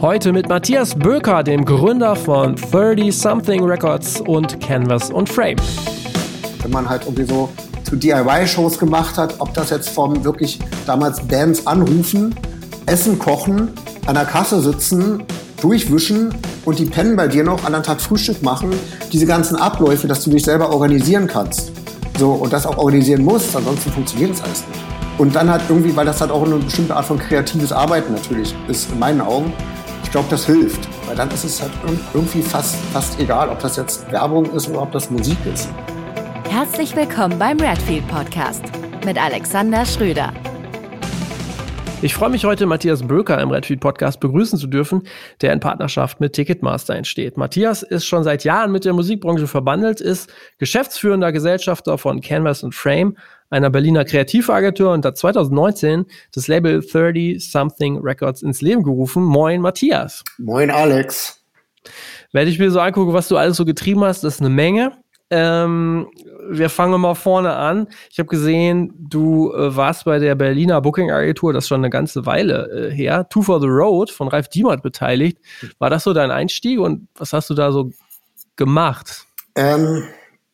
Heute 0.00 0.32
mit 0.32 0.48
Matthias 0.48 0.94
Böker, 0.94 1.42
dem 1.42 1.64
Gründer 1.64 2.16
von 2.16 2.56
30 2.56 3.16
Something 3.16 3.64
Records 3.64 4.20
und 4.20 4.60
Canvas 4.60 5.10
und 5.10 5.28
Frame. 5.28 5.56
Wenn 6.62 6.70
man 6.72 6.88
halt 6.88 7.02
irgendwie 7.04 7.24
so 7.24 7.48
zu 7.84 7.96
DIY-Shows 7.96 8.78
gemacht 8.78 9.16
hat, 9.16 9.36
ob 9.38 9.54
das 9.54 9.70
jetzt 9.70 9.88
vom 9.88 10.24
wirklich 10.24 10.58
damals 10.84 11.20
Bands 11.26 11.66
anrufen, 11.66 12.34
Essen 12.86 13.18
kochen, 13.18 13.70
an 14.06 14.14
der 14.14 14.24
Kasse 14.24 14.60
sitzen, 14.60 15.22
durchwischen 15.60 16.34
und 16.64 16.78
die 16.78 16.86
pennen 16.86 17.16
bei 17.16 17.28
dir 17.28 17.44
noch, 17.44 17.64
anderen 17.64 17.84
Tag 17.84 18.00
Frühstück 18.00 18.42
machen, 18.42 18.70
diese 19.12 19.26
ganzen 19.26 19.56
Abläufe, 19.56 20.08
dass 20.08 20.24
du 20.24 20.30
dich 20.30 20.44
selber 20.44 20.70
organisieren 20.70 21.28
kannst. 21.28 21.72
So, 22.18 22.32
und 22.32 22.52
das 22.52 22.66
auch 22.66 22.78
organisieren 22.78 23.24
musst, 23.24 23.56
ansonsten 23.56 23.92
funktioniert 23.92 24.32
das 24.32 24.42
alles 24.42 24.64
nicht. 24.68 24.80
Und 25.18 25.36
dann 25.36 25.48
halt 25.48 25.62
irgendwie, 25.68 25.94
weil 25.94 26.06
das 26.06 26.20
halt 26.20 26.32
auch 26.32 26.44
eine 26.44 26.56
bestimmte 26.56 26.96
Art 26.96 27.04
von 27.04 27.18
kreatives 27.18 27.70
Arbeiten 27.72 28.12
natürlich 28.12 28.54
ist, 28.68 28.90
in 28.90 28.98
meinen 28.98 29.20
Augen, 29.20 29.52
glaube, 30.14 30.30
das 30.30 30.46
hilft. 30.46 30.88
Weil 31.08 31.16
dann 31.16 31.28
ist 31.32 31.42
es 31.42 31.60
halt 31.60 31.72
irgendwie 32.14 32.40
fast, 32.40 32.76
fast 32.92 33.18
egal, 33.18 33.48
ob 33.48 33.58
das 33.58 33.76
jetzt 33.76 34.10
Werbung 34.12 34.46
ist 34.52 34.68
oder 34.68 34.82
ob 34.82 34.92
das 34.92 35.10
Musik 35.10 35.36
ist. 35.52 35.68
Herzlich 36.48 36.94
willkommen 36.94 37.36
beim 37.36 37.58
Redfield 37.58 38.06
Podcast 38.06 38.62
mit 39.04 39.20
Alexander 39.20 39.84
Schröder. 39.84 40.32
Ich 42.00 42.14
freue 42.14 42.30
mich 42.30 42.44
heute, 42.44 42.66
Matthias 42.66 43.02
Böker 43.02 43.40
im 43.40 43.50
Redfeed 43.50 43.80
Podcast 43.80 44.20
begrüßen 44.20 44.56
zu 44.56 44.68
dürfen, 44.68 45.02
der 45.40 45.52
in 45.52 45.58
Partnerschaft 45.58 46.20
mit 46.20 46.34
Ticketmaster 46.34 46.94
entsteht. 46.94 47.36
Matthias 47.36 47.82
ist 47.82 48.04
schon 48.04 48.22
seit 48.22 48.44
Jahren 48.44 48.70
mit 48.70 48.84
der 48.84 48.92
Musikbranche 48.92 49.48
verbandelt, 49.48 50.00
ist 50.00 50.32
geschäftsführender 50.58 51.32
Gesellschafter 51.32 51.98
von 51.98 52.20
Canvas 52.20 52.62
und 52.62 52.74
Frame, 52.74 53.16
einer 53.54 53.70
Berliner 53.70 54.04
Kreativagentur 54.04 54.92
und 54.92 55.04
hat 55.04 55.16
2019 55.16 56.06
das 56.32 56.48
Label 56.48 56.80
30 56.80 57.50
Something 57.50 58.00
Records 58.00 58.42
ins 58.42 58.60
Leben 58.60 58.82
gerufen. 58.82 59.22
Moin, 59.22 59.60
Matthias. 59.60 60.24
Moin, 60.38 60.70
Alex. 60.70 61.40
Wenn 62.32 62.48
ich 62.48 62.58
mir 62.58 62.70
so 62.72 62.80
angucke, 62.80 63.12
was 63.12 63.28
du 63.28 63.36
alles 63.36 63.56
so 63.56 63.64
getrieben 63.64 64.02
hast, 64.02 64.24
das 64.24 64.34
ist 64.34 64.40
eine 64.40 64.50
Menge. 64.50 64.92
Ähm, 65.30 66.08
wir 66.50 66.68
fangen 66.68 67.00
mal 67.00 67.14
vorne 67.14 67.54
an. 67.54 67.86
Ich 68.10 68.18
habe 68.18 68.28
gesehen, 68.28 68.92
du 68.98 69.52
äh, 69.52 69.74
warst 69.74 70.04
bei 70.04 70.18
der 70.18 70.34
Berliner 70.34 70.80
Booking 70.80 71.12
Agentur, 71.12 71.52
das 71.52 71.64
ist 71.64 71.68
schon 71.68 71.80
eine 71.80 71.90
ganze 71.90 72.26
Weile 72.26 72.90
äh, 72.90 72.90
her, 72.90 73.28
Two 73.28 73.42
for 73.42 73.60
the 73.60 73.68
Road 73.68 74.10
von 74.10 74.28
Ralf 74.28 74.48
Diemert 74.48 74.82
beteiligt. 74.82 75.38
War 75.78 75.90
das 75.90 76.04
so 76.04 76.12
dein 76.12 76.30
Einstieg 76.30 76.80
und 76.80 77.08
was 77.14 77.32
hast 77.32 77.50
du 77.50 77.54
da 77.54 77.70
so 77.70 77.90
gemacht? 78.56 79.26
Ähm, 79.54 80.04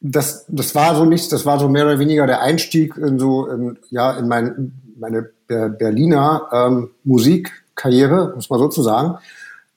das, 0.01 0.47
das 0.49 0.75
war 0.75 0.95
so 0.97 1.05
nichts, 1.05 1.29
das 1.29 1.45
war 1.45 1.59
so 1.59 1.69
mehr 1.69 1.85
oder 1.85 1.99
weniger 1.99 2.27
der 2.27 2.41
Einstieg 2.41 2.97
in 2.97 3.19
so, 3.19 3.47
in, 3.47 3.79
ja, 3.91 4.13
in 4.13 4.29
mein, 4.29 4.73
meine 4.99 5.31
Berliner 5.47 6.49
ähm, 6.53 6.91
Musikkarriere, 7.05 8.33
muss 8.35 8.49
man 8.51 8.59
so 8.59 8.69
zu 8.69 8.83
sagen. 8.83 9.19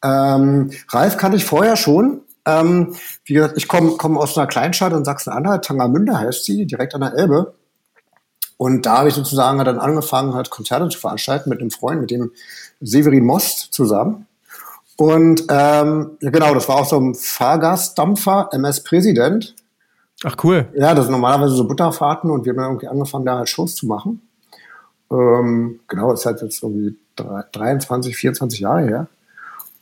Ähm, 0.03 0.71
Ralf 0.89 1.17
kannte 1.17 1.37
ich 1.37 1.45
vorher 1.45 1.75
schon, 1.75 2.21
ähm, 2.45 2.95
wie 3.25 3.33
gesagt, 3.33 3.57
ich 3.57 3.67
komme 3.67 3.93
komm 3.97 4.17
aus 4.17 4.37
einer 4.37 4.47
Kleinstadt 4.47 4.93
in 4.93 5.05
Sachsen-Anhalt, 5.05 5.65
Tangermünde 5.65 6.17
heißt 6.17 6.45
sie, 6.45 6.65
direkt 6.65 6.93
an 6.95 7.01
der 7.01 7.13
Elbe. 7.13 7.53
Und 8.57 8.85
da 8.85 8.99
habe 8.99 9.09
ich 9.09 9.15
sozusagen 9.15 9.63
dann 9.63 9.79
angefangen, 9.79 10.35
halt 10.35 10.49
Konzerte 10.49 10.87
zu 10.89 10.99
veranstalten 10.99 11.49
mit 11.49 11.59
einem 11.59 11.71
Freund, 11.71 12.01
mit 12.01 12.11
dem 12.11 12.31
Severin 12.81 13.25
Most 13.25 13.73
zusammen. 13.73 14.27
Und 14.95 15.45
ähm, 15.49 16.17
genau, 16.19 16.53
das 16.53 16.69
war 16.69 16.77
auch 16.77 16.85
so 16.85 16.99
ein 16.99 17.15
Fahrgastdampfer, 17.15 18.49
MS-Präsident. 18.51 19.55
Ach 20.23 20.35
cool. 20.43 20.67
Ja, 20.75 20.93
das 20.95 21.05
sind 21.05 21.11
normalerweise 21.11 21.55
so 21.55 21.67
Butterfahrten 21.67 22.29
und 22.29 22.45
wir 22.45 22.51
haben 22.51 22.57
dann 22.57 22.65
irgendwie 22.67 22.87
angefangen, 22.87 23.25
da 23.25 23.37
halt 23.37 23.49
Shows 23.49 23.75
zu 23.75 23.87
machen. 23.87 24.21
Ähm, 25.11 25.79
genau, 25.87 26.11
das 26.11 26.21
ist 26.21 26.25
halt 26.25 26.41
jetzt 26.41 26.63
irgendwie 26.63 26.95
23, 27.15 28.15
24 28.15 28.59
Jahre 28.59 28.81
her. 28.81 29.07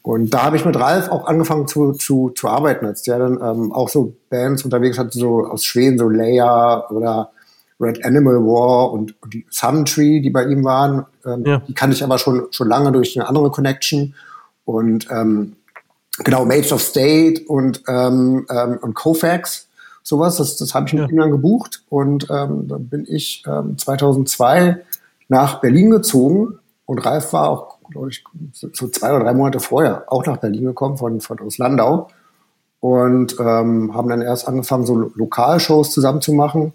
Und 0.03 0.33
da 0.33 0.43
habe 0.43 0.55
ich 0.55 0.65
mit 0.65 0.77
Ralf 0.79 1.09
auch 1.09 1.27
angefangen 1.27 1.67
zu, 1.67 1.91
zu, 1.93 2.31
zu 2.31 2.47
arbeiten, 2.47 2.85
als 2.85 3.03
der 3.03 3.19
dann 3.19 3.33
ähm, 3.41 3.71
auch 3.71 3.87
so 3.87 4.15
Bands 4.29 4.65
unterwegs 4.65 4.97
hatte, 4.97 5.17
so 5.17 5.45
aus 5.45 5.63
Schweden, 5.63 5.99
so 5.99 6.09
Leia 6.09 6.89
oder 6.89 7.31
Red 7.79 8.03
Animal 8.03 8.35
War 8.37 8.91
und, 8.91 9.15
und 9.21 9.33
die 9.33 9.45
Sun 9.49 9.85
Tree, 9.85 10.19
die 10.19 10.31
bei 10.31 10.45
ihm 10.45 10.63
waren. 10.63 11.05
Ähm, 11.25 11.43
ja. 11.45 11.61
Die 11.67 11.73
kannte 11.73 11.95
ich 11.95 12.03
aber 12.03 12.17
schon, 12.17 12.47
schon 12.51 12.67
lange 12.67 12.91
durch 12.91 13.17
eine 13.17 13.27
andere 13.27 13.51
Connection. 13.51 14.15
Und 14.65 15.07
ähm, 15.11 15.55
genau, 16.23 16.45
Mates 16.45 16.71
of 16.71 16.81
State 16.81 17.43
und, 17.47 17.83
ähm, 17.87 18.45
ähm, 18.49 18.79
und 18.81 18.95
Kofax, 18.95 19.67
sowas, 20.03 20.37
das, 20.37 20.57
das 20.57 20.73
habe 20.73 20.87
ich 20.87 20.93
mit 20.93 21.11
ja. 21.11 21.17
dann 21.17 21.31
gebucht. 21.31 21.83
Und 21.89 22.27
ähm, 22.29 22.67
dann 22.67 22.87
bin 22.87 23.05
ich 23.07 23.43
ähm, 23.47 23.77
2002 23.77 24.77
nach 25.27 25.61
Berlin 25.61 25.91
gezogen 25.91 26.59
und 26.85 26.99
Ralf 27.05 27.33
war 27.33 27.49
auch 27.49 27.81
glaube 27.91 28.09
ich, 28.09 28.23
so 28.53 28.87
zwei 28.87 29.13
oder 29.13 29.25
drei 29.25 29.33
Monate 29.33 29.59
vorher 29.59 30.05
auch 30.07 30.25
nach 30.25 30.37
Berlin 30.37 30.65
gekommen 30.65 30.97
von, 30.97 31.21
von 31.21 31.39
aus 31.39 31.57
Landau 31.57 32.07
und 32.79 33.35
ähm, 33.39 33.93
haben 33.93 34.09
dann 34.09 34.21
erst 34.21 34.47
angefangen, 34.47 34.85
so 34.85 34.95
Lokalshows 34.95 35.91
zusammen 35.91 36.21
zu 36.21 36.33
machen. 36.33 36.73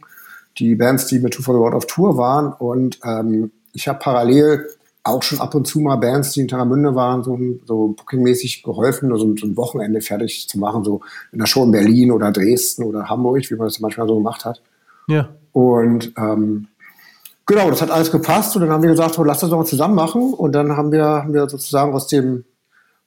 Die 0.58 0.74
Bands, 0.74 1.06
die 1.06 1.18
mit 1.18 1.34
Two 1.34 1.42
for 1.42 1.54
the 1.54 1.60
World 1.60 1.74
auf 1.74 1.86
Tour 1.86 2.16
waren 2.16 2.52
und 2.52 3.00
ähm, 3.04 3.50
ich 3.72 3.88
habe 3.88 3.98
parallel 3.98 4.68
auch 5.06 5.22
schon 5.22 5.40
ab 5.40 5.54
und 5.54 5.66
zu 5.66 5.80
mal 5.80 5.96
Bands, 5.96 6.32
die 6.32 6.40
in 6.40 6.48
Tangermünde 6.48 6.94
waren, 6.94 7.22
so, 7.22 7.38
so 7.64 7.88
bookingmäßig 7.88 8.62
geholfen, 8.62 9.10
so, 9.16 9.36
so 9.36 9.46
ein 9.46 9.56
Wochenende 9.56 10.00
fertig 10.00 10.48
zu 10.48 10.58
machen, 10.58 10.84
so 10.84 11.00
in 11.32 11.38
der 11.38 11.46
Show 11.46 11.64
in 11.64 11.70
Berlin 11.70 12.12
oder 12.12 12.32
Dresden 12.32 12.84
oder 12.84 13.08
Hamburg, 13.08 13.50
wie 13.50 13.54
man 13.54 13.66
das 13.66 13.80
manchmal 13.80 14.08
so 14.08 14.16
gemacht 14.16 14.44
hat. 14.44 14.62
Ja. 15.08 15.28
Und 15.52 16.12
ähm, 16.16 16.68
Genau, 17.46 17.70
das 17.70 17.80
hat 17.80 17.92
alles 17.92 18.10
gepasst 18.10 18.56
und 18.56 18.62
dann 18.62 18.70
haben 18.72 18.82
wir 18.82 18.90
gesagt, 18.90 19.16
oh, 19.20 19.22
lass 19.22 19.38
das 19.38 19.50
doch 19.50 19.56
mal 19.56 19.64
zusammen 19.64 19.94
machen 19.94 20.34
und 20.34 20.50
dann 20.50 20.76
haben 20.76 20.90
wir, 20.90 21.04
haben 21.04 21.32
wir 21.32 21.48
sozusagen 21.48 21.94
aus 21.94 22.08
dem, 22.08 22.44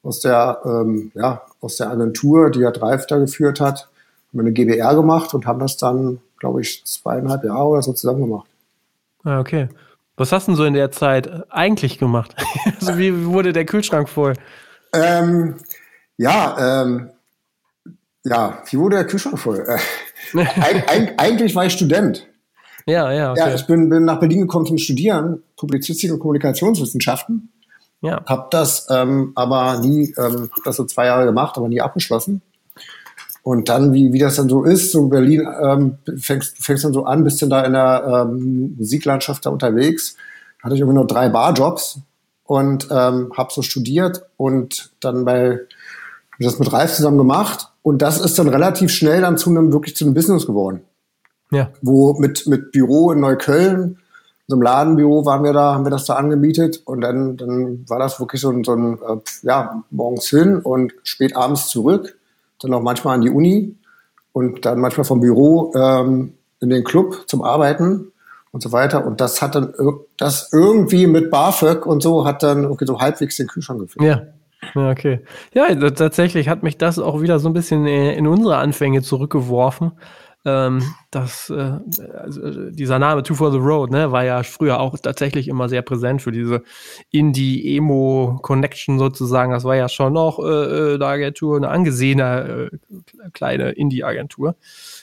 aus 0.02 0.22
der, 0.22 0.62
ähm, 0.64 1.12
ja, 1.14 1.42
aus 1.60 1.76
der 1.76 1.90
Agentur, 1.90 2.50
die 2.50 2.60
ja 2.60 2.72
Drive 2.72 3.06
da 3.08 3.18
geführt 3.18 3.60
hat, 3.60 3.90
haben 4.30 4.40
wir 4.40 4.42
eine 4.42 4.54
GBR 4.54 4.96
gemacht 4.96 5.34
und 5.34 5.46
haben 5.46 5.60
das 5.60 5.76
dann, 5.76 6.22
glaube 6.38 6.62
ich, 6.62 6.86
zweieinhalb 6.86 7.44
Jahre 7.44 7.68
oder 7.68 7.82
so 7.82 7.92
zusammen 7.92 8.22
gemacht. 8.22 8.48
Ah, 9.26 9.42
okay. 9.42 9.68
Was 10.20 10.34
hast 10.34 10.48
du 10.48 10.52
denn 10.52 10.58
so 10.58 10.66
in 10.66 10.74
der 10.74 10.92
Zeit 10.92 11.50
eigentlich 11.50 11.98
gemacht? 11.98 12.36
also 12.80 12.98
wie 12.98 13.26
wurde 13.26 13.54
der 13.54 13.66
Kühlschrank 13.66 14.10
voll? 14.10 14.34
Ähm, 14.94 15.56
ja, 16.18 16.82
ähm, 16.84 17.10
ja, 18.26 18.62
wie 18.70 18.78
wurde 18.78 18.98
der 18.98 19.08
Kühlschrank 19.08 19.40
voll? 19.40 19.66
Äh, 19.66 20.46
eig 20.46 21.14
eigentlich 21.18 21.56
war 21.56 21.66
ich 21.66 21.74
Student. 21.74 22.28
Ja, 22.86 23.12
ja. 23.14 23.32
Okay. 23.32 23.40
Ja, 23.40 23.56
ich 23.56 23.66
bin, 23.66 23.88
bin 23.88 24.04
nach 24.04 24.20
Berlin 24.20 24.42
gekommen 24.42 24.66
zum 24.66 24.78
Studieren, 24.78 25.42
Publizistik 25.56 26.12
und 26.12 26.20
Kommunikationswissenschaften. 26.20 27.54
Ja. 28.02 28.22
Hab 28.26 28.52
das 28.52 28.88
ähm, 28.90 29.32
aber 29.36 29.80
nie, 29.80 30.14
ähm, 30.18 30.50
hab 30.54 30.64
das 30.66 30.76
so 30.76 30.84
zwei 30.84 31.06
Jahre 31.06 31.26
gemacht, 31.26 31.58
aber 31.58 31.70
nie 31.70 31.80
abgeschlossen. 31.80 32.42
Und 33.50 33.68
dann, 33.68 33.94
wie, 33.94 34.14
wie 34.14 34.20
das 34.20 34.36
dann 34.36 34.48
so 34.48 34.64
ist, 34.64 34.92
so 34.92 35.08
Berlin, 35.08 35.48
ähm, 35.64 35.98
fängst, 36.20 36.64
fängst 36.64 36.84
dann 36.84 36.94
so 36.94 37.06
an, 37.06 37.24
bist 37.24 37.42
dann 37.42 37.50
da 37.50 37.64
in 37.64 37.74
der 37.74 38.28
ähm, 38.30 38.76
Musiklandschaft 38.78 39.44
da 39.44 39.50
unterwegs. 39.50 40.18
Da 40.60 40.66
hatte 40.66 40.76
ich 40.76 40.82
irgendwie 40.82 40.98
nur 40.98 41.08
drei 41.08 41.30
Barjobs 41.30 41.98
und 42.44 42.90
ähm, 42.92 43.32
habe 43.36 43.52
so 43.52 43.64
studiert 43.64 44.24
und 44.38 44.92
dann 45.00 45.26
bei 45.26 45.62
hab 46.32 46.40
das 46.40 46.60
mit 46.60 46.72
Ralf 46.72 46.94
zusammen 46.94 47.18
gemacht. 47.18 47.70
Und 47.82 48.04
das 48.04 48.22
ist 48.22 48.38
dann 48.38 48.50
relativ 48.50 48.92
schnell 48.92 49.22
dann 49.22 49.36
zu 49.36 49.50
einem 49.50 49.74
wirklich 49.74 49.96
zu 49.96 50.06
einem 50.06 50.14
Business 50.14 50.46
geworden. 50.46 50.82
Ja. 51.50 51.72
Wo 51.82 52.20
mit, 52.20 52.46
mit 52.46 52.72
Büro 52.72 53.12
in 53.12 53.20
Neukölln, 53.20 53.98
so 54.46 54.58
einem 54.58 54.62
Ladenbüro 54.62 55.26
waren 55.26 55.44
wir 55.44 55.54
da, 55.54 55.74
haben 55.74 55.88
wir 55.88 55.90
das 55.90 56.06
da 56.06 56.18
angemietet 56.18 56.84
und 56.86 57.02
dann, 57.02 57.36
dann 57.36 57.84
war 57.90 57.98
das 57.98 58.20
wirklich 58.20 58.42
so 58.42 58.52
ein, 58.52 58.64
so 58.64 58.76
ein 58.76 59.00
äh, 59.00 59.18
ja, 59.42 59.84
morgens 59.90 60.30
hin 60.30 60.58
und 60.58 60.94
spät 61.02 61.36
abends 61.36 61.70
zurück, 61.70 62.19
dann 62.60 62.74
auch 62.74 62.82
manchmal 62.82 63.16
an 63.16 63.22
die 63.22 63.30
Uni 63.30 63.76
und 64.34 64.66
dann 64.66 64.80
manchmal 64.80 65.06
vom 65.06 65.22
Büro 65.22 65.74
ähm, 65.76 66.34
in 66.60 66.70
den 66.70 66.84
Club 66.84 67.24
zum 67.28 67.44
Arbeiten 67.44 68.12
und 68.52 68.62
so 68.62 68.72
weiter. 68.72 69.06
Und 69.06 69.22
das 69.22 69.42
hat 69.42 69.56
dann 69.56 69.74
das 70.18 70.52
irgendwie 70.52 71.08
mit 71.08 71.32
BAföG 71.32 71.86
und 71.86 72.02
so 72.02 72.26
hat 72.26 72.44
dann 72.44 72.66
okay, 72.66 72.86
so 72.86 73.00
halbwegs 73.00 73.38
den 73.38 73.48
Kühlschrank 73.48 73.80
gefüllt. 73.80 74.06
Ja. 74.06 74.22
Ja, 74.76 74.92
okay. 74.92 75.22
Ja, 75.54 75.74
tatsächlich 75.92 76.50
hat 76.50 76.64
mich 76.64 76.78
das 76.78 77.00
auch 77.00 77.22
wieder 77.22 77.40
so 77.40 77.48
ein 77.48 77.54
bisschen 77.54 77.88
in 77.88 78.28
unsere 78.28 78.58
Anfänge 78.58 79.02
zurückgeworfen 79.02 79.94
ähm, 80.46 80.82
das, 81.12 81.50
äh, 81.50 81.80
also 82.18 82.70
dieser 82.70 82.98
Name 82.98 83.24
Two 83.24 83.36
for 83.36 83.52
the 83.52 83.58
Road, 83.58 83.92
ne, 83.92 84.12
war 84.12 84.24
ja 84.24 84.44
früher 84.44 84.80
auch 84.80 84.98
tatsächlich 84.98 85.50
immer 85.50 85.68
sehr 85.68 85.82
präsent 85.82 86.22
für 86.22 86.32
diese 86.32 86.64
Indie-Emo-Connection 87.12 89.00
sozusagen. 89.00 89.52
Das 89.52 89.66
war 89.66 89.76
ja 89.76 89.90
schon 89.90 90.14
noch 90.14 90.40
äh, 90.40 90.96
eine 90.96 91.06
Agentur, 91.06 91.58
eine 91.58 91.70
angesehene 91.70 92.70
äh, 92.72 93.30
kleine 93.34 93.72
Indie-Agentur. 93.72 94.56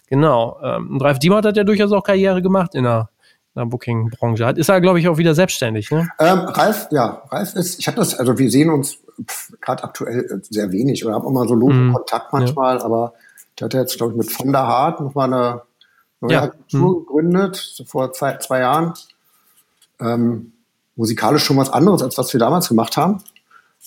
Genau. 0.08 0.58
Ähm, 0.62 0.92
und 0.92 1.02
Ralf 1.02 1.18
Diemert 1.18 1.44
hat 1.44 1.56
ja 1.56 1.64
durchaus 1.64 1.92
auch 1.92 2.02
Karriere 2.02 2.40
gemacht 2.40 2.74
in 2.74 2.84
der, 2.84 3.10
der 3.54 3.66
Booking-Branche. 3.66 4.54
Ist 4.56 4.70
er, 4.70 4.80
glaube 4.80 5.00
ich, 5.00 5.08
auch 5.08 5.18
wieder 5.18 5.34
selbstständig, 5.34 5.90
ne? 5.90 6.08
Ähm, 6.18 6.38
Ralf, 6.40 6.88
ja, 6.92 7.22
Ralf 7.30 7.54
ist, 7.56 7.78
ich 7.78 7.86
habe 7.88 7.98
das, 7.98 8.18
also 8.18 8.38
wir 8.38 8.50
sehen 8.50 8.70
uns 8.70 8.98
gerade 9.60 9.84
aktuell 9.84 10.40
sehr 10.42 10.72
wenig 10.72 11.04
oder 11.04 11.14
haben 11.14 11.26
immer 11.26 11.46
so 11.46 11.54
lose 11.54 11.74
mm, 11.74 11.92
Kontakt 11.92 12.32
manchmal, 12.32 12.78
ja. 12.78 12.84
aber 12.84 13.14
der 13.58 13.66
hat 13.66 13.74
jetzt, 13.74 13.96
glaube 13.96 14.12
ich, 14.12 14.18
mit 14.18 14.32
Von 14.32 14.52
der 14.52 14.66
Hart 14.66 15.00
nochmal 15.00 15.32
eine 15.32 15.62
neue 16.20 16.32
ja. 16.32 16.42
Agentur 16.42 16.88
hm. 16.88 17.06
gegründet, 17.06 17.84
vor 17.86 18.12
zwei, 18.12 18.36
zwei 18.38 18.60
Jahren. 18.60 18.94
Ähm, 20.00 20.52
musikalisch 20.94 21.44
schon 21.44 21.56
was 21.56 21.70
anderes, 21.70 22.02
als 22.02 22.18
was 22.18 22.32
wir 22.32 22.40
damals 22.40 22.68
gemacht 22.68 22.96
haben. 22.96 23.22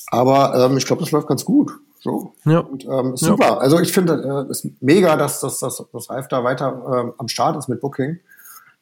Aber 0.08 0.56
ähm, 0.56 0.78
ich 0.78 0.86
glaube, 0.86 1.02
das 1.02 1.12
läuft 1.12 1.28
ganz 1.28 1.46
gut. 1.46 1.72
So. 2.00 2.34
Ja. 2.46 2.60
Und, 2.60 2.86
ähm, 2.86 3.18
super. 3.18 3.46
Ja. 3.46 3.58
Also 3.58 3.80
ich 3.80 3.92
finde 3.92 4.48
es 4.50 4.64
äh, 4.64 4.72
mega, 4.80 5.16
dass, 5.18 5.42
dass, 5.42 5.60
dass, 5.60 5.84
dass 5.92 6.10
Ralf 6.10 6.28
da 6.30 6.44
weiter 6.44 6.82
ähm, 6.94 7.14
am 7.18 7.28
Start 7.28 7.58
ist 7.58 7.68
mit 7.68 7.82
Booking. 7.82 8.20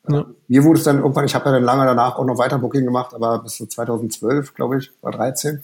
Ja. 0.09 0.25
Mir 0.47 0.63
wurde 0.63 0.79
es 0.79 0.85
dann 0.85 0.99
irgendwann, 0.99 1.25
ich 1.25 1.35
habe 1.35 1.45
ja 1.45 1.51
dann 1.53 1.63
lange 1.63 1.85
danach 1.85 2.17
auch 2.17 2.25
noch 2.25 2.37
weiter 2.37 2.59
Booking 2.59 2.85
gemacht, 2.85 3.13
aber 3.13 3.39
bis 3.39 3.55
zu 3.55 3.65
2012, 3.65 4.53
glaube 4.53 4.77
ich, 4.77 4.91
war 5.01 5.11
13. 5.11 5.63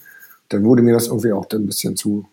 Dann 0.49 0.63
wurde 0.65 0.81
mir 0.81 0.93
das 0.93 1.07
irgendwie 1.07 1.31
auch 1.31 1.45
dann 1.45 1.63
ein 1.63 1.65
bisschen 1.67 1.95
zu, 1.95 2.25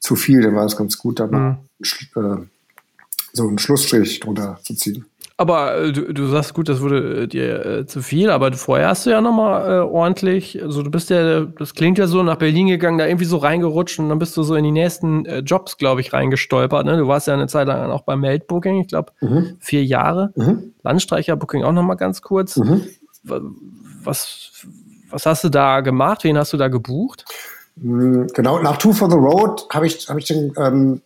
zu 0.00 0.16
viel. 0.16 0.42
Dann 0.42 0.56
war 0.56 0.64
es 0.64 0.76
ganz 0.76 0.98
gut, 0.98 1.20
da 1.20 1.26
mhm. 1.26 1.58
äh, 1.80 2.46
so 3.32 3.46
einen 3.46 3.58
Schlussstrich 3.58 4.20
drunter 4.20 4.58
zu 4.62 4.74
ziehen. 4.74 5.04
Aber 5.40 5.74
äh, 5.78 5.92
du, 5.92 6.12
du 6.12 6.26
sagst 6.26 6.52
gut, 6.52 6.68
das 6.68 6.82
wurde 6.82 7.22
äh, 7.22 7.26
dir 7.26 7.64
äh, 7.64 7.86
zu 7.86 8.02
viel, 8.02 8.28
aber 8.28 8.52
vorher 8.52 8.88
hast 8.88 9.06
du 9.06 9.10
ja 9.10 9.22
nochmal 9.22 9.70
äh, 9.70 9.78
ordentlich, 9.80 10.62
also 10.62 10.82
du 10.82 10.90
bist 10.90 11.08
ja, 11.08 11.46
das 11.46 11.72
klingt 11.72 11.96
ja 11.96 12.06
so 12.06 12.22
nach 12.22 12.36
Berlin 12.36 12.66
gegangen, 12.66 12.98
da 12.98 13.06
irgendwie 13.06 13.24
so 13.24 13.38
reingerutscht 13.38 13.98
und 14.00 14.10
dann 14.10 14.18
bist 14.18 14.36
du 14.36 14.42
so 14.42 14.54
in 14.54 14.64
die 14.64 14.70
nächsten 14.70 15.24
äh, 15.24 15.38
Jobs, 15.38 15.78
glaube 15.78 16.02
ich, 16.02 16.12
reingestolpert. 16.12 16.84
Ne? 16.84 16.98
Du 16.98 17.08
warst 17.08 17.26
ja 17.26 17.32
eine 17.32 17.46
Zeit 17.46 17.68
lang 17.68 17.90
auch 17.90 18.02
beim 18.02 18.20
Meldbooking, 18.20 18.82
ich 18.82 18.88
glaube 18.88 19.12
mhm. 19.22 19.56
vier 19.60 19.82
Jahre. 19.82 20.30
Mhm. 20.36 20.74
Landstreicherbooking 20.82 21.64
auch 21.64 21.72
nochmal 21.72 21.96
ganz 21.96 22.20
kurz. 22.20 22.58
Mhm. 22.58 22.82
Was, 23.22 24.66
was 25.08 25.24
hast 25.24 25.44
du 25.44 25.48
da 25.48 25.80
gemacht? 25.80 26.22
Wen 26.22 26.36
hast 26.36 26.52
du 26.52 26.58
da 26.58 26.68
gebucht? 26.68 27.24
Mm, 27.76 28.26
genau, 28.34 28.60
nach 28.60 28.76
Two 28.76 28.92
for 28.92 29.10
the 29.10 29.16
Road 29.16 29.66
habe 29.72 29.86
ich, 29.86 30.08
hab 30.08 30.16
ich 30.18 30.26
den 30.26 30.52
ähm, 30.56 31.00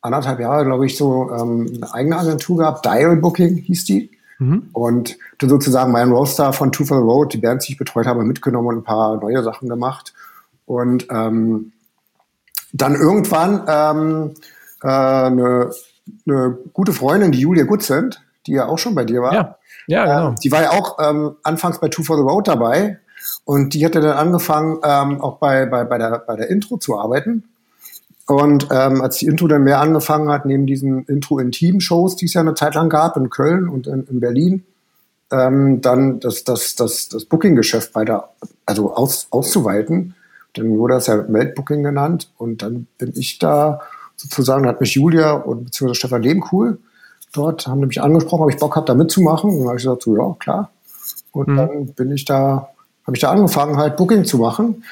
anderthalb 0.00 0.40
Jahre, 0.40 0.64
glaube 0.64 0.86
ich, 0.86 0.96
so 0.96 1.30
ähm, 1.30 1.70
eine 1.74 1.94
eigene 1.94 2.18
Agentur 2.18 2.58
gehabt. 2.58 2.84
Dial 2.84 3.16
Booking 3.16 3.56
hieß 3.56 3.84
die. 3.84 4.10
Mhm. 4.38 4.70
Und 4.72 5.18
dann 5.38 5.50
sozusagen 5.50 5.92
meinen 5.92 6.12
Roster 6.12 6.52
von 6.52 6.70
Two 6.72 6.84
for 6.84 6.98
the 6.98 7.02
Road, 7.02 7.32
die 7.32 7.38
Bands, 7.38 7.66
die 7.66 7.72
ich 7.72 7.78
betreut 7.78 8.06
habe, 8.06 8.24
mitgenommen 8.24 8.68
und 8.68 8.76
ein 8.78 8.84
paar 8.84 9.16
neue 9.16 9.42
Sachen 9.42 9.68
gemacht. 9.68 10.14
Und 10.64 11.06
ähm, 11.10 11.72
dann 12.72 12.94
irgendwann 12.94 13.64
ähm, 13.66 14.34
äh, 14.82 14.88
eine, 14.88 15.70
eine 16.26 16.58
gute 16.72 16.92
Freundin, 16.92 17.32
die 17.32 17.40
Julia 17.40 17.64
Gutzend, 17.64 18.22
die 18.46 18.52
ja 18.52 18.66
auch 18.66 18.78
schon 18.78 18.94
bei 18.94 19.04
dir 19.04 19.22
war. 19.22 19.34
Ja, 19.34 19.58
ja 19.86 20.04
genau. 20.04 20.30
Äh, 20.32 20.34
die 20.42 20.52
war 20.52 20.62
ja 20.62 20.70
auch 20.70 20.98
ähm, 21.00 21.36
anfangs 21.42 21.80
bei 21.80 21.88
Two 21.88 22.02
for 22.02 22.16
the 22.16 22.22
Road 22.22 22.46
dabei. 22.46 22.98
Und 23.44 23.74
die 23.74 23.84
hatte 23.84 24.00
dann 24.00 24.16
angefangen, 24.16 24.78
ähm, 24.82 25.20
auch 25.20 25.38
bei, 25.38 25.66
bei, 25.66 25.84
bei, 25.84 25.98
der, 25.98 26.18
bei 26.26 26.36
der 26.36 26.50
Intro 26.50 26.76
zu 26.76 26.98
arbeiten. 26.98 27.44
Und 28.26 28.68
ähm, 28.70 29.00
als 29.00 29.18
die 29.18 29.26
Intro 29.26 29.48
dann 29.48 29.64
mehr 29.64 29.80
angefangen 29.80 30.28
hat, 30.28 30.44
neben 30.44 30.66
diesen 30.66 31.04
Intro-Intim-Shows, 31.06 32.16
die 32.16 32.26
es 32.26 32.34
ja 32.34 32.42
eine 32.42 32.54
Zeit 32.54 32.74
lang 32.74 32.90
gab 32.90 33.16
in 33.16 33.30
Köln 33.30 33.68
und 33.68 33.86
in, 33.86 34.06
in 34.06 34.20
Berlin, 34.20 34.64
ähm, 35.30 35.80
dann 35.80 36.20
das, 36.20 36.44
das, 36.44 36.74
das, 36.74 37.08
das 37.08 37.24
Booking-Geschäft 37.24 37.94
weiter, 37.94 38.30
also 38.66 38.94
aus, 38.94 39.28
auszuweiten. 39.30 40.14
Dann 40.54 40.76
wurde 40.78 40.94
das 40.94 41.06
ja 41.06 41.16
Meldbooking 41.16 41.82
genannt 41.82 42.30
und 42.36 42.62
dann 42.62 42.86
bin 42.98 43.12
ich 43.14 43.38
da 43.38 43.80
sozusagen, 44.16 44.66
hat 44.66 44.80
mich 44.80 44.94
Julia 44.94 45.32
und 45.32 45.64
beziehungsweise 45.64 45.98
Stefan 45.98 46.22
Lehmkuhl 46.22 46.78
dort, 47.32 47.66
haben 47.66 47.80
mich 47.80 48.00
angesprochen, 48.02 48.44
ob 48.44 48.50
ich 48.50 48.58
Bock 48.58 48.76
habe, 48.76 48.86
da 48.86 48.94
mitzumachen. 48.94 49.50
Und 49.50 49.58
dann 49.60 49.68
habe 49.68 49.76
ich 49.76 49.84
gesagt, 49.84 50.02
so, 50.02 50.16
ja, 50.16 50.34
klar. 50.38 50.70
Und 51.32 51.48
mhm. 51.48 51.56
dann 51.56 51.86
bin 51.94 52.12
ich 52.12 52.24
da, 52.24 52.68
habe 53.08 53.16
ich 53.16 53.22
da 53.22 53.30
angefangen, 53.30 53.78
halt 53.78 53.96
Booking 53.96 54.26
zu 54.26 54.36
machen. 54.36 54.84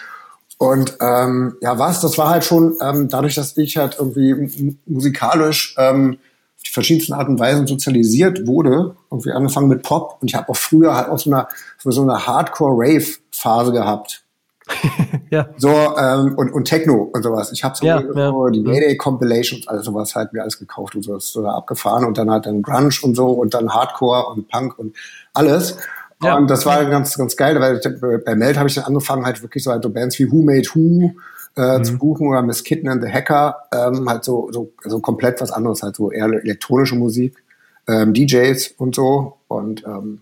Und 0.57 0.97
ähm, 1.03 1.57
ja, 1.61 1.79
was, 1.79 2.01
das 2.01 2.17
war 2.17 2.31
halt 2.31 2.45
schon 2.45 2.79
ähm, 2.81 3.11
dadurch, 3.11 3.35
dass 3.35 3.55
ich 3.59 3.77
halt 3.77 3.97
irgendwie 3.99 4.75
musikalisch 4.87 5.75
ähm, 5.77 6.17
auf 6.57 6.63
die 6.63 6.71
verschiedensten 6.71 7.13
Arten 7.13 7.33
und 7.33 7.41
Weisen 7.41 7.67
sozialisiert 7.67 8.47
wurde. 8.47 8.97
Irgendwie 9.11 9.33
angefangen 9.33 9.69
mit 9.69 9.83
Pop 9.83 10.17
und 10.23 10.31
ich 10.31 10.35
habe 10.35 10.49
auch 10.49 10.57
früher 10.57 10.97
halt 10.97 11.11
auch 11.11 11.19
so 11.19 11.31
eine, 11.31 11.47
so 11.85 12.01
eine 12.01 12.27
Hardcore-Rave-Phase 12.27 13.73
gehabt. 13.73 14.25
ja. 15.31 15.51
So, 15.59 15.69
ähm, 15.69 16.37
und, 16.39 16.51
und 16.55 16.65
Techno 16.65 17.11
und 17.13 17.23
sowas. 17.23 17.53
Ich 17.53 17.63
habe 17.65 17.77
so, 17.77 17.85
ja, 17.85 18.01
so 18.01 18.47
ja. 18.47 18.51
die 18.51 18.63
Mayday 18.63 18.97
Compilations, 18.97 19.69
alles 19.69 19.85
sowas 19.85 20.15
halt 20.15 20.33
mir 20.33 20.41
alles 20.41 20.59
gekauft 20.59 20.95
und 20.95 21.03
so, 21.03 21.19
so 21.19 21.47
abgefahren 21.47 22.07
und 22.07 22.17
dann 22.17 22.31
halt 22.31 22.47
dann 22.47 22.63
Grunge 22.63 22.95
und 23.03 23.15
so 23.15 23.29
und 23.29 23.53
dann 23.53 23.75
Hardcore 23.75 24.29
und 24.29 24.49
Punk 24.49 24.79
und 24.79 24.97
alles. 25.35 25.77
Ja. 26.23 26.37
Und 26.37 26.49
das 26.49 26.65
war 26.65 26.85
ganz, 26.87 27.17
ganz 27.17 27.37
geil, 27.37 27.61
weil 27.61 27.81
bei 28.25 28.35
Meld 28.35 28.57
habe 28.57 28.69
ich 28.69 28.75
dann 28.75 28.85
angefangen, 28.85 29.27
halt 29.27 29.43
wirklich 29.43 29.63
so, 29.63 29.71
halt 29.71 29.83
so 29.83 29.91
Bands 29.91 30.19
wie 30.19 30.31
Who 30.31 30.43
Made 30.43 30.67
Who 30.73 31.13
äh, 31.57 31.79
mhm. 31.79 31.85
zu 31.85 31.99
buchen 31.99 32.29
oder 32.29 32.43
Miss 32.43 32.65
Kitten 32.65 32.89
and 32.89 33.03
the 33.03 33.11
Hacker, 33.11 33.57
ähm, 33.73 34.09
halt 34.09 34.25
so, 34.25 34.51
so, 34.53 34.73
so 34.85 35.01
komplett 35.01 35.41
was 35.41 35.51
anderes, 35.51 35.83
halt 35.83 35.97
so 35.97 36.11
eher 36.11 36.27
elektronische 36.27 36.95
Musik, 36.97 37.43
ähm, 37.87 38.15
DJs 38.15 38.75
und 38.79 38.95
so. 38.95 39.37
Und 39.49 39.85
ähm, 39.87 40.21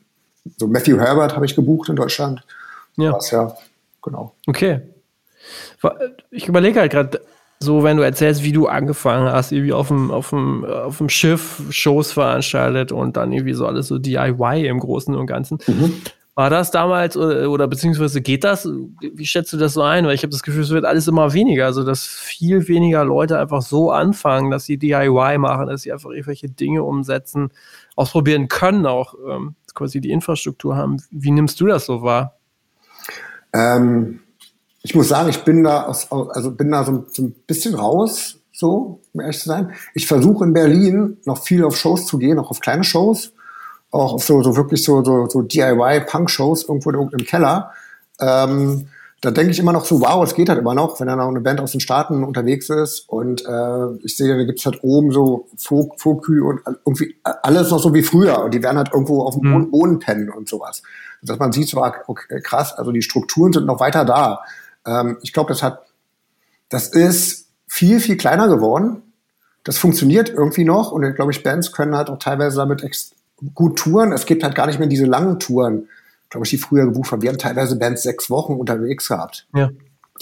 so 0.59 0.67
Matthew 0.67 0.99
Herbert 0.99 1.35
habe 1.35 1.47
ich 1.47 1.55
gebucht 1.55 1.89
in 1.89 1.97
Deutschland. 1.97 2.45
Ja. 2.97 3.13
Was 3.13 3.31
ja, 3.31 3.55
genau. 4.03 4.33
Okay. 4.47 4.81
Ich 6.31 6.49
überlege 6.49 6.81
halt 6.81 6.93
gerade, 6.93 7.21
so, 7.65 7.83
wenn 7.83 7.97
du 7.97 8.03
erzählst, 8.03 8.45
wie 8.45 8.53
du 8.53 8.67
angefangen 8.69 9.33
hast, 9.33 9.53
irgendwie 9.53 9.73
auf 9.73 9.89
dem, 9.89 10.11
auf 10.11 10.31
dem, 10.31 10.65
auf 10.65 10.99
dem 10.99 11.09
Schiff 11.09 11.63
Shows 11.71 12.13
veranstaltet 12.13 12.93
und 12.93 13.17
dann 13.17 13.33
irgendwie 13.33 13.55
so 13.55 13.67
alles 13.67 13.89
so 13.89 13.99
DIY 13.99 14.67
im 14.67 14.79
Großen 14.79 15.15
und 15.15 15.27
Ganzen. 15.27 15.59
Mhm. 15.67 15.95
War 16.37 16.51
das 16.51 16.73
damals 16.73 17.17
oder, 17.17 17.49
oder, 17.49 17.69
beziehungsweise 17.69 18.21
geht 18.21 18.43
das? 18.43 18.69
Wie 19.01 19.25
schätzt 19.25 19.53
du 19.53 19.57
das 19.57 19.75
so 19.75 19.83
ein? 19.83 20.05
Weil 20.05 20.15
ich 20.15 20.23
habe 20.23 20.33
das 20.33 20.43
Gefühl, 20.43 20.63
es 20.63 20.71
wird 20.71 20.85
alles 20.85 21.07
immer 21.07 21.33
weniger. 21.33 21.67
Also, 21.67 21.85
dass 21.85 22.05
viel 22.07 22.67
weniger 22.67 23.05
Leute 23.05 23.39
einfach 23.39 23.63
so 23.63 23.93
anfangen, 23.93 24.51
dass 24.51 24.65
sie 24.65 24.77
DIY 24.77 25.39
machen, 25.39 25.69
dass 25.69 25.83
sie 25.83 25.93
einfach 25.93 26.11
irgendwelche 26.11 26.49
Dinge 26.49 26.83
umsetzen, 26.83 27.51
ausprobieren 27.95 28.49
können, 28.49 28.85
auch 28.85 29.15
ähm, 29.31 29.55
quasi 29.75 30.01
die 30.01 30.11
Infrastruktur 30.11 30.77
haben. 30.77 30.97
Wie 31.13 31.31
nimmst 31.31 31.61
du 31.61 31.67
das 31.67 31.87
so 31.87 32.03
wahr? 32.03 32.37
Ähm, 33.53 34.24
ich 34.85 34.95
muss 34.95 35.09
sagen, 35.09 35.31
ich 35.31 35.43
bin 35.45 35.65
da, 35.65 35.85
aus, 35.87 36.13
also 36.13 36.51
bin 36.51 36.71
da 36.71 36.85
so, 36.85 37.07
so 37.11 37.23
ein 37.23 37.35
bisschen 37.47 37.75
raus, 37.75 38.37
so, 38.53 39.01
um 39.15 39.21
ehrlich 39.21 39.41
zu 39.41 39.49
sein. 39.49 39.73
Ich 39.95 40.07
versuche 40.07 40.45
in 40.45 40.53
Berlin 40.53 41.17
noch 41.25 41.43
viel 41.43 41.65
auf 41.65 41.75
Shows 41.75 42.07
zu 42.07 42.19
gehen, 42.19 42.39
auch 42.39 42.51
auf 42.51 42.61
kleine 42.61 42.85
Shows, 42.85 43.33
auch 43.91 44.13
auf 44.13 44.25
so, 44.25 44.43
so 44.43 44.57
wirklich 44.57 44.85
so, 44.85 45.03
so, 45.03 45.27
so 45.27 45.41
DIY-Punk-Shows 45.41 46.69
irgendwo 46.69 46.91
im 46.91 47.25
Keller. 47.25 47.73
Ähm, 48.21 48.89
da 49.23 49.31
denke 49.31 49.53
ich 49.53 49.59
immer 49.59 49.73
noch 49.73 49.87
so, 49.87 50.03
wow, 50.03 50.23
es 50.23 50.35
geht 50.35 50.51
halt 50.51 50.59
immer 50.59 50.75
noch, 50.75 51.01
wenn 51.01 51.07
dann 51.07 51.19
auch 51.19 51.29
eine 51.29 51.41
Band 51.41 51.61
aus 51.61 51.73
den 51.73 51.81
Staaten 51.81 52.23
unterwegs 52.23 52.69
ist 52.69 53.09
und 53.09 53.43
äh, 53.47 53.95
ich 54.03 54.19
sehe, 54.19 54.37
da 54.37 54.45
gibt's 54.45 54.67
halt 54.67 54.81
oben 54.85 55.13
so 55.13 55.49
Fokü 55.57 56.43
und 56.43 56.61
irgendwie 56.85 57.17
alles 57.23 57.71
noch 57.71 57.79
so 57.79 57.95
wie 57.95 58.03
früher 58.03 58.45
und 58.45 58.53
die 58.53 58.63
werden 58.63 58.77
halt 58.77 58.93
irgendwo 58.93 59.23
auf 59.23 59.35
dem 59.41 59.51
mhm. 59.51 59.71
Boden 59.71 59.99
pennen 59.99 60.29
und 60.29 60.47
sowas. 60.47 60.83
Dass 61.23 61.39
man 61.39 61.53
sieht, 61.53 61.71
so 61.71 61.83
ah, 61.83 61.95
okay, 62.07 62.43
krass, 62.43 62.75
also 62.75 62.93
die 62.93 63.01
Strukturen 63.01 63.55
sind 63.55 63.65
noch 63.65 63.81
weiter 63.81 64.05
da. 64.05 64.41
Ähm, 64.87 65.19
ich 65.23 65.33
glaube, 65.33 65.49
das 65.49 65.63
hat, 65.63 65.87
das 66.69 66.89
ist 66.89 67.49
viel, 67.69 68.01
viel 68.01 68.17
kleiner 68.17 68.49
geworden. 68.49 69.03
Das 69.65 69.79
funktioniert 69.79 70.29
irgendwie 70.29 70.65
noch 70.65 70.93
und 70.93 71.03
ich 71.05 71.15
glaube 71.15 71.33
ich, 71.33 71.43
Bands 71.43 71.73
können 71.73 71.97
halt 71.97 72.11
auch 72.11 72.19
teilweise 72.19 72.59
damit 72.59 72.85
gut 73.55 73.79
touren. 73.79 74.13
Es 74.13 74.27
gibt 74.27 74.43
halt 74.43 74.55
gar 74.55 74.67
nicht 74.67 74.79
mehr 74.79 74.89
diese 74.89 75.07
langen 75.07 75.39
Touren, 75.39 75.89
glaube 76.29 76.45
ich, 76.45 76.51
die 76.51 76.59
früher 76.59 76.85
gebucht 76.85 77.13
haben. 77.13 77.23
Wir 77.23 77.31
haben 77.31 77.39
teilweise 77.39 77.77
Bands 77.77 78.03
sechs 78.03 78.29
Wochen 78.31 78.55
unterwegs 78.55 79.09
gehabt. 79.09 79.47
Ja. 79.55 79.71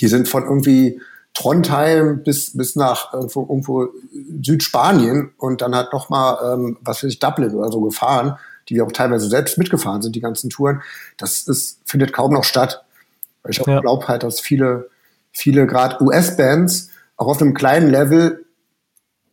Die 0.00 0.08
sind 0.08 0.28
von 0.28 0.44
irgendwie 0.44 1.00
Trondheim 1.34 2.22
bis, 2.22 2.56
bis 2.56 2.76
nach 2.76 3.12
irgendwo, 3.12 3.42
irgendwo 3.42 3.88
Südspanien 4.42 5.32
und 5.38 5.62
dann 5.62 5.74
halt 5.74 5.92
nochmal, 5.92 6.54
ähm, 6.54 6.78
was 6.82 7.02
weiß 7.02 7.10
ich, 7.10 7.18
Dublin 7.18 7.54
oder 7.54 7.72
so 7.72 7.80
gefahren, 7.80 8.36
die 8.68 8.74
wir 8.76 8.84
auch 8.84 8.92
teilweise 8.92 9.28
selbst 9.28 9.58
mitgefahren 9.58 10.02
sind, 10.02 10.14
die 10.14 10.20
ganzen 10.20 10.50
Touren. 10.50 10.82
Das 11.16 11.42
ist, 11.48 11.80
findet 11.84 12.12
kaum 12.12 12.32
noch 12.32 12.44
statt. 12.44 12.84
Ich 13.48 13.58
ja. 13.58 13.80
glaube 13.80 14.08
halt, 14.08 14.22
dass 14.22 14.40
viele, 14.40 14.88
viele 15.32 15.66
gerade 15.66 16.02
US-Bands 16.02 16.90
auch 17.16 17.26
auf 17.26 17.40
einem 17.40 17.54
kleinen 17.54 17.90
Level 17.90 18.44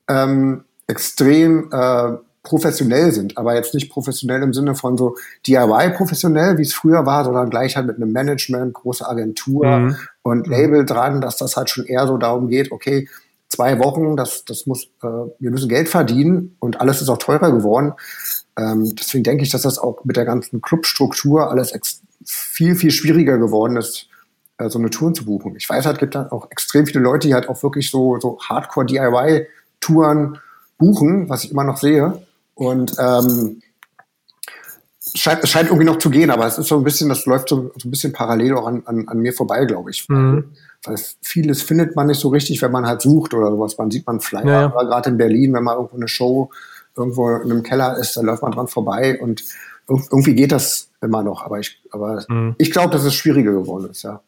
ähm, 0.08 0.64
extrem 0.88 1.72
äh, 1.72 2.18
professionell 2.44 3.12
sind, 3.12 3.38
aber 3.38 3.56
jetzt 3.56 3.74
nicht 3.74 3.92
professionell 3.92 4.42
im 4.42 4.54
Sinne 4.54 4.74
von 4.74 4.98
so 4.98 5.16
DIY 5.46 5.92
professionell, 5.96 6.58
wie 6.58 6.64
es 6.64 6.74
früher 6.74 7.06
war, 7.06 7.24
sondern 7.26 7.50
gleich 7.50 7.76
halt 7.76 7.86
mit 7.86 7.98
einem 7.98 8.12
Management, 8.12 8.74
große 8.74 9.08
Agentur 9.08 9.66
mhm. 9.66 9.96
und 10.24 10.48
mhm. 10.48 10.52
Label 10.52 10.86
dran, 10.86 11.22
dass 11.22 11.38
das 11.38 11.58
halt 11.58 11.70
schon 11.70 11.86
eher 11.86 12.08
so 12.08 12.18
darum 12.18 12.48
geht, 12.48 12.72
okay, 12.72 13.08
zwei 13.50 13.80
Wochen, 13.80 14.16
das, 14.16 14.46
das 14.46 14.66
muss, 14.66 14.86
äh, 15.04 15.08
wir 15.40 15.52
müssen 15.52 15.70
Geld 15.70 15.90
verdienen 15.90 16.56
und 16.60 16.80
alles 16.82 17.02
ist 17.02 17.10
auch 17.10 17.18
teurer 17.18 17.52
geworden. 17.52 17.94
Ähm, 18.58 18.96
deswegen 18.98 19.24
denke 19.24 19.44
ich, 19.44 19.50
dass 19.50 19.64
das 19.64 19.80
auch 19.80 20.06
mit 20.06 20.16
der 20.16 20.26
ganzen 20.26 20.62
Clubstruktur 20.62 21.50
alles 21.50 21.72
ex 21.72 22.02
viel, 22.30 22.76
viel 22.76 22.92
schwieriger 22.92 23.38
geworden 23.38 23.76
ist, 23.78 24.08
äh, 24.58 24.70
so 24.70 24.78
eine 24.80 24.90
Touren 24.90 25.16
zu 25.16 25.26
buchen. 25.26 25.56
Ich 25.56 25.70
weiß 25.70 25.86
halt, 25.86 26.00
gibt 26.00 26.16
da 26.16 26.28
auch 26.32 26.52
extrem 26.52 26.86
viele 26.86 27.00
Leute, 27.00 27.28
die 27.28 27.34
halt 27.34 27.50
auch 27.50 27.64
wirklich 27.64 27.90
so, 27.90 28.20
so 28.20 28.38
Hardcore-DIY-Touren 28.40 30.38
buchen, 30.78 31.30
was 31.30 31.44
ich 31.44 31.52
immer 31.52 31.64
noch 31.64 31.78
sehe. 31.78 32.22
Und 32.54 32.96
ähm, 33.00 33.62
es 35.00 35.20
scheint, 35.20 35.48
scheint 35.48 35.70
irgendwie 35.70 35.86
noch 35.86 35.98
zu 35.98 36.10
gehen, 36.10 36.30
aber 36.30 36.46
es 36.46 36.58
ist 36.60 36.68
so 36.68 36.78
ein 36.78 36.84
bisschen, 36.84 37.10
das 37.10 37.26
läuft 37.26 37.50
so, 37.50 37.72
so 37.76 37.88
ein 37.88 37.92
bisschen 37.92 38.14
parallel 38.14 38.56
auch 38.56 38.68
an, 38.68 38.84
an, 38.86 39.08
an 39.08 39.20
mir 39.20 39.34
vorbei, 39.34 39.66
glaube 39.66 39.90
ich. 39.90 40.08
Mhm. 40.08 40.52
Weil 40.84 40.98
vieles 41.22 41.64
findet 41.64 41.96
man 41.96 42.08
nicht 42.08 42.20
so 42.20 42.30
richtig, 42.30 42.62
wenn 42.62 42.72
man 42.72 42.86
halt 42.86 43.02
sucht 43.02 43.34
oder 43.34 43.50
sowas. 43.50 43.78
Man 43.78 43.90
sieht 43.90 44.06
man 44.06 44.20
Flyer, 44.20 44.46
ja, 44.46 44.62
ja. 44.62 44.84
gerade 44.84 45.10
in 45.10 45.18
Berlin, 45.18 45.54
wenn 45.54 45.64
man 45.64 45.78
irgendwo 45.78 45.96
eine 45.96 46.08
Show 46.08 46.52
irgendwo 46.96 47.30
in 47.38 47.52
einem 47.52 47.64
Keller 47.64 47.98
ist, 47.98 48.18
dann 48.18 48.26
läuft 48.26 48.44
man 48.44 48.52
dran 48.52 48.68
vorbei 48.68 49.20
und 49.20 49.44
irgendwie 49.90 50.36
geht 50.36 50.52
das 50.52 50.92
immer 51.02 51.24
noch, 51.24 51.44
aber 51.44 51.60
ich, 51.60 51.82
aber 51.92 52.24
mhm. 52.28 52.56
ich 52.58 52.72
glaube, 52.72 52.92
dass 52.92 53.04
es 53.04 53.14
schwieriger 53.14 53.52
geworden 53.52 53.90
ist, 53.90 54.04
ja. 54.04 54.22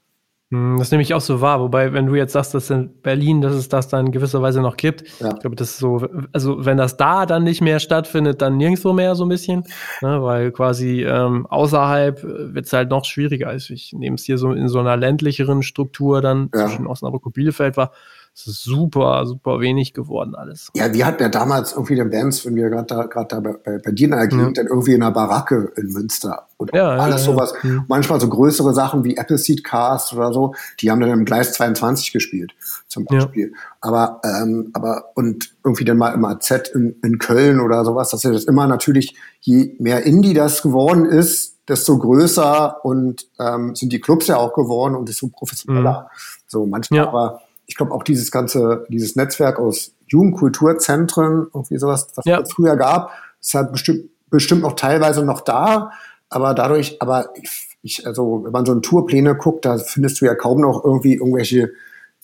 Hm, 0.52 0.76
das 0.78 0.92
nehme 0.92 1.02
ich 1.02 1.14
auch 1.14 1.22
so 1.22 1.40
wahr, 1.40 1.62
wobei, 1.62 1.94
wenn 1.94 2.08
du 2.08 2.16
jetzt 2.16 2.34
sagst, 2.34 2.54
dass 2.54 2.70
in 2.70 3.02
Berlin, 3.02 3.40
dass 3.40 3.54
es 3.54 3.70
das 3.70 3.88
dann 3.88 4.08
in 4.08 4.12
gewisser 4.12 4.42
Weise 4.42 4.62
noch 4.62 4.76
gibt, 4.76 5.04
ja. 5.20 5.30
ich 5.34 5.40
glaube, 5.40 5.56
das 5.56 5.72
ist 5.72 5.78
so, 5.78 6.06
also 6.34 6.66
wenn 6.66 6.78
das 6.78 6.98
da 6.98 7.26
dann 7.26 7.44
nicht 7.44 7.62
mehr 7.62 7.80
stattfindet, 7.80 8.42
dann 8.42 8.58
nirgendwo 8.58 8.92
mehr 8.92 9.16
so 9.16 9.24
ein 9.24 9.30
bisschen, 9.30 9.64
ne, 10.02 10.22
weil 10.22 10.52
quasi 10.52 11.04
ähm, 11.04 11.48
außerhalb 11.48 12.22
wird 12.24 12.66
es 12.66 12.74
halt 12.74 12.90
noch 12.90 13.06
schwieriger. 13.06 13.48
Also 13.48 13.74
ich 13.74 13.94
nehme 13.94 14.16
es 14.16 14.26
hier 14.26 14.38
so 14.38 14.52
in 14.52 14.68
so 14.68 14.80
einer 14.80 14.98
ländlicheren 14.98 15.64
Struktur 15.64 16.22
dann 16.22 16.50
ja. 16.54 16.68
zwischen 16.68 16.86
Osnabrück 16.86 17.26
und 17.26 17.34
Bielefeld 17.34 17.78
war, 17.78 17.94
es 18.34 18.48
ist 18.48 18.64
super, 18.64 19.26
super 19.26 19.60
wenig 19.60 19.94
geworden 19.94 20.36
alles. 20.36 20.70
Ja, 20.74 20.94
wir 20.94 21.06
hatten 21.06 21.22
ja 21.22 21.30
damals 21.30 21.74
irgendwie 21.74 21.96
den 21.96 22.10
Bands, 22.10 22.46
wenn 22.46 22.56
wir 22.56 22.70
gerade 22.70 22.88
da, 22.88 23.24
da 23.24 23.40
bei, 23.40 23.54
bei 23.84 23.92
dir 23.92 24.08
ja. 24.08 24.26
dann 24.26 24.54
irgendwie 24.56 24.94
in 24.94 25.04
einer 25.04 25.12
Baracke 25.12 25.72
in 25.76 25.92
Münster 25.92 26.48
und 26.58 26.74
ja, 26.74 26.90
alles 26.90 27.26
ja, 27.26 27.34
sowas. 27.34 27.54
Ja. 27.62 27.84
Manchmal 27.88 28.22
so 28.22 28.30
größere 28.30 28.74
Sachen 28.74 29.04
wie 29.04 29.18
Appleseed 29.18 29.64
Cast 29.64 30.14
oder 30.14 30.32
so, 30.32 30.56
die 30.80 30.90
haben 30.90 31.02
dann 31.02 31.12
im 31.12 31.26
Gleis 31.26 31.52
22 31.54 32.14
gespielt, 32.14 32.54
zum 32.88 33.06
Beispiel. 33.06 33.54
Aber, 33.82 34.22
ähm, 34.24 34.70
aber, 34.74 35.12
und 35.16 35.54
irgendwie 35.64 35.86
dann 35.86 35.98
mal 35.98 36.14
im 36.14 36.24
AZ 36.24 36.52
in, 36.74 36.96
in 37.04 37.20
Köln 37.20 37.60
oder 37.60 37.84
sowas, 37.84 38.10
dass 38.10 38.24
ja 38.24 38.32
das 38.32 38.46
immer 38.46 38.66
natürlich, 38.66 39.16
je 39.42 39.76
mehr 39.78 40.04
Indie 40.06 40.34
das 40.34 40.62
geworden 40.62 41.06
ist, 41.06 41.58
desto 41.68 41.98
größer 41.98 42.84
und 42.86 43.28
ähm, 43.40 43.76
sind 43.76 43.92
die 43.92 44.00
Clubs 44.00 44.28
ja 44.28 44.38
auch 44.38 44.54
geworden 44.54 44.96
und 44.96 45.10
desto 45.10 45.28
professioneller. 45.28 46.10
Mhm. 46.12 46.18
So 46.48 46.66
manchmal 46.66 47.08
aber 47.08 47.42
ich 47.72 47.78
glaube 47.78 47.94
auch 47.94 48.04
dieses 48.04 48.32
ganze, 48.32 48.86
dieses 48.90 49.16
Netzwerk 49.16 49.58
aus 49.58 49.94
Jugendkulturzentren, 50.08 51.48
irgendwie 51.54 51.78
sowas, 51.78 52.10
was 52.16 52.26
ja. 52.26 52.42
es 52.42 52.52
früher 52.52 52.76
gab, 52.76 53.14
ist 53.40 53.54
halt 53.54 53.72
bestimmt, 53.72 54.10
bestimmt 54.30 54.64
noch 54.64 54.74
teilweise 54.74 55.24
noch 55.24 55.40
da, 55.40 55.94
aber 56.30 56.54
dadurch, 56.54 57.02
aber 57.02 57.30
ich, 57.42 57.78
ich, 57.82 58.06
also 58.06 58.42
wenn 58.44 58.52
man 58.52 58.66
so 58.66 58.74
in 58.74 58.82
Tourpläne 58.82 59.36
guckt, 59.36 59.64
da 59.64 59.78
findest 59.78 60.20
du 60.20 60.26
ja 60.26 60.36
kaum 60.36 60.60
noch 60.60 60.84
irgendwie 60.84 61.14
irgendwelche 61.14 61.72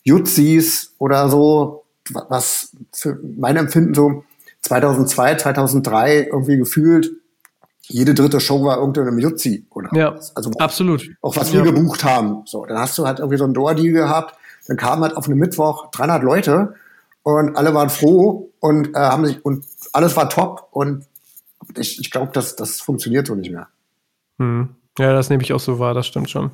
Jutzis 0.03 0.93
oder 0.99 1.29
so, 1.29 1.85
was 2.27 2.75
für 2.91 3.17
mein 3.37 3.55
Empfinden 3.55 3.93
so 3.93 4.25
2002, 4.63 5.35
2003 5.35 6.29
irgendwie 6.29 6.57
gefühlt 6.57 7.09
jede 7.83 8.13
dritte 8.13 8.41
Show 8.41 8.65
war 8.65 8.79
irgendeinem 8.79 9.17
Jutzi 9.17 9.65
oder? 9.69 9.89
Ja, 9.93 10.19
also 10.35 10.51
absolut. 10.59 11.09
auch 11.21 11.37
was 11.37 11.53
wir 11.53 11.61
ja. 11.63 11.65
gebucht 11.71 12.03
haben. 12.03 12.41
So 12.43 12.65
dann 12.65 12.79
hast 12.79 12.97
du 12.97 13.05
halt 13.05 13.19
irgendwie 13.19 13.37
so 13.37 13.45
ein 13.45 13.53
Door-Deal 13.53 13.93
gehabt 13.93 14.36
dann 14.67 14.77
kamen 14.77 15.03
halt 15.03 15.17
auf 15.17 15.27
einen 15.27 15.39
Mittwoch 15.39 15.91
300 15.91 16.23
Leute 16.23 16.75
und 17.23 17.55
alle 17.55 17.73
waren 17.73 17.89
froh 17.89 18.51
und 18.59 18.95
äh, 18.95 18.99
haben 18.99 19.25
sich 19.25 19.43
und 19.43 19.65
alles 19.93 20.15
war 20.15 20.29
top 20.29 20.67
und 20.71 21.05
ich, 21.75 21.99
ich 21.99 22.11
glaube, 22.11 22.31
das, 22.33 22.55
das 22.55 22.81
funktioniert 22.81 23.27
so 23.27 23.35
nicht 23.35 23.51
mehr. 23.51 23.67
Hm. 24.39 24.69
Ja, 24.97 25.13
das 25.13 25.29
nehme 25.29 25.43
ich 25.43 25.53
auch 25.53 25.59
so 25.59 25.79
wahr, 25.79 25.93
das 25.93 26.07
stimmt 26.07 26.29
schon. 26.29 26.51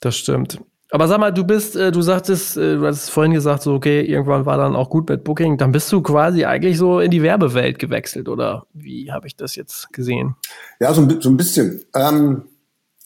Das 0.00 0.16
stimmt. 0.16 0.60
Aber 0.92 1.06
sag 1.06 1.20
mal, 1.20 1.30
du 1.30 1.44
bist, 1.44 1.76
äh, 1.76 1.92
du 1.92 2.02
sagtest, 2.02 2.56
äh, 2.56 2.76
du 2.76 2.86
hast 2.86 3.10
vorhin 3.10 3.32
gesagt, 3.32 3.62
so, 3.62 3.74
okay, 3.74 4.00
irgendwann 4.00 4.44
war 4.44 4.56
dann 4.56 4.74
auch 4.74 4.90
gut 4.90 5.08
mit 5.08 5.22
Booking. 5.22 5.56
Dann 5.56 5.70
bist 5.70 5.92
du 5.92 6.02
quasi 6.02 6.44
eigentlich 6.44 6.78
so 6.78 6.98
in 6.98 7.12
die 7.12 7.22
Werbewelt 7.22 7.78
gewechselt, 7.78 8.28
oder 8.28 8.66
wie 8.72 9.12
habe 9.12 9.28
ich 9.28 9.36
das 9.36 9.54
jetzt 9.54 9.92
gesehen? 9.92 10.34
Ja, 10.80 10.92
so, 10.92 11.08
so 11.20 11.30
ein 11.30 11.36
bisschen. 11.36 11.84
Ähm, 11.94 12.42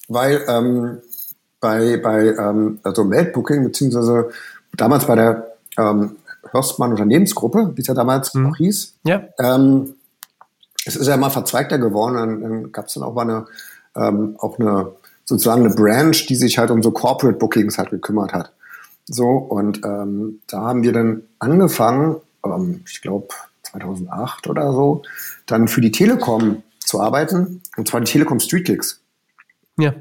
weil 0.08 0.44
ähm, 0.48 1.02
bei, 1.64 1.96
bei 1.96 2.26
ähm, 2.26 2.78
also 2.82 3.08
Weltbooking, 3.08 3.64
beziehungsweise 3.64 4.28
damals 4.76 5.06
bei 5.06 5.14
der 5.14 5.56
ähm, 5.78 6.16
Hörstmann 6.50 6.90
Unternehmensgruppe, 6.90 7.72
wie 7.74 7.80
es 7.80 7.86
ja 7.86 7.94
damals 7.94 8.34
mhm. 8.34 8.42
noch 8.42 8.56
hieß. 8.58 8.96
Ja. 9.04 9.22
Ähm, 9.38 9.94
es 10.84 10.94
ist 10.94 11.06
ja 11.06 11.16
mal 11.16 11.30
verzweigter 11.30 11.78
geworden. 11.78 12.16
Dann, 12.16 12.42
dann 12.42 12.72
gab 12.72 12.88
es 12.88 12.94
dann 12.94 13.02
auch 13.02 13.14
mal 13.14 13.22
eine, 13.22 13.46
ähm, 13.96 14.36
auch 14.40 14.58
eine, 14.58 14.92
sozusagen 15.24 15.64
eine 15.64 15.74
Branch, 15.74 16.16
die 16.28 16.36
sich 16.36 16.58
halt 16.58 16.70
um 16.70 16.82
so 16.82 16.90
Corporate 16.90 17.38
Bookings 17.38 17.78
halt 17.78 17.88
gekümmert 17.88 18.34
hat. 18.34 18.52
So, 19.06 19.28
und 19.30 19.82
ähm, 19.86 20.40
da 20.46 20.60
haben 20.60 20.82
wir 20.82 20.92
dann 20.92 21.22
angefangen, 21.38 22.16
ähm, 22.44 22.82
ich 22.86 23.00
glaube 23.00 23.28
2008 23.62 24.48
oder 24.48 24.70
so, 24.72 25.00
dann 25.46 25.66
für 25.66 25.80
die 25.80 25.92
Telekom 25.92 26.62
zu 26.78 27.00
arbeiten, 27.00 27.62
und 27.78 27.88
zwar 27.88 28.02
die 28.02 28.12
Telekom 28.12 28.38
Street 28.38 28.66
Gigs. 28.66 29.00
Ja. 29.78 29.94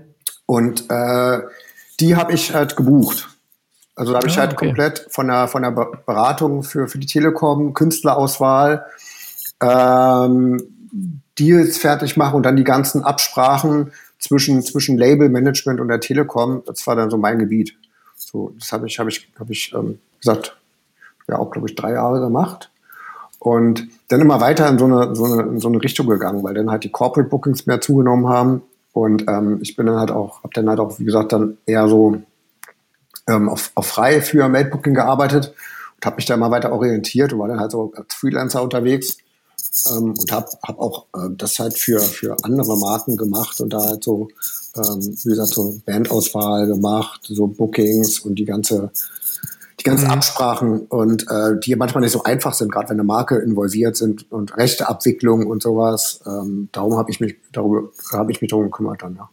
Und 0.45 0.89
äh, 0.89 1.39
die 1.99 2.15
habe 2.15 2.33
ich 2.33 2.53
halt 2.53 2.75
gebucht. 2.75 3.29
Also 3.95 4.11
da 4.11 4.19
habe 4.19 4.27
ich 4.27 4.37
ah, 4.37 4.41
halt 4.41 4.53
okay. 4.53 4.67
komplett 4.67 5.07
von 5.09 5.27
der, 5.27 5.47
von 5.47 5.61
der 5.61 5.71
Beratung 5.71 6.63
für, 6.63 6.87
für 6.87 6.97
die 6.97 7.07
Telekom, 7.07 7.73
Künstlerauswahl, 7.73 8.85
ähm, 9.61 10.61
Deals 11.39 11.77
fertig 11.77 12.17
machen 12.17 12.35
und 12.35 12.43
dann 12.43 12.55
die 12.55 12.63
ganzen 12.63 13.03
Absprachen 13.03 13.91
zwischen, 14.19 14.63
zwischen 14.63 14.97
Labelmanagement 14.97 15.79
und 15.79 15.87
der 15.87 15.99
Telekom. 15.99 16.63
Das 16.65 16.85
war 16.87 16.95
dann 16.95 17.09
so 17.09 17.17
mein 17.17 17.39
Gebiet. 17.39 17.75
So, 18.15 18.53
das 18.59 18.71
habe 18.71 18.87
ich, 18.87 18.99
habe 18.99 19.09
ich, 19.09 19.31
habe 19.39 19.51
ich 19.51 19.73
ähm, 19.73 19.99
gesagt, 20.19 20.57
ja 21.27 21.37
auch, 21.37 21.51
glaube 21.51 21.69
ich, 21.69 21.75
drei 21.75 21.93
Jahre 21.93 22.19
gemacht. 22.19 22.69
Und 23.39 23.87
dann 24.07 24.21
immer 24.21 24.39
weiter 24.41 24.67
in 24.69 24.79
so, 24.79 24.85
eine, 24.85 25.15
so 25.15 25.25
eine, 25.25 25.41
in 25.43 25.59
so 25.59 25.67
eine 25.67 25.81
Richtung 25.81 26.07
gegangen, 26.07 26.43
weil 26.43 26.53
dann 26.53 26.71
halt 26.71 26.83
die 26.83 26.91
Corporate 26.91 27.29
Bookings 27.29 27.65
mehr 27.65 27.81
zugenommen 27.81 28.27
haben 28.27 28.61
und 28.93 29.27
ähm, 29.27 29.59
ich 29.61 29.75
bin 29.75 29.87
dann 29.87 29.99
halt 29.99 30.11
auch, 30.11 30.43
habe 30.43 30.53
dann 30.53 30.69
halt 30.69 30.79
auch, 30.79 30.99
wie 30.99 31.03
gesagt, 31.03 31.33
dann 31.33 31.57
eher 31.65 31.87
so 31.89 32.21
ähm, 33.27 33.49
auf, 33.49 33.71
auf 33.75 33.87
frei 33.87 34.21
für 34.21 34.47
Mailbooking 34.47 34.93
gearbeitet 34.93 35.53
und 35.95 36.05
habe 36.05 36.17
mich 36.17 36.25
da 36.25 36.37
mal 36.37 36.51
weiter 36.51 36.71
orientiert 36.71 37.33
und 37.33 37.39
war 37.39 37.47
dann 37.47 37.59
halt 37.59 37.71
so 37.71 37.91
als 37.95 38.13
Freelancer 38.13 38.61
unterwegs 38.61 39.17
ähm, 39.89 40.13
und 40.17 40.31
habe 40.31 40.47
hab 40.61 40.79
auch 40.79 41.07
äh, 41.15 41.29
das 41.35 41.57
halt 41.57 41.77
für, 41.77 41.99
für 41.99 42.37
andere 42.43 42.77
Marken 42.77 43.17
gemacht 43.17 43.59
und 43.61 43.73
da 43.73 43.79
halt 43.79 44.03
so, 44.03 44.27
ähm, 44.75 45.01
wie 45.01 45.29
gesagt, 45.29 45.53
so 45.53 45.75
Bandauswahl 45.85 46.67
gemacht, 46.67 47.21
so 47.23 47.47
Bookings 47.47 48.19
und 48.19 48.35
die 48.35 48.45
ganze 48.45 48.91
die 49.83 49.89
ganzen 49.89 50.05
mhm. 50.05 50.11
Absprachen 50.11 50.79
und 50.87 51.23
äh, 51.29 51.59
die 51.59 51.75
manchmal 51.75 52.01
nicht 52.01 52.13
so 52.13 52.23
einfach 52.23 52.53
sind, 52.53 52.71
gerade 52.71 52.89
wenn 52.89 52.95
eine 52.95 53.03
Marke 53.03 53.37
involviert 53.37 53.97
sind 53.97 54.31
und 54.31 54.55
Rechteabwicklung 54.55 55.45
und 55.45 55.61
sowas. 55.61 56.21
Ähm, 56.25 56.69
darum 56.71 56.97
habe 56.97 57.11
ich 57.11 57.19
mich 57.19 57.35
darüber 57.51 57.89
habe 58.13 58.31
ich 58.31 58.41
mich 58.41 58.49
darum 58.49 58.65
gekümmert 58.65 59.03
dann, 59.03 59.15
ja. 59.15 59.29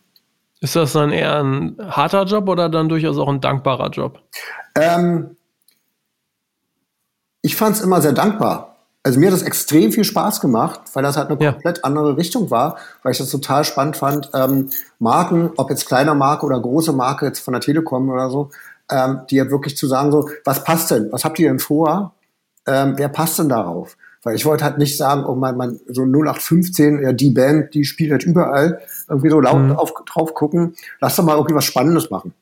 Ist 0.63 0.77
das 0.77 0.93
dann 0.93 1.11
eher 1.11 1.43
ein 1.43 1.77
harter 1.79 2.25
Job 2.25 2.49
oder 2.49 2.69
dann 2.69 2.89
durchaus 2.89 3.17
auch 3.17 3.29
ein 3.29 3.41
dankbarer 3.41 3.89
Job? 3.91 4.19
Ähm, 4.75 5.37
ich 7.41 7.57
fand 7.57 7.77
es 7.77 7.83
immer 7.83 8.03
sehr 8.03 8.13
dankbar. 8.13 8.77
Also 9.03 9.19
mir 9.19 9.29
hat 9.29 9.35
das 9.35 9.43
extrem 9.43 9.93
viel 9.93 10.05
Spaß 10.05 10.43
gemacht, 10.43 10.81
weil 10.93 11.03
das 11.03 11.17
halt 11.17 11.31
eine 11.31 11.43
ja. 11.43 11.53
komplett 11.53 11.85
andere 11.87 12.19
Richtung 12.19 12.51
war, 12.51 12.77
weil 13.03 13.13
ich 13.13 13.19
das 13.19 13.31
total 13.31 13.65
spannend 13.65 13.97
fand. 13.97 14.31
Ähm, 14.35 14.69
Marken, 14.99 15.51
ob 15.57 15.71
jetzt 15.71 15.87
kleine 15.87 16.15
Marke 16.15 16.45
oder 16.45 16.61
große 16.61 16.93
Marke, 16.93 17.25
jetzt 17.25 17.39
von 17.39 17.53
der 17.53 17.63
Telekom 17.63 18.11
oder 18.11 18.29
so, 18.29 18.51
ähm, 18.91 19.21
die 19.31 19.37
ja 19.37 19.51
wirklich 19.51 19.77
zu 19.77 19.87
sagen, 19.87 20.13
so, 20.13 20.29
was 20.45 20.65
passt 20.65 20.91
denn? 20.91 21.11
Was 21.13 21.25
habt 21.25 21.39
ihr 21.39 21.49
denn 21.49 21.59
vor? 21.59 22.15
Ähm, 22.67 22.95
wer 22.97 23.09
passt 23.09 23.39
denn 23.39 23.49
darauf? 23.49 23.97
Weil 24.23 24.35
ich 24.35 24.45
wollte 24.45 24.65
halt 24.65 24.79
nicht 24.79 24.97
sagen, 24.97 25.25
oh 25.25 25.35
mein, 25.35 25.57
mein 25.57 25.81
so 25.89 26.03
0815, 26.03 27.03
ja, 27.03 27.13
die 27.13 27.31
Band, 27.31 27.73
die 27.75 27.85
spielt 27.85 28.13
halt 28.13 28.25
überall, 28.25 28.81
irgendwie 29.09 29.31
so 29.31 29.41
laut 29.41 29.63
mhm. 29.63 29.73
auf, 29.73 29.95
drauf 30.05 30.35
gucken. 30.35 30.75
Lass 31.01 31.17
doch 31.17 31.25
mal 31.25 31.37
irgendwie 31.37 31.55
was 31.55 31.65
Spannendes 31.65 32.11
machen. 32.11 32.35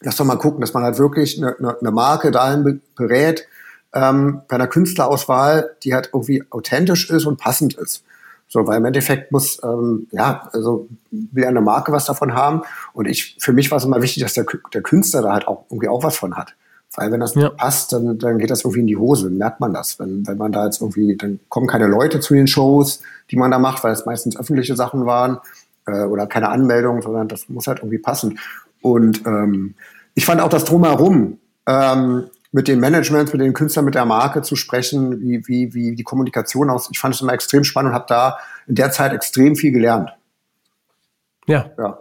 Lass 0.00 0.16
doch 0.16 0.24
mal 0.24 0.36
gucken, 0.36 0.60
dass 0.60 0.74
man 0.74 0.82
halt 0.82 0.98
wirklich 0.98 1.38
eine, 1.38 1.56
eine, 1.56 1.78
eine 1.78 1.90
Marke 1.92 2.30
dahin 2.30 2.80
berät, 2.96 3.46
ähm, 3.94 4.42
bei 4.48 4.56
einer 4.56 4.66
Künstlerauswahl, 4.66 5.76
die 5.84 5.94
halt 5.94 6.10
irgendwie 6.12 6.42
authentisch 6.50 7.10
ist 7.10 7.26
und 7.26 7.38
passend 7.38 7.74
ist. 7.74 8.02
So, 8.48 8.66
weil 8.66 8.78
im 8.78 8.84
Endeffekt 8.84 9.32
muss, 9.32 9.60
ähm, 9.64 10.06
ja, 10.12 10.48
also 10.52 10.88
will 11.10 11.44
eine 11.44 11.60
Marke 11.60 11.92
was 11.92 12.04
davon 12.04 12.34
haben. 12.34 12.62
Und 12.92 13.06
ich, 13.06 13.36
für 13.40 13.52
mich 13.52 13.70
war 13.70 13.78
es 13.78 13.84
immer 13.84 14.00
wichtig, 14.00 14.22
dass 14.22 14.34
der, 14.34 14.46
der 14.72 14.82
Künstler 14.82 15.22
da 15.22 15.32
halt 15.32 15.48
auch 15.48 15.64
irgendwie 15.70 15.88
auch 15.88 16.04
was 16.04 16.16
von 16.16 16.36
hat. 16.36 16.54
Weil 16.96 17.10
wenn 17.10 17.20
das 17.20 17.34
ja. 17.34 17.42
nicht 17.42 17.56
passt, 17.56 17.92
dann, 17.92 18.18
dann 18.18 18.38
geht 18.38 18.50
das 18.50 18.60
irgendwie 18.60 18.80
in 18.80 18.86
die 18.86 18.96
Hose, 18.96 19.30
merkt 19.30 19.60
man 19.60 19.72
das. 19.72 19.98
Wenn, 19.98 20.26
wenn 20.26 20.38
man 20.38 20.52
da 20.52 20.66
jetzt 20.66 20.80
irgendwie, 20.80 21.16
dann 21.16 21.40
kommen 21.48 21.66
keine 21.66 21.86
Leute 21.86 22.20
zu 22.20 22.34
den 22.34 22.46
Shows, 22.46 23.02
die 23.30 23.36
man 23.36 23.50
da 23.50 23.58
macht, 23.58 23.82
weil 23.82 23.92
es 23.92 24.06
meistens 24.06 24.38
öffentliche 24.38 24.76
Sachen 24.76 25.06
waren 25.06 25.38
äh, 25.86 26.04
oder 26.04 26.26
keine 26.26 26.50
Anmeldung, 26.50 27.02
sondern 27.02 27.28
das 27.28 27.48
muss 27.48 27.66
halt 27.66 27.78
irgendwie 27.80 27.98
passen. 27.98 28.38
Und 28.80 29.26
ähm, 29.26 29.74
ich 30.14 30.24
fand 30.24 30.40
auch 30.40 30.48
das 30.48 30.64
drumherum 30.64 31.38
ähm, 31.66 32.24
mit 32.54 32.68
den 32.68 32.78
Managements, 32.78 33.32
mit 33.32 33.42
den 33.42 33.52
Künstlern, 33.52 33.84
mit 33.84 33.96
der 33.96 34.04
Marke 34.04 34.40
zu 34.42 34.54
sprechen, 34.54 35.20
wie, 35.20 35.42
wie, 35.48 35.74
wie 35.74 35.96
die 35.96 36.04
Kommunikation 36.04 36.70
aus. 36.70 36.88
Ich 36.92 37.00
fand 37.00 37.12
es 37.12 37.20
immer 37.20 37.32
extrem 37.32 37.64
spannend 37.64 37.90
und 37.90 37.94
habe 37.96 38.06
da 38.08 38.38
in 38.68 38.76
der 38.76 38.92
Zeit 38.92 39.12
extrem 39.12 39.56
viel 39.56 39.72
gelernt. 39.72 40.10
Ja. 41.48 41.72
ja. 41.76 41.98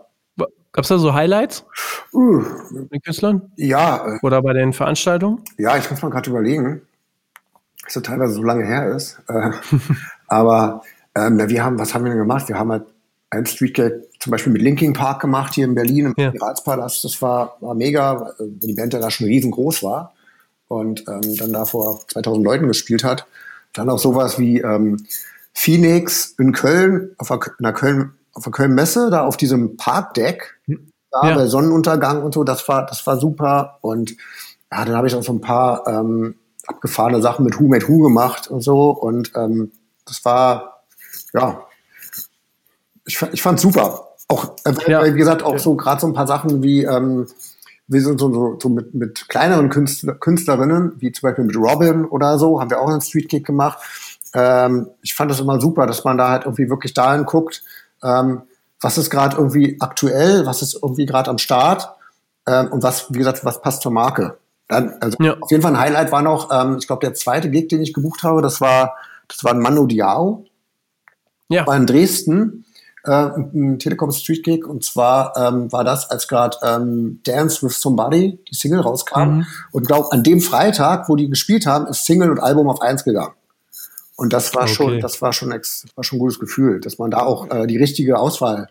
Gab 0.72 0.84
es 0.84 0.90
da 0.90 1.00
so 1.00 1.16
Highlights 1.16 1.66
uh, 2.14 2.44
mit 2.70 2.92
den 2.92 3.02
Künstlern? 3.02 3.52
Ja. 3.56 4.06
Äh, 4.08 4.20
Oder 4.22 4.44
bei 4.44 4.54
den 4.54 4.74
Veranstaltungen? 4.74 5.42
Ja, 5.58 5.76
ich 5.76 5.90
muss 5.90 6.04
mal 6.04 6.10
gerade 6.10 6.30
überlegen, 6.30 6.84
dass 7.84 7.94
das 7.96 8.04
teilweise 8.04 8.34
so 8.34 8.44
lange 8.44 8.64
her 8.64 8.96
ist. 8.96 9.24
Äh, 9.30 9.52
aber 10.28 10.84
ähm, 11.16 11.50
wir 11.50 11.64
haben, 11.64 11.80
was 11.80 11.96
haben 11.96 12.06
wir 12.06 12.12
denn 12.12 12.20
gemacht? 12.20 12.48
Wir 12.48 12.60
haben 12.60 12.72
halt 12.72 12.86
ein 13.32 13.48
Streetgate 13.48 14.08
zum 14.20 14.30
Beispiel 14.30 14.54
mit 14.54 14.62
Linking 14.62 14.94
Park 14.94 15.20
gemacht 15.20 15.56
hier 15.56 15.66
in 15.66 15.74
Berlin 15.74 16.06
im 16.06 16.14
ja. 16.16 16.30
Piratspalast. 16.30 17.04
Das 17.04 17.20
war, 17.24 17.58
war 17.60 17.74
mega, 17.74 18.22
weil 18.22 18.34
die 18.40 18.76
Band 18.76 18.94
ja 18.94 19.00
da 19.00 19.10
schon 19.10 19.26
riesengroß 19.26 19.82
war 19.82 20.13
und 20.74 21.06
ähm, 21.08 21.36
dann 21.38 21.54
da 21.54 21.66
vor 21.66 22.02
2000 22.08 22.44
Leuten 22.44 22.68
gespielt 22.68 23.04
hat. 23.04 23.26
Dann 23.74 23.90
auch 23.90 24.00
sowas 24.00 24.38
wie 24.40 24.60
ähm, 24.60 25.06
Phoenix 25.54 26.36
in 26.38 26.52
Köln, 26.52 27.12
auf 27.18 27.32
einer 27.32 27.74
Köln, 27.74 28.14
auf 28.34 28.44
der 28.44 28.52
Köln 28.52 28.74
Messe, 28.74 29.10
da 29.10 29.26
auf 29.26 29.38
diesem 29.38 29.78
Parkdeck. 29.78 30.60
da, 31.12 31.30
ja. 31.30 31.36
bei 31.36 31.48
Sonnenuntergang 31.48 32.24
und 32.24 32.34
so, 32.34 32.44
das 32.44 32.68
war, 32.68 32.86
das 32.86 33.06
war 33.06 33.20
super. 33.20 33.78
Und 33.82 34.12
ja, 34.72 34.86
dann 34.86 34.96
habe 34.96 35.08
ich 35.08 35.16
auch 35.16 35.24
so 35.24 35.34
ein 35.34 35.42
paar 35.42 35.88
ähm, 35.88 36.36
abgefahrene 36.68 37.22
Sachen 37.22 37.46
mit 37.46 37.60
Who 37.60 37.68
Made 37.68 37.88
Who 37.88 38.00
gemacht 38.00 38.48
und 38.50 38.62
so. 38.62 38.90
Und 38.90 39.32
ähm, 39.36 39.72
das 40.06 40.24
war, 40.26 40.84
ja, 41.34 41.62
ich, 43.06 43.22
ich 43.32 43.42
fand 43.42 43.60
super. 43.60 44.08
Auch, 44.28 44.56
äh, 44.66 44.74
ja. 44.88 45.06
wie 45.06 45.18
gesagt, 45.18 45.44
auch 45.44 45.60
so 45.60 45.76
gerade 45.76 46.02
so 46.02 46.08
ein 46.08 46.14
paar 46.14 46.28
Sachen 46.28 46.64
wie, 46.64 46.84
ähm, 46.84 47.28
wie 47.94 48.00
so, 48.00 48.18
so, 48.18 48.58
so 48.60 48.70
mit, 48.70 48.94
mit 48.94 49.30
kleineren 49.30 49.70
Künstler, 49.70 50.16
Künstlerinnen, 50.16 50.94
wie 51.00 51.12
zum 51.12 51.28
Beispiel 51.28 51.46
mit 51.46 51.56
Robin 51.56 52.06
oder 52.06 52.38
so, 52.38 52.60
haben 52.60 52.70
wir 52.70 52.82
auch 52.82 52.90
einen 52.90 53.02
Streetkick 53.02 53.46
gemacht. 53.46 53.80
Ähm, 54.34 54.90
ich 55.02 55.14
fand 55.14 55.32
das 55.32 55.40
immer 55.40 55.62
super, 55.62 55.86
dass 55.86 56.04
man 56.04 56.18
da 56.18 56.30
halt 56.30 56.46
irgendwie 56.46 56.70
wirklich 56.70 56.94
dahin 56.94 57.26
guckt, 57.26 57.64
ähm, 58.04 58.42
was 58.82 58.98
ist 58.98 59.10
gerade 59.10 59.38
irgendwie 59.38 59.78
aktuell, 59.80 60.46
was 60.46 60.62
ist 60.62 60.74
irgendwie 60.82 61.06
gerade 61.06 61.30
am 61.30 61.38
Start 61.38 61.90
ähm, 62.48 62.68
und 62.72 62.84
was, 62.84 63.14
wie 63.14 63.18
gesagt, 63.18 63.46
was 63.46 63.62
passt 63.62 63.82
zur 63.82 63.92
Marke. 63.92 64.38
Dann, 64.68 64.94
also 65.00 65.18
ja. 65.22 65.38
auf 65.40 65.52
jeden 65.52 65.62
Fall 65.62 65.74
ein 65.74 65.80
Highlight 65.80 66.12
war 66.12 66.22
noch, 66.22 66.50
ähm, 66.52 66.78
ich 66.80 66.88
glaube, 66.88 67.06
der 67.06 67.14
zweite 67.14 67.50
Gig, 67.50 67.70
den 67.70 67.82
ich 67.82 67.94
gebucht 67.94 68.24
habe, 68.24 68.42
das 68.42 68.60
war, 68.60 68.96
das 69.28 69.44
war 69.44 69.54
ein 69.54 69.60
Manu 69.60 69.86
Diao. 69.86 70.46
Ja. 71.50 71.68
War 71.68 71.78
in 71.78 71.86
Dresden, 71.86 72.63
äh, 73.04 73.12
ein 73.12 73.80
Telekom 73.80 74.12
Street 74.12 74.44
Gig. 74.44 74.66
Und 74.66 74.84
zwar 74.84 75.36
ähm, 75.38 75.72
war 75.72 75.84
das, 75.84 76.10
als 76.10 76.28
gerade 76.28 76.58
ähm, 76.64 77.20
Dance 77.24 77.66
with 77.66 77.80
Somebody, 77.80 78.40
die 78.50 78.56
Single 78.56 78.82
rauskam. 78.82 79.20
Mhm. 79.20 79.46
Und 79.72 79.88
glaube, 79.88 80.12
an 80.12 80.24
dem 80.24 80.42
Freitag, 80.42 81.10
wo 81.10 81.16
die 81.16 81.30
gespielt 81.30 81.66
haben, 81.66 81.88
ist 81.88 82.06
Single 82.06 82.32
und 82.32 82.40
Album 82.40 82.70
auf 82.70 82.82
eins 82.82 83.04
gegangen. 83.04 83.34
Und 84.16 84.32
das 84.32 84.54
war 84.54 84.64
okay. 84.64 84.74
schon, 84.74 85.00
das 85.00 85.22
war 85.22 85.34
schon, 85.34 85.52
ex, 85.52 85.86
war 85.96 86.04
schon 86.04 86.18
ein 86.18 86.20
gutes 86.20 86.40
Gefühl, 86.40 86.80
dass 86.80 86.98
man 86.98 87.12
da 87.12 87.20
auch 87.20 87.50
äh, 87.50 87.68
die 87.68 87.78
richtige 87.78 88.20
Auswahl 88.20 88.68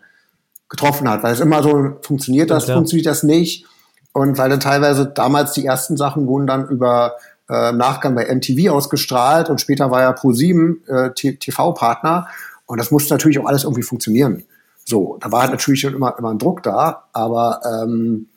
getroffen 0.69 1.07
hat, 1.09 1.21
weil 1.21 1.33
es 1.33 1.39
immer 1.39 1.61
so 1.61 1.97
funktioniert 2.01 2.49
das, 2.49 2.67
ja, 2.67 2.73
funktioniert 2.73 3.05
das 3.05 3.23
nicht. 3.23 3.65
Und 4.13 4.37
weil 4.37 4.49
dann 4.49 4.59
teilweise 4.59 5.05
damals 5.05 5.53
die 5.53 5.65
ersten 5.65 5.97
Sachen 5.97 6.27
wurden 6.27 6.47
dann 6.47 6.67
über 6.69 7.15
äh, 7.49 7.71
Nachgang 7.71 8.15
bei 8.15 8.33
MTV 8.33 8.71
ausgestrahlt 8.71 9.49
und 9.49 9.59
später 9.59 9.91
war 9.91 10.01
ja 10.01 10.11
Pro7 10.11 10.87
äh, 10.87 11.35
TV-Partner 11.35 12.27
und 12.73 12.79
das 12.79 12.89
musste 12.89 13.13
natürlich 13.13 13.37
auch 13.37 13.45
alles 13.45 13.65
irgendwie 13.65 13.83
funktionieren. 13.83 14.45
So, 14.83 15.19
da 15.21 15.31
war 15.31 15.47
natürlich 15.47 15.81
schon 15.81 15.93
immer, 15.93 16.15
immer 16.17 16.31
ein 16.31 16.39
Druck 16.39 16.63
da, 16.63 17.03
aber 17.13 17.61
ähm, 17.63 18.29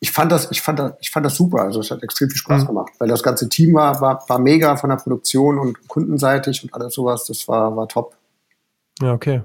ich 0.00 0.12
fand 0.12 0.32
das, 0.32 0.50
ich 0.50 0.62
fand 0.62 0.78
das, 0.78 0.94
ich 0.98 1.10
fand 1.10 1.26
das 1.26 1.34
super. 1.34 1.60
Also 1.60 1.80
es 1.80 1.90
hat 1.90 2.02
extrem 2.02 2.30
viel 2.30 2.38
Spaß 2.38 2.62
mhm. 2.62 2.68
gemacht, 2.68 2.92
weil 2.98 3.08
das 3.08 3.22
ganze 3.22 3.50
Team 3.50 3.74
war, 3.74 4.00
war, 4.00 4.24
war 4.28 4.38
mega 4.38 4.76
von 4.76 4.88
der 4.88 4.96
Produktion 4.96 5.58
und 5.58 5.88
kundenseitig 5.88 6.64
und 6.64 6.72
alles 6.72 6.94
sowas. 6.94 7.26
Das 7.26 7.46
war, 7.48 7.76
war 7.76 7.86
top. 7.86 8.16
Ja, 9.02 9.12
okay. 9.12 9.42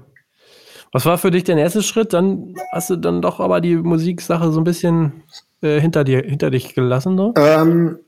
Was 0.92 1.04
war 1.04 1.18
für 1.18 1.30
dich 1.30 1.44
der 1.44 1.58
erste 1.58 1.82
Schritt? 1.82 2.14
Dann 2.14 2.54
hast 2.72 2.88
du 2.88 2.96
dann 2.96 3.20
doch 3.20 3.38
aber 3.38 3.60
die 3.60 3.76
Musiksache 3.76 4.50
so 4.50 4.62
ein 4.62 4.64
bisschen 4.64 5.24
äh, 5.60 5.78
hinter 5.78 6.04
dir, 6.04 6.22
hinter 6.22 6.50
dich 6.50 6.74
gelassen, 6.74 7.18
so? 7.18 7.34
Ähm, 7.36 7.98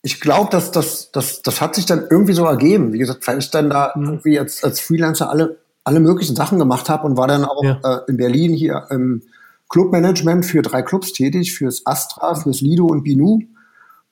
ich 0.00 0.18
glaube, 0.18 0.48
dass 0.50 0.70
das, 0.70 1.12
das, 1.12 1.42
das 1.42 1.60
hat 1.60 1.74
sich 1.74 1.84
dann 1.84 2.06
irgendwie 2.10 2.32
so 2.32 2.46
ergeben. 2.46 2.94
Wie 2.94 2.98
gesagt, 2.98 3.26
weil 3.28 3.38
ich 3.38 3.50
dann 3.50 3.68
da 3.68 3.92
mhm. 3.94 4.04
irgendwie 4.04 4.38
als, 4.38 4.64
als 4.64 4.80
Freelancer 4.80 5.28
alle, 5.28 5.58
alle 5.84 6.00
möglichen 6.00 6.34
Sachen 6.34 6.58
gemacht 6.58 6.88
habe 6.88 7.06
und 7.06 7.16
war 7.16 7.28
dann 7.28 7.44
auch 7.44 7.62
ja. 7.62 7.78
äh, 7.84 8.00
in 8.08 8.16
Berlin 8.16 8.54
hier 8.54 8.86
im 8.90 9.22
Clubmanagement 9.68 10.46
für 10.46 10.62
drei 10.62 10.82
Clubs 10.82 11.12
tätig, 11.12 11.54
fürs 11.54 11.86
Astra, 11.86 12.34
fürs 12.34 12.60
Lido 12.60 12.86
und 12.86 13.02
Binu. 13.02 13.40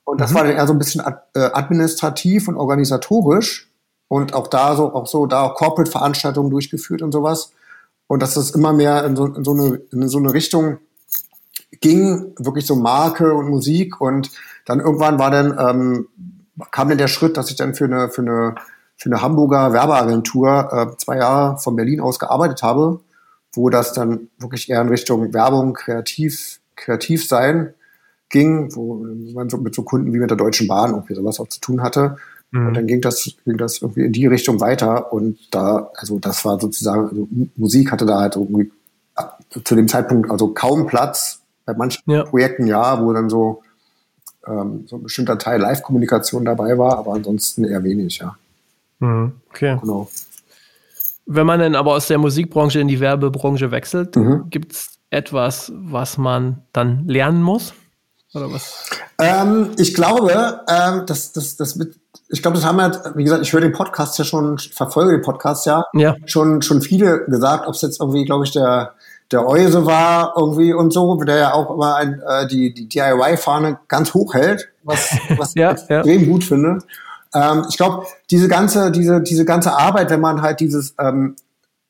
Und 0.05 0.21
das 0.21 0.31
mhm. 0.31 0.35
war 0.35 0.45
dann 0.45 0.53
eher 0.53 0.67
so 0.67 0.73
ein 0.73 0.79
bisschen 0.79 1.01
ad, 1.01 1.19
äh, 1.35 1.51
administrativ 1.53 2.49
und 2.49 2.57
organisatorisch 2.57 3.71
und 4.09 4.35
auch 4.35 4.49
da 4.49 4.77
so, 4.77 4.93
auch 4.93 5.07
so, 5.07 5.27
da 5.27 5.43
auch 5.43 5.55
Corporate-Veranstaltungen 5.55 6.51
durchgeführt 6.51 7.01
und 7.01 7.13
sowas. 7.13 7.53
Und 8.07 8.21
dass 8.23 8.35
das 8.35 8.51
immer 8.51 8.73
mehr 8.73 9.05
in 9.05 9.17
so, 9.17 9.27
in 9.27 9.45
so, 9.45 9.53
eine, 9.53 9.81
in 9.91 10.09
so 10.09 10.19
eine 10.19 10.35
Richtung 10.35 10.79
ging, 11.81 12.35
wirklich 12.39 12.67
so 12.67 12.77
Marke 12.77 13.33
und 13.33 13.49
Musik. 13.49 14.01
Und 14.01 14.31
dann 14.67 14.81
irgendwann 14.81 15.19
war 15.19 15.31
dann, 15.31 15.57
ähm, 15.59 16.09
kam 16.71 16.91
dann 16.91 16.99
der 16.99 17.09
Schritt, 17.09 17.37
dass 17.37 17.51
ich 17.51 17.57
dann 17.57 17.75
für 17.75 17.87
eine, 17.87 18.11
für 18.11 18.21
eine, 18.21 18.57
für 19.03 19.09
eine 19.09 19.21
Hamburger 19.21 19.73
Werbeagentur 19.73 20.69
äh, 20.73 20.97
zwei 20.97 21.17
Jahre 21.17 21.59
von 21.59 21.75
Berlin 21.75 22.01
aus 22.01 22.21
gearbeitet 22.21 22.63
habe, 22.63 23.01
wo 23.53 23.69
das 23.69 23.93
dann 23.93 24.29
wirklich 24.39 24.71
eher 24.71 24.81
in 24.81 24.89
Richtung 24.89 25.35
Werbung, 25.35 25.75
kreativ, 25.75 26.61
kreativ 26.77 27.27
sein 27.27 27.75
ging, 28.29 28.73
wo 28.77 29.05
man 29.35 29.51
so 29.51 29.57
mit 29.57 29.75
so 29.75 29.83
Kunden 29.83 30.15
wie 30.15 30.19
mit 30.19 30.31
der 30.31 30.37
Deutschen 30.37 30.69
Bahn 30.69 30.93
irgendwie 30.93 31.17
sowas 31.17 31.41
auch 31.41 31.49
zu 31.49 31.59
tun 31.59 31.83
hatte. 31.83 32.17
Mhm. 32.53 32.69
Und 32.69 32.75
dann 32.75 32.87
ging 32.87 33.01
das, 33.01 33.29
ging 33.45 33.57
das 33.57 33.83
irgendwie 33.83 34.05
in 34.05 34.13
die 34.13 34.29
Richtung 34.29 34.61
weiter. 34.61 35.13
Und 35.13 35.37
da, 35.51 35.91
also 35.97 36.21
das 36.21 36.45
war 36.45 36.61
sozusagen, 36.61 37.09
also 37.09 37.29
Musik 37.57 37.91
hatte 37.91 38.07
da 38.07 38.21
halt 38.21 38.37
irgendwie 38.37 38.71
zu 39.65 39.75
dem 39.75 39.89
Zeitpunkt 39.89 40.31
also 40.31 40.49
kaum 40.49 40.87
Platz. 40.87 41.41
Bei 41.65 41.75
manchen 41.75 42.03
ja. 42.07 42.23
Projekten 42.23 42.69
ja, 42.69 43.05
wo 43.05 43.13
dann 43.13 43.29
so, 43.29 43.63
ähm, 44.47 44.85
so 44.87 44.95
ein 44.95 45.03
bestimmter 45.03 45.39
Teil 45.39 45.61
Live-Kommunikation 45.61 46.45
dabei 46.45 46.79
war, 46.79 46.99
aber 46.99 47.15
ansonsten 47.15 47.65
eher 47.65 47.83
wenig, 47.83 48.19
ja. 48.19 48.37
Mhm. 49.03 49.33
Okay. 49.51 49.79
Genau. 49.81 50.09
Wenn 51.27 51.47
man 51.47 51.61
dann 51.61 51.75
aber 51.75 51.93
aus 51.95 52.07
der 52.07 52.19
Musikbranche 52.19 52.81
in 52.81 52.89
die 52.89 53.01
Werbebranche 53.01 53.71
wechselt, 53.71 54.17
mhm. 54.17 54.49
gibt 54.49 54.73
es 54.73 54.99
etwas, 55.11 55.73
was 55.75 56.19
man 56.19 56.63
dann 56.73 57.07
lernen 57.07 57.43
muss? 57.43 57.75
Oder 58.35 58.51
was? 58.51 58.89
Ähm, 59.19 59.71
ich 59.77 59.95
glaube, 59.95 60.61
ähm, 60.69 61.03
das, 61.07 61.33
das, 61.33 61.57
das 61.57 61.77
mit, 61.77 61.97
ich 62.29 62.41
glaube, 62.43 62.57
das 62.57 62.65
haben 62.65 62.79
wir, 62.79 63.13
wie 63.15 63.25
gesagt, 63.25 63.43
ich 63.43 63.53
höre 63.53 63.61
den 63.61 63.73
Podcast 63.73 64.19
ja 64.19 64.25
schon, 64.25 64.59
verfolge 64.59 65.13
den 65.13 65.23
Podcast 65.23 65.67
ja, 65.67 65.85
ja. 65.93 66.17
schon, 66.25 66.63
schon 66.63 66.81
viele 66.81 67.25
gesagt, 67.27 67.67
ob 67.67 67.75
es 67.75 67.83
jetzt 67.83 68.01
irgendwie, 68.01 68.25
glaube 68.25 68.45
ich, 68.45 68.53
der, 68.53 68.95
der 69.31 69.47
Euse 69.47 69.85
war 69.85 70.35
irgendwie 70.37 70.73
und 70.73 70.93
so, 70.93 71.15
der 71.17 71.37
ja 71.37 71.53
auch 71.53 71.75
immer 71.75 71.97
ein, 71.97 72.23
äh, 72.27 72.47
die, 72.47 72.73
die 72.73 72.89
DIY-Fahne 72.89 73.81
ganz 73.89 74.15
hoch 74.15 74.33
hält, 74.35 74.71
was, 74.83 75.15
was 75.37 75.55
ja, 75.57 75.73
ich 75.73 75.83
extrem 75.83 76.21
ja. 76.23 76.27
gut 76.27 76.45
finde. 76.45 76.79
Ähm, 77.35 77.65
ich 77.69 77.77
glaube, 77.77 78.07
diese 78.31 78.49
ganze, 78.49 78.91
diese, 78.91 79.21
diese 79.21 79.45
ganze 79.45 79.73
Arbeit, 79.73 80.11
wenn 80.11 80.21
man 80.21 80.43
halt 80.43 80.61
dieses 80.61 80.95
ähm, 80.99 81.37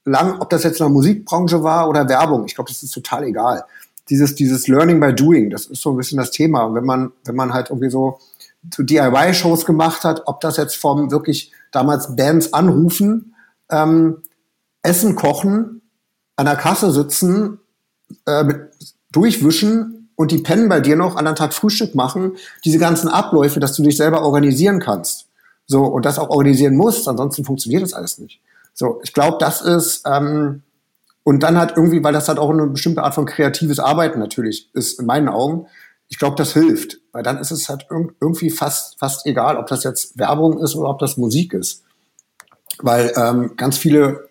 lang, 0.04 0.40
ob 0.40 0.50
das 0.50 0.64
jetzt 0.64 0.80
in 0.80 0.86
der 0.86 0.92
Musikbranche 0.92 1.62
war 1.62 1.88
oder 1.88 2.08
Werbung, 2.08 2.44
ich 2.46 2.54
glaube, 2.54 2.70
das 2.70 2.82
ist 2.82 2.92
total 2.92 3.24
egal. 3.24 3.64
Dieses, 4.08 4.34
dieses 4.34 4.66
Learning 4.68 5.00
by 5.00 5.14
Doing, 5.14 5.50
das 5.50 5.66
ist 5.66 5.80
so 5.80 5.90
ein 5.92 5.96
bisschen 5.96 6.18
das 6.18 6.30
Thema. 6.32 6.64
Und 6.64 6.74
wenn 6.74 6.84
man, 6.84 7.12
wenn 7.24 7.36
man 7.36 7.52
halt 7.52 7.70
irgendwie 7.70 7.90
so 7.90 8.18
so 8.74 8.82
DIY-Shows 8.82 9.64
gemacht 9.64 10.04
hat, 10.04 10.22
ob 10.26 10.40
das 10.40 10.56
jetzt 10.56 10.76
vom 10.76 11.10
wirklich 11.10 11.52
damals 11.72 12.14
Bands 12.14 12.52
anrufen, 12.52 13.34
ähm, 13.70 14.22
Essen 14.82 15.16
kochen, 15.16 15.82
an 16.36 16.46
der 16.46 16.56
Kasse 16.56 16.92
sitzen, 16.92 17.58
äh, 18.26 18.54
durchwischen 19.10 20.10
und 20.16 20.30
die 20.30 20.38
pennen 20.38 20.68
bei 20.68 20.80
dir 20.80 20.96
noch 20.96 21.16
an 21.16 21.26
einem 21.26 21.36
Tag 21.36 21.54
Frühstück 21.54 21.94
machen, 21.94 22.36
diese 22.64 22.78
ganzen 22.78 23.08
Abläufe, 23.08 23.60
dass 23.60 23.74
du 23.74 23.82
dich 23.82 23.96
selber 23.96 24.22
organisieren 24.22 24.80
kannst. 24.80 25.26
So, 25.66 25.84
und 25.84 26.04
das 26.04 26.18
auch 26.18 26.30
organisieren 26.30 26.76
musst, 26.76 27.08
ansonsten 27.08 27.44
funktioniert 27.44 27.82
das 27.82 27.94
alles 27.94 28.18
nicht. 28.18 28.40
So, 28.74 29.00
ich 29.02 29.12
glaube, 29.12 29.38
das 29.40 29.60
ist, 29.60 30.02
ähm, 30.06 30.62
und 31.24 31.42
dann 31.42 31.58
halt 31.58 31.74
irgendwie, 31.76 32.02
weil 32.02 32.12
das 32.12 32.28
halt 32.28 32.38
auch 32.38 32.50
eine 32.50 32.66
bestimmte 32.66 33.02
Art 33.02 33.14
von 33.14 33.26
kreatives 33.26 33.78
Arbeiten 33.78 34.18
natürlich 34.18 34.68
ist, 34.74 34.98
in 34.98 35.06
meinen 35.06 35.28
Augen, 35.28 35.66
ich 36.08 36.18
glaube, 36.18 36.36
das 36.36 36.52
hilft, 36.52 36.98
weil 37.12 37.22
dann 37.22 37.38
ist 37.38 37.52
es 37.52 37.68
halt 37.68 37.86
irgendwie 37.90 38.50
fast, 38.50 38.98
fast 38.98 39.24
egal, 39.24 39.56
ob 39.56 39.66
das 39.68 39.82
jetzt 39.82 40.18
Werbung 40.18 40.58
ist 40.58 40.74
oder 40.76 40.90
ob 40.90 40.98
das 40.98 41.16
Musik 41.16 41.54
ist. 41.54 41.84
Weil 42.82 43.12
ähm, 43.16 43.52
ganz 43.56 43.78
viele 43.78 44.28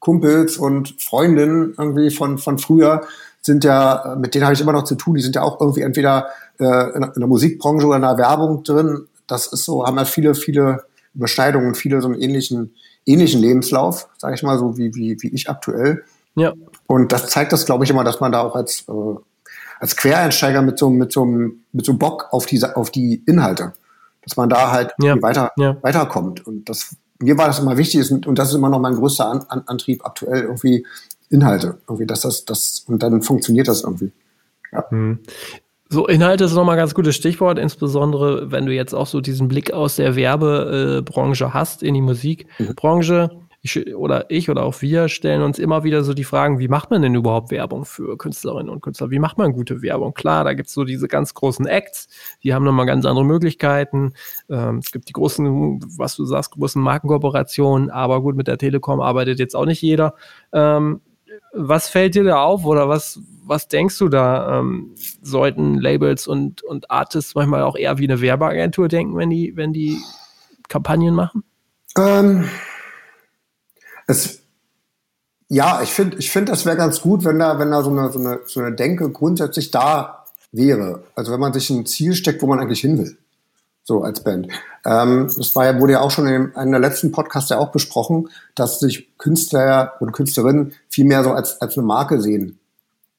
Kumpels 0.00 0.56
und 0.56 1.00
Freundinnen 1.00 1.74
irgendwie 1.78 2.10
von, 2.10 2.38
von 2.38 2.58
früher 2.58 3.06
sind 3.42 3.64
ja, 3.64 4.16
mit 4.18 4.34
denen 4.34 4.44
habe 4.44 4.54
ich 4.54 4.60
immer 4.60 4.72
noch 4.72 4.84
zu 4.84 4.96
tun, 4.96 5.14
die 5.14 5.22
sind 5.22 5.36
ja 5.36 5.42
auch 5.42 5.60
irgendwie 5.60 5.82
entweder 5.82 6.28
äh, 6.58 6.96
in, 6.96 7.12
der 7.16 7.28
Musikbranche 7.28 7.86
oder 7.86 7.96
in 7.96 8.02
der 8.02 8.18
Werbung 8.18 8.64
drin. 8.64 9.06
Das 9.26 9.52
ist 9.52 9.64
so, 9.64 9.84
haben 9.84 9.96
ja 9.96 10.04
viele, 10.04 10.34
viele 10.34 10.84
Überschneidungen, 11.14 11.74
viele 11.74 12.00
so 12.00 12.08
einen 12.08 12.20
ähnlichen, 12.20 12.74
ähnlichen 13.04 13.40
Lebenslauf, 13.40 14.08
sage 14.18 14.34
ich 14.34 14.42
mal, 14.42 14.58
so 14.58 14.76
wie, 14.76 14.94
wie, 14.94 15.16
wie 15.20 15.28
ich 15.28 15.48
aktuell. 15.48 16.04
Ja. 16.34 16.52
Und 16.86 17.12
das 17.12 17.28
zeigt 17.28 17.52
das, 17.52 17.66
glaube 17.66 17.84
ich, 17.84 17.90
immer, 17.90 18.04
dass 18.04 18.20
man 18.20 18.32
da 18.32 18.42
auch 18.42 18.54
als 18.54 18.84
äh, 18.88 19.16
als 19.78 19.96
Quereinsteiger 19.96 20.62
mit 20.62 20.78
so, 20.78 20.90
mit 20.90 21.12
so, 21.12 21.24
mit 21.24 21.84
so 21.84 21.94
Bock 21.94 22.28
auf 22.30 22.46
die, 22.46 22.62
auf 22.64 22.90
die 22.90 23.22
Inhalte. 23.26 23.72
Dass 24.22 24.36
man 24.36 24.48
da 24.48 24.72
halt 24.72 24.92
ja. 25.00 25.20
weiter, 25.22 25.52
ja. 25.56 25.76
weiterkommt. 25.82 26.46
Und 26.46 26.68
das, 26.68 26.96
mir 27.20 27.38
war 27.38 27.46
das 27.46 27.60
immer 27.60 27.76
wichtig 27.76 28.10
und 28.10 28.38
das 28.38 28.48
ist 28.48 28.54
immer 28.56 28.68
noch 28.68 28.80
mein 28.80 28.94
größter 28.94 29.26
An 29.26 29.44
An 29.48 29.62
Antrieb 29.66 30.04
aktuell 30.04 30.42
irgendwie 30.42 30.84
Inhalte. 31.30 31.78
Irgendwie, 31.88 32.06
dass 32.06 32.22
das, 32.22 32.44
das, 32.44 32.84
und 32.88 33.02
dann 33.02 33.22
funktioniert 33.22 33.68
das 33.68 33.82
irgendwie. 33.84 34.12
Ja. 34.72 34.84
So, 35.88 36.08
Inhalte 36.08 36.44
ist 36.44 36.54
nochmal 36.54 36.74
ein 36.74 36.80
ganz 36.80 36.94
gutes 36.94 37.14
Stichwort, 37.14 37.58
insbesondere 37.58 38.50
wenn 38.50 38.66
du 38.66 38.74
jetzt 38.74 38.92
auch 38.92 39.06
so 39.06 39.20
diesen 39.20 39.46
Blick 39.46 39.72
aus 39.72 39.96
der 39.96 40.16
Werbebranche 40.16 41.54
hast 41.54 41.82
in 41.84 41.94
die 41.94 42.00
Musikbranche. 42.00 43.30
Ich 43.62 43.94
oder 43.94 44.26
ich 44.28 44.50
oder 44.50 44.64
auch 44.64 44.80
wir 44.82 45.08
stellen 45.08 45.42
uns 45.42 45.58
immer 45.58 45.84
wieder 45.84 46.02
so 46.04 46.12
die 46.12 46.24
Fragen, 46.24 46.58
wie 46.58 46.68
macht 46.68 46.90
man 46.90 47.02
denn 47.02 47.14
überhaupt 47.14 47.50
Werbung 47.50 47.84
für 47.84 48.16
Künstlerinnen 48.16 48.68
und 48.68 48.80
Künstler? 48.80 49.10
Wie 49.10 49.18
macht 49.18 49.38
man 49.38 49.52
gute 49.52 49.80
Werbung? 49.82 50.12
Klar, 50.12 50.44
da 50.44 50.54
gibt 50.54 50.68
es 50.68 50.74
so 50.74 50.84
diese 50.84 51.08
ganz 51.08 51.34
großen 51.34 51.66
Acts, 51.66 52.08
die 52.42 52.52
haben 52.52 52.64
nochmal 52.64 52.86
ganz 52.86 53.04
andere 53.06 53.24
Möglichkeiten. 53.24 54.12
Ähm, 54.48 54.78
es 54.78 54.92
gibt 54.92 55.08
die 55.08 55.12
großen, 55.12 55.80
was 55.98 56.16
du 56.16 56.24
sagst, 56.24 56.52
großen 56.52 56.82
Markenkooperationen, 56.82 57.90
aber 57.90 58.22
gut, 58.22 58.36
mit 58.36 58.48
der 58.48 58.58
Telekom 58.58 59.00
arbeitet 59.00 59.38
jetzt 59.38 59.56
auch 59.56 59.66
nicht 59.66 59.82
jeder. 59.82 60.14
Ähm, 60.52 61.00
was 61.52 61.88
fällt 61.88 62.14
dir 62.14 62.24
da 62.24 62.42
auf 62.42 62.64
oder 62.64 62.88
was, 62.88 63.20
was 63.46 63.68
denkst 63.68 63.98
du 63.98 64.08
da? 64.08 64.58
Ähm, 64.58 64.94
sollten 65.22 65.74
Labels 65.74 66.26
und, 66.26 66.62
und 66.62 66.90
Artists 66.90 67.34
manchmal 67.34 67.62
auch 67.62 67.76
eher 67.76 67.98
wie 67.98 68.04
eine 68.04 68.20
Werbeagentur 68.20 68.88
denken, 68.88 69.16
wenn 69.16 69.30
die, 69.30 69.56
wenn 69.56 69.72
die 69.72 69.98
Kampagnen 70.68 71.14
machen? 71.14 71.44
Ähm, 71.96 72.48
es, 74.06 74.40
ja, 75.48 75.80
ich 75.82 75.90
finde, 75.90 76.16
ich 76.18 76.30
finde, 76.30 76.52
das 76.52 76.66
wäre 76.66 76.76
ganz 76.76 77.00
gut, 77.00 77.24
wenn 77.24 77.38
da, 77.38 77.58
wenn 77.58 77.70
da 77.70 77.82
so 77.82 77.90
eine, 77.90 78.10
so 78.10 78.18
eine, 78.18 78.40
so 78.46 78.60
eine 78.60 78.74
Denke 78.74 79.10
grundsätzlich 79.10 79.70
da 79.70 80.24
wäre. 80.50 81.04
Also 81.14 81.32
wenn 81.32 81.40
man 81.40 81.52
sich 81.52 81.70
ein 81.70 81.86
Ziel 81.86 82.14
steckt, 82.14 82.42
wo 82.42 82.46
man 82.46 82.58
eigentlich 82.58 82.80
hin 82.80 82.98
will. 82.98 83.16
So 83.84 84.02
als 84.02 84.24
Band. 84.24 84.48
Ähm, 84.84 85.30
das 85.36 85.54
war 85.54 85.66
ja, 85.66 85.78
wurde 85.78 85.92
ja 85.92 86.00
auch 86.00 86.10
schon 86.10 86.26
in 86.26 86.56
einem 86.56 86.72
der 86.72 86.80
letzten 86.80 87.12
Podcasts 87.12 87.50
ja 87.50 87.58
auch 87.58 87.70
besprochen, 87.70 88.28
dass 88.56 88.80
sich 88.80 89.16
Künstler 89.16 89.92
und 90.00 90.10
Künstlerinnen 90.10 90.72
viel 90.88 91.04
mehr 91.04 91.22
so 91.22 91.30
als, 91.30 91.60
als 91.60 91.78
eine 91.78 91.86
Marke 91.86 92.20
sehen 92.20 92.58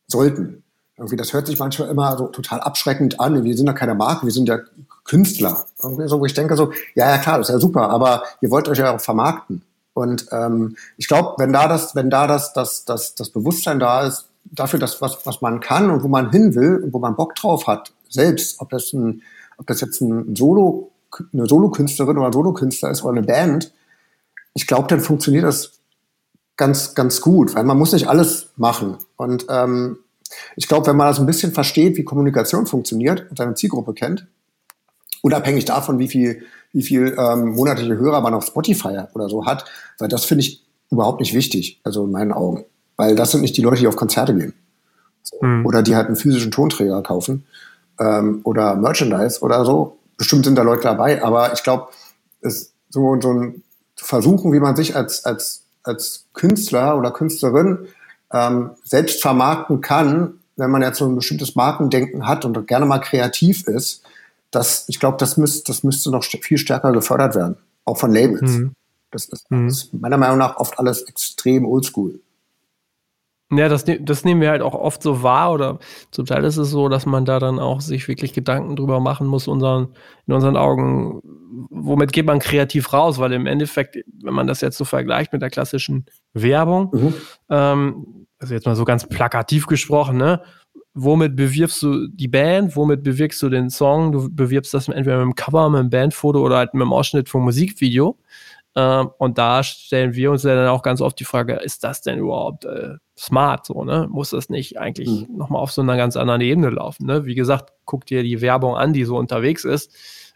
sollten. 0.08 0.64
Irgendwie, 0.98 1.16
das 1.16 1.34
hört 1.34 1.46
sich 1.46 1.60
manchmal 1.60 1.90
immer 1.90 2.18
so 2.18 2.28
total 2.28 2.60
abschreckend 2.60 3.20
an. 3.20 3.44
Wir 3.44 3.56
sind 3.56 3.68
ja 3.68 3.74
keine 3.74 3.94
Marke, 3.94 4.26
wir 4.26 4.34
sind 4.34 4.50
ja 4.50 4.60
Künstler. 5.04 5.66
Irgendwie 5.82 6.08
so, 6.08 6.20
wo 6.20 6.26
ich 6.26 6.34
denke 6.34 6.56
so, 6.56 6.72
ja, 6.96 7.10
ja 7.10 7.18
klar, 7.20 7.38
das 7.38 7.50
ist 7.50 7.54
ja 7.54 7.60
super, 7.60 7.90
aber 7.90 8.24
ihr 8.42 8.50
wollt 8.50 8.68
euch 8.68 8.80
ja 8.80 8.96
auch 8.96 9.02
vermarkten. 9.02 9.62
Und 9.94 10.28
ähm, 10.32 10.76
ich 10.98 11.08
glaube, 11.08 11.36
wenn 11.38 11.54
da 11.54 11.68
das, 11.68 11.96
wenn 11.96 12.10
da 12.10 12.28
das, 12.28 12.54
das, 12.54 12.86
das, 12.86 13.16
das 13.16 13.30
Bewusstsein 13.30 13.80
da 13.80 14.06
ist, 14.06 14.28
dafür, 14.52 14.80
dass 14.80 15.02
was, 15.02 15.26
was 15.26 15.42
man 15.42 15.60
kann 15.60 15.92
und 15.92 16.04
wo 16.04 16.08
man 16.08 16.32
hin 16.32 16.56
will 16.56 16.78
und 16.84 16.94
wo 16.94 17.00
man 17.00 17.16
Bock 17.16 17.36
drauf 17.36 17.68
hat, 17.68 17.94
selbst, 18.10 18.60
ob 18.62 18.70
das 18.70 18.94
ein, 18.94 19.22
ob 19.58 19.68
das 19.68 19.82
jetzt 19.82 20.02
ein 20.02 20.36
Solo, 20.36 20.92
eine 21.34 21.48
Solokünstlerin 21.48 22.18
oder 22.18 22.28
ein 22.28 22.34
Solokünstler 22.34 22.92
ist 22.92 23.04
oder 23.04 23.18
eine 23.18 23.26
Band, 23.26 23.74
ich 24.54 24.68
glaube, 24.68 24.88
dann 24.88 25.00
funktioniert 25.00 25.44
das 25.44 25.77
ganz, 26.58 26.96
ganz 26.96 27.22
gut, 27.22 27.56
weil 27.56 27.64
man 27.64 27.78
muss 27.78 27.94
nicht 27.94 28.08
alles 28.08 28.50
machen. 28.56 28.98
Und 29.16 29.46
ähm, 29.50 30.00
ich 30.56 30.68
glaube, 30.68 30.88
wenn 30.88 30.98
man 30.98 31.08
das 31.08 31.20
ein 31.20 31.26
bisschen 31.26 31.54
versteht, 31.54 31.98
wie 31.98 32.04
Kommunikation 32.04 32.66
funktioniert 32.66 33.30
und 33.30 33.38
seine 33.38 33.56
Zielgruppe 33.56 33.94
kennt, 33.94 34.28
unabhängig 35.22 35.66
davon, 35.66 36.00
wie 36.00 36.08
viel 36.08 36.44
wie 36.74 36.84
viel 36.84 37.16
ähm, 37.18 37.56
monatliche 37.56 37.98
Hörer 37.98 38.22
man 38.22 38.34
auf 38.34 38.46
Spotify 38.46 39.04
oder 39.14 39.30
so 39.30 39.46
hat, 39.46 39.66
weil 40.00 40.10
das 40.10 40.26
finde 40.26 40.44
ich 40.44 40.66
überhaupt 40.92 41.20
nicht 41.20 41.34
wichtig, 41.34 41.82
also 41.84 42.06
in 42.06 42.12
meinen 42.12 42.32
Augen. 42.32 42.66
Weil 42.98 43.16
das 43.16 43.32
sind 43.32 43.42
nicht 43.42 43.58
die 43.58 43.62
Leute, 43.62 43.82
die 43.82 43.88
auf 43.88 43.96
Konzerte 43.96 44.36
gehen. 44.36 44.54
Mhm. 45.42 45.66
Oder 45.66 45.82
die 45.82 45.96
halt 45.96 46.08
einen 46.08 46.16
physischen 46.16 46.52
Tonträger 46.52 47.02
kaufen 47.02 47.46
ähm, 48.00 48.42
oder 48.44 48.76
Merchandise 48.76 49.42
oder 49.42 49.66
so. 49.66 49.98
Bestimmt 50.18 50.46
sind 50.46 50.56
da 50.56 50.64
Leute 50.64 50.84
dabei, 50.84 51.24
aber 51.24 51.54
ich 51.54 51.64
glaube, 51.64 51.88
es 52.42 52.74
so, 52.90 53.20
so 53.22 53.34
ein 53.34 53.64
Versuchen, 53.96 54.54
wie 54.54 54.60
man 54.60 54.76
sich 54.76 54.96
als, 54.96 55.26
als, 55.26 55.64
als 55.88 56.26
Künstler 56.34 56.98
oder 56.98 57.12
Künstlerin 57.12 57.88
ähm, 58.34 58.72
selbst 58.84 59.22
vermarkten 59.22 59.82
kann, 59.82 60.40
wenn 60.56 60.72
man 60.72 60.82
jetzt 60.82 60.98
so 60.98 61.06
ein 61.06 61.16
bestimmtes 61.16 61.56
Markendenken 61.56 62.28
hat 62.28 62.46
und 62.46 62.68
gerne 62.68 62.86
mal 62.86 63.00
kreativ 63.00 63.68
ist, 63.68 64.04
das, 64.52 64.86
ich 64.88 65.00
glaube, 65.00 65.18
das, 65.18 65.38
müsst, 65.38 65.70
das 65.70 65.84
müsste 65.84 66.10
noch 66.12 66.24
viel 66.24 66.58
stärker 66.58 66.92
gefördert 66.92 67.36
werden, 67.36 67.58
auch 67.86 67.98
von 67.98 68.12
Labels. 68.12 68.52
Mhm. 68.52 68.74
Das, 69.12 69.26
ist, 69.26 69.50
mhm. 69.52 69.68
das, 69.68 69.84
ist, 69.84 69.94
meiner 69.94 70.18
Meinung 70.18 70.38
nach 70.38 70.58
oft 70.58 70.80
alles 70.80 71.04
extrem 71.04 71.66
oldschool. 71.66 72.20
Ja, 73.50 73.70
das, 73.70 73.88
ne-, 73.88 74.02
das 74.02 74.26
nehmen 74.26 74.42
wir 74.42 74.50
halt 74.50 74.62
auch 74.62 74.74
oft 74.74 75.02
so 75.02 75.24
wahr 75.24 75.54
oder 75.54 75.80
zum 76.12 76.26
Teil 76.26 76.44
ist 76.44 76.58
es 76.58 76.70
so, 76.70 76.90
dass 76.90 77.06
man 77.06 77.24
da 77.24 77.40
dann 77.40 77.60
auch 77.60 77.80
sich 77.80 78.08
wirklich 78.08 78.34
Gedanken 78.34 78.76
drüber 78.76 79.00
machen 79.00 79.26
muss, 79.26 79.48
unseren, 79.48 79.90
in 80.26 80.34
unseren 80.34 80.58
Augen, 80.58 81.22
womit 81.70 82.12
geht 82.12 82.26
man 82.26 82.40
kreativ 82.40 82.92
raus, 82.92 83.20
weil 83.20 83.32
im 83.32 83.46
Endeffekt, 83.46 83.98
wenn 84.22 84.34
man 84.34 84.48
das 84.48 84.60
jetzt 84.60 84.78
so 84.78 84.84
vergleicht 84.84 85.32
mit 85.32 85.42
der 85.42 85.50
klassischen 85.50 86.06
Werbung, 86.34 86.90
mhm. 86.92 87.14
ähm, 87.50 88.28
also 88.40 88.54
jetzt 88.54 88.66
mal 88.66 88.76
so 88.76 88.86
ganz 88.86 89.08
plakativ 89.08 89.66
gesprochen, 89.66 90.18
ne, 90.18 90.42
womit 90.94 91.36
bewirbst 91.36 91.82
du 91.84 92.08
die 92.08 92.28
Band, 92.28 92.76
womit 92.76 93.04
bewirkst 93.04 93.42
du 93.42 93.50
den 93.50 93.70
Song? 93.70 94.12
Du 94.12 94.30
bewirbst 94.30 94.74
das 94.74 94.90
entweder 94.90 95.18
mit 95.18 95.24
einem 95.24 95.36
Cover, 95.36 95.70
mit 95.70 95.80
einem 95.80 95.90
Bandfoto 95.90 96.40
oder 96.42 96.58
halt 96.58 96.74
mit 96.74 96.82
einem 96.82 96.94
Ausschnitt 96.94 97.30
vom 97.30 97.44
Musikvideo. 97.44 98.18
Ähm, 98.76 99.10
und 99.20 99.38
da 99.38 99.64
stellen 99.64 100.16
wir 100.16 100.32
uns 100.32 100.44
ja 100.44 100.56
dann 100.56 100.68
auch 100.68 100.82
ganz 100.82 101.00
oft 101.00 101.20
die 101.20 101.24
Frage, 101.24 101.54
ist 101.54 101.84
das 101.84 102.02
denn 102.02 102.20
überhaupt 102.20 102.66
äh, 102.66 102.96
smart 103.18 103.66
so, 103.66 103.84
ne? 103.84 104.08
Muss 104.10 104.30
das 104.30 104.50
nicht 104.50 104.78
eigentlich 104.78 105.28
mhm. 105.28 105.38
nochmal 105.38 105.62
auf 105.62 105.72
so 105.72 105.82
einer 105.82 105.98
ganz 105.98 106.16
anderen 106.16 106.42
Ebene 106.42 106.70
laufen? 106.70 107.06
Ne? 107.06 107.26
Wie 107.26 107.36
gesagt, 107.36 107.74
guck 107.86 108.06
dir 108.06 108.24
die 108.24 108.42
Werbung 108.42 108.76
an, 108.76 108.94
die 108.94 109.06
so 109.06 109.18
unterwegs 109.18 109.66
ist. 109.66 109.92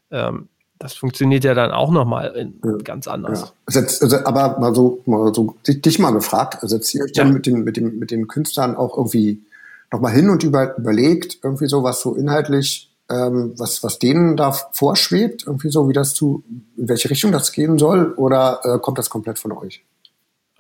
Ähm, 0.10 0.50
das 0.80 0.96
funktioniert 0.96 1.44
ja 1.44 1.54
dann 1.54 1.70
auch 1.72 1.92
nochmal 1.92 2.52
ja. 2.64 2.78
ganz 2.84 3.08
anders. 3.08 3.54
Ja. 3.72 3.82
Also, 3.82 4.18
aber 4.26 4.60
mal 4.60 4.74
so, 4.74 5.02
mal 5.06 5.32
so 5.34 5.56
dich 5.68 6.00
mal 6.00 6.10
gefragt, 6.10 6.58
setzt 6.62 6.96
ihr 6.96 7.04
euch 7.04 7.12
ja. 7.14 7.24
dann 7.24 7.34
mit 7.34 7.46
den, 7.46 7.64
mit, 7.64 7.78
den, 7.78 8.00
mit 8.00 8.10
den 8.10 8.28
Künstlern 8.28 8.76
auch 8.76 8.98
irgendwie 8.98 9.44
nochmal 9.92 10.14
hin 10.14 10.32
und 10.32 10.44
über, 10.44 10.76
überlegt, 10.78 11.38
irgendwie 11.44 11.68
so, 11.68 11.84
was 11.84 12.02
so 12.02 12.16
inhaltlich, 12.16 12.92
ähm, 13.12 13.54
was, 13.58 13.84
was 13.84 14.00
denen 14.00 14.36
da 14.38 14.52
vorschwebt, 14.52 15.46
irgendwie 15.46 15.70
so, 15.70 15.88
wie 15.88 15.94
das 15.94 16.16
zu, 16.16 16.44
in 16.78 16.90
welche 16.90 17.12
Richtung 17.12 17.32
das 17.32 17.52
gehen 17.52 17.78
soll, 17.78 18.14
oder 18.14 18.62
äh, 18.64 18.80
kommt 18.80 18.98
das 18.98 19.12
komplett 19.12 19.38
von 19.38 19.52
euch? 19.52 19.84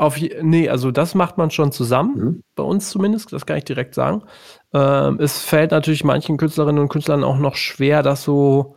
Auf, 0.01 0.19
nee, 0.19 0.67
also 0.67 0.89
das 0.89 1.13
macht 1.13 1.37
man 1.37 1.51
schon 1.51 1.71
zusammen, 1.71 2.15
mhm. 2.15 2.43
bei 2.55 2.63
uns 2.63 2.89
zumindest, 2.89 3.31
das 3.33 3.45
kann 3.45 3.57
ich 3.57 3.65
direkt 3.65 3.93
sagen. 3.93 4.23
Ähm, 4.73 5.19
es 5.19 5.43
fällt 5.43 5.69
natürlich 5.69 6.03
manchen 6.03 6.37
Künstlerinnen 6.37 6.81
und 6.81 6.89
Künstlern 6.89 7.23
auch 7.23 7.37
noch 7.37 7.55
schwer, 7.55 8.01
das 8.01 8.23
so 8.23 8.75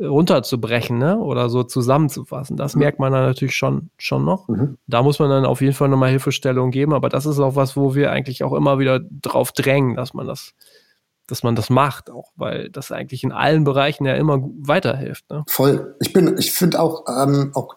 runterzubrechen 0.00 0.96
ne? 0.96 1.18
oder 1.18 1.50
so 1.50 1.64
zusammenzufassen. 1.64 2.56
Das 2.56 2.76
mhm. 2.76 2.80
merkt 2.80 2.98
man 2.98 3.12
dann 3.12 3.26
natürlich 3.26 3.54
schon, 3.54 3.90
schon 3.98 4.24
noch. 4.24 4.48
Mhm. 4.48 4.78
Da 4.86 5.02
muss 5.02 5.18
man 5.18 5.28
dann 5.28 5.44
auf 5.44 5.60
jeden 5.60 5.74
Fall 5.74 5.90
nochmal 5.90 6.08
Hilfestellung 6.08 6.70
geben, 6.70 6.94
aber 6.94 7.10
das 7.10 7.26
ist 7.26 7.40
auch 7.40 7.56
was, 7.56 7.76
wo 7.76 7.94
wir 7.94 8.10
eigentlich 8.10 8.42
auch 8.42 8.54
immer 8.54 8.78
wieder 8.78 9.00
drauf 9.00 9.52
drängen, 9.52 9.96
dass 9.96 10.14
man 10.14 10.26
das, 10.26 10.54
dass 11.26 11.42
man 11.42 11.56
das 11.56 11.68
macht, 11.68 12.08
auch 12.08 12.32
weil 12.36 12.70
das 12.70 12.90
eigentlich 12.90 13.22
in 13.22 13.32
allen 13.32 13.64
Bereichen 13.64 14.06
ja 14.06 14.14
immer 14.14 14.40
weiterhilft. 14.62 15.28
Ne? 15.28 15.44
Voll. 15.46 15.94
Ich 16.00 16.14
bin, 16.14 16.38
ich 16.38 16.52
finde 16.52 16.80
auch, 16.80 17.04
ähm, 17.06 17.50
auch, 17.52 17.76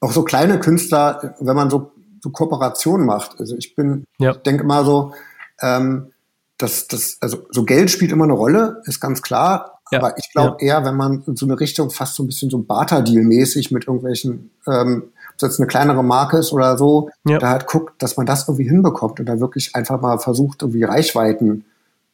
auch 0.00 0.12
so 0.12 0.22
kleine 0.22 0.60
Künstler, 0.60 1.34
wenn 1.40 1.56
man 1.56 1.70
so, 1.70 1.92
so 2.20 2.30
Kooperationen 2.30 3.06
macht. 3.06 3.38
Also 3.38 3.56
ich 3.56 3.74
bin, 3.74 4.04
ja. 4.18 4.32
ich 4.32 4.38
denke 4.38 4.64
mal 4.64 4.84
so, 4.84 5.12
ähm, 5.60 6.12
das, 6.58 6.88
das, 6.88 7.16
also 7.20 7.46
so 7.50 7.64
Geld 7.64 7.90
spielt 7.90 8.12
immer 8.12 8.24
eine 8.24 8.34
Rolle, 8.34 8.82
ist 8.84 9.00
ganz 9.00 9.22
klar. 9.22 9.80
Ja. 9.90 9.98
Aber 9.98 10.16
ich 10.18 10.30
glaube 10.32 10.58
ja. 10.60 10.78
eher, 10.78 10.84
wenn 10.84 10.96
man 10.96 11.22
in 11.26 11.36
so 11.36 11.46
eine 11.46 11.58
Richtung 11.58 11.90
fast 11.90 12.14
so 12.14 12.22
ein 12.22 12.26
bisschen 12.26 12.50
so 12.50 12.58
Barter-Deal-mäßig 12.58 13.72
mit 13.72 13.86
irgendwelchen, 13.86 14.50
ähm, 14.66 15.04
ob 15.30 15.34
es 15.36 15.42
jetzt 15.42 15.58
eine 15.58 15.66
kleinere 15.66 16.04
Marke 16.04 16.38
ist 16.38 16.52
oder 16.52 16.78
so, 16.78 17.10
da 17.24 17.48
halt 17.48 17.66
guckt, 17.66 18.00
dass 18.00 18.16
man 18.16 18.26
das 18.26 18.46
irgendwie 18.46 18.68
hinbekommt 18.68 19.18
und 19.18 19.26
da 19.26 19.40
wirklich 19.40 19.74
einfach 19.74 20.00
mal 20.00 20.18
versucht, 20.18 20.62
irgendwie 20.62 20.84
Reichweiten 20.84 21.64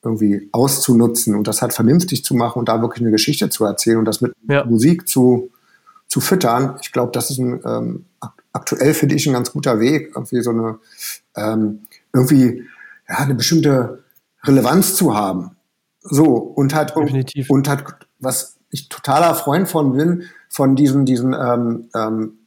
irgendwie 0.03 0.49
auszunutzen 0.53 1.35
und 1.35 1.49
das 1.49 1.61
halt 1.61 1.73
vernünftig 1.73 2.25
zu 2.25 2.35
machen 2.35 2.61
und 2.61 2.69
da 2.69 2.81
wirklich 2.81 3.03
eine 3.03 3.11
Geschichte 3.11 3.51
zu 3.51 3.64
erzählen 3.64 3.99
und 3.99 4.05
das 4.05 4.21
mit. 4.21 4.33
Musik 4.66 5.09
zu, 5.09 5.51
zu 6.07 6.21
füttern. 6.21 6.77
Ich 6.81 6.92
glaube, 6.92 7.11
das 7.12 7.31
ist 7.31 7.38
ein, 7.38 7.61
ähm, 7.64 8.05
aktuell 8.57 8.95
finde 8.95 9.14
ich 9.14 9.27
ein 9.27 9.35
ganz 9.35 9.53
guter 9.53 9.79
Weg, 9.79 10.12
irgendwie 10.14 10.42
so 10.42 10.51
eine, 10.51 10.79
ähm, 11.37 11.81
irgendwie, 12.12 12.64
ja, 13.09 13.19
eine 13.19 13.35
bestimmte 13.35 14.03
Relevanz 14.45 14.97
zu 14.97 15.14
haben. 15.14 15.57
So, 16.01 16.25
und 16.35 16.75
hat, 16.75 16.97
Definitiv. 16.97 17.51
und 17.51 17.69
hat, 17.69 17.85
was 18.19 18.57
ich 18.71 18.88
totaler 18.88 19.35
Freund 19.35 19.69
von 19.69 19.92
bin, 19.92 20.25
von 20.49 20.75
diesen, 20.77 21.05
diesen, 21.05 21.35
ähm, 21.35 21.88
ähm, 21.95 22.38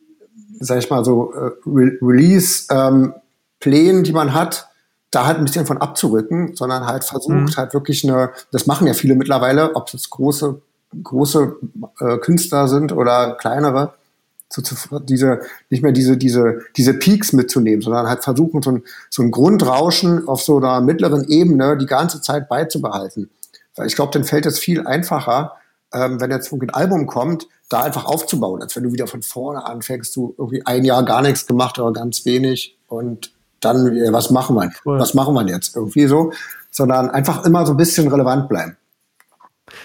sag 0.60 0.80
ich 0.80 0.90
mal 0.90 1.06
so, 1.06 1.34
äh, 1.34 1.52
Re 1.66 1.98
Release-Plänen, 2.02 3.98
ähm, 3.98 4.04
die 4.04 4.14
man 4.14 4.34
hat, 4.34 4.68
da 5.12 5.26
halt 5.26 5.38
ein 5.38 5.46
bisschen 5.46 5.66
von 5.66 5.80
abzurücken, 5.80 6.56
sondern 6.56 6.86
halt 6.86 7.04
versucht, 7.04 7.34
mhm. 7.34 7.58
halt 7.58 7.74
wirklich 7.74 8.04
eine, 8.04 8.32
das 8.52 8.68
machen 8.68 8.88
ja 8.88 8.94
viele 8.94 9.16
mittlerweile, 9.16 9.76
ob 9.76 9.88
es 9.88 9.94
jetzt 9.94 10.10
große, 10.12 10.62
große 11.04 11.56
äh, 12.00 12.18
Künstler 12.18 12.68
sind 12.68 12.92
oder 12.92 13.36
kleinere, 13.36 13.94
zu, 14.50 14.62
zu, 14.62 15.00
diese, 15.00 15.42
nicht 15.70 15.84
mehr 15.84 15.92
diese, 15.92 16.18
diese, 16.18 16.60
diese 16.76 16.94
Peaks 16.94 17.34
mitzunehmen, 17.34 17.82
sondern 17.82 18.08
halt 18.08 18.24
versuchen, 18.24 18.62
so 18.62 18.72
ein, 18.72 18.84
so 19.10 19.22
ein 19.22 19.32
Grundrauschen 19.32 20.28
auf 20.28 20.42
so 20.42 20.58
einer 20.58 20.82
mittleren 20.82 21.24
Ebene 21.30 21.78
die 21.78 21.86
ganze 21.86 22.22
Zeit 22.22 22.50
beizubehalten. 22.50 23.30
Weil 23.76 23.88
ich 23.88 23.96
glaube, 23.96 24.12
dann 24.12 24.24
fällt 24.24 24.46
es 24.46 24.60
viel 24.60 24.86
einfacher, 24.86 25.54
ähm, 25.94 26.20
wenn 26.20 26.32
jetzt 26.32 26.52
ein 26.52 26.70
Album 26.72 27.08
kommt, 27.08 27.48
da 27.70 27.84
einfach 27.84 28.06
aufzubauen, 28.06 28.62
als 28.62 28.76
wenn 28.76 28.84
du 28.84 28.92
wieder 28.92 29.08
von 29.08 29.22
vorne 29.22 29.66
anfängst, 29.66 30.16
du 30.16 30.34
irgendwie 30.38 30.66
ein 30.66 30.84
Jahr 30.84 31.04
gar 31.04 31.22
nichts 31.22 31.46
gemacht 31.46 31.78
oder 31.80 31.94
ganz 31.94 32.26
wenig 32.26 32.78
und 32.88 33.32
dann, 33.62 33.96
äh, 33.96 34.12
was 34.12 34.32
machen 34.32 34.56
wir? 34.56 34.72
Was 34.84 35.14
machen 35.14 35.36
wir 35.36 35.46
jetzt? 35.48 35.76
Irgendwie 35.76 36.08
so, 36.08 36.32
sondern 36.72 37.10
einfach 37.12 37.46
immer 37.46 37.66
so 37.66 37.74
ein 37.74 37.78
bisschen 37.78 38.08
relevant 38.08 38.50
bleiben. 38.50 38.78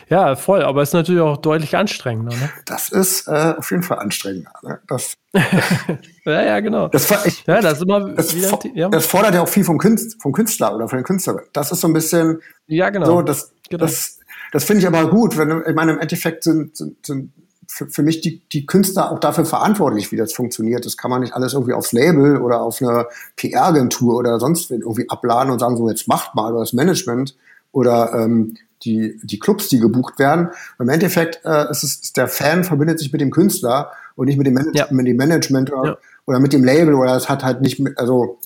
Ja, 0.09 0.37
voll, 0.37 0.62
aber 0.62 0.83
es 0.83 0.90
ist 0.90 0.94
natürlich 0.94 1.20
auch 1.20 1.37
deutlich 1.37 1.77
anstrengender. 1.77 2.35
Ne? 2.35 2.51
Das 2.66 2.90
ist 2.90 3.29
äh, 3.29 3.55
auf 3.57 3.70
jeden 3.70 3.83
Fall 3.83 3.99
anstrengender. 3.99 4.53
Ne? 4.62 4.81
Das, 4.87 5.14
ja, 6.25 6.42
ja, 6.42 6.61
genau. 6.61 6.88
Das, 6.88 7.11
ich, 7.27 7.44
ja, 7.47 7.61
das, 7.61 7.75
ist 7.75 7.83
immer 7.83 8.11
das, 8.11 8.35
wieder, 8.35 8.59
ja. 8.75 8.88
das 8.88 9.07
fordert 9.07 9.35
ja 9.35 9.42
auch 9.42 9.49
viel 9.49 9.64
vom, 9.64 9.79
Künstler, 9.79 10.18
vom 10.20 10.33
Künstler 10.33 10.75
oder 10.75 10.88
von 10.88 10.99
den 10.99 11.05
Künstlern. 11.05 11.40
Das 11.53 11.73
ist 11.73 11.81
so 11.81 11.88
ein 11.88 11.92
bisschen 11.92 12.40
ja, 12.66 12.90
genau. 12.90 13.07
so, 13.07 13.23
das, 13.23 13.53
genau. 13.68 13.85
das, 13.85 14.20
das 14.53 14.64
finde 14.64 14.83
ich 14.83 14.87
aber 14.87 15.09
gut. 15.09 15.37
Wenn, 15.37 15.62
ich 15.66 15.75
meine, 15.75 15.92
im 15.92 15.99
Endeffekt 15.99 16.44
sind, 16.44 16.77
sind, 16.77 17.05
sind 17.05 17.33
für, 17.68 17.88
für 17.88 18.03
mich 18.03 18.20
die, 18.20 18.47
die 18.49 18.66
Künstler 18.66 19.11
auch 19.11 19.18
dafür 19.18 19.44
verantwortlich, 19.44 20.12
wie 20.12 20.16
das 20.16 20.33
funktioniert. 20.33 20.85
Das 20.85 20.97
kann 20.97 21.11
man 21.11 21.20
nicht 21.20 21.35
alles 21.35 21.55
irgendwie 21.55 21.73
aufs 21.73 21.92
Label 21.92 22.40
oder 22.40 22.62
auf 22.62 22.81
eine 22.81 23.07
PR-Agentur 23.37 24.16
oder 24.16 24.38
sonst 24.38 24.70
irgendwie 24.70 25.09
abladen 25.09 25.53
und 25.53 25.59
sagen, 25.59 25.77
so 25.77 25.88
jetzt 25.88 26.09
macht 26.09 26.35
mal 26.35 26.53
oder 26.53 26.61
das 26.61 26.73
Management 26.73 27.37
oder 27.73 28.12
ähm, 28.14 28.57
die, 28.85 29.18
die 29.23 29.38
Clubs, 29.38 29.68
die 29.68 29.79
gebucht 29.79 30.18
werden. 30.18 30.51
Im 30.79 30.88
Endeffekt 30.88 31.40
äh, 31.44 31.70
ist 31.70 31.83
es 31.83 32.12
der 32.12 32.29
Fan 32.29 32.64
verbindet 32.64 32.99
sich 32.99 33.12
mit 33.12 33.20
dem 33.20 33.31
Künstler 33.31 33.92
und 34.16 34.27
nicht 34.27 34.37
mit 34.37 34.47
dem, 34.47 34.55
Manage 34.55 34.79
ja. 34.79 34.87
mit 34.90 35.07
dem 35.07 35.16
Management 35.16 35.73
oder, 35.73 35.90
ja. 35.90 35.99
oder 36.27 36.40
mit 36.40 36.53
dem 36.53 36.64
Label 36.64 36.94
oder 36.94 37.16
es 37.16 37.29
hat 37.29 37.42
halt 37.44 37.61
nicht 37.61 37.81
mit, 37.81 37.99
also 37.99 38.38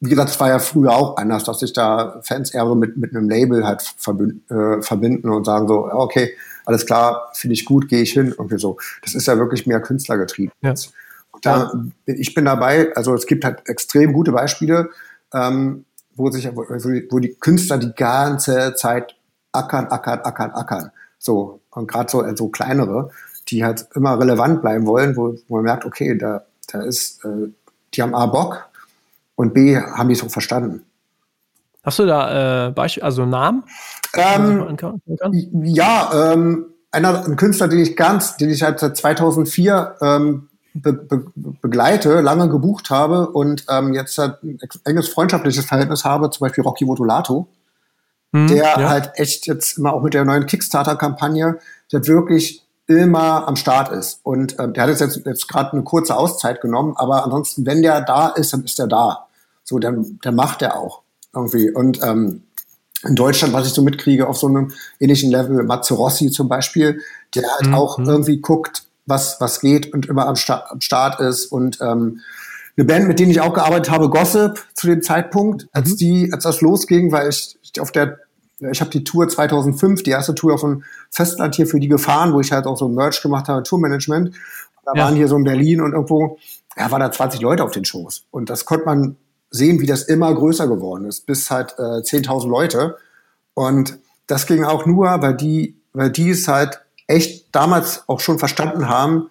wie 0.00 0.10
gesagt, 0.10 0.30
es 0.30 0.38
war 0.38 0.48
ja 0.48 0.58
früher 0.58 0.92
auch 0.92 1.16
anders, 1.16 1.44
dass 1.44 1.58
sich 1.58 1.72
da 1.72 2.20
Fans 2.22 2.52
eher 2.52 2.66
so 2.66 2.74
mit, 2.74 2.96
mit 2.96 3.14
einem 3.14 3.28
Label 3.28 3.66
halt 3.66 3.82
verbinden, 3.82 4.44
äh, 4.48 4.82
verbinden 4.82 5.28
und 5.28 5.44
sagen 5.44 5.66
so, 5.66 5.90
okay, 5.90 6.34
alles 6.64 6.86
klar, 6.86 7.30
finde 7.34 7.54
ich 7.54 7.64
gut, 7.64 7.88
gehe 7.88 8.02
ich 8.02 8.12
hin, 8.12 8.34
irgendwie 8.36 8.58
so. 8.58 8.76
Das 9.02 9.14
ist 9.14 9.26
ja 9.26 9.38
wirklich 9.38 9.66
mehr 9.66 9.80
künstlergetrieben. 9.80 10.52
Ja. 10.60 10.74
Da, 11.42 11.72
ich 12.04 12.34
bin 12.34 12.44
dabei, 12.44 12.94
also 12.94 13.14
es 13.14 13.26
gibt 13.26 13.44
halt 13.44 13.68
extrem 13.68 14.12
gute 14.12 14.32
Beispiele, 14.32 14.90
ähm, 15.32 15.84
wo 16.14 16.30
sich, 16.30 16.48
wo 16.54 17.18
die 17.18 17.34
Künstler 17.34 17.78
die 17.78 17.92
ganze 17.94 18.74
Zeit 18.74 19.16
ackern, 19.52 19.86
ackern, 19.86 20.20
ackern, 20.20 20.50
ackern. 20.52 20.90
So, 21.18 21.60
und 21.70 21.88
gerade 21.88 22.10
so, 22.10 22.24
so 22.36 22.48
kleinere, 22.48 23.10
die 23.48 23.64
halt 23.64 23.86
immer 23.94 24.18
relevant 24.18 24.62
bleiben 24.62 24.86
wollen, 24.86 25.16
wo, 25.16 25.34
wo 25.48 25.56
man 25.56 25.64
merkt, 25.64 25.84
okay, 25.84 26.16
da, 26.16 26.42
da 26.70 26.82
ist, 26.82 27.24
äh, 27.24 27.48
die 27.94 28.02
haben 28.02 28.14
A 28.14 28.26
Bock 28.26 28.68
und 29.36 29.54
B 29.54 29.76
haben 29.76 30.08
die 30.08 30.20
auch 30.20 30.30
verstanden. 30.30 30.84
Hast 31.82 31.98
du 31.98 32.06
da 32.06 32.66
äh, 32.66 32.70
Beispiel, 32.70 33.02
also 33.02 33.24
Namen? 33.24 33.64
Ähm, 34.14 34.76
ja, 35.62 36.32
ähm, 36.32 36.66
einer, 36.90 37.24
ein 37.24 37.36
Künstler, 37.36 37.68
den 37.68 37.78
ich 37.78 37.96
ganz, 37.96 38.36
den 38.36 38.50
ich 38.50 38.62
halt 38.62 38.80
seit 38.80 38.96
2004 38.96 39.96
ähm, 40.02 40.48
be, 40.74 40.92
be, 40.92 41.24
begleite, 41.34 42.20
lange 42.20 42.48
gebucht 42.48 42.90
habe 42.90 43.28
und 43.30 43.64
ähm, 43.70 43.94
jetzt 43.94 44.18
halt 44.18 44.42
ein 44.42 44.58
enges 44.84 45.08
freundschaftliches 45.08 45.64
Verhältnis 45.64 46.04
habe, 46.04 46.30
zum 46.30 46.46
Beispiel 46.46 46.64
Rocky 46.64 46.86
Votolato, 46.86 47.48
hm, 48.32 48.48
der 48.48 48.64
ja. 48.64 48.88
halt 48.88 49.12
echt 49.14 49.46
jetzt 49.46 49.78
immer 49.78 49.92
auch 49.92 50.02
mit 50.02 50.14
der 50.14 50.24
neuen 50.24 50.46
Kickstarter-Kampagne, 50.46 51.58
der 51.92 52.06
wirklich 52.06 52.62
immer 52.86 53.46
am 53.46 53.56
Start 53.56 53.92
ist. 53.92 54.20
Und 54.22 54.58
ähm, 54.58 54.72
der 54.72 54.84
hat 54.84 55.00
jetzt, 55.00 55.20
jetzt 55.24 55.48
gerade 55.48 55.72
eine 55.72 55.82
kurze 55.82 56.16
Auszeit 56.16 56.60
genommen, 56.60 56.94
aber 56.96 57.24
ansonsten, 57.24 57.66
wenn 57.66 57.82
der 57.82 58.00
da 58.00 58.28
ist, 58.28 58.52
dann 58.52 58.64
ist 58.64 58.78
er 58.78 58.88
da. 58.88 59.26
So, 59.62 59.78
dann, 59.78 60.18
dann 60.22 60.34
macht 60.34 60.62
er 60.62 60.76
auch 60.76 61.02
irgendwie. 61.34 61.70
Und 61.70 62.02
ähm, 62.02 62.42
in 63.04 63.14
Deutschland, 63.14 63.52
was 63.52 63.66
ich 63.66 63.74
so 63.74 63.82
mitkriege, 63.82 64.26
auf 64.26 64.38
so 64.38 64.48
einem 64.48 64.72
ähnlichen 64.98 65.30
Level, 65.30 65.62
Matze 65.62 65.94
Rossi 65.94 66.30
zum 66.30 66.48
Beispiel, 66.48 67.00
der 67.34 67.44
halt 67.50 67.68
mhm. 67.68 67.74
auch 67.74 67.98
irgendwie 67.98 68.38
guckt, 68.38 68.84
was, 69.06 69.40
was 69.40 69.60
geht 69.60 69.92
und 69.92 70.06
immer 70.06 70.26
am, 70.26 70.36
Sta 70.36 70.64
am 70.70 70.80
Start 70.80 71.20
ist. 71.20 71.46
Und 71.46 71.78
ähm, 71.80 72.20
eine 72.78 72.86
Band, 72.86 73.08
mit 73.08 73.18
denen 73.18 73.30
ich 73.30 73.40
auch 73.40 73.52
gearbeitet 73.52 73.90
habe, 73.90 74.08
Gossip, 74.08 74.64
zu 74.74 74.86
dem 74.86 75.02
Zeitpunkt, 75.02 75.68
als 75.72 75.90
mhm. 75.90 75.96
die, 75.96 76.32
als 76.32 76.44
das 76.44 76.60
losging, 76.60 77.10
weil 77.10 77.28
ich, 77.28 77.58
ich 77.62 77.80
auf 77.80 77.90
der, 77.90 78.20
ich 78.70 78.80
habe 78.80 78.90
die 78.90 79.04
Tour 79.04 79.28
2005, 79.28 80.04
die 80.04 80.10
erste 80.10 80.34
Tour 80.34 80.54
auf 80.54 80.60
dem 80.60 80.84
Festland 81.10 81.56
hier 81.56 81.66
für 81.66 81.80
die 81.80 81.88
gefahren, 81.88 82.32
wo 82.32 82.40
ich 82.40 82.52
halt 82.52 82.66
auch 82.66 82.78
so 82.78 82.88
Merch 82.88 83.20
gemacht 83.20 83.48
habe, 83.48 83.64
Tourmanagement. 83.64 84.34
Da 84.84 84.92
ja. 84.94 85.04
waren 85.04 85.16
hier 85.16 85.28
so 85.28 85.36
in 85.36 85.44
Berlin 85.44 85.80
und 85.80 85.92
irgendwo, 85.92 86.38
ja, 86.76 86.90
waren 86.90 87.00
da 87.00 87.10
20 87.10 87.40
Leute 87.40 87.64
auf 87.64 87.72
den 87.72 87.84
Shows. 87.84 88.24
Und 88.30 88.48
das 88.48 88.64
konnte 88.64 88.86
man 88.86 89.16
sehen, 89.50 89.80
wie 89.80 89.86
das 89.86 90.04
immer 90.04 90.32
größer 90.32 90.68
geworden 90.68 91.04
ist, 91.04 91.26
bis 91.26 91.50
halt 91.50 91.74
äh, 91.78 92.00
10.000 92.02 92.48
Leute. 92.48 92.96
Und 93.54 93.98
das 94.28 94.46
ging 94.46 94.64
auch 94.64 94.86
nur, 94.86 95.06
weil 95.20 95.34
die, 95.34 95.76
weil 95.92 96.10
die 96.10 96.30
es 96.30 96.46
halt 96.46 96.80
echt 97.08 97.52
damals 97.52 98.04
auch 98.06 98.20
schon 98.20 98.38
verstanden 98.38 98.88
haben, 98.88 99.30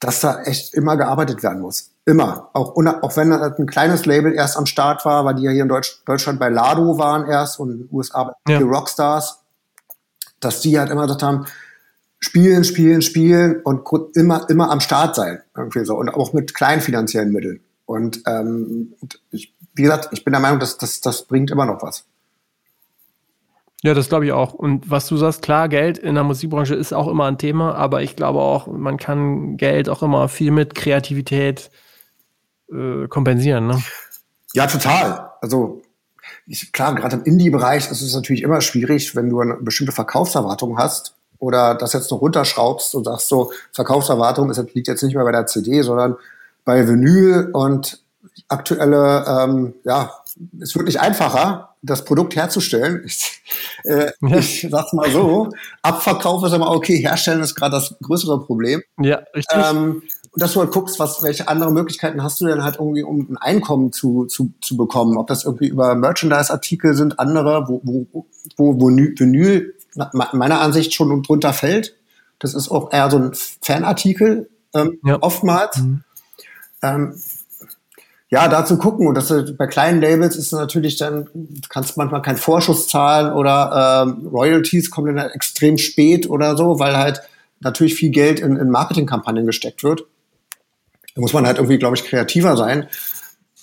dass 0.00 0.20
da 0.20 0.42
echt 0.42 0.74
immer 0.74 0.96
gearbeitet 0.96 1.42
werden 1.42 1.60
muss. 1.60 1.89
Immer. 2.06 2.50
Auch, 2.54 2.74
auch 2.76 3.16
wenn 3.16 3.32
ein 3.32 3.66
kleines 3.66 4.06
Label 4.06 4.32
erst 4.32 4.56
am 4.56 4.66
Start 4.66 5.04
war, 5.04 5.24
weil 5.24 5.34
die 5.34 5.42
ja 5.42 5.50
hier 5.50 5.62
in 5.62 5.68
Deutsch, 5.68 6.02
Deutschland 6.06 6.40
bei 6.40 6.48
Lado 6.48 6.98
waren 6.98 7.28
erst 7.28 7.60
und 7.60 7.70
in 7.70 7.78
den 7.78 7.88
USA 7.92 8.24
bei 8.24 8.52
ja. 8.52 8.58
die 8.58 8.64
Rockstars, 8.64 9.44
dass 10.40 10.60
die 10.60 10.78
halt 10.78 10.90
immer 10.90 11.02
gesagt 11.02 11.22
haben, 11.22 11.46
spielen, 12.18 12.64
spielen, 12.64 13.02
spielen 13.02 13.60
und 13.62 13.86
immer, 14.14 14.48
immer 14.48 14.70
am 14.70 14.80
Start 14.80 15.14
sein. 15.14 15.42
Irgendwie 15.56 15.84
so. 15.84 15.96
Und 15.96 16.08
auch 16.08 16.32
mit 16.32 16.54
kleinen 16.54 16.80
finanziellen 16.80 17.32
Mitteln. 17.32 17.60
Und 17.86 18.22
ähm, 18.26 18.94
ich, 19.30 19.54
wie 19.74 19.82
gesagt, 19.82 20.08
ich 20.12 20.24
bin 20.24 20.32
der 20.32 20.40
Meinung, 20.40 20.60
dass 20.60 20.78
das, 20.78 21.00
das 21.00 21.24
bringt 21.24 21.50
immer 21.50 21.66
noch 21.66 21.82
was. 21.82 22.04
Ja, 23.82 23.94
das 23.94 24.08
glaube 24.08 24.26
ich 24.26 24.32
auch. 24.32 24.52
Und 24.52 24.90
was 24.90 25.06
du 25.06 25.16
sagst, 25.16 25.42
klar, 25.42 25.68
Geld 25.68 25.96
in 25.96 26.14
der 26.14 26.24
Musikbranche 26.24 26.74
ist 26.74 26.92
auch 26.92 27.08
immer 27.08 27.24
ein 27.24 27.38
Thema, 27.38 27.74
aber 27.74 28.02
ich 28.02 28.14
glaube 28.14 28.40
auch, 28.40 28.66
man 28.66 28.98
kann 28.98 29.56
Geld 29.56 29.88
auch 29.88 30.02
immer 30.02 30.28
viel 30.28 30.50
mit 30.50 30.74
Kreativität 30.74 31.70
äh, 32.72 33.08
kompensieren. 33.08 33.66
Ne? 33.66 33.82
Ja, 34.52 34.66
total. 34.66 35.30
Also 35.40 35.82
ich, 36.46 36.72
klar, 36.72 36.94
gerade 36.94 37.16
im 37.16 37.24
Indie-Bereich 37.24 37.90
ist 37.90 38.00
es 38.00 38.14
natürlich 38.14 38.42
immer 38.42 38.60
schwierig, 38.60 39.14
wenn 39.14 39.30
du 39.30 39.40
eine 39.40 39.54
bestimmte 39.54 39.92
Verkaufserwartung 39.92 40.78
hast 40.78 41.14
oder 41.38 41.74
das 41.74 41.92
jetzt 41.92 42.10
noch 42.10 42.20
runterschraubst 42.20 42.94
und 42.94 43.04
sagst 43.04 43.28
so, 43.28 43.52
Verkaufserwartung 43.72 44.50
ist, 44.50 44.74
liegt 44.74 44.88
jetzt 44.88 45.02
nicht 45.02 45.14
mehr 45.14 45.24
bei 45.24 45.32
der 45.32 45.46
CD, 45.46 45.82
sondern 45.82 46.16
bei 46.64 46.86
Vinyl 46.86 47.50
und 47.52 48.02
aktuelle, 48.48 49.24
ähm, 49.26 49.74
ja, 49.84 50.12
es 50.60 50.74
wird 50.74 50.86
nicht 50.86 51.00
einfacher, 51.00 51.74
das 51.82 52.04
Produkt 52.04 52.36
herzustellen. 52.36 53.02
Ich, 53.06 53.42
äh, 53.84 54.10
ja. 54.20 54.36
ich 54.36 54.66
sag's 54.70 54.92
mal 54.92 55.10
so, 55.10 55.48
Abverkauf 55.82 56.44
ist 56.44 56.52
aber 56.52 56.70
okay, 56.70 56.98
herstellen 56.98 57.40
ist 57.40 57.54
gerade 57.54 57.76
das 57.76 57.94
größere 58.02 58.44
Problem. 58.44 58.82
Ja, 59.00 59.22
richtig. 59.34 59.56
Ähm, 59.56 60.02
dass 60.36 60.52
du 60.52 60.60
halt 60.60 60.70
guckst, 60.70 60.98
was, 60.98 61.22
welche 61.22 61.48
andere 61.48 61.72
Möglichkeiten 61.72 62.22
hast 62.22 62.40
du 62.40 62.46
denn 62.46 62.62
halt 62.62 62.76
irgendwie, 62.76 63.02
um 63.02 63.28
ein 63.30 63.36
Einkommen 63.36 63.92
zu, 63.92 64.26
zu, 64.26 64.52
zu 64.60 64.76
bekommen. 64.76 65.16
Ob 65.16 65.26
das 65.26 65.44
irgendwie 65.44 65.66
über 65.66 65.94
Merchandise-Artikel 65.94 66.94
sind, 66.94 67.18
andere, 67.18 67.68
wo, 67.68 67.80
wo, 67.82 68.06
wo, 68.12 68.26
wo 68.56 68.88
Vinyl 68.88 69.74
meiner 70.12 70.60
Ansicht 70.60 70.94
schon 70.94 71.22
drunter 71.22 71.52
fällt. 71.52 71.96
Das 72.38 72.54
ist 72.54 72.70
auch 72.70 72.92
eher 72.92 73.10
so 73.10 73.18
ein 73.18 73.32
Fanartikel, 73.60 74.48
ähm, 74.72 74.98
ja. 75.04 75.18
oftmals. 75.20 75.78
Mhm. 75.78 76.04
Ähm, 76.82 77.14
ja, 78.30 78.46
dazu 78.46 78.78
gucken. 78.78 79.08
Und 79.08 79.16
das 79.16 79.34
bei 79.58 79.66
kleinen 79.66 80.00
Labels 80.00 80.36
ist 80.36 80.52
natürlich 80.52 80.96
dann, 80.96 81.28
du 81.34 81.68
kannst 81.68 81.96
manchmal 81.96 82.22
keinen 82.22 82.36
Vorschuss 82.36 82.86
zahlen 82.86 83.32
oder 83.32 84.06
ähm, 84.06 84.28
Royalties 84.28 84.90
kommen 84.90 85.16
dann 85.16 85.30
extrem 85.30 85.76
spät 85.76 86.30
oder 86.30 86.56
so, 86.56 86.78
weil 86.78 86.96
halt 86.96 87.20
natürlich 87.58 87.94
viel 87.94 88.10
Geld 88.10 88.38
in, 88.38 88.56
in 88.56 88.70
Marketingkampagnen 88.70 89.46
gesteckt 89.46 89.82
wird. 89.82 90.04
Da 91.14 91.20
muss 91.20 91.32
man 91.32 91.46
halt 91.46 91.58
irgendwie, 91.58 91.78
glaube 91.78 91.96
ich, 91.96 92.04
kreativer 92.04 92.56
sein. 92.56 92.88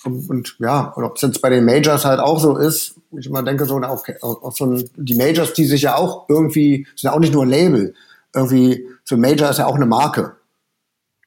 Und, 0.03 0.29
und 0.29 0.55
ja, 0.59 0.91
und 0.95 1.03
ob 1.03 1.15
es 1.15 1.21
jetzt 1.21 1.41
bei 1.41 1.49
den 1.49 1.65
Majors 1.65 2.05
halt 2.05 2.19
auch 2.19 2.39
so 2.39 2.57
ist, 2.57 2.95
ich 3.17 3.27
immer 3.27 3.43
denke 3.43 3.65
so, 3.65 3.77
auch, 3.81 4.03
auch 4.21 4.55
so 4.55 4.65
ein, 4.65 4.89
die 4.95 5.15
Majors, 5.15 5.53
die 5.53 5.65
sich 5.65 5.83
ja 5.83 5.95
auch 5.95 6.27
irgendwie, 6.29 6.87
sind 6.95 7.09
ja 7.09 7.13
auch 7.13 7.19
nicht 7.19 7.33
nur 7.33 7.43
ein 7.43 7.49
Label, 7.49 7.93
irgendwie, 8.33 8.87
so 9.03 9.15
ein 9.15 9.21
Major 9.21 9.49
ist 9.49 9.59
ja 9.59 9.67
auch 9.67 9.75
eine 9.75 9.85
Marke. 9.85 10.35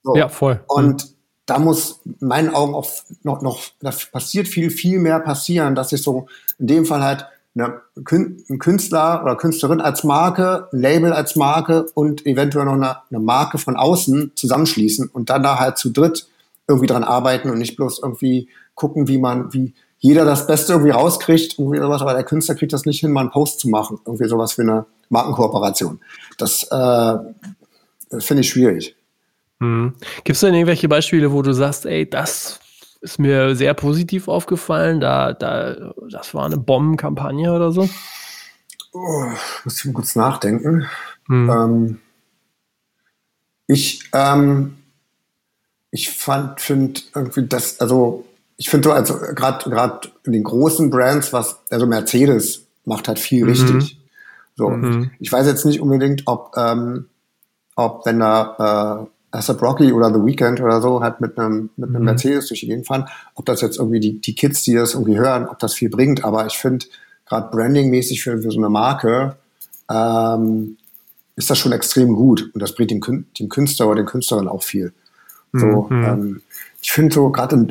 So. 0.03 0.17
Ja, 0.17 0.29
voll. 0.29 0.61
Und 0.67 1.15
da 1.47 1.59
muss 1.59 2.01
in 2.05 2.29
meinen 2.29 2.55
Augen 2.55 2.75
auch 2.75 2.89
noch, 3.23 3.43
noch, 3.43 3.61
da 3.81 3.91
passiert 4.13 4.47
viel, 4.47 4.71
viel 4.71 4.99
mehr 5.01 5.21
passieren, 5.21 5.75
dass 5.75 5.91
sich 5.91 6.03
so 6.03 6.29
in 6.59 6.69
dem 6.69 6.87
Fall 6.87 7.03
halt 7.03 7.27
eine, 7.55 7.81
ein 7.97 8.59
Künstler 8.59 9.23
oder 9.23 9.37
Künstlerin 9.37 9.81
als 9.81 10.05
Marke, 10.05 10.69
ein 10.73 10.81
Label 10.81 11.13
als 11.13 11.37
Marke 11.37 11.87
und 11.95 12.27
eventuell 12.27 12.65
noch 12.65 12.75
eine, 12.75 12.99
eine 13.11 13.21
Marke 13.21 13.59
von 13.59 13.77
außen 13.77 14.33
zusammenschließen 14.35 15.09
und 15.09 15.31
dann 15.31 15.43
da 15.43 15.59
halt 15.59 15.79
zu 15.79 15.91
dritt 15.91 16.29
irgendwie 16.69 16.87
dran 16.87 17.05
arbeiten 17.05 17.51
und 17.51 17.59
nicht 17.59 17.77
bloß 17.77 18.01
irgendwie 18.03 18.49
gucken, 18.75 19.09
wie 19.09 19.19
man, 19.19 19.53
wie 19.53 19.75
jeder 19.99 20.25
das 20.25 20.47
Beste 20.47 20.73
irgendwie 20.73 20.93
rauskriegt, 20.93 21.59
irgendwie 21.59 21.79
sowas, 21.79 22.01
aber 22.01 22.15
der 22.15 22.25
Künstler 22.25 22.55
kriegt 22.55 22.73
das 22.73 22.87
nicht 22.87 23.01
hin, 23.01 23.13
mal 23.13 23.21
einen 23.21 23.31
Post 23.31 23.61
zu 23.61 23.69
machen, 23.69 23.99
irgendwie 24.07 24.29
sowas 24.29 24.53
für 24.53 24.63
eine 24.63 24.87
Markenkooperation. 25.11 26.01
Das 26.39 26.63
äh, 26.71 27.19
finde 28.21 28.41
ich 28.41 28.49
schwierig. 28.49 28.97
Mhm. 29.59 29.95
Gibt 30.25 30.37
es 30.37 30.41
denn 30.41 30.55
irgendwelche 30.55 30.89
Beispiele, 30.89 31.33
wo 31.33 31.43
du 31.43 31.53
sagst, 31.53 31.85
ey, 31.85 32.09
das 32.09 32.61
ist 33.01 33.19
mir 33.19 33.55
sehr 33.57 33.75
positiv 33.75 34.29
aufgefallen, 34.29 35.01
da, 35.01 35.33
da, 35.33 35.93
das 36.11 36.35
war 36.35 36.47
eine 36.47 36.59
Bombenkampagne 36.59 37.53
oder 37.53 37.73
so? 37.73 37.89
Oh, 38.93 39.25
muss 39.65 39.79
ich 39.79 39.85
mal 39.87 39.95
kurz 39.95 40.17
nachdenken. 40.17 40.87
Mhm. 41.29 41.51
Ähm, 41.51 42.01
ich, 43.67 44.11
ähm, 44.13 44.77
ich 45.91 46.11
fand, 46.11 46.61
finde 46.61 47.01
irgendwie 47.15 47.47
das, 47.47 47.81
also 47.81 48.27
ich 48.57 48.69
finde 48.69 48.89
so, 48.89 48.93
also 48.93 49.19
gerade 49.35 49.71
gerade 49.71 50.09
in 50.25 50.33
den 50.33 50.45
großen 50.45 50.91
Brands, 50.91 51.33
was, 51.33 51.61
also 51.71 51.87
Mercedes 51.87 52.67
macht 52.85 53.09
halt 53.09 53.19
viel 53.19 53.45
mhm. 53.45 53.51
richtig. 53.51 53.99
So, 54.57 54.69
mhm. 54.69 55.13
ich 55.19 55.33
weiß 55.33 55.47
jetzt 55.47 55.65
nicht 55.65 55.81
unbedingt, 55.81 56.25
ob, 56.27 56.53
ähm, 56.57 57.07
ob 57.77 58.05
wenn 58.05 58.21
da 58.21 59.07
äh, 59.07 59.07
ASAP 59.31 59.63
Rocky 59.63 59.93
oder 59.93 60.13
The 60.13 60.25
Weeknd 60.25 60.61
oder 60.61 60.81
so 60.81 61.01
halt 61.01 61.21
mit 61.21 61.39
einem, 61.39 61.71
mit 61.77 61.91
einem 61.91 62.01
mhm. 62.01 62.05
Mercedes 62.05 62.49
durch 62.49 62.61
die 62.61 62.67
Gegend 62.67 62.87
fahren. 62.87 63.09
Ob 63.35 63.47
das 63.47 63.61
jetzt 63.61 63.79
irgendwie 63.79 64.01
die, 64.01 64.21
die 64.21 64.35
Kids, 64.35 64.63
die 64.63 64.75
das 64.75 64.95
irgendwie 64.95 65.19
hören, 65.19 65.47
ob 65.49 65.59
das 65.59 65.75
viel 65.75 65.89
bringt. 65.89 66.25
Aber 66.25 66.47
ich 66.47 66.55
finde, 66.55 66.87
gerade 67.27 67.49
brandingmäßig 67.51 68.23
für, 68.23 68.43
für 68.43 68.51
so 68.51 68.59
eine 68.59 68.69
Marke, 68.69 69.37
ähm, 69.91 70.77
ist 71.37 71.51
das 71.51 71.59
schon 71.59 71.73
extrem 71.73 72.15
gut 72.15 72.51
und 72.53 72.61
das 72.61 72.75
bringt 72.75 72.91
dem, 72.91 73.01
dem 73.39 73.49
Künstler 73.49 73.87
oder 73.87 74.03
den 74.03 74.07
Künstlerin 74.07 74.49
auch 74.49 74.63
viel. 74.63 74.93
So, 75.53 75.89
mhm. 75.91 76.05
ähm, 76.05 76.43
ich 76.81 76.93
finde 76.93 77.15
so 77.15 77.31
gerade, 77.31 77.67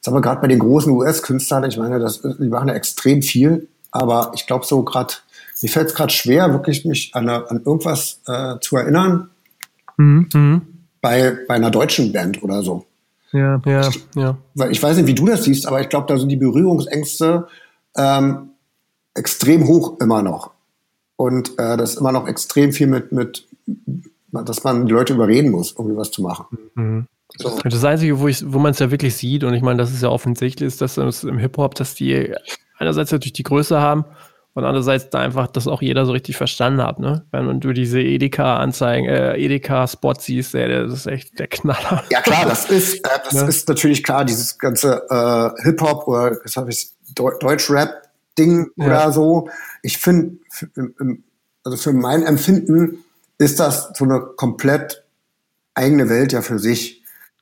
sag 0.00 0.14
mal 0.14 0.20
gerade 0.20 0.40
bei 0.40 0.48
den 0.48 0.58
großen 0.58 0.92
US-Künstlern, 0.92 1.64
ich 1.64 1.76
meine, 1.76 1.98
das, 1.98 2.22
die 2.22 2.48
machen 2.48 2.68
ja 2.68 2.74
extrem 2.74 3.22
viel, 3.22 3.68
aber 3.90 4.32
ich 4.34 4.46
glaube 4.46 4.64
so 4.64 4.82
gerade, 4.82 5.14
mir 5.62 5.68
fällt 5.68 5.88
es 5.88 5.94
gerade 5.94 6.12
schwer, 6.12 6.52
wirklich 6.52 6.84
mich 6.84 7.14
an, 7.14 7.28
an 7.28 7.62
irgendwas 7.64 8.20
äh, 8.26 8.56
zu 8.60 8.76
erinnern. 8.76 9.30
Mhm. 9.98 10.28
mhm. 10.32 10.62
Bei, 11.00 11.38
bei 11.46 11.54
einer 11.54 11.70
deutschen 11.70 12.12
Band 12.12 12.42
oder 12.42 12.62
so. 12.62 12.84
Ja, 13.32 13.60
ja, 13.64 13.88
ja. 14.16 14.38
Weil 14.54 14.72
ich 14.72 14.82
weiß 14.82 14.96
nicht, 14.96 15.06
wie 15.06 15.14
du 15.14 15.26
das 15.26 15.44
siehst, 15.44 15.66
aber 15.66 15.80
ich 15.80 15.88
glaube, 15.88 16.06
da 16.08 16.18
sind 16.18 16.28
die 16.28 16.36
Berührungsängste 16.36 17.46
ähm, 17.96 18.50
extrem 19.14 19.68
hoch 19.68 20.00
immer 20.00 20.22
noch. 20.22 20.50
Und 21.16 21.50
äh, 21.58 21.76
das 21.76 21.90
ist 21.90 22.00
immer 22.00 22.10
noch 22.10 22.26
extrem 22.26 22.72
viel 22.72 22.88
mit, 22.88 23.12
mit, 23.12 23.46
dass 24.32 24.64
man 24.64 24.86
die 24.86 24.92
Leute 24.92 25.14
überreden 25.14 25.50
muss, 25.50 25.74
irgendwie 25.78 25.96
was 25.96 26.10
zu 26.10 26.22
machen. 26.22 26.46
Mhm. 26.74 27.06
So. 27.36 27.58
Das 27.62 27.84
Einzige, 27.84 28.18
wo, 28.18 28.24
wo 28.24 28.58
man 28.58 28.72
es 28.72 28.78
ja 28.78 28.90
wirklich 28.90 29.16
sieht, 29.16 29.44
und 29.44 29.54
ich 29.54 29.62
meine, 29.62 29.78
das 29.78 29.92
ist 29.92 30.02
ja 30.02 30.08
offensichtlich, 30.08 30.66
ist, 30.66 30.80
dass 30.80 30.96
es 30.96 31.24
im 31.24 31.38
Hip-Hop, 31.38 31.74
dass 31.74 31.94
die 31.94 32.34
einerseits 32.78 33.12
natürlich 33.12 33.34
die 33.34 33.42
Größe 33.42 33.78
haben 33.78 34.04
und 34.54 34.64
andererseits 34.64 35.10
da 35.10 35.20
einfach, 35.20 35.46
dass 35.46 35.68
auch 35.68 35.82
jeder 35.82 36.04
so 36.04 36.12
richtig 36.12 36.36
verstanden 36.36 36.82
hat, 36.82 36.98
ne? 36.98 37.24
Wenn 37.30 37.60
du 37.60 37.72
diese 37.72 38.00
Edeka-Anzeigen, 38.00 39.08
äh, 39.08 39.36
Edeka-Spot 39.36 40.14
siehst, 40.18 40.54
ey, 40.54 40.68
das 40.68 40.92
ist 40.92 41.06
echt 41.06 41.38
der 41.38 41.46
Knaller. 41.46 42.04
Ja 42.10 42.20
klar, 42.20 42.44
das 42.46 42.68
ist, 42.68 42.96
äh, 42.96 43.08
das 43.24 43.34
ne? 43.34 43.48
ist 43.48 43.68
natürlich 43.68 44.02
klar, 44.02 44.24
dieses 44.24 44.58
ganze 44.58 45.06
äh, 45.08 45.62
Hip-Hop 45.62 46.08
oder 46.08 46.38
was 46.42 46.56
habe 46.56 46.70
ich, 46.70 46.90
Deutsch-Rap-Ding 47.14 48.70
ja. 48.76 48.86
oder 48.86 49.12
so. 49.12 49.48
Ich 49.82 49.98
finde, 49.98 50.38
also 51.64 51.76
für 51.76 51.92
mein 51.92 52.24
Empfinden 52.24 53.04
ist 53.38 53.60
das 53.60 53.92
so 53.94 54.04
eine 54.04 54.20
komplett 54.20 55.04
eigene 55.74 56.08
Welt 56.08 56.32
ja 56.32 56.42
für 56.42 56.58
sich. 56.58 56.97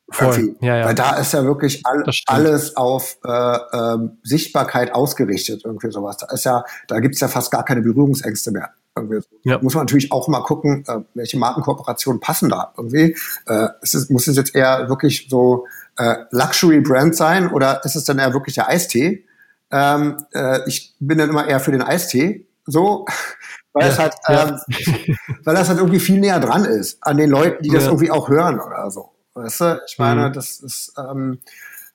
Voll. 0.08 0.56
Ja, 0.60 0.76
ja. 0.76 0.84
Weil 0.86 0.94
da 0.94 1.16
ist 1.16 1.32
ja 1.32 1.44
wirklich 1.44 1.84
all, 1.84 2.04
alles 2.26 2.76
auf 2.76 3.18
äh, 3.24 3.28
äh, 3.28 3.98
Sichtbarkeit 4.22 4.94
ausgerichtet, 4.94 5.62
irgendwie 5.64 5.90
sowas. 5.90 6.16
Da 6.18 6.26
ist 6.32 6.44
ja, 6.44 6.64
da 6.86 7.00
gibt's 7.00 7.20
ja 7.20 7.28
fast 7.28 7.50
gar 7.50 7.64
keine 7.64 7.82
Berührungsängste 7.82 8.52
mehr. 8.52 8.70
Irgendwie. 8.96 9.20
Ja. 9.42 9.58
Muss 9.60 9.74
man 9.74 9.82
natürlich 9.82 10.12
auch 10.12 10.28
mal 10.28 10.40
gucken, 10.40 10.84
äh, 10.86 11.00
welche 11.14 11.38
Markenkooperationen 11.38 12.20
passen 12.20 12.48
da 12.48 12.72
irgendwie. 12.78 13.16
Äh, 13.46 13.68
ist 13.82 13.94
es, 13.94 14.08
muss 14.08 14.26
es 14.28 14.36
jetzt 14.36 14.54
eher 14.54 14.88
wirklich 14.88 15.26
so 15.28 15.66
äh, 15.98 16.16
Luxury-Brand 16.30 17.14
sein 17.14 17.50
oder 17.50 17.84
ist 17.84 17.96
es 17.96 18.04
dann 18.04 18.18
eher 18.18 18.32
wirklich 18.32 18.54
der 18.54 18.68
Eistee? 18.68 19.26
Ähm, 19.70 20.24
äh, 20.32 20.60
ich 20.66 20.94
bin 21.00 21.18
dann 21.18 21.28
immer 21.28 21.46
eher 21.46 21.60
für 21.60 21.72
den 21.72 21.82
Eistee, 21.82 22.46
so, 22.64 23.04
weil 23.72 23.86
ja, 23.86 23.92
es 23.92 23.98
halt, 23.98 24.14
ja. 24.28 24.48
ähm, 24.48 25.16
weil 25.44 25.54
das 25.56 25.68
halt 25.68 25.78
irgendwie 25.78 26.00
viel 26.00 26.20
näher 26.20 26.38
dran 26.38 26.64
ist 26.64 26.98
an 27.02 27.16
den 27.16 27.28
Leuten, 27.28 27.62
die 27.64 27.70
das 27.70 27.86
irgendwie 27.86 28.12
auch 28.12 28.28
hören 28.28 28.60
oder 28.60 28.90
so. 28.90 29.15
Weißt 29.36 29.60
du? 29.60 29.80
Ich 29.86 29.98
meine, 29.98 30.28
mhm. 30.28 30.32
das 30.32 30.60
ist 30.60 30.94
ähm, 30.98 31.38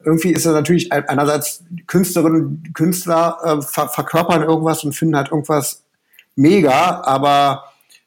irgendwie 0.03 0.31
ist 0.31 0.45
es 0.45 0.53
natürlich 0.53 0.91
einerseits 0.91 1.63
Künstlerinnen, 1.87 2.71
Künstler 2.73 3.37
äh, 3.43 3.61
ver 3.61 3.89
verkörpern 3.89 4.43
irgendwas 4.43 4.83
und 4.83 4.93
finden 4.93 5.15
halt 5.15 5.29
irgendwas 5.31 5.83
mega, 6.35 7.01
aber 7.01 7.63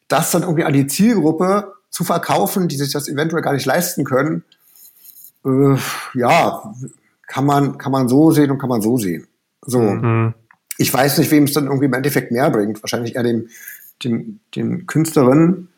das 0.08 0.30
dann 0.30 0.42
irgendwie 0.42 0.64
an 0.64 0.72
die 0.72 0.86
Zielgruppe 0.86 1.72
zu 1.90 2.04
verkaufen, 2.04 2.68
die 2.68 2.76
sich 2.76 2.92
das 2.92 3.08
eventuell 3.08 3.42
gar 3.42 3.52
nicht 3.52 3.66
leisten 3.66 4.04
können, 4.04 4.44
äh, 5.44 5.76
ja, 6.14 6.74
kann 7.26 7.46
man, 7.46 7.78
kann 7.78 7.92
man 7.92 8.08
so 8.08 8.30
sehen 8.30 8.50
und 8.50 8.58
kann 8.58 8.68
man 8.68 8.82
so 8.82 8.98
sehen. 8.98 9.26
So. 9.62 9.80
Mhm. 9.80 10.34
Ich 10.76 10.92
weiß 10.92 11.18
nicht, 11.18 11.30
wem 11.30 11.44
es 11.44 11.52
dann 11.52 11.66
irgendwie 11.66 11.86
im 11.86 11.94
Endeffekt 11.94 12.32
mehr 12.32 12.50
bringt. 12.50 12.82
Wahrscheinlich 12.82 13.14
eher 13.14 13.22
dem, 13.22 13.48
dem, 14.02 14.40
dem 14.56 14.86
Künstlerinnen, 14.86 15.68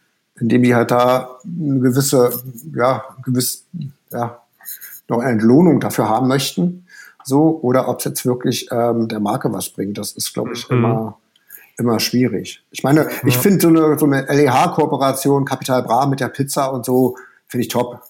indem 0.41 0.63
die 0.63 0.75
halt 0.75 0.91
da 0.91 1.39
eine 1.45 1.81
gewisse, 1.81 2.31
ja, 2.75 3.05
gewiss, 3.25 3.65
ja, 4.11 4.41
noch 5.09 5.19
eine 5.19 5.33
Entlohnung 5.33 5.81
dafür 5.81 6.09
haben 6.09 6.29
möchten. 6.29 6.87
So, 7.25 7.59
oder 7.63 7.89
ob 7.89 7.99
es 7.99 8.05
jetzt 8.05 8.25
wirklich 8.25 8.69
ähm, 8.71 9.09
der 9.09 9.21
Marke 9.21 9.53
was 9.53 9.71
bringt. 9.71 9.99
Das 9.99 10.13
ist, 10.13 10.33
glaube 10.33 10.53
ich, 10.53 10.69
mhm. 10.69 10.77
immer, 10.77 11.19
immer 11.77 12.01
schwierig. 12.01 12.65
Ich 12.71 12.85
meine, 12.85 13.05
ja. 13.05 13.11
ich 13.25 13.37
finde 13.37 13.61
so 13.61 13.69
eine, 13.69 13.99
so 13.99 14.07
eine 14.07 14.23
LEH-Kooperation, 14.23 15.45
Capital 15.45 15.83
Bra 15.83 16.07
mit 16.07 16.21
der 16.21 16.29
Pizza 16.29 16.73
und 16.73 16.85
so, 16.85 17.17
finde 17.49 17.63
ich 17.63 17.69
top. 17.69 18.03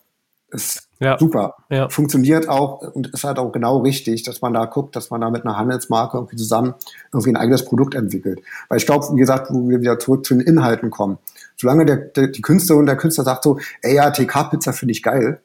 Ist 0.51 0.89
ja. 1.01 1.19
super. 1.19 1.57
Ja. 1.71 1.89
Funktioniert 1.89 2.49
auch 2.49 2.81
und 2.95 3.09
ist 3.09 3.25
halt 3.25 3.39
auch 3.39 3.53
genau 3.53 3.79
richtig, 3.79 4.23
dass 4.23 4.43
man 4.43 4.55
da 4.55 4.67
guckt, 4.67 4.97
dass 4.97 5.11
man 5.11 5.21
da 5.21 5.31
mit 5.31 5.45
einer 5.45 5.57
Handelsmarke 5.57 6.19
irgendwie 6.19 6.37
zusammen 6.37 6.75
irgendwie 7.13 7.31
ein 7.31 7.37
eigenes 7.37 7.65
Produkt 7.65 7.95
entwickelt. 7.95 8.41
Weil 8.69 8.79
ich 8.79 8.87
glaube, 8.87 9.07
wie 9.13 9.19
gesagt, 9.19 9.49
wo 9.51 9.69
wir 9.69 9.81
wieder 9.81 9.99
zurück 9.99 10.25
zu 10.25 10.35
den 10.35 10.43
Inhalten 10.43 10.91
kommen. 10.91 11.19
Solange 11.57 11.87
der, 11.87 11.97
der, 11.97 12.29
die 12.29 12.43
Künstlerin 12.43 12.81
und 12.81 12.87
der 12.87 12.97
Künstler 12.97 13.25
sagt 13.25 13.45
so, 13.45 13.59
ey 13.83 13.95
ja, 13.95 14.11
TK-Pizza 14.11 14.73
finde 14.73 14.93
ich 14.93 15.03
geil, 15.03 15.41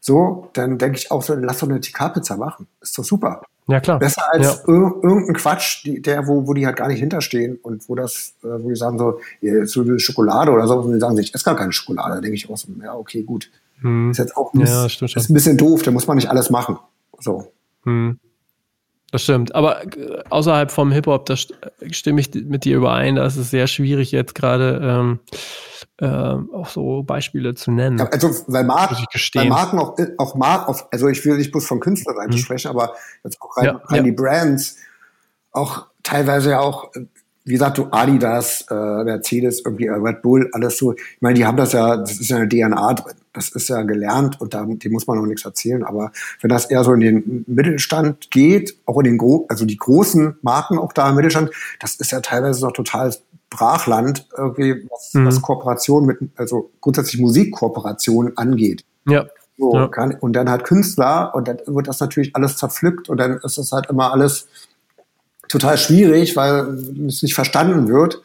so, 0.00 0.48
dann 0.52 0.78
denke 0.78 0.98
ich 0.98 1.10
auch 1.10 1.22
so, 1.22 1.34
lass 1.34 1.58
doch 1.58 1.68
eine 1.68 1.80
TK-Pizza 1.80 2.36
machen. 2.36 2.66
Ist 2.80 2.96
doch 2.96 3.04
super. 3.04 3.42
Ja, 3.66 3.80
klar. 3.80 3.98
Besser 3.98 4.22
als 4.32 4.46
ja. 4.46 4.72
irgendein 4.72 5.34
Quatsch, 5.34 5.84
die, 5.84 6.00
der, 6.00 6.26
wo, 6.26 6.46
wo 6.46 6.54
die 6.54 6.64
halt 6.64 6.76
gar 6.76 6.88
nicht 6.88 7.00
hinterstehen 7.00 7.58
und 7.62 7.86
wo 7.88 7.94
das, 7.94 8.34
äh, 8.42 8.46
wo 8.46 8.70
die 8.70 8.76
sagen 8.76 8.98
so, 8.98 9.20
so 9.64 9.82
eine 9.82 9.98
Schokolade 9.98 10.52
oder 10.52 10.66
so, 10.66 10.78
und 10.78 10.94
die 10.94 11.00
sagen, 11.00 11.18
ich 11.18 11.34
esse 11.34 11.44
gar 11.44 11.56
keine 11.56 11.72
Schokolade. 11.72 12.14
Da 12.14 12.20
denke 12.20 12.36
ich 12.36 12.48
auch 12.48 12.56
so, 12.56 12.68
ja, 12.82 12.94
okay, 12.94 13.24
gut. 13.24 13.50
Hm. 13.80 14.10
Ist 14.10 14.18
jetzt 14.18 14.36
auch 14.36 14.54
ein, 14.54 14.60
ja, 14.60 14.86
ist 14.86 15.02
ein 15.02 15.34
bisschen 15.34 15.58
doof, 15.58 15.82
da 15.82 15.90
muss 15.90 16.06
man 16.06 16.16
nicht 16.16 16.30
alles 16.30 16.48
machen. 16.48 16.78
So. 17.18 17.52
Hm. 17.84 18.18
Das 19.10 19.22
stimmt. 19.22 19.54
Aber 19.54 19.84
äh, 19.84 20.22
außerhalb 20.28 20.70
vom 20.70 20.92
Hip-Hop, 20.92 21.26
da 21.26 21.36
stimme 21.36 22.20
ich 22.20 22.34
mit 22.34 22.64
dir 22.64 22.76
überein, 22.76 23.16
da 23.16 23.26
ist 23.26 23.36
es 23.36 23.50
sehr 23.50 23.66
schwierig, 23.66 24.12
jetzt 24.12 24.34
gerade 24.34 24.80
ähm, 24.82 25.20
äh, 25.98 26.06
auch 26.54 26.68
so 26.68 27.02
Beispiele 27.02 27.54
zu 27.54 27.70
nennen. 27.70 28.00
Also, 28.00 28.30
weil, 28.46 28.64
Mark, 28.64 28.92
weil 28.92 29.48
Marken 29.48 29.78
auch, 29.78 29.96
auch 30.18 30.34
Mark, 30.34 30.86
also 30.90 31.08
ich 31.08 31.24
will 31.24 31.36
nicht 31.36 31.52
bloß 31.52 31.66
von 31.66 31.80
Künstlerseite 31.80 32.32
hm. 32.32 32.38
sprechen, 32.38 32.68
aber 32.68 32.94
jetzt 33.24 33.40
auch 33.40 33.56
rein, 33.56 33.64
ja, 33.64 33.80
rein 33.84 33.96
ja. 33.98 34.02
die 34.02 34.12
Brands, 34.12 34.76
auch 35.52 35.86
teilweise 36.02 36.50
ja 36.50 36.60
auch 36.60 36.92
wie 37.48 37.52
gesagt, 37.52 37.78
du 37.78 37.88
Adidas, 37.90 38.66
äh, 38.70 39.04
Mercedes, 39.04 39.62
irgendwie 39.64 39.86
äh, 39.86 39.92
Red 39.92 40.20
Bull, 40.22 40.50
alles 40.52 40.76
so. 40.76 40.92
Ich 40.92 41.20
meine, 41.20 41.34
die 41.34 41.46
haben 41.46 41.56
das 41.56 41.72
ja, 41.72 41.96
das 41.96 42.20
ist 42.20 42.28
ja 42.28 42.36
eine 42.36 42.48
DNA 42.48 42.94
drin. 42.94 43.14
Das 43.32 43.48
ist 43.50 43.68
ja 43.68 43.82
gelernt 43.82 44.40
und 44.40 44.52
da, 44.52 44.64
dem 44.64 44.92
muss 44.92 45.06
man 45.06 45.16
noch 45.16 45.26
nichts 45.26 45.44
erzählen. 45.44 45.84
Aber 45.84 46.12
wenn 46.40 46.50
das 46.50 46.66
eher 46.66 46.84
so 46.84 46.92
in 46.92 47.00
den 47.00 47.44
Mittelstand 47.46 48.30
geht, 48.30 48.76
auch 48.84 48.98
in 48.98 49.04
den 49.04 49.18
Gro 49.18 49.46
also 49.48 49.64
die 49.64 49.76
großen 49.76 50.38
Marken 50.42 50.78
auch 50.78 50.92
da 50.92 51.08
im 51.08 51.16
Mittelstand, 51.16 51.50
das 51.80 51.94
ist 51.96 52.10
ja 52.10 52.20
teilweise 52.20 52.64
noch 52.64 52.72
total 52.72 53.14
Brachland, 53.50 54.26
irgendwie, 54.36 54.86
was, 54.90 55.14
mhm. 55.14 55.26
was 55.26 55.40
Kooperation 55.40 56.04
mit, 56.04 56.18
also 56.36 56.70
grundsätzlich 56.80 57.20
Musikkooperation 57.20 58.32
angeht. 58.36 58.84
Ja. 59.06 59.26
So, 59.56 59.74
ja. 59.74 59.88
Kann, 59.88 60.14
und 60.14 60.34
dann 60.34 60.50
halt 60.50 60.64
Künstler 60.64 61.32
und 61.34 61.48
dann 61.48 61.58
wird 61.66 61.88
das 61.88 62.00
natürlich 62.00 62.36
alles 62.36 62.56
zerpflückt 62.56 63.08
und 63.08 63.18
dann 63.18 63.38
ist 63.42 63.58
es 63.58 63.72
halt 63.72 63.86
immer 63.90 64.12
alles 64.12 64.48
total 65.48 65.78
schwierig, 65.78 66.36
weil 66.36 66.78
es 67.06 67.22
nicht 67.22 67.34
verstanden 67.34 67.88
wird. 67.88 68.22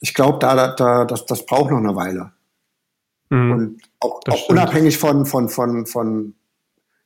Ich 0.00 0.14
glaube, 0.14 0.38
da, 0.38 0.74
da, 0.74 1.04
das, 1.04 1.26
das 1.26 1.46
braucht 1.46 1.70
noch 1.70 1.78
eine 1.78 1.94
Weile. 1.96 2.32
Mhm. 3.30 3.52
Und 3.52 3.82
auch, 4.00 4.20
auch 4.28 4.48
unabhängig 4.48 4.98
von, 4.98 5.26
von, 5.26 5.48
von, 5.48 5.86
von 5.86 6.34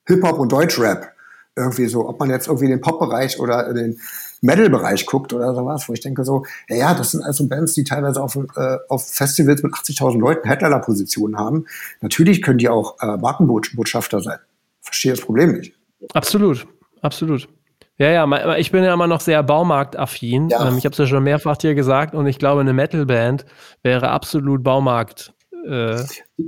Hip-Hop 0.06 0.38
und 0.38 0.52
Deutschrap. 0.52 1.12
Irgendwie 1.56 1.86
so, 1.86 2.08
ob 2.08 2.18
man 2.18 2.30
jetzt 2.30 2.48
irgendwie 2.48 2.66
den 2.66 2.80
Pop-Bereich 2.80 3.38
oder 3.38 3.72
den 3.72 4.00
Metal-Bereich 4.40 5.06
guckt 5.06 5.32
oder 5.32 5.54
sowas, 5.54 5.88
wo 5.88 5.92
ich 5.92 6.00
denke 6.00 6.24
so, 6.24 6.44
ja, 6.68 6.76
ja, 6.76 6.94
das 6.94 7.12
sind 7.12 7.22
also 7.22 7.48
Bands, 7.48 7.74
die 7.74 7.84
teilweise 7.84 8.20
auf, 8.20 8.36
äh, 8.36 8.78
auf 8.88 9.08
Festivals 9.08 9.62
mit 9.62 9.72
80.000 9.72 10.18
Leuten 10.18 10.48
Headliner-Positionen 10.48 11.38
haben. 11.38 11.66
Natürlich 12.00 12.42
können 12.42 12.58
die 12.58 12.68
auch 12.68 13.00
äh, 13.00 13.16
Markenbotschafter 13.16 14.20
sein. 14.20 14.38
Verstehe 14.80 15.12
das 15.12 15.20
Problem 15.20 15.52
nicht. 15.52 15.74
Absolut, 16.12 16.66
absolut. 17.00 17.48
Ja, 17.96 18.10
ja, 18.10 18.56
ich 18.56 18.72
bin 18.72 18.82
ja 18.82 18.92
immer 18.92 19.06
noch 19.06 19.20
sehr 19.20 19.42
Baumarktaffin. 19.42 20.48
Ja. 20.48 20.68
Ähm, 20.68 20.78
ich 20.78 20.84
habe 20.84 20.92
es 20.92 20.98
ja 20.98 21.06
schon 21.06 21.22
mehrfach 21.22 21.56
dir 21.56 21.74
gesagt 21.74 22.14
und 22.14 22.26
ich 22.26 22.38
glaube, 22.38 22.60
eine 22.60 22.72
Metalband 22.72 23.46
wäre 23.82 24.10
absolut 24.10 24.64
Baumarkt 24.64 25.32
äh, 25.66 26.02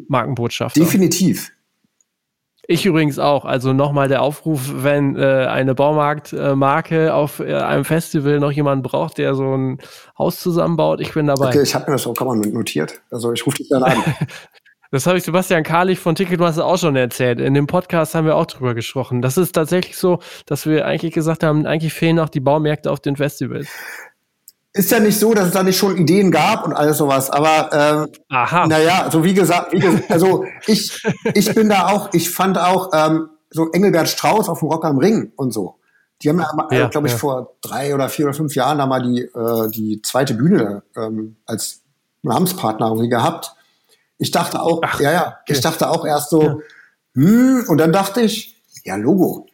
Markenbotschafter. 0.08 0.80
Definitiv. 0.80 1.52
Ich 2.68 2.84
übrigens 2.84 3.20
auch. 3.20 3.44
Also 3.44 3.72
nochmal 3.72 4.08
der 4.08 4.22
Aufruf, 4.22 4.72
wenn 4.82 5.16
äh, 5.16 5.46
eine 5.48 5.76
Baumarktmarke 5.76 7.14
auf 7.14 7.38
äh, 7.38 7.54
einem 7.54 7.84
Festival 7.84 8.40
noch 8.40 8.50
jemanden 8.50 8.82
braucht, 8.82 9.18
der 9.18 9.36
so 9.36 9.56
ein 9.56 9.78
Haus 10.18 10.40
zusammenbaut, 10.40 11.00
ich 11.00 11.14
bin 11.14 11.28
dabei. 11.28 11.48
Okay, 11.48 11.62
ich 11.62 11.76
habe 11.76 11.86
mir 11.86 11.92
das 11.92 12.06
auch 12.08 12.18
mal 12.18 12.36
notiert. 12.36 13.00
Also 13.10 13.32
ich 13.32 13.46
rufe 13.46 13.58
dich 13.58 13.68
dann 13.68 13.84
an. 13.84 14.02
Das 14.96 15.06
habe 15.06 15.18
ich 15.18 15.24
Sebastian 15.24 15.62
Karlich 15.62 15.98
von 15.98 16.14
Ticketmaster 16.14 16.64
auch 16.64 16.78
schon 16.78 16.96
erzählt. 16.96 17.38
In 17.38 17.52
dem 17.52 17.66
Podcast 17.66 18.14
haben 18.14 18.24
wir 18.24 18.34
auch 18.34 18.46
drüber 18.46 18.74
gesprochen. 18.74 19.20
Das 19.20 19.36
ist 19.36 19.52
tatsächlich 19.52 19.98
so, 19.98 20.20
dass 20.46 20.64
wir 20.64 20.86
eigentlich 20.86 21.12
gesagt 21.12 21.42
haben, 21.42 21.66
eigentlich 21.66 21.92
fehlen 21.92 22.18
auch 22.18 22.30
die 22.30 22.40
Baumärkte 22.40 22.90
auf 22.90 23.00
den 23.00 23.16
Festivals. 23.16 23.68
Ist 24.72 24.90
ja 24.90 24.98
nicht 24.98 25.18
so, 25.18 25.34
dass 25.34 25.48
es 25.48 25.52
da 25.52 25.62
nicht 25.62 25.76
schon 25.76 25.98
Ideen 25.98 26.30
gab 26.30 26.64
und 26.64 26.72
alles 26.72 26.96
sowas, 26.96 27.28
aber 27.28 28.08
äh, 28.08 28.34
Aha. 28.34 28.66
naja, 28.68 29.02
also 29.02 29.22
wie 29.22 29.34
gesagt, 29.34 29.74
wie 29.74 29.80
gesagt, 29.80 30.10
also 30.10 30.46
ich, 30.66 30.98
ich 31.34 31.54
bin 31.54 31.68
da 31.68 31.88
auch, 31.88 32.14
ich 32.14 32.30
fand 32.30 32.56
auch 32.56 32.88
ähm, 32.94 33.28
so 33.50 33.70
Engelbert 33.72 34.08
Strauß 34.08 34.48
auf 34.48 34.60
dem 34.60 34.68
Rock 34.68 34.86
am 34.86 34.96
Ring 34.96 35.30
und 35.36 35.52
so. 35.52 35.74
Die 36.22 36.30
haben 36.30 36.38
ja, 36.38 36.68
ja 36.70 36.88
glaube 36.88 37.08
ich, 37.08 37.12
ja. 37.12 37.18
vor 37.18 37.56
drei 37.60 37.94
oder 37.94 38.08
vier 38.08 38.24
oder 38.24 38.34
fünf 38.34 38.54
Jahren 38.54 38.78
da 38.78 38.86
mal 38.86 39.02
die, 39.02 39.20
äh, 39.20 39.70
die 39.70 40.00
zweite 40.00 40.32
Bühne 40.32 40.84
ähm, 40.96 41.36
als 41.44 41.82
Namenspartner 42.22 42.96
gehabt. 43.08 43.52
Ich 44.18 44.30
dachte 44.30 44.60
auch, 44.62 44.80
Ach, 44.82 45.00
ja, 45.00 45.12
ja, 45.12 45.26
okay. 45.42 45.52
ich 45.52 45.60
dachte 45.60 45.88
auch 45.90 46.04
erst 46.06 46.30
so, 46.30 46.42
Ja. 46.42 46.56
hm, 47.14 47.64
und 47.68 47.78
dann 47.78 47.92
dachte 47.92 48.22
ich, 48.22 48.56
ja, 48.84 48.96
Logo. 48.96 49.46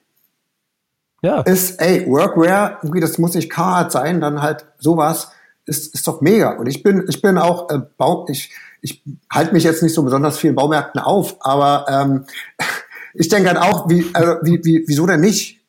Ja. 1.23 1.41
Ist, 1.43 1.81
ey, 1.81 2.07
Workwear, 2.09 2.79
irgendwie, 2.83 3.01
das 3.01 3.19
muss 3.19 3.35
nicht 3.35 3.51
Carhartt 3.51 3.93
sein, 3.93 4.21
dann 4.21 4.43
halt 4.43 4.67
sowas, 4.79 5.31
ist, 5.67 5.95
ist 5.95 6.07
doch 6.09 6.21
mega. 6.21 6.57
Und 6.57 6.67
ich 6.67 6.83
bin, 6.83 7.05
ich 7.09 7.23
bin 7.23 7.39
auch, 7.39 7.71
äh, 7.71 7.79
Bau, 7.97 8.27
ich, 8.29 8.51
ich 8.81 9.03
halte 9.31 9.53
mich 9.53 9.63
jetzt 9.63 9.83
nicht 9.83 9.95
so 9.95 10.03
besonders 10.03 10.39
vielen 10.39 10.57
Baumärkten 10.57 11.01
auf, 11.01 11.37
aber 11.41 11.87
ähm, 11.89 12.25
ich 13.15 13.29
denke 13.29 13.49
halt 13.51 13.59
auch, 13.59 13.89
wie, 13.89 14.11
also, 14.13 14.37
wie, 14.43 14.61
wie, 14.65 14.85
wieso 14.87 15.07
denn 15.07 15.21
nicht? 15.21 15.62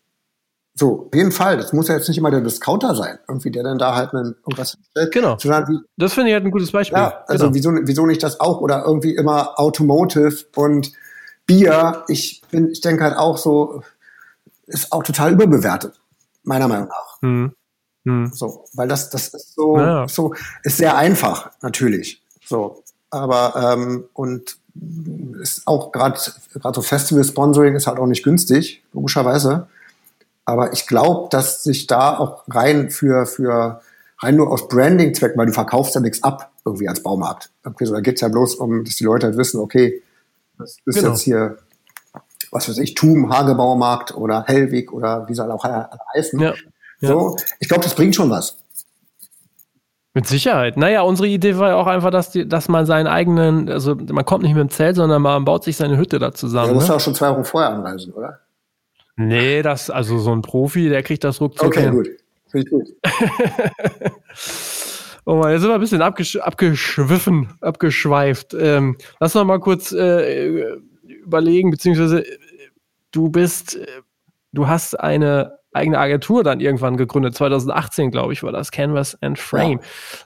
So, 0.76 1.06
auf 1.08 1.16
jeden 1.16 1.32
Fall. 1.32 1.58
Das 1.58 1.72
muss 1.72 1.88
ja 1.88 1.96
jetzt 1.96 2.08
nicht 2.08 2.18
immer 2.18 2.32
der 2.32 2.42
Discounter 2.42 2.96
sein, 2.96 3.20
irgendwie, 3.28 3.52
der 3.52 3.64
dann 3.64 3.78
da 3.78 3.96
halt 3.96 4.14
einen, 4.14 4.36
irgendwas 4.38 4.78
stellt. 4.90 5.12
Genau. 5.14 5.38
Sondern 5.38 5.68
wie, 5.68 5.80
Das 5.98 6.14
finde 6.14 6.30
ich 6.30 6.34
halt 6.34 6.46
ein 6.46 6.52
gutes 6.52 6.72
Beispiel. 6.72 6.98
ja, 6.98 7.24
also 7.28 7.46
genau. 7.46 7.56
wieso, 7.56 7.72
wieso 7.88 8.06
nicht 8.08 8.24
das 8.24 8.40
auch? 8.40 8.60
Oder 8.60 8.84
irgendwie 8.86 9.16
immer 9.16 9.60
Automotive 9.60 10.46
und 10.56 10.92
Bier. 11.46 12.04
Ich 12.08 12.42
bin, 12.50 12.70
ich 12.72 12.82
denke 12.82 13.04
halt 13.04 13.18
auch 13.18 13.38
so, 13.38 13.84
ist 14.66 14.92
auch 14.92 15.04
total 15.04 15.34
überbewertet, 15.34 16.00
meiner 16.44 16.68
Meinung 16.68 16.88
nach. 16.88 17.22
Hm. 17.22 17.54
Hm. 18.06 18.32
So, 18.34 18.66
weil 18.74 18.88
das, 18.88 19.10
das 19.12 19.28
ist 19.28 19.54
so, 19.54 19.78
Ja. 19.78 20.08
so, 20.08 20.34
ist 20.64 20.78
sehr 20.78 20.98
einfach, 20.98 21.52
natürlich. 21.62 22.22
So, 22.46 22.84
aber 23.12 23.74
ähm, 23.74 24.06
und 24.14 24.58
ist 25.40 25.68
auch 25.68 25.92
gerade 25.92 26.20
gerade 26.54 26.76
so 26.76 26.82
Festival 26.82 27.24
Sponsoring 27.24 27.76
ist 27.76 27.86
halt 27.86 28.00
auch 28.00 28.08
nicht 28.08 28.24
günstig, 28.24 28.84
logischerweise. 28.92 29.68
Aber 30.46 30.74
ich 30.74 30.88
glaube, 30.88 31.30
dass 31.30 31.64
sich 31.64 31.88
da 31.88 32.18
auch 32.18 32.44
rein 32.50 32.90
für 32.90 33.26
für 33.26 33.82
rein 34.20 34.36
nur 34.36 34.52
aus 34.52 34.68
Branding-Zwecken, 34.68 35.38
weil 35.38 35.48
du 35.48 35.54
verkaufst 35.54 35.96
ja 35.96 36.02
nichts 36.02 36.22
ab 36.24 36.52
irgendwie 36.66 36.88
als 36.88 37.02
Baumarkt. 37.04 37.50
Irgendwie 37.64 37.86
so, 37.86 37.94
da 37.94 38.02
geht's 38.02 38.22
ja 38.22 38.28
bloß 38.30 38.56
um, 38.56 38.84
dass 38.84 38.96
die 38.96 39.04
Leute 39.04 39.28
halt 39.28 39.38
wissen, 39.38 39.60
okay, 39.60 40.02
das 40.58 40.78
ist 40.86 40.96
Genau. 40.96 41.10
jetzt 41.10 41.22
hier 41.22 41.58
was 42.54 42.70
weiß 42.70 42.78
ich, 42.78 42.94
Tum, 42.94 43.34
Hagebaumarkt 43.34 44.16
oder 44.16 44.44
Hellwig 44.46 44.94
oder 44.94 45.28
wie 45.28 45.34
soll 45.34 45.52
auch 45.52 45.64
heißen. 46.14 46.40
Ja. 46.40 46.54
Ja. 47.00 47.10
So, 47.10 47.36
ich 47.60 47.68
glaube, 47.68 47.84
das 47.84 47.96
bringt 47.96 48.16
schon 48.16 48.30
was. 48.30 48.58
Mit 50.14 50.28
Sicherheit. 50.28 50.78
Naja, 50.78 51.02
unsere 51.02 51.28
Idee 51.28 51.58
war 51.58 51.70
ja 51.70 51.76
auch 51.76 51.88
einfach, 51.88 52.12
dass, 52.12 52.30
die, 52.30 52.48
dass 52.48 52.70
man 52.70 52.86
seinen 52.86 53.08
eigenen, 53.08 53.68
also 53.70 53.96
man 53.96 54.24
kommt 54.24 54.44
nicht 54.44 54.54
mit 54.54 54.62
dem 54.62 54.70
Zelt, 54.70 54.96
sondern 54.96 55.24
man 55.24 55.44
baut 55.44 55.64
sich 55.64 55.76
seine 55.76 55.98
Hütte 55.98 56.20
da 56.20 56.28
Ja, 56.28 56.34
zusammen. 56.34 56.70
du 56.70 56.76
musst 56.76 56.90
ne? 56.90 56.96
auch 56.96 57.00
schon 57.00 57.16
zwei 57.16 57.32
Wochen 57.32 57.44
vorher 57.44 57.72
anreisen, 57.72 58.14
oder? 58.14 58.40
Nee, 59.16 59.62
das, 59.62 59.90
also 59.90 60.18
so 60.18 60.32
ein 60.32 60.42
Profi, 60.42 60.90
der 60.90 61.04
kriegt 61.04 61.24
das 61.24 61.40
ruckzuck 61.40 61.68
Okay, 61.68 61.84
hin. 61.84 61.92
gut. 61.92 62.10
Finde 62.50 62.66
ich 62.66 62.72
gut. 62.72 62.88
Oh 65.26 65.36
Mann, 65.36 65.52
jetzt 65.52 65.62
sind 65.62 65.70
wir 65.70 65.76
ein 65.76 65.80
bisschen 65.80 66.02
abgesch 66.02 66.36
abgeschwiffen, 66.36 67.48
abgeschweift. 67.62 68.54
Ähm, 68.60 68.98
lass 69.22 69.34
noch 69.36 69.46
mal 69.46 69.60
kurz 69.60 69.94
äh, 69.94 70.66
überlegen, 71.04 71.72
beziehungsweise 71.72 72.26
äh, 72.28 72.38
du 73.12 73.30
bist, 73.30 73.78
äh, 73.78 73.86
du 74.52 74.68
hast 74.68 75.00
eine 75.00 75.60
eigene 75.72 75.98
Agentur 75.98 76.44
dann 76.44 76.60
irgendwann 76.60 76.98
gegründet, 76.98 77.36
2018, 77.36 78.12
glaube 78.12 78.34
ich, 78.34 78.44
war 78.44 78.52
das 78.52 78.72
Canvas 78.72 79.18
and 79.22 79.40
Frame. 79.40 79.80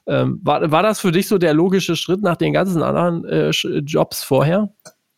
Ähm, 0.07 0.41
war, 0.43 0.71
war 0.71 0.81
das 0.81 0.99
für 0.99 1.11
dich 1.11 1.27
so 1.27 1.37
der 1.37 1.53
logische 1.53 1.95
Schritt 1.95 2.21
nach 2.23 2.35
den 2.35 2.51
ganzen 2.51 2.81
anderen 2.81 3.23
äh, 3.25 3.51
Jobs 3.51 4.23
vorher? 4.23 4.73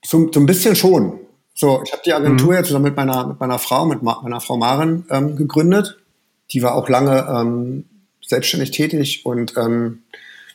So, 0.05 0.29
so 0.31 0.39
ein 0.41 0.45
bisschen 0.45 0.75
schon. 0.75 1.19
So, 1.61 1.81
ich 1.85 1.91
habe 1.91 2.01
die 2.05 2.11
Mhm. 2.11 2.15
Agentur 2.15 2.53
jetzt 2.53 2.67
zusammen 2.67 2.85
mit 2.85 2.95
meiner, 2.95 3.27
mit 3.27 3.37
meiner 3.41 3.59
Frau, 3.59 3.85
mit 3.85 4.01
Ma 4.01 4.21
meiner 4.23 4.39
Frau 4.39 4.55
Maren 4.55 5.05
ähm, 5.09 5.35
gegründet. 5.35 5.97
Die 6.53 6.63
war 6.63 6.73
auch 6.73 6.87
lange 6.87 7.27
ähm, 7.29 7.83
selbstständig 8.25 8.71
tätig 8.71 9.25
und 9.25 9.57
ähm, 9.57 10.03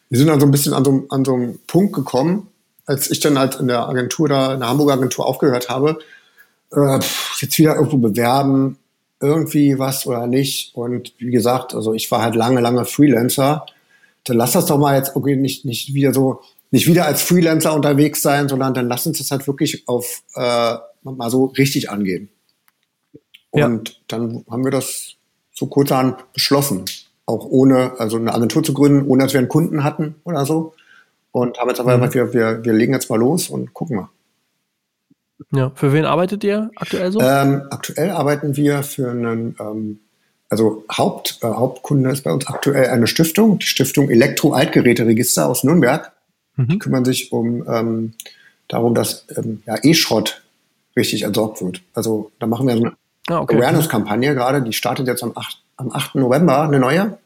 wir 0.08 0.16
sind 0.16 0.28
dann 0.28 0.40
so 0.40 0.46
ein 0.46 0.50
bisschen 0.50 0.72
an 0.72 0.82
so, 0.82 1.04
an 1.10 1.26
so 1.26 1.34
einen 1.34 1.58
Punkt 1.66 1.92
gekommen, 1.92 2.48
als 2.86 3.10
ich 3.10 3.20
dann 3.20 3.38
halt 3.38 3.56
in 3.60 3.68
der 3.68 3.86
Agentur 3.86 4.30
da, 4.30 4.54
in 4.54 4.60
der 4.60 4.70
Hamburger 4.70 4.94
Agentur 4.94 5.26
aufgehört 5.26 5.68
habe, 5.68 5.98
äh, 6.72 6.98
jetzt 7.38 7.58
wieder 7.58 7.74
irgendwo 7.74 7.98
bewerben, 7.98 8.78
irgendwie 9.20 9.78
was 9.78 10.06
oder 10.06 10.26
nicht. 10.26 10.74
Und 10.74 11.12
wie 11.18 11.30
gesagt, 11.30 11.74
also 11.74 11.92
ich 11.92 12.10
war 12.10 12.22
halt 12.22 12.34
lange, 12.34 12.62
lange 12.62 12.86
Freelancer. 12.86 13.66
Dann 14.24 14.38
lass 14.38 14.52
das 14.52 14.64
doch 14.64 14.78
mal 14.78 14.96
jetzt 14.96 15.10
irgendwie 15.14 15.36
nicht, 15.36 15.66
nicht 15.66 15.92
wieder 15.92 16.14
so, 16.14 16.40
nicht 16.70 16.86
wieder 16.86 17.04
als 17.04 17.20
Freelancer 17.20 17.74
unterwegs 17.74 18.22
sein, 18.22 18.48
sondern 18.48 18.72
dann 18.72 18.88
lass 18.88 19.06
uns 19.06 19.18
das 19.18 19.30
halt 19.30 19.46
wirklich 19.46 19.86
auf 19.86 20.22
äh, 20.34 20.76
mal 21.04 21.30
so 21.30 21.46
richtig 21.46 21.90
angehen. 21.90 22.28
Ja. 23.54 23.66
Und 23.66 24.00
dann 24.08 24.44
haben 24.50 24.64
wir 24.64 24.70
das 24.70 25.14
so 25.52 25.66
kurzerhand 25.66 26.32
beschlossen. 26.32 26.84
Auch 27.26 27.46
ohne, 27.46 27.98
also 27.98 28.16
eine 28.16 28.34
Agentur 28.34 28.62
zu 28.62 28.74
gründen, 28.74 29.06
ohne 29.08 29.22
dass 29.22 29.32
wir 29.32 29.38
einen 29.38 29.48
Kunden 29.48 29.84
hatten 29.84 30.16
oder 30.24 30.44
so. 30.44 30.74
Und 31.32 31.58
haben 31.58 31.68
jetzt 31.68 31.80
aber 31.80 31.96
gesagt, 31.96 32.14
wir, 32.14 32.32
wir, 32.32 32.64
wir 32.64 32.72
legen 32.72 32.92
jetzt 32.92 33.10
mal 33.10 33.18
los 33.18 33.48
und 33.48 33.72
gucken 33.72 33.96
mal. 33.96 34.08
Ja. 35.52 35.72
Für 35.74 35.92
wen 35.92 36.04
arbeitet 36.04 36.44
ihr 36.44 36.70
aktuell 36.76 37.10
so? 37.12 37.20
Ähm, 37.20 37.62
aktuell 37.70 38.10
arbeiten 38.10 38.56
wir 38.56 38.82
für 38.82 39.10
einen, 39.10 39.56
ähm, 39.58 40.00
also 40.48 40.84
Haupt, 40.90 41.38
äh, 41.42 41.46
Hauptkunde 41.46 42.10
ist 42.10 42.22
bei 42.22 42.32
uns 42.32 42.46
aktuell 42.46 42.88
eine 42.88 43.06
Stiftung, 43.06 43.58
die 43.58 43.66
Stiftung 43.66 44.10
Elektro-Altgeräteregister 44.10 45.48
aus 45.48 45.64
Nürnberg. 45.64 46.12
Die 46.56 46.74
Mhm. 46.74 46.78
kümmern 46.78 47.04
sich 47.04 47.32
um 47.32 47.66
ähm, 47.68 48.14
darum, 48.68 48.94
dass 48.94 49.26
ähm, 49.36 49.62
ja, 49.66 49.76
E-Schrott 49.82 50.43
richtig 50.96 51.22
entsorgt 51.22 51.62
wird. 51.62 51.82
Also 51.94 52.30
da 52.38 52.46
machen 52.46 52.66
wir 52.66 52.76
so 52.76 52.84
eine 52.84 52.92
ah, 53.28 53.40
okay. 53.40 53.56
Awareness-Kampagne 53.56 54.34
gerade, 54.34 54.62
die 54.62 54.72
startet 54.72 55.06
jetzt 55.06 55.22
am 55.22 55.32
8, 55.34 55.58
am 55.76 55.92
8. 55.92 56.16
November, 56.16 56.62
eine 56.62 56.78
neue. 56.78 57.18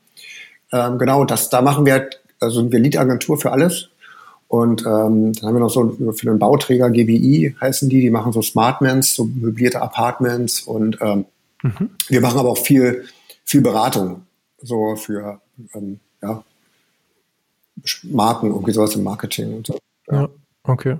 Ähm, 0.73 0.99
genau, 0.99 1.25
das, 1.25 1.51
da 1.51 1.63
machen 1.63 1.87
wir, 1.87 2.09
also 2.41 2.61
sind 2.61 2.73
wir 2.73 2.79
Lead-Agentur 2.79 3.39
für 3.39 3.53
alles. 3.53 3.89
Und 4.49 4.81
ähm, 4.83 5.35
dann 5.35 5.43
haben 5.43 5.55
wir 5.55 5.61
noch 5.61 5.71
so 5.71 5.97
für 6.15 6.27
den 6.27 6.39
Bauträger 6.39 6.91
GBI 6.91 7.55
heißen 7.61 7.91
die, 7.91 8.01
die 8.01 8.11
machen 8.11 8.33
so 8.33 8.41
Smartments, 8.41 9.15
so 9.15 9.25
möblierte 9.25 9.83
Apartments 9.83 10.63
und 10.63 10.97
ähm, 11.03 11.27
Mhm. 11.63 11.91
wir 12.09 12.21
machen 12.21 12.39
aber 12.39 12.51
auch 12.51 12.59
viel, 12.59 13.05
viel 13.45 13.61
Beratung, 13.61 14.23
so 14.63 14.97
für 14.97 15.41
ähm, 15.75 16.01
ja, 16.23 16.43
Marken, 18.05 18.49
irgendwie 18.49 18.73
sowas 18.73 18.95
im 18.95 19.03
Marketing 19.03 19.57
und 19.57 19.67
so. 19.67 19.79
Ja, 20.11 20.29
okay. 20.65 20.97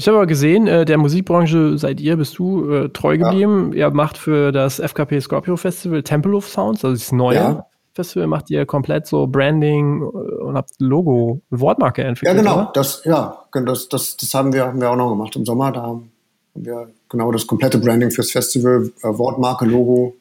Ich 0.00 0.06
habe 0.06 0.16
aber 0.18 0.26
gesehen, 0.28 0.68
äh, 0.68 0.84
der 0.84 0.96
Musikbranche 0.96 1.76
seid 1.76 2.00
ihr, 2.00 2.16
bist 2.16 2.38
du 2.38 2.70
äh, 2.72 2.88
treu 2.90 3.18
geblieben. 3.18 3.72
Ihr 3.72 3.90
macht 3.90 4.16
für 4.16 4.52
das 4.52 4.78
FKP 4.78 5.20
Scorpio 5.20 5.56
Festival 5.56 6.04
Temple 6.04 6.36
of 6.36 6.48
Sounds, 6.48 6.84
also 6.84 6.94
das 6.96 7.10
neue 7.10 7.34
Ja. 7.36 7.66
Festival, 7.94 8.28
macht 8.28 8.48
ihr 8.48 8.64
komplett 8.64 9.08
so 9.08 9.26
Branding 9.26 10.00
äh, 10.02 10.04
und 10.04 10.54
habt 10.56 10.70
Logo, 10.78 11.40
Wortmarke 11.50 12.02
Ja, 12.02 12.08
entwickelt. 12.08 12.38
genau, 12.38 12.54
Oder? 12.54 12.70
das, 12.74 13.02
ja, 13.04 13.38
das, 13.52 13.88
das, 13.88 14.16
das 14.16 14.32
haben 14.34 14.52
wir, 14.52 14.66
haben 14.66 14.80
wir 14.80 14.88
auch 14.88 14.96
noch 14.96 15.10
gemacht 15.10 15.34
im 15.34 15.44
Sommer. 15.44 15.72
Da 15.72 15.82
haben 15.82 16.12
wir 16.54 16.88
genau 17.08 17.32
das 17.32 17.44
komplette 17.48 17.78
Branding 17.78 18.12
fürs 18.12 18.30
Festival, 18.30 18.92
äh, 19.02 19.06
Wortmarke, 19.08 19.64
Logo, 19.64 20.14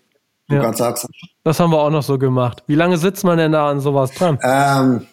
du 0.49 0.55
Ja. 0.55 0.61
gerade 0.63 0.77
sagst. 0.77 1.07
Das 1.43 1.59
haben 1.59 1.69
wir 1.71 1.77
auch 1.77 1.91
noch 1.91 2.01
so 2.01 2.17
gemacht. 2.17 2.63
Wie 2.65 2.73
lange 2.75 2.97
sitzt 2.97 3.23
man 3.23 3.37
denn 3.37 3.51
da 3.51 3.69
an 3.69 3.79
sowas 3.79 4.09
dran? 4.11 4.39
Ähm, 4.41 5.05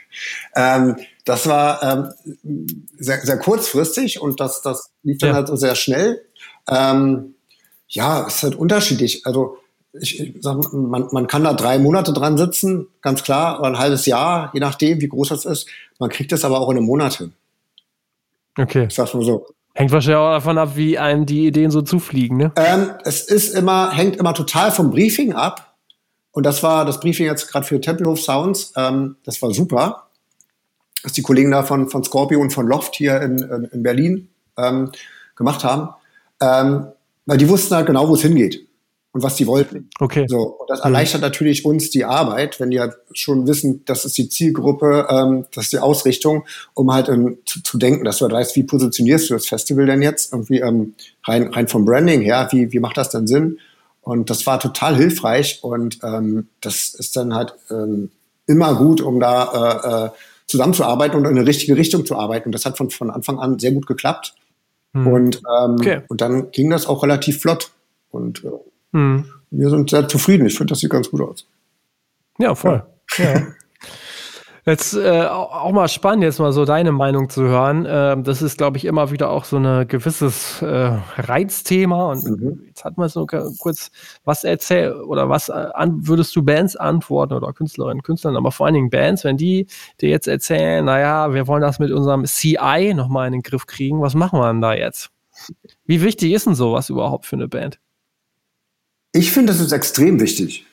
ähm, 0.56 0.96
das 1.26 1.46
war 1.48 1.82
ähm, 1.82 2.72
sehr, 2.96 3.20
sehr 3.20 3.38
kurzfristig 3.38 4.20
und 4.22 4.40
das, 4.40 4.62
das 4.62 4.90
lief 5.02 5.18
dann 5.18 5.30
Ja. 5.30 5.34
halt 5.34 5.48
so 5.48 5.56
sehr 5.56 5.74
schnell. 5.74 6.22
Ähm, 6.68 7.34
ja, 7.88 8.26
es 8.26 8.36
ist 8.36 8.42
halt 8.44 8.54
unterschiedlich. 8.54 9.26
Also 9.26 9.58
ich, 9.92 10.20
ich 10.20 10.34
sag, 10.40 10.72
man, 10.72 11.08
man 11.10 11.26
kann 11.26 11.44
da 11.44 11.52
drei 11.52 11.78
Monate 11.78 12.12
dran 12.12 12.38
sitzen, 12.38 12.86
ganz 13.02 13.22
klar, 13.22 13.58
oder 13.58 13.68
ein 13.70 13.78
halbes 13.78 14.06
Jahr, 14.06 14.50
je 14.54 14.60
nachdem, 14.60 15.00
wie 15.00 15.08
groß 15.08 15.28
das 15.30 15.44
ist. 15.44 15.68
Man 15.98 16.10
kriegt 16.10 16.30
das 16.32 16.44
aber 16.44 16.60
auch 16.60 16.70
in 16.70 16.76
einem 16.76 16.86
Monat 16.86 17.14
hin. 17.14 17.32
Okay. 18.56 18.86
Ich 18.88 18.94
sag's 18.94 19.12
mal 19.12 19.24
so. 19.24 19.46
Hängt 19.74 19.92
wahrscheinlich 19.92 20.18
auch 20.18 20.30
davon 20.32 20.58
ab, 20.58 20.76
wie 20.76 20.96
einem 20.96 21.26
die 21.26 21.46
Ideen 21.46 21.70
so 21.70 21.82
zufliegen, 21.82 22.36
ne? 22.38 22.52
Ähm, 22.56 22.92
es 23.04 23.22
ist 23.22 23.54
immer, 23.54 23.90
hängt 23.90 24.16
immer 24.16 24.32
total 24.32 24.70
vom 24.70 24.90
Briefing 24.90 25.34
ab. 25.34 25.74
Und 26.30 26.44
das 26.46 26.62
war 26.62 26.84
das 26.84 27.00
Briefing 27.00 27.26
jetzt 27.26 27.50
gerade 27.50 27.66
für 27.66 27.80
Tempelhof 27.80 28.20
Sounds. 28.20 28.72
Ähm, 28.76 29.16
das 29.24 29.40
war 29.42 29.52
super. 29.52 30.05
Was 31.02 31.12
die 31.12 31.22
Kollegen 31.22 31.50
da 31.50 31.62
von, 31.62 31.88
von 31.88 32.04
Scorpio 32.04 32.40
und 32.40 32.52
von 32.52 32.66
Loft 32.66 32.96
hier 32.96 33.20
in, 33.22 33.38
in, 33.38 33.64
in 33.72 33.82
Berlin 33.82 34.28
ähm, 34.56 34.90
gemacht 35.36 35.64
haben. 35.64 35.90
Ähm, 36.40 36.86
weil 37.26 37.38
die 37.38 37.48
wussten 37.48 37.74
halt 37.74 37.86
genau, 37.86 38.08
wo 38.08 38.14
es 38.14 38.22
hingeht 38.22 38.66
und 39.16 39.22
was 39.22 39.36
die 39.36 39.46
wollten. 39.46 39.88
Okay. 39.98 40.26
So, 40.28 40.58
und 40.58 40.68
das 40.68 40.80
erleichtert 40.80 41.22
natürlich 41.22 41.64
uns 41.64 41.88
die 41.88 42.04
Arbeit, 42.04 42.60
wenn 42.60 42.70
die 42.70 42.80
halt 42.80 42.94
schon 43.12 43.46
wissen, 43.46 43.82
das 43.86 44.04
ist 44.04 44.18
die 44.18 44.28
Zielgruppe, 44.28 45.06
ähm, 45.08 45.46
das 45.54 45.64
ist 45.64 45.72
die 45.72 45.78
Ausrichtung, 45.78 46.44
um 46.74 46.92
halt 46.92 47.08
ähm, 47.08 47.38
zu, 47.46 47.62
zu 47.62 47.78
denken, 47.78 48.04
dass 48.04 48.18
du 48.18 48.24
halt 48.26 48.34
weißt, 48.34 48.54
wie 48.56 48.64
positionierst 48.64 49.30
du 49.30 49.34
das 49.34 49.46
Festival 49.46 49.86
denn 49.86 50.02
jetzt? 50.02 50.34
Irgendwie 50.34 50.60
ähm, 50.60 50.94
rein, 51.24 51.52
rein 51.52 51.66
vom 51.66 51.86
Branding 51.86 52.20
her, 52.20 52.48
wie, 52.50 52.72
wie 52.72 52.78
macht 52.78 52.98
das 52.98 53.08
denn 53.08 53.26
Sinn? 53.26 53.58
Und 54.02 54.28
das 54.28 54.46
war 54.46 54.60
total 54.60 54.94
hilfreich 54.94 55.60
und 55.62 55.98
ähm, 56.04 56.48
das 56.60 56.94
ist 56.94 57.16
dann 57.16 57.34
halt 57.34 57.54
ähm, 57.70 58.10
immer 58.46 58.74
gut, 58.74 59.00
um 59.00 59.18
da 59.18 60.04
äh, 60.04 60.06
äh, 60.06 60.10
zusammenzuarbeiten 60.46 61.16
und 61.18 61.24
in 61.24 61.36
eine 61.36 61.46
richtige 61.46 61.76
Richtung 61.76 62.04
zu 62.06 62.16
arbeiten. 62.16 62.48
Und 62.48 62.52
das 62.52 62.64
hat 62.66 62.76
von, 62.76 62.90
von 62.90 63.10
Anfang 63.10 63.38
an 63.38 63.58
sehr 63.58 63.72
gut 63.72 63.86
geklappt. 63.86 64.34
Hm. 64.94 65.06
Und, 65.06 65.36
ähm, 65.60 65.74
Okay. 65.74 66.00
und 66.08 66.20
dann 66.20 66.50
ging 66.52 66.70
das 66.70 66.86
auch 66.86 67.02
relativ 67.02 67.40
flott. 67.40 67.70
Und 68.10 68.44
äh, 68.44 68.50
Hm. 68.92 69.24
wir 69.50 69.70
sind 69.70 69.90
sehr 69.90 70.08
zufrieden. 70.08 70.46
Ich 70.46 70.56
finde, 70.56 70.72
das 70.72 70.80
sieht 70.80 70.90
ganz 70.90 71.10
gut 71.10 71.20
aus. 71.20 71.46
Ja, 72.38 72.54
voll. 72.54 72.84
Ja. 73.18 73.46
Jetzt 74.68 74.94
äh, 74.94 75.22
auch 75.28 75.70
mal 75.70 75.86
spannend, 75.86 76.24
jetzt 76.24 76.40
mal 76.40 76.52
so 76.52 76.64
deine 76.64 76.90
Meinung 76.90 77.30
zu 77.30 77.44
hören. 77.44 77.86
Äh, 77.86 78.20
das 78.20 78.42
ist, 78.42 78.58
glaube 78.58 78.78
ich, 78.78 78.84
immer 78.84 79.12
wieder 79.12 79.30
auch 79.30 79.44
so 79.44 79.58
ein 79.58 79.86
gewisses 79.86 80.60
äh, 80.60 80.66
Reizthema. 81.18 82.10
Und 82.10 82.24
mhm. 82.24 82.64
jetzt 82.66 82.84
hat 82.84 82.98
man 82.98 83.08
so 83.08 83.26
kurz 83.26 83.92
was 84.24 84.42
erzählt 84.42 84.96
oder 84.96 85.28
was 85.28 85.50
äh, 85.50 85.52
an, 85.52 86.08
würdest 86.08 86.34
du 86.34 86.42
Bands 86.42 86.74
antworten 86.74 87.34
oder 87.34 87.52
Künstlerinnen, 87.52 88.02
Künstlern, 88.02 88.36
aber 88.36 88.50
vor 88.50 88.66
allen 88.66 88.74
Dingen 88.74 88.90
Bands, 88.90 89.22
wenn 89.22 89.36
die 89.36 89.68
dir 90.00 90.08
jetzt 90.08 90.26
erzählen, 90.26 90.84
naja, 90.84 91.32
wir 91.32 91.46
wollen 91.46 91.62
das 91.62 91.78
mit 91.78 91.92
unserem 91.92 92.24
CI 92.24 92.92
nochmal 92.92 93.28
in 93.28 93.34
den 93.34 93.42
Griff 93.42 93.66
kriegen, 93.66 94.02
was 94.02 94.14
machen 94.16 94.40
wir 94.40 94.48
denn 94.48 94.62
da 94.62 94.74
jetzt? 94.74 95.10
Wie 95.84 96.02
wichtig 96.02 96.32
ist 96.32 96.46
denn 96.46 96.56
sowas 96.56 96.90
überhaupt 96.90 97.26
für 97.26 97.36
eine 97.36 97.46
Band? 97.46 97.78
Ich 99.12 99.30
finde, 99.30 99.52
das 99.52 99.60
ist 99.60 99.70
extrem 99.70 100.18
wichtig. 100.18 100.66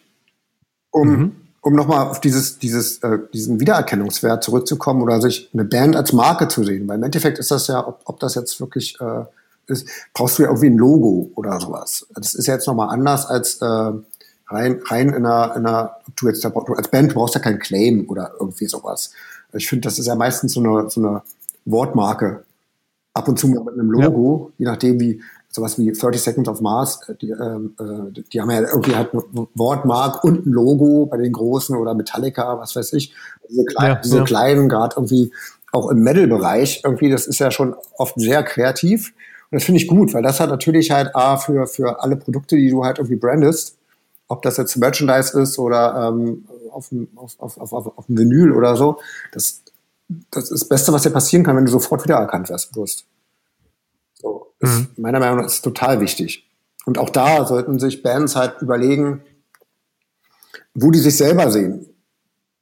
Um 0.89 1.07
mhm 1.07 1.42
um 1.64 1.76
nochmal 1.76 2.07
auf 2.07 2.20
dieses, 2.20 2.59
dieses, 2.59 2.97
äh, 2.99 3.20
diesen 3.34 3.59
Wiedererkennungswert 3.59 4.43
zurückzukommen 4.43 5.01
oder 5.01 5.22
sich 5.22 5.49
eine 5.53 5.64
Band 5.64 5.95
als 5.95 6.11
Marke 6.11 6.49
zu 6.49 6.64
sehen. 6.64 6.88
Weil 6.88 6.97
im 6.97 7.03
Endeffekt 7.03 7.39
ist 7.39 7.51
das 7.51 7.68
ja, 7.68 7.88
ob, 7.88 8.01
ob 8.03 8.20
das 8.20 8.36
jetzt 8.36 8.59
wirklich 8.59 8.99
äh, 8.99 9.24
ist, 9.68 9.88
brauchst 10.14 10.38
du 10.38 10.43
ja 10.43 10.49
irgendwie 10.49 10.70
ein 10.70 10.78
Logo 10.78 11.32
oder 11.36 11.57
sowas. 11.61 12.05
Das 12.16 12.36
ist 12.36 12.47
ja 12.47 12.55
jetzt 12.55 12.68
nochmal 12.68 12.89
anders 12.89 13.26
als 13.26 13.61
äh, 13.61 13.66
rein, 13.66 14.82
rein 14.86 15.09
in 15.09 15.26
einer, 15.26 15.55
in 15.55 15.66
einer, 15.66 15.95
du 16.18 16.28
jetzt 16.28 16.45
als 16.45 16.88
Band 16.89 17.11
du 17.11 17.16
brauchst 17.16 17.36
ja 17.36 17.41
keinen 17.41 17.59
Claim 17.59 18.09
oder 18.09 18.32
irgendwie 18.38 18.68
sowas. 18.68 19.11
Ich 19.53 19.70
finde, 19.70 19.88
das 19.88 19.99
ist 19.99 20.07
ja 20.07 20.16
meistens 20.16 20.53
so 20.53 20.59
eine, 20.59 20.89
so 20.89 20.99
eine 20.99 21.22
Wortmarke. 21.64 22.43
Ab 23.14 23.28
und 23.30 23.39
zu 23.39 23.47
mal 23.47 23.64
mit 23.64 23.76
einem 23.76 23.91
Logo, 23.91 24.49
ja. 24.49 24.53
je 24.57 24.66
nachdem 24.66 24.99
wie, 24.99 25.22
sowas 25.53 25.77
wie 25.77 25.91
30 25.91 26.21
Seconds 26.21 26.49
of 26.49 26.61
Mars, 26.61 26.99
äh, 27.07 27.15
die, 27.15 27.29
ähm, 27.29 27.75
äh, 27.79 28.21
die 28.33 28.41
haben 28.41 28.49
ja 28.49 28.61
irgendwie 28.61 28.95
halt 28.95 29.13
ein 29.13 29.47
Wortmark 29.53 30.23
und 30.23 30.45
ein 30.45 30.51
Logo 30.51 31.05
bei 31.05 31.17
den 31.17 31.31
großen 31.31 31.75
oder 31.75 31.93
Metallica, 31.93 32.59
was 32.59 32.75
weiß 32.75 32.93
ich. 32.93 33.13
Diese, 33.49 33.63
klein, 33.65 33.91
ja, 33.91 34.01
diese 34.03 34.17
ja. 34.17 34.23
kleinen, 34.23 34.67
gerade 34.67 34.95
irgendwie 34.97 35.31
auch 35.71 35.89
im 35.89 36.03
Metal-Bereich, 36.03 36.81
irgendwie, 36.83 37.09
das 37.09 37.27
ist 37.27 37.39
ja 37.39 37.51
schon 37.51 37.75
oft 37.97 38.19
sehr 38.19 38.43
kreativ. 38.43 39.13
Und 39.51 39.57
das 39.59 39.63
finde 39.63 39.81
ich 39.81 39.87
gut, 39.87 40.13
weil 40.13 40.23
das 40.23 40.39
hat 40.39 40.49
natürlich 40.49 40.91
halt 40.91 41.15
A, 41.15 41.37
für, 41.37 41.67
für 41.67 42.01
alle 42.01 42.15
Produkte, 42.15 42.55
die 42.55 42.69
du 42.69 42.83
halt 42.83 42.97
irgendwie 42.97 43.17
brandest, 43.17 43.77
ob 44.27 44.41
das 44.41 44.57
jetzt 44.57 44.75
Merchandise 44.77 45.39
ist 45.39 45.59
oder 45.59 46.09
ähm, 46.09 46.45
auf, 46.71 46.89
dem, 46.89 47.07
auf, 47.15 47.39
auf, 47.39 47.57
auf, 47.59 47.97
auf 47.97 48.05
dem 48.07 48.17
Vinyl 48.17 48.51
oder 48.51 48.75
so, 48.75 48.99
das, 49.31 49.61
das 50.31 50.45
ist 50.45 50.61
das 50.61 50.69
Beste, 50.69 50.93
was 50.93 51.03
dir 51.03 51.11
passieren 51.11 51.43
kann, 51.43 51.55
wenn 51.55 51.65
du 51.65 51.71
sofort 51.71 52.03
wiedererkannt 52.03 52.49
wirst. 52.49 53.05
So, 54.24 54.53
mhm. 54.61 54.88
meiner 54.97 55.19
Meinung 55.19 55.38
nach 55.38 55.45
ist 55.45 55.61
total 55.61 55.99
wichtig. 55.99 56.49
Und 56.86 56.97
auch 56.97 57.09
da 57.09 57.45
sollten 57.45 57.78
sich 57.78 58.01
Bands 58.01 58.36
halt 58.36 58.61
überlegen, 58.61 59.21
wo 60.74 60.91
die 60.91 60.99
sich 60.99 61.17
selber 61.17 61.51
sehen. 61.51 61.88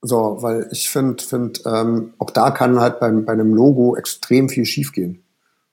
So, 0.01 0.37
weil 0.39 0.67
ich 0.71 0.89
finde, 0.89 1.23
find, 1.23 1.61
ähm, 1.65 2.13
auch 2.17 2.31
da 2.31 2.51
kann 2.51 2.79
halt 2.79 2.99
beim, 2.99 3.23
bei 3.23 3.33
einem 3.33 3.53
Logo 3.53 3.95
extrem 3.95 4.49
viel 4.49 4.65
schiefgehen. 4.65 5.23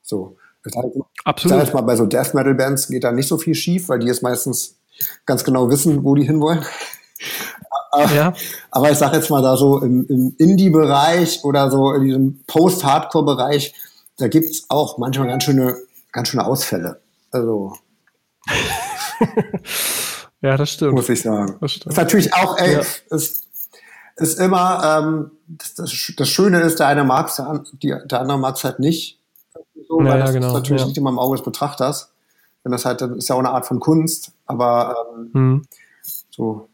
So. 0.02 0.36
Halt, 0.74 0.94
Absolut. 1.24 1.62
Ich 1.62 1.72
mal, 1.72 1.80
bei 1.80 1.96
so 1.96 2.04
Death 2.04 2.34
Metal 2.34 2.54
Bands 2.54 2.88
geht 2.88 3.04
da 3.04 3.12
nicht 3.12 3.28
so 3.28 3.38
viel 3.38 3.54
schief, 3.54 3.88
weil 3.88 4.00
die 4.00 4.08
es 4.08 4.20
meistens 4.20 4.76
ganz 5.24 5.44
genau 5.44 5.70
wissen, 5.70 6.04
wo 6.04 6.14
die 6.14 6.24
hinwollen. 6.24 6.62
ja. 8.14 8.34
Aber 8.70 8.90
ich 8.90 8.98
sage 8.98 9.16
jetzt 9.16 9.30
mal 9.30 9.40
da 9.40 9.56
so 9.56 9.82
im, 9.82 10.06
im 10.08 10.34
Indie-Bereich 10.36 11.42
oder 11.44 11.70
so 11.70 11.92
in 11.94 12.04
diesem 12.04 12.44
Post-Hardcore-Bereich, 12.46 13.72
da 14.18 14.28
gibt's 14.28 14.64
auch 14.68 14.98
manchmal 14.98 15.28
ganz 15.28 15.44
schöne, 15.44 15.76
ganz 16.12 16.28
schöne 16.28 16.44
Ausfälle. 16.44 17.00
Also. 17.30 17.76
ja, 20.42 20.56
das 20.56 20.70
stimmt. 20.70 20.94
Muss 20.94 21.08
ich 21.08 21.22
sagen. 21.22 21.56
Das, 21.60 21.72
stimmt. 21.72 21.92
ist 21.92 21.98
natürlich 21.98 22.34
auch, 22.34 22.58
ey, 22.58 22.74
ja. 22.74 22.82
ist, 23.10 23.46
ist 24.16 24.40
immer, 24.40 24.98
ähm, 24.98 25.30
das, 25.46 25.74
das, 25.74 26.12
das, 26.16 26.28
Schöne 26.28 26.60
ist, 26.60 26.80
der 26.80 26.88
eine 26.88 27.04
mag 27.04 27.28
es, 27.28 27.40
der, 27.82 28.04
der 28.04 28.20
andere 28.20 28.38
mag 28.38 28.56
es 28.56 28.64
halt 28.64 28.80
nicht. 28.80 29.20
So, 29.88 30.02
ja, 30.02 30.18
das 30.18 30.32
genau. 30.32 30.48
ist 30.48 30.52
natürlich 30.52 30.82
ja. 30.82 30.88
nicht 30.88 30.98
immer 30.98 31.10
im 31.10 31.18
Auge 31.18 31.36
des 31.36 31.44
Betrachters. 31.44 32.12
Wenn 32.64 32.72
das 32.72 32.84
halt, 32.84 33.00
das 33.00 33.10
ist 33.12 33.28
ja 33.28 33.36
auch 33.36 33.40
eine 33.40 33.50
Art 33.50 33.66
von 33.66 33.78
Kunst, 33.78 34.32
aber 34.46 34.96
ähm, 35.14 35.30
mhm. 35.32 35.62
so, 36.30 36.68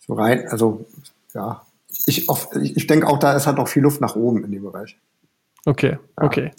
so 0.00 0.14
rein, 0.14 0.48
also 0.48 0.84
ja, 1.32 1.62
ich, 2.06 2.28
ich, 2.28 2.76
ich 2.76 2.86
denke 2.88 3.06
auch, 3.06 3.18
da 3.18 3.34
ist 3.34 3.46
halt 3.46 3.56
noch 3.56 3.68
viel 3.68 3.82
Luft 3.82 4.00
nach 4.00 4.16
oben 4.16 4.44
in 4.44 4.50
dem 4.50 4.64
Bereich. 4.64 4.96
Okay, 5.64 5.92
ja. 5.92 6.24
okay. 6.24 6.50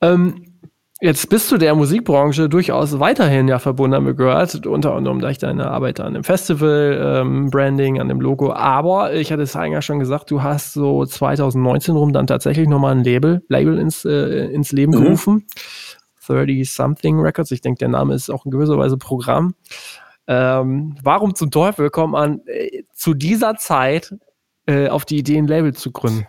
Ähm, 0.00 0.44
jetzt 1.00 1.28
bist 1.28 1.50
du 1.50 1.58
der 1.58 1.74
Musikbranche 1.74 2.48
durchaus 2.48 2.98
weiterhin 3.00 3.48
ja 3.48 3.58
verbunden, 3.58 3.96
haben 3.96 4.06
wir 4.06 4.14
gehört, 4.14 4.66
unter 4.66 4.94
anderem 4.94 5.20
durch 5.20 5.38
deine 5.38 5.70
Arbeit 5.70 6.00
an 6.00 6.14
dem 6.14 6.24
Festival, 6.24 7.00
ähm, 7.02 7.50
Branding, 7.50 8.00
an 8.00 8.08
dem 8.08 8.20
Logo. 8.20 8.52
Aber 8.52 9.12
ich 9.14 9.32
hatte 9.32 9.42
es 9.42 9.56
eigentlich 9.56 9.84
schon 9.84 9.98
gesagt, 9.98 10.30
du 10.30 10.42
hast 10.42 10.72
so 10.72 11.04
2019 11.04 11.96
rum 11.96 12.12
dann 12.12 12.26
tatsächlich 12.26 12.68
nochmal 12.68 12.92
ein 12.92 13.04
Label, 13.04 13.42
Label 13.48 13.78
ins, 13.78 14.04
äh, 14.04 14.46
ins 14.46 14.72
Leben 14.72 14.92
mhm. 14.92 15.04
gerufen. 15.04 15.46
30 16.26 16.70
Something 16.70 17.20
Records. 17.20 17.50
Ich 17.50 17.60
denke, 17.60 17.78
der 17.78 17.88
Name 17.88 18.14
ist 18.14 18.30
auch 18.30 18.44
in 18.44 18.50
gewisser 18.50 18.78
Weise 18.78 18.96
Programm. 18.96 19.54
Ähm, 20.26 20.96
warum 21.02 21.34
zum 21.34 21.50
Teufel 21.50 21.90
kommt 21.90 22.12
man 22.12 22.40
äh, 22.46 22.82
zu 22.92 23.14
dieser 23.14 23.56
Zeit 23.56 24.14
äh, 24.66 24.88
auf 24.88 25.04
die 25.04 25.18
Idee, 25.18 25.38
ein 25.38 25.46
Label 25.46 25.72
zu 25.72 25.92
gründen? 25.92 26.26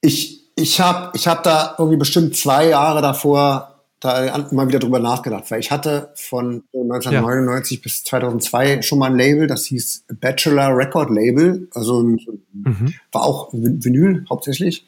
Ich, 0.00 0.45
ich 0.56 0.80
habe 0.80 1.10
ich 1.14 1.28
hab 1.28 1.42
da 1.44 1.76
irgendwie 1.78 1.98
bestimmt 1.98 2.34
zwei 2.34 2.68
Jahre 2.68 3.02
davor 3.02 3.74
da 4.00 4.24
immer 4.50 4.68
wieder 4.68 4.78
drüber 4.78 4.98
nachgedacht, 4.98 5.50
weil 5.50 5.60
ich 5.60 5.70
hatte 5.70 6.12
von 6.16 6.64
1999 6.72 7.78
ja. 7.78 7.82
bis 7.82 8.04
2002 8.04 8.82
schon 8.82 8.98
mal 8.98 9.10
ein 9.10 9.16
Label, 9.16 9.46
das 9.46 9.66
hieß 9.66 10.04
Bachelor 10.20 10.76
Record 10.76 11.10
Label, 11.10 11.68
also 11.74 12.02
mhm. 12.02 12.94
war 13.12 13.22
auch 13.22 13.50
Vinyl 13.52 14.24
hauptsächlich, 14.28 14.86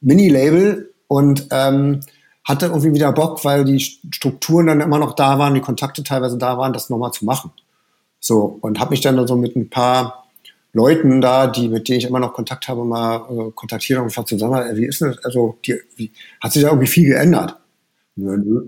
Mini-Label 0.00 0.92
und 1.08 1.46
ähm, 1.50 2.00
hatte 2.44 2.66
irgendwie 2.66 2.92
wieder 2.92 3.12
Bock, 3.12 3.44
weil 3.44 3.64
die 3.64 3.80
Strukturen 3.80 4.66
dann 4.66 4.80
immer 4.80 4.98
noch 4.98 5.14
da 5.14 5.38
waren, 5.38 5.54
die 5.54 5.60
Kontakte 5.60 6.02
teilweise 6.02 6.38
da 6.38 6.58
waren, 6.58 6.72
das 6.72 6.90
nochmal 6.90 7.12
zu 7.12 7.24
machen. 7.24 7.52
So, 8.18 8.58
und 8.60 8.80
habe 8.80 8.90
mich 8.90 9.00
dann 9.00 9.26
so 9.26 9.36
mit 9.36 9.56
ein 9.56 9.70
paar 9.70 10.21
Leuten 10.72 11.20
da, 11.20 11.46
die, 11.46 11.68
mit 11.68 11.88
denen 11.88 11.98
ich 11.98 12.06
immer 12.06 12.18
noch 12.18 12.32
Kontakt 12.32 12.66
habe, 12.68 12.84
mal 12.84 13.26
äh, 13.30 13.50
kontaktiert 13.54 13.98
und 13.98 14.06
gefragt 14.06 14.28
zusammen, 14.28 14.76
wie 14.76 14.86
ist 14.86 15.02
das? 15.02 15.22
Also, 15.24 15.58
die, 15.66 15.78
wie, 15.96 16.10
hat 16.40 16.52
sich 16.52 16.62
da 16.62 16.68
irgendwie 16.68 16.86
viel 16.86 17.08
geändert? 17.08 17.56
Nö, 18.16 18.36
nö. 18.38 18.66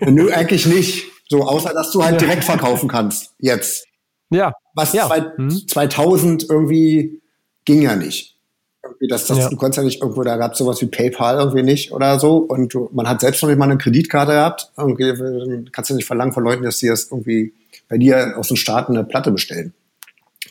nö, 0.10 0.30
eigentlich 0.30 0.66
nicht. 0.66 1.06
So, 1.28 1.42
außer 1.42 1.72
dass 1.72 1.92
du 1.92 2.04
halt 2.04 2.20
direkt 2.20 2.44
verkaufen 2.44 2.88
kannst. 2.88 3.32
Jetzt. 3.38 3.86
Ja. 4.30 4.52
Was 4.74 4.92
ja. 4.92 5.06
Zwei, 5.06 5.20
hm. 5.36 5.68
2000 5.68 6.50
irgendwie 6.50 7.20
ging 7.64 7.82
ja 7.82 7.96
nicht. 7.96 8.36
Irgendwie 8.82 9.08
das, 9.08 9.26
das, 9.26 9.38
ja. 9.38 9.48
Du 9.48 9.56
konntest 9.56 9.78
ja 9.78 9.84
nicht 9.84 10.02
irgendwo, 10.02 10.22
da 10.22 10.36
gab 10.36 10.52
es 10.52 10.58
sowas 10.58 10.80
wie 10.82 10.86
PayPal 10.86 11.38
irgendwie 11.38 11.62
nicht 11.62 11.92
oder 11.92 12.18
so. 12.18 12.38
Und 12.38 12.74
du, 12.74 12.90
man 12.92 13.08
hat 13.08 13.20
selbst 13.20 13.42
noch 13.42 13.48
nicht 13.48 13.58
mal 13.58 13.66
eine 13.66 13.78
Kreditkarte 13.78 14.32
gehabt. 14.32 14.72
Irgendwie 14.76 15.70
kannst 15.70 15.90
du 15.90 15.94
nicht 15.94 16.06
verlangen 16.06 16.32
von 16.32 16.44
Leuten, 16.44 16.62
dass 16.62 16.78
sie 16.78 16.88
das 16.88 17.10
irgendwie 17.10 17.54
bei 17.88 17.96
dir 17.96 18.34
aus 18.36 18.48
den 18.48 18.56
Staaten 18.56 18.96
eine 18.96 19.04
Platte 19.04 19.30
bestellen 19.30 19.72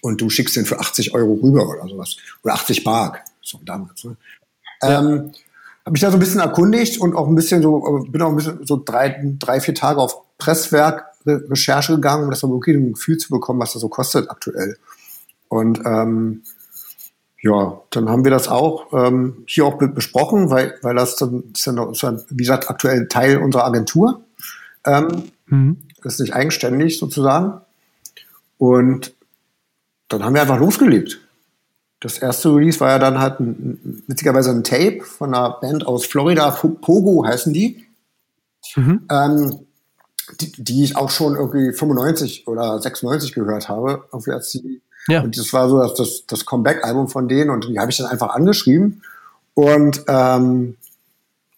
und 0.02 0.22
du 0.22 0.30
schickst 0.30 0.56
den 0.56 0.66
für 0.66 0.80
80 0.80 1.14
Euro 1.14 1.34
rüber 1.42 1.68
oder 1.68 1.88
sowas. 1.88 2.18
Oder 2.44 2.54
80 2.54 2.86
Mark, 2.86 3.24
so 3.42 3.60
damals. 3.66 4.04
Ne? 4.04 4.18
Ja. 4.82 5.00
Ähm, 5.00 5.32
habe 5.86 5.98
ich 5.98 6.02
da 6.02 6.12
so 6.12 6.18
ein 6.18 6.20
bisschen 6.20 6.42
erkundigt 6.42 7.00
und 7.00 7.16
auch 7.16 7.28
ein 7.28 7.36
bisschen 7.36 7.62
so, 7.62 8.06
bin 8.10 8.22
auch 8.22 8.30
ein 8.30 8.36
bisschen 8.36 8.66
so 8.66 8.82
drei, 8.84 9.20
drei 9.40 9.60
vier 9.60 9.74
Tage 9.74 10.00
auf 10.00 10.22
Presswerk 10.38 11.06
Recherche 11.26 11.96
gegangen, 11.96 12.26
um 12.26 12.30
das 12.30 12.40
so 12.40 12.50
wirklich 12.50 12.76
ein 12.76 12.94
Gefühl 12.94 13.18
zu 13.18 13.30
bekommen, 13.30 13.60
was 13.60 13.74
das 13.74 13.82
so 13.82 13.90
kostet 13.90 14.30
aktuell. 14.30 14.78
Und 15.48 15.82
ähm, 15.86 16.44
ja, 17.42 17.82
dann 17.90 18.10
haben 18.10 18.24
wir 18.24 18.32
das 18.32 18.48
auch 18.48 18.92
ähm, 18.94 19.44
hier 19.48 19.66
auch 19.66 19.78
besprochen, 19.78 20.50
weil, 20.50 20.76
weil 20.82 20.96
das, 20.96 21.16
dann, 21.16 21.44
ist 21.54 21.66
ja 21.66 21.72
noch, 21.72 21.94
wie 22.30 22.38
gesagt, 22.38 22.70
aktuell 22.70 23.08
Teil 23.08 23.38
unserer 23.38 23.66
Agentur. 23.66 24.22
Ähm, 24.86 25.24
mhm. 25.48 25.78
Das 26.04 26.14
ist 26.14 26.20
nicht 26.20 26.34
eigenständig 26.34 27.00
sozusagen. 27.00 27.62
Und 28.58 29.14
dann 30.10 30.24
haben 30.24 30.34
wir 30.34 30.42
einfach 30.42 30.60
losgelegt. 30.60 31.20
Das 32.02 32.18
erste 32.18 32.54
Release 32.54 32.80
war 32.80 32.90
ja 32.90 33.00
dann 33.00 33.20
halt 33.20 33.40
ein, 33.40 34.04
witzigerweise 34.08 34.52
ein 34.52 34.64
Tape 34.64 35.02
von 35.02 35.34
einer 35.34 35.58
Band 35.62 35.86
aus 35.86 36.06
Florida, 36.06 36.52
Pogo 36.52 37.26
heißen 37.26 37.54
die. 37.54 37.86
Mhm. 38.76 39.06
Ähm, 39.12 39.60
die, 40.40 40.52
die, 40.52 40.84
ich 40.84 40.96
auch 40.96 41.10
schon 41.10 41.36
irgendwie 41.36 41.74
95 41.74 42.48
oder 42.48 42.80
96 42.80 43.34
gehört 43.34 43.68
habe, 43.68 44.04
irgendwie 44.12 44.32
als 44.32 44.52
die, 44.52 44.82
ja. 45.10 45.22
Und 45.22 45.38
das 45.38 45.52
war 45.54 45.68
so 45.70 45.80
das, 45.80 45.96
das, 45.96 46.24
das 46.28 46.46
Comeback-Album 46.46 47.08
von 47.08 47.28
denen 47.28 47.50
und 47.50 47.68
die 47.68 47.80
habe 47.80 47.90
ich 47.90 47.98
dann 47.98 48.08
einfach 48.08 48.30
angeschrieben. 48.30 49.02
Und 49.56 50.04
ähm, 50.08 50.78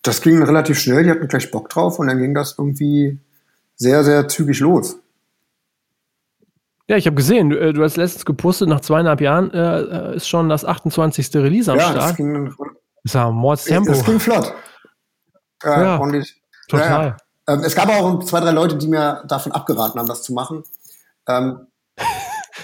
das 0.03 0.21
ging 0.21 0.41
relativ 0.41 0.79
schnell, 0.79 1.03
die 1.03 1.11
hatten 1.11 1.27
gleich 1.27 1.51
Bock 1.51 1.69
drauf 1.69 1.99
und 1.99 2.07
dann 2.07 2.17
ging 2.17 2.33
das 2.33 2.55
irgendwie 2.57 3.19
sehr, 3.75 4.03
sehr 4.03 4.27
zügig 4.27 4.59
los. 4.59 4.97
Ja, 6.91 6.97
ich 6.97 7.05
habe 7.05 7.15
gesehen, 7.15 7.51
du, 7.51 7.57
äh, 7.57 7.71
du, 7.71 7.85
hast 7.85 7.95
letztens 7.95 8.25
gepostet, 8.25 8.67
nach 8.67 8.81
zweieinhalb 8.81 9.21
Jahren 9.21 9.49
äh, 9.53 9.79
äh 9.79 10.15
ist 10.17 10.27
schon 10.27 10.49
das 10.49 10.65
28. 10.65 11.33
Release 11.35 11.71
am 11.71 11.77
ja, 11.77 11.89
Start. 11.89 12.09
Das 12.09 12.15
ging, 12.17 12.43
das 12.43 12.55
ist 13.05 13.15
ja 13.15 13.31
Mordstempo. 13.31 13.91
Das 13.91 14.03
ging 14.03 14.19
flott. 14.19 14.53
Äh, 15.63 15.69
ja, 15.69 15.97
ordentlich. 15.97 16.43
total. 16.67 17.15
Ja, 17.47 17.53
ähm, 17.53 17.61
es 17.63 17.75
gab 17.75 17.87
auch 17.87 18.21
zwei, 18.25 18.41
drei 18.41 18.51
Leute, 18.51 18.75
die 18.75 18.89
mir 18.89 19.23
davon 19.25 19.53
abgeraten 19.53 20.01
haben, 20.01 20.07
das 20.09 20.23
zu 20.23 20.33
machen. 20.33 20.63
Ähm, 21.29 21.67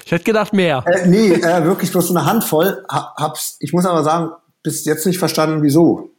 Ich 0.03 0.11
hätte 0.11 0.25
gedacht 0.25 0.51
mehr. 0.51 0.84
Äh, 0.86 1.07
nee, 1.07 1.32
äh, 1.32 1.63
wirklich 1.63 1.91
bloß 1.91 2.09
eine 2.11 2.25
Handvoll. 2.25 2.86
Hab's, 2.89 3.55
ich 3.59 3.71
muss 3.71 3.86
aber 3.86 4.03
sagen, 4.03 4.32
bis 4.61 4.84
jetzt 4.84 5.05
nicht 5.05 5.19
verstanden, 5.19 5.61
wieso. 5.63 6.09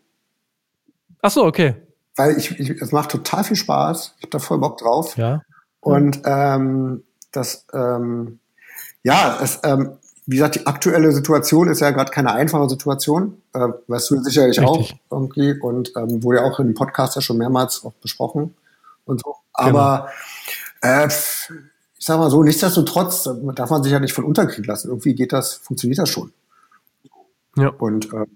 Ach 1.21 1.31
so, 1.31 1.45
okay. 1.45 1.75
Weil 2.17 2.39
ich, 2.39 2.59
ich 2.59 2.71
es 2.71 2.93
macht 2.93 3.11
total 3.11 3.45
viel 3.45 3.57
Spaß. 3.57 4.15
Ich 4.17 4.23
habe 4.23 4.31
da 4.31 4.39
voll 4.39 4.59
Bock 4.59 4.79
drauf. 4.79 5.17
Ja. 5.17 5.43
Und 5.81 6.21
ähm, 6.25 7.05
das, 7.33 7.67
ähm, 7.73 8.39
ja, 9.03 9.39
es, 9.43 9.61
ähm, 9.65 9.99
wie 10.27 10.37
gesagt, 10.37 10.57
die 10.57 10.67
aktuelle 10.67 11.13
Situation 11.13 11.69
ist 11.69 11.81
ja 11.81 11.91
gerade 11.91 12.11
keine 12.11 12.33
einfache 12.33 12.69
Situation. 12.69 13.41
Äh, 13.55 13.69
weißt 13.87 14.11
du 14.11 14.23
sicherlich 14.23 14.61
Richtig. 14.61 15.01
auch 15.09 15.17
irgendwie 15.19 15.59
und 15.59 15.93
ähm, 15.97 16.23
wurde 16.23 16.39
ja 16.39 16.45
auch 16.45 16.61
im 16.61 16.75
Podcast 16.75 17.17
ja 17.17 17.23
schon 17.23 17.39
mehrmals 17.39 17.85
auch 17.85 17.95
besprochen 17.95 18.55
und 19.07 19.23
so. 19.25 19.37
Aber 19.53 20.11
genau. 20.83 21.05
äh, 21.05 21.09
ich 21.09 22.07
sag 22.07 22.19
mal 22.19 22.31
so, 22.31 22.43
nichtsdestotrotz 22.43 23.29
darf 23.55 23.71
man 23.71 23.83
sich 23.83 23.93
ja 23.93 24.01
nicht 24.01 24.13
von 24.13 24.25
unterkriegen 24.25 24.65
lassen. 24.65 24.89
Irgendwie 24.89 25.15
geht 25.15 25.33
das, 25.33 25.55
funktioniert 25.55 25.99
das 25.99 26.11
schon. 26.11 26.33
Ja. 27.57 27.71
Und 27.71 28.13
äh, 28.13 28.27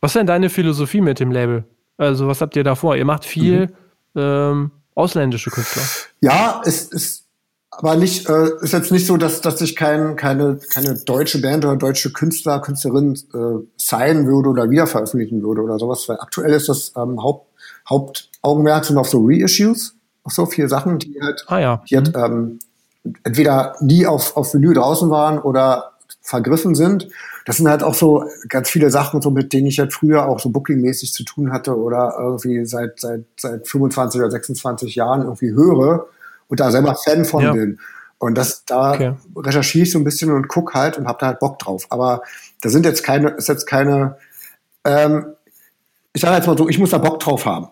was 0.00 0.12
ist 0.12 0.16
denn 0.16 0.26
deine 0.26 0.48
Philosophie 0.48 1.00
mit 1.00 1.20
dem 1.20 1.30
Label? 1.30 1.64
Also, 1.98 2.26
was 2.28 2.40
habt 2.40 2.56
ihr 2.56 2.64
da 2.64 2.74
vor? 2.74 2.96
Ihr 2.96 3.04
macht 3.04 3.24
viel 3.24 3.66
mhm. 4.14 4.20
ähm, 4.20 4.70
ausländische 4.94 5.50
Künstler. 5.50 5.82
Ja, 6.20 6.62
es 6.64 6.84
ist 6.84 7.19
aber 7.70 7.96
nicht, 7.96 8.28
äh, 8.28 8.48
ist 8.60 8.72
jetzt 8.72 8.90
nicht 8.90 9.06
so, 9.06 9.16
dass, 9.16 9.40
dass 9.40 9.60
ich 9.60 9.76
kein, 9.76 10.16
keine, 10.16 10.58
keine 10.72 10.96
deutsche 10.96 11.40
Band 11.40 11.64
oder 11.64 11.76
deutsche 11.76 12.12
Künstler, 12.12 12.60
Künstlerin 12.60 13.14
äh, 13.32 13.64
sein 13.76 14.26
würde 14.26 14.48
oder 14.48 14.70
wieder 14.70 14.86
veröffentlichen 14.86 15.42
würde 15.42 15.62
oder 15.62 15.78
sowas. 15.78 16.08
Weil 16.08 16.18
aktuell 16.18 16.52
ist 16.52 16.68
das 16.68 16.92
ähm, 16.96 17.22
Haupt, 17.22 17.46
Hauptaugenmerk 17.88 18.84
sind 18.84 18.98
auf 18.98 19.08
so 19.08 19.24
Reissues, 19.24 19.94
auf 20.24 20.32
so 20.32 20.46
viele 20.46 20.68
Sachen, 20.68 20.98
die 20.98 21.20
halt, 21.22 21.44
ah, 21.46 21.58
ja. 21.58 21.82
die 21.88 21.96
halt 21.96 22.12
ähm, 22.16 22.58
entweder 23.22 23.76
nie 23.80 24.04
auf, 24.04 24.36
auf 24.36 24.52
Vinyl 24.52 24.74
draußen 24.74 25.08
waren 25.08 25.38
oder 25.38 25.92
vergriffen 26.22 26.74
sind. 26.74 27.08
Das 27.46 27.56
sind 27.56 27.68
halt 27.68 27.82
auch 27.82 27.94
so 27.94 28.24
ganz 28.48 28.68
viele 28.68 28.90
Sachen, 28.90 29.22
so 29.22 29.30
mit 29.30 29.52
denen 29.52 29.68
ich 29.68 29.78
halt 29.78 29.92
früher 29.92 30.28
auch 30.28 30.40
so 30.40 30.50
bookingmäßig 30.50 31.12
zu 31.12 31.24
tun 31.24 31.52
hatte 31.52 31.76
oder 31.76 32.16
irgendwie 32.18 32.66
seit, 32.66 33.00
seit, 33.00 33.24
seit 33.38 33.66
25 33.66 34.20
oder 34.20 34.30
26 34.30 34.96
Jahren 34.96 35.22
irgendwie 35.22 35.52
höre 35.52 36.06
und 36.50 36.60
da 36.60 36.70
selber 36.70 36.96
Fan 36.96 37.24
von 37.24 37.42
ja. 37.42 37.52
bin. 37.52 37.78
Und 38.18 38.34
das, 38.34 38.66
da 38.66 38.92
okay. 38.92 39.14
recherchiere 39.34 39.84
ich 39.84 39.92
so 39.92 39.98
ein 39.98 40.04
bisschen 40.04 40.30
und 40.30 40.48
guck 40.48 40.74
halt 40.74 40.98
und 40.98 41.06
habe 41.06 41.18
da 41.18 41.28
halt 41.28 41.38
Bock 41.38 41.58
drauf. 41.58 41.86
Aber 41.88 42.22
da 42.60 42.68
sind 42.68 42.84
jetzt 42.84 43.02
keine, 43.02 43.30
ist 43.30 43.48
jetzt 43.48 43.66
keine, 43.66 44.18
ähm, 44.84 45.32
ich 46.12 46.20
sage 46.20 46.36
jetzt 46.36 46.46
mal 46.46 46.58
so, 46.58 46.68
ich 46.68 46.78
muss 46.78 46.90
da 46.90 46.98
Bock 46.98 47.20
drauf 47.20 47.46
haben. 47.46 47.68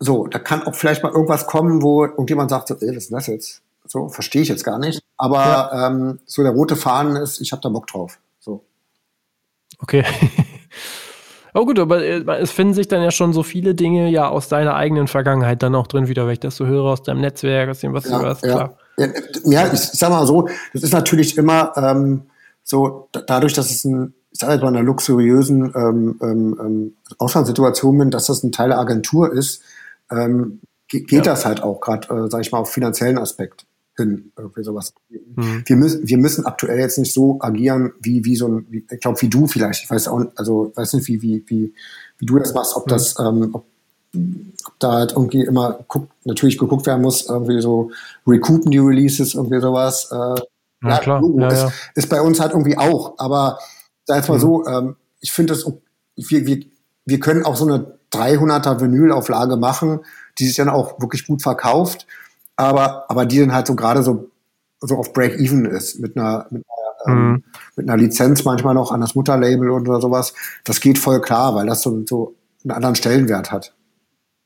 So, 0.00 0.26
da 0.26 0.40
kann 0.40 0.64
auch 0.64 0.74
vielleicht 0.74 1.04
mal 1.04 1.12
irgendwas 1.12 1.46
kommen, 1.46 1.80
wo 1.80 2.04
irgendjemand 2.04 2.50
sagt, 2.50 2.68
so, 2.68 2.74
ey, 2.74 2.88
was 2.88 3.04
ist 3.04 3.12
das 3.12 3.26
jetzt? 3.28 3.62
So, 3.86 4.08
verstehe 4.08 4.42
ich 4.42 4.48
jetzt 4.48 4.64
gar 4.64 4.78
nicht. 4.78 5.00
Aber 5.16 5.44
ja. 5.44 5.86
ähm, 5.86 6.18
so 6.26 6.42
der 6.42 6.52
rote 6.52 6.74
Faden 6.74 7.14
ist, 7.16 7.40
ich 7.40 7.52
habe 7.52 7.62
da 7.62 7.68
Bock 7.68 7.86
drauf. 7.86 8.18
So. 8.40 8.64
Okay. 9.78 10.04
Oh 11.56 11.64
gut, 11.64 11.78
aber 11.78 12.04
äh, 12.04 12.24
es 12.40 12.50
finden 12.50 12.74
sich 12.74 12.88
dann 12.88 13.00
ja 13.00 13.12
schon 13.12 13.32
so 13.32 13.44
viele 13.44 13.76
Dinge 13.76 14.10
ja 14.10 14.28
aus 14.28 14.48
deiner 14.48 14.74
eigenen 14.74 15.06
Vergangenheit 15.06 15.62
dann 15.62 15.76
auch 15.76 15.86
drin 15.86 16.08
wieder, 16.08 16.26
wenn 16.26 16.32
ich 16.32 16.40
das 16.40 16.56
so 16.56 16.66
höre 16.66 16.84
aus 16.84 17.04
deinem 17.04 17.20
Netzwerk, 17.20 17.70
aus 17.70 17.78
dem, 17.78 17.92
was 17.92 18.04
ja, 18.06 18.18
du 18.18 18.24
hörst, 18.24 18.44
ja. 18.44 18.52
klar. 18.52 18.78
Ja, 18.96 19.06
ja, 19.44 19.72
ich 19.72 19.80
sag 19.80 20.10
mal 20.10 20.26
so, 20.26 20.48
das 20.72 20.82
ist 20.82 20.92
natürlich 20.92 21.38
immer 21.38 21.72
ähm, 21.76 22.22
so, 22.64 23.08
dadurch, 23.12 23.52
dass 23.52 23.70
es 23.70 23.84
ein, 23.84 24.14
ich 24.32 24.40
sage 24.40 24.54
jetzt 24.54 24.62
mal, 24.62 24.70
in 24.70 24.76
einer 24.76 24.84
luxuriösen 24.84 25.72
ähm, 25.76 26.18
ähm, 26.20 26.60
ähm, 26.60 26.96
Auslandssituation 27.18 27.98
bin, 27.98 28.10
dass 28.10 28.26
das 28.26 28.42
ein 28.42 28.50
Teil 28.50 28.70
der 28.70 28.80
Agentur 28.80 29.32
ist, 29.32 29.62
ähm, 30.10 30.60
geht 30.88 31.10
ja. 31.12 31.22
das 31.22 31.46
halt 31.46 31.62
auch 31.62 31.80
gerade, 31.80 32.08
äh, 32.08 32.30
sage 32.30 32.42
ich 32.42 32.50
mal, 32.50 32.58
auf 32.58 32.70
finanziellen 32.70 33.18
Aspekt 33.18 33.64
hin, 33.96 34.32
irgendwie 34.36 34.64
sowas. 34.64 34.92
Mhm. 35.08 35.62
Wir 35.66 35.76
müssen, 35.76 36.08
wir 36.08 36.18
müssen 36.18 36.46
aktuell 36.46 36.78
jetzt 36.78 36.98
nicht 36.98 37.12
so 37.12 37.38
agieren 37.40 37.92
wie, 38.00 38.24
wie 38.24 38.36
so 38.36 38.48
ein, 38.48 38.66
wie, 38.70 38.84
ich 38.90 39.00
glaube, 39.00 39.20
wie 39.22 39.28
du 39.28 39.46
vielleicht. 39.46 39.84
Ich 39.84 39.90
weiß 39.90 40.08
auch, 40.08 40.24
also, 40.36 40.72
weiß 40.74 40.94
nicht, 40.94 41.06
wie, 41.06 41.22
wie, 41.22 41.44
wie, 41.46 41.74
wie 42.18 42.26
du 42.26 42.38
das 42.38 42.54
machst, 42.54 42.76
ob 42.76 42.86
mhm. 42.86 42.90
das, 42.90 43.18
ähm, 43.18 43.50
ob, 43.52 43.64
ob 44.66 44.78
da 44.78 44.92
halt 44.92 45.12
irgendwie 45.12 45.42
immer 45.42 45.84
guckt, 45.88 46.10
natürlich 46.24 46.58
geguckt 46.58 46.86
werden 46.86 47.02
muss, 47.02 47.28
irgendwie 47.28 47.60
so 47.60 47.90
recoupen 48.26 48.70
die 48.70 48.78
Releases, 48.78 49.34
irgendwie 49.34 49.60
sowas. 49.60 50.10
Äh, 50.10 50.40
ja, 50.88 50.98
klar. 50.98 51.22
Ja, 51.36 51.48
ist, 51.48 51.62
ja. 51.62 51.72
ist 51.94 52.08
bei 52.08 52.20
uns 52.20 52.40
halt 52.40 52.52
irgendwie 52.52 52.76
auch. 52.76 53.14
Aber 53.18 53.58
sag 54.04 54.16
jetzt 54.16 54.28
mal 54.28 54.36
mhm. 54.36 54.40
so, 54.40 54.66
ähm, 54.66 54.96
ich 55.20 55.32
finde 55.32 55.54
das, 55.54 55.70
wir, 56.16 56.46
wir, 56.46 56.64
wir 57.06 57.20
können 57.20 57.44
auch 57.44 57.56
so 57.56 57.66
eine 57.66 57.98
300er 58.12 58.80
Vinylauflage 58.80 59.56
machen, 59.56 60.00
die 60.38 60.46
sich 60.46 60.56
dann 60.56 60.68
auch 60.68 61.00
wirklich 61.00 61.26
gut 61.26 61.42
verkauft 61.42 62.06
aber, 62.56 63.10
aber 63.10 63.26
die 63.26 63.40
dann 63.40 63.52
halt 63.52 63.66
so 63.66 63.74
gerade 63.74 64.02
so, 64.02 64.30
so 64.80 64.96
auf 64.96 65.12
Break-Even 65.12 65.66
ist, 65.66 66.00
mit 66.00 66.16
einer, 66.16 66.46
mit 66.50 66.64
einer, 67.06 67.16
ähm, 67.16 67.28
mhm. 67.28 67.44
mit 67.76 67.88
einer 67.88 68.02
Lizenz 68.02 68.44
manchmal 68.44 68.74
noch 68.74 68.92
an 68.92 69.00
das 69.00 69.14
Mutterlabel 69.14 69.70
oder 69.70 70.00
sowas. 70.00 70.34
Das 70.64 70.80
geht 70.80 70.98
voll 70.98 71.20
klar, 71.20 71.54
weil 71.54 71.66
das 71.66 71.82
so, 71.82 72.04
so 72.06 72.34
einen 72.62 72.72
anderen 72.72 72.94
Stellenwert 72.94 73.50
hat. 73.50 73.74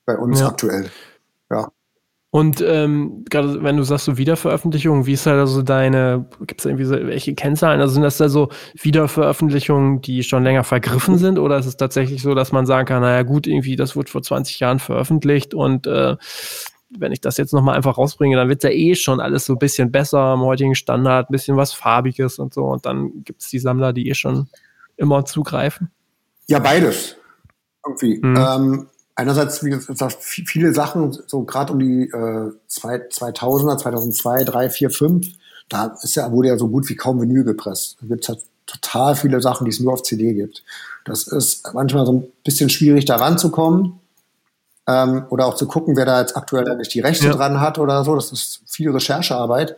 Bei 0.06 0.16
uns 0.16 0.40
ja. 0.40 0.48
aktuell. 0.48 0.90
Ja. 1.50 1.68
Und 2.30 2.60
ähm, 2.60 3.24
gerade 3.30 3.62
wenn 3.62 3.78
du 3.78 3.84
sagst, 3.84 4.04
so 4.04 4.18
Wiederveröffentlichungen, 4.18 5.06
wie 5.06 5.14
ist 5.14 5.24
halt 5.24 5.38
also 5.38 5.62
deine, 5.62 6.26
gibt 6.46 6.60
es 6.60 6.66
irgendwie 6.66 6.84
so 6.84 6.94
welche 6.94 7.34
Kennzahlen? 7.34 7.80
Also 7.80 7.94
sind 7.94 8.02
das 8.02 8.18
da 8.18 8.28
so 8.28 8.50
Wiederveröffentlichungen, 8.74 10.02
die 10.02 10.22
schon 10.22 10.44
länger 10.44 10.62
vergriffen 10.62 11.16
sind? 11.16 11.38
Oder 11.38 11.58
ist 11.58 11.64
es 11.64 11.78
tatsächlich 11.78 12.20
so, 12.20 12.34
dass 12.34 12.52
man 12.52 12.66
sagen 12.66 12.86
kann, 12.86 13.00
naja 13.00 13.22
gut, 13.22 13.46
irgendwie, 13.46 13.76
das 13.76 13.96
wurde 13.96 14.10
vor 14.10 14.22
20 14.22 14.60
Jahren 14.60 14.78
veröffentlicht 14.78 15.54
und 15.54 15.86
äh, 15.86 16.16
wenn 16.90 17.12
ich 17.12 17.20
das 17.20 17.36
jetzt 17.36 17.52
nochmal 17.52 17.76
einfach 17.76 17.98
rausbringe, 17.98 18.36
dann 18.36 18.48
wird 18.48 18.62
ja 18.62 18.70
eh 18.70 18.94
schon 18.94 19.20
alles 19.20 19.46
so 19.46 19.54
ein 19.54 19.58
bisschen 19.58 19.92
besser 19.92 20.18
am 20.18 20.40
heutigen 20.42 20.74
Standard, 20.74 21.28
ein 21.28 21.32
bisschen 21.32 21.56
was 21.56 21.72
Farbiges 21.72 22.38
und 22.38 22.54
so. 22.54 22.64
Und 22.64 22.86
dann 22.86 23.24
gibt 23.24 23.42
es 23.42 23.48
die 23.48 23.58
Sammler, 23.58 23.92
die 23.92 24.08
eh 24.08 24.14
schon 24.14 24.48
immer 24.96 25.24
zugreifen. 25.24 25.90
Ja, 26.46 26.58
beides. 26.58 27.16
Irgendwie. 27.86 28.18
Mhm. 28.18 28.36
Ähm, 28.36 28.86
einerseits, 29.14 29.62
wie 29.64 29.70
gesagt, 29.70 30.18
viele 30.20 30.72
Sachen, 30.72 31.12
so 31.12 31.42
gerade 31.42 31.72
um 31.72 31.78
die 31.78 32.04
äh, 32.04 32.52
2000er, 32.70 33.76
2002, 33.76 34.44
3, 34.44 34.70
4, 34.70 34.90
5, 34.90 35.26
da 35.68 35.96
ist 36.02 36.16
ja, 36.16 36.32
wurde 36.32 36.48
ja 36.48 36.56
so 36.56 36.68
gut 36.68 36.88
wie 36.88 36.96
kaum 36.96 37.20
Vinyl 37.20 37.44
gepresst. 37.44 37.98
Da 38.00 38.06
gibt 38.06 38.22
es 38.22 38.28
halt 38.30 38.40
total 38.66 39.14
viele 39.14 39.40
Sachen, 39.40 39.64
die 39.64 39.70
es 39.70 39.80
nur 39.80 39.92
auf 39.92 40.02
CD 40.02 40.34
gibt. 40.34 40.64
Das 41.04 41.26
ist 41.26 41.70
manchmal 41.74 42.06
so 42.06 42.12
ein 42.12 42.26
bisschen 42.44 42.70
schwierig, 42.70 43.04
da 43.04 43.16
ranzukommen 43.16 44.00
ähm, 44.88 45.26
oder 45.28 45.46
auch 45.46 45.54
zu 45.54 45.68
gucken, 45.68 45.96
wer 45.96 46.06
da 46.06 46.20
jetzt 46.20 46.36
aktuell 46.36 46.68
eigentlich 46.68 46.88
die 46.88 47.00
Rechte 47.00 47.26
ja. 47.26 47.34
dran 47.34 47.60
hat 47.60 47.78
oder 47.78 48.02
so. 48.04 48.14
Das 48.14 48.32
ist 48.32 48.62
viel 48.66 48.90
Recherchearbeit. 48.90 49.76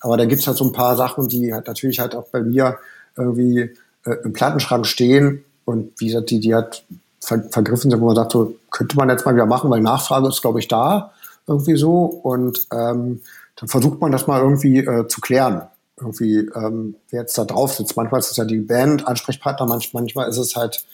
Aber 0.00 0.16
da 0.16 0.26
gibt's 0.26 0.46
halt 0.46 0.56
so 0.56 0.64
ein 0.64 0.72
paar 0.72 0.96
Sachen, 0.96 1.28
die 1.28 1.54
halt 1.54 1.68
natürlich 1.68 2.00
halt 2.00 2.14
auch 2.14 2.26
bei 2.28 2.42
mir 2.42 2.78
irgendwie 3.16 3.70
äh, 4.04 4.16
im 4.24 4.32
Plattenschrank 4.32 4.86
stehen 4.86 5.44
und 5.64 5.92
wie 5.98 6.06
gesagt, 6.06 6.30
die, 6.30 6.40
die 6.40 6.54
halt 6.54 6.84
ver 7.20 7.42
vergriffen 7.50 7.90
sind, 7.90 8.00
wo 8.00 8.06
man 8.06 8.16
sagt, 8.16 8.32
so 8.32 8.56
könnte 8.70 8.96
man 8.96 9.08
jetzt 9.08 9.24
mal 9.24 9.34
wieder 9.34 9.46
machen, 9.46 9.70
weil 9.70 9.80
Nachfrage 9.80 10.28
ist, 10.28 10.40
glaube 10.40 10.60
ich, 10.60 10.68
da 10.68 11.12
irgendwie 11.46 11.76
so. 11.76 12.04
Und 12.04 12.66
ähm, 12.72 13.20
dann 13.56 13.68
versucht 13.68 14.00
man 14.00 14.12
das 14.12 14.26
mal 14.26 14.40
irgendwie 14.40 14.78
äh, 14.78 15.06
zu 15.08 15.20
klären. 15.20 15.62
Irgendwie, 16.00 16.48
ähm, 16.54 16.94
wer 17.10 17.22
jetzt 17.22 17.36
da 17.36 17.44
drauf 17.44 17.74
sitzt. 17.74 17.96
Manchmal 17.96 18.20
ist 18.20 18.30
es 18.30 18.36
ja 18.36 18.44
die 18.44 18.60
Band, 18.60 19.06
Ansprechpartner, 19.06 19.66
manchmal, 19.66 20.02
manchmal 20.02 20.28
ist 20.28 20.38
es 20.38 20.54
halt 20.56 20.84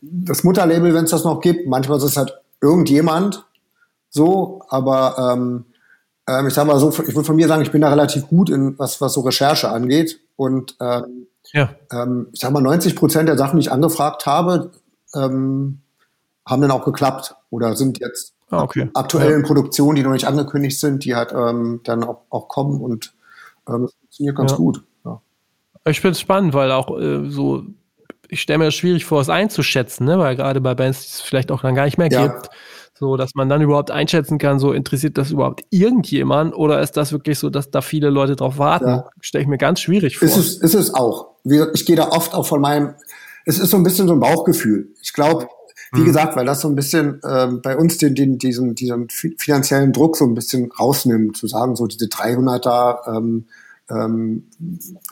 das 0.00 0.44
Mutterlabel, 0.44 0.94
wenn 0.94 1.04
es 1.04 1.10
das 1.10 1.24
noch 1.24 1.40
gibt. 1.40 1.66
Manchmal 1.66 1.98
ist 1.98 2.04
es 2.04 2.16
halt 2.16 2.40
irgendjemand 2.60 3.46
so, 4.10 4.62
aber 4.68 5.34
ähm, 5.34 5.66
ähm, 6.28 6.46
ich 6.46 6.54
sag 6.54 6.66
mal 6.66 6.78
so, 6.78 6.90
ich 6.90 6.98
würde 6.98 7.24
von 7.24 7.36
mir 7.36 7.48
sagen, 7.48 7.62
ich 7.62 7.72
bin 7.72 7.80
da 7.80 7.88
relativ 7.88 8.28
gut 8.28 8.50
in 8.50 8.78
was, 8.78 9.00
was 9.00 9.14
so 9.14 9.22
Recherche 9.22 9.70
angeht. 9.70 10.20
Und 10.36 10.76
ähm, 10.80 11.26
ja. 11.52 11.70
ähm, 11.90 12.28
ich 12.32 12.40
sag 12.40 12.52
mal, 12.52 12.60
90 12.60 12.96
Prozent 12.96 13.28
der 13.28 13.38
Sachen, 13.38 13.58
die 13.58 13.66
ich 13.66 13.72
angefragt 13.72 14.26
habe, 14.26 14.72
ähm, 15.14 15.80
haben 16.46 16.62
dann 16.62 16.70
auch 16.70 16.84
geklappt 16.84 17.34
oder 17.50 17.76
sind 17.76 17.98
jetzt 18.00 18.34
ah, 18.50 18.62
okay. 18.62 18.90
aktuell 18.94 19.32
in 19.32 19.42
Produktionen, 19.42 19.96
die 19.96 20.02
noch 20.02 20.12
nicht 20.12 20.26
angekündigt 20.26 20.78
sind, 20.78 21.04
die 21.04 21.14
halt 21.14 21.32
ähm, 21.32 21.80
dann 21.84 22.04
auch, 22.04 22.22
auch 22.30 22.48
kommen 22.48 22.80
und 22.80 23.14
ähm, 23.68 23.82
das 23.82 23.94
funktioniert 23.94 24.36
ganz 24.36 24.52
ja. 24.52 24.56
gut. 24.56 24.82
Ja. 25.04 25.20
Ich 25.86 26.00
finde 26.00 26.12
es 26.12 26.20
spannend, 26.20 26.54
weil 26.54 26.72
auch 26.72 26.98
äh, 26.98 27.28
so 27.30 27.64
ich 28.28 28.40
stelle 28.40 28.58
mir 28.58 28.64
das 28.66 28.74
schwierig 28.74 29.04
vor, 29.04 29.20
es 29.20 29.28
einzuschätzen, 29.28 30.06
ne? 30.06 30.18
weil 30.18 30.36
gerade 30.36 30.60
bei 30.60 30.74
Bands, 30.74 31.00
die 31.00 31.06
es 31.06 31.20
vielleicht 31.20 31.50
auch 31.50 31.62
dann 31.62 31.74
gar 31.74 31.84
nicht 31.84 31.98
mehr 31.98 32.08
ja. 32.10 32.26
gibt, 32.26 32.50
so 32.98 33.16
dass 33.16 33.34
man 33.34 33.48
dann 33.48 33.62
überhaupt 33.62 33.90
einschätzen 33.90 34.38
kann, 34.38 34.58
so 34.58 34.72
interessiert 34.72 35.18
das 35.18 35.30
überhaupt 35.30 35.64
irgendjemand 35.70 36.54
oder 36.54 36.80
ist 36.80 36.96
das 36.96 37.12
wirklich 37.12 37.38
so, 37.38 37.48
dass 37.48 37.70
da 37.70 37.80
viele 37.80 38.10
Leute 38.10 38.36
drauf 38.36 38.58
warten? 38.58 38.88
Ja. 38.88 39.10
Stelle 39.20 39.42
ich 39.42 39.48
mir 39.48 39.58
ganz 39.58 39.80
schwierig 39.80 40.18
vor. 40.18 40.28
Ist 40.28 40.36
es, 40.36 40.56
ist 40.56 40.74
es 40.74 40.94
auch. 40.94 41.36
Ich 41.74 41.86
gehe 41.86 41.96
da 41.96 42.08
oft 42.08 42.34
auch 42.34 42.46
von 42.46 42.60
meinem, 42.60 42.94
es 43.46 43.58
ist 43.58 43.70
so 43.70 43.76
ein 43.76 43.84
bisschen 43.84 44.08
so 44.08 44.14
ein 44.14 44.20
Bauchgefühl. 44.20 44.88
Ich 45.00 45.12
glaube, 45.12 45.48
wie 45.92 46.00
mhm. 46.00 46.06
gesagt, 46.06 46.36
weil 46.36 46.44
das 46.44 46.60
so 46.60 46.68
ein 46.68 46.74
bisschen 46.74 47.20
ähm, 47.24 47.62
bei 47.62 47.76
uns 47.76 47.98
den, 47.98 48.14
den, 48.14 48.36
diesen, 48.36 48.74
diesen 48.74 49.08
finanziellen 49.08 49.92
Druck 49.92 50.16
so 50.16 50.26
ein 50.26 50.34
bisschen 50.34 50.70
rausnimmt, 50.72 51.36
zu 51.36 51.46
sagen, 51.46 51.76
so 51.76 51.86
diese 51.86 52.06
300er, 52.06 53.16
ähm, 53.16 53.46
ähm, 53.90 54.44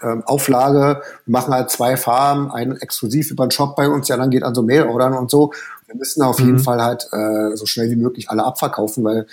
ähm, 0.03 0.22
Auflage. 0.24 1.03
Wir 1.24 1.33
machen 1.33 1.55
halt 1.55 1.70
zwei 1.70 1.97
Farben, 1.97 2.51
einen 2.51 2.77
exklusiv 2.77 3.31
über 3.31 3.47
den 3.47 3.51
Shop 3.51 3.77
bei 3.77 3.89
uns, 3.89 4.09
ja, 4.09 4.16
dann 4.16 4.31
geht 4.31 4.43
an 4.43 4.55
so 4.55 4.62
Mailordern 4.62 5.14
und 5.14 5.31
so. 5.31 5.53
Wir 5.87 5.97
müssen 5.97 6.22
auf 6.22 6.39
mhm. 6.39 6.47
jeden 6.47 6.59
Fall 6.59 6.83
halt 6.83 7.09
äh, 7.12 7.57
so 7.57 7.66
schnell 7.66 7.91
wie 7.91 7.97
möglich 7.97 8.31
alle 8.31 8.45
abverkaufen, 8.45 9.05
weil 9.05 9.27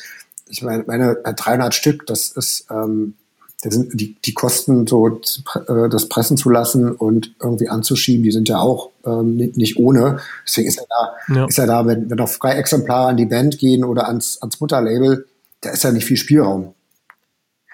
ich 0.50 0.62
meine, 0.62 0.84
meine 0.86 1.16
300 1.16 1.74
Stück, 1.74 2.06
das 2.06 2.30
ist, 2.32 2.68
ähm, 2.70 3.16
das 3.64 3.74
sind 3.74 4.00
die, 4.00 4.16
die 4.24 4.34
Kosten, 4.34 4.88
so 4.88 5.08
äh, 5.08 5.90
das 5.90 6.10
pressen 6.10 6.38
zu 6.38 6.50
lassen 6.50 6.92
und 6.92 7.34
irgendwie 7.42 7.70
anzuschieben, 7.70 8.24
die 8.24 8.32
sind 8.32 8.50
ja 8.50 8.60
auch 8.60 8.90
ähm, 9.06 9.38
nicht, 9.38 9.58
nicht 9.58 9.78
ohne. 9.78 10.20
Deswegen 10.46 10.68
ist 10.68 10.80
er 10.80 10.86
da, 10.90 11.36
ja. 11.36 11.46
ist 11.46 11.58
er 11.58 11.68
da, 11.68 11.86
wenn, 11.88 12.10
wenn 12.10 12.20
auch 12.20 12.30
freie 12.30 12.56
Exemplare 12.56 13.10
an 13.10 13.18
die 13.18 13.26
Band 13.26 13.58
gehen 13.58 13.84
oder 13.84 14.08
ans, 14.08 14.42
ans 14.42 14.60
Mutterlabel, 14.60 15.26
da 15.62 15.72
ist 15.72 15.84
ja 15.84 15.92
nicht 15.92 16.06
viel 16.06 16.18
Spielraum. 16.18 16.74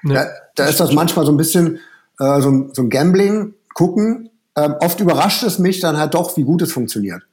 Ja. 0.03 0.13
Da, 0.13 0.29
da 0.55 0.65
ist 0.65 0.79
das 0.79 0.93
manchmal 0.93 1.25
so 1.25 1.31
ein 1.31 1.37
bisschen 1.37 1.79
äh, 2.19 2.41
so, 2.41 2.49
ein, 2.49 2.73
so 2.73 2.83
ein 2.83 2.89
Gambling, 2.89 3.53
gucken. 3.73 4.29
Ähm, 4.55 4.75
oft 4.79 4.99
überrascht 4.99 5.43
es 5.43 5.59
mich 5.59 5.79
dann 5.79 5.97
halt 5.97 6.13
doch, 6.13 6.35
wie 6.37 6.43
gut 6.43 6.61
es 6.61 6.71
funktioniert. 6.71 7.23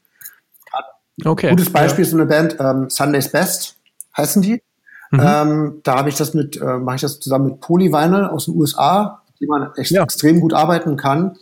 Okay. 1.25 1.51
Gutes 1.51 1.73
Beispiel 1.73 2.05
ja. 2.05 2.07
ist 2.07 2.11
so 2.11 2.17
eine 2.17 2.27
Band, 2.27 2.57
ähm, 2.61 2.91
Sunday's 2.91 3.31
Best 3.31 3.77
heißen 4.17 4.43
die. 4.43 4.63
Mhm. 5.11 5.21
Ähm, 5.23 5.81
da 5.83 5.97
habe 5.97 6.09
ich 6.09 6.17
das 6.17 6.35
mit, 6.35 6.61
äh, 6.61 6.79
mache 6.79 6.97
ich 6.97 7.03
das 7.03 7.21
zusammen 7.21 7.47
mit 7.47 7.61
Polyvinyl 7.61 8.25
aus 8.25 8.47
den 8.47 8.57
USA, 8.57 9.23
die 9.41 9.47
man 9.47 9.73
echt 9.77 9.93
ja. 9.93 10.03
extrem 10.03 10.41
gut 10.41 10.53
arbeiten 10.53 10.97
kann. 10.97 11.37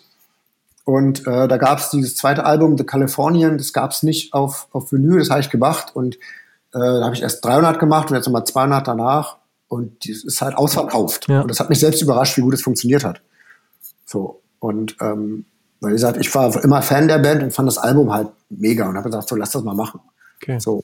Und 0.84 1.26
äh, 1.26 1.48
da 1.48 1.56
gab 1.56 1.78
es 1.78 1.90
dieses 1.90 2.14
zweite 2.14 2.44
Album, 2.44 2.76
The 2.76 2.84
Californian, 2.84 3.56
das 3.56 3.72
gab 3.72 3.92
es 3.92 4.02
nicht 4.02 4.34
auf, 4.34 4.68
auf 4.72 4.92
Vinyl, 4.92 5.18
das 5.18 5.30
habe 5.30 5.40
ich 5.40 5.48
gemacht. 5.48 5.92
Und 5.94 6.16
äh, 6.16 6.78
da 6.78 7.04
habe 7.04 7.14
ich 7.14 7.22
erst 7.22 7.44
300 7.44 7.78
gemacht 7.78 8.10
und 8.10 8.16
jetzt 8.16 8.26
nochmal 8.26 8.44
200 8.44 8.86
danach. 8.86 9.38
Und 9.68 10.08
das 10.08 10.24
ist 10.24 10.40
halt 10.40 10.56
ausverkauft. 10.56 11.28
Ja. 11.28 11.40
Und 11.40 11.50
das 11.50 11.60
hat 11.60 11.70
mich 11.70 11.80
selbst 11.80 12.02
überrascht, 12.02 12.36
wie 12.36 12.42
gut 12.42 12.54
es 12.54 12.62
funktioniert 12.62 13.04
hat. 13.04 13.22
So. 14.04 14.42
Und 14.58 14.96
ähm, 15.00 15.46
wie 15.80 15.90
gesagt, 15.90 16.18
ich 16.18 16.34
war 16.34 16.62
immer 16.62 16.82
Fan 16.82 17.08
der 17.08 17.18
Band 17.18 17.42
und 17.42 17.52
fand 17.52 17.68
das 17.68 17.78
Album 17.78 18.12
halt 18.12 18.28
mega 18.48 18.88
und 18.88 18.96
habe 18.96 19.08
gesagt, 19.08 19.28
so 19.28 19.36
lass 19.36 19.50
das 19.50 19.62
mal 19.62 19.74
machen. 19.74 20.00
Okay. 20.42 20.58
So. 20.58 20.82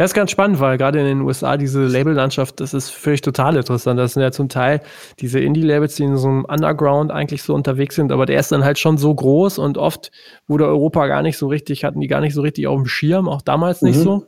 Ja, 0.00 0.06
ist 0.06 0.14
ganz 0.14 0.30
spannend, 0.30 0.60
weil 0.60 0.78
gerade 0.78 0.98
in 0.98 1.04
den 1.04 1.20
USA 1.20 1.58
diese 1.58 1.84
Labellandschaft, 1.84 2.60
das 2.60 2.72
ist 2.72 2.88
völlig 2.88 3.20
total 3.20 3.56
interessant. 3.56 3.98
Das 4.00 4.14
sind 4.14 4.22
ja 4.22 4.32
zum 4.32 4.48
Teil 4.48 4.80
diese 5.18 5.40
Indie-Labels, 5.40 5.94
die 5.96 6.04
in 6.04 6.16
so 6.16 6.26
einem 6.26 6.46
Underground 6.46 7.10
eigentlich 7.10 7.42
so 7.42 7.54
unterwegs 7.54 7.96
sind, 7.96 8.10
aber 8.10 8.24
der 8.24 8.40
ist 8.40 8.50
dann 8.50 8.64
halt 8.64 8.78
schon 8.78 8.96
so 8.96 9.14
groß 9.14 9.58
und 9.58 9.76
oft 9.76 10.10
wurde 10.46 10.66
Europa 10.66 11.06
gar 11.06 11.20
nicht 11.20 11.36
so 11.36 11.48
richtig, 11.48 11.84
hatten 11.84 12.00
die 12.00 12.06
gar 12.06 12.22
nicht 12.22 12.32
so 12.32 12.40
richtig 12.40 12.66
auf 12.66 12.76
dem 12.78 12.86
Schirm, 12.86 13.28
auch 13.28 13.42
damals 13.42 13.82
nicht 13.82 13.98
mhm. 13.98 14.02
so. 14.02 14.26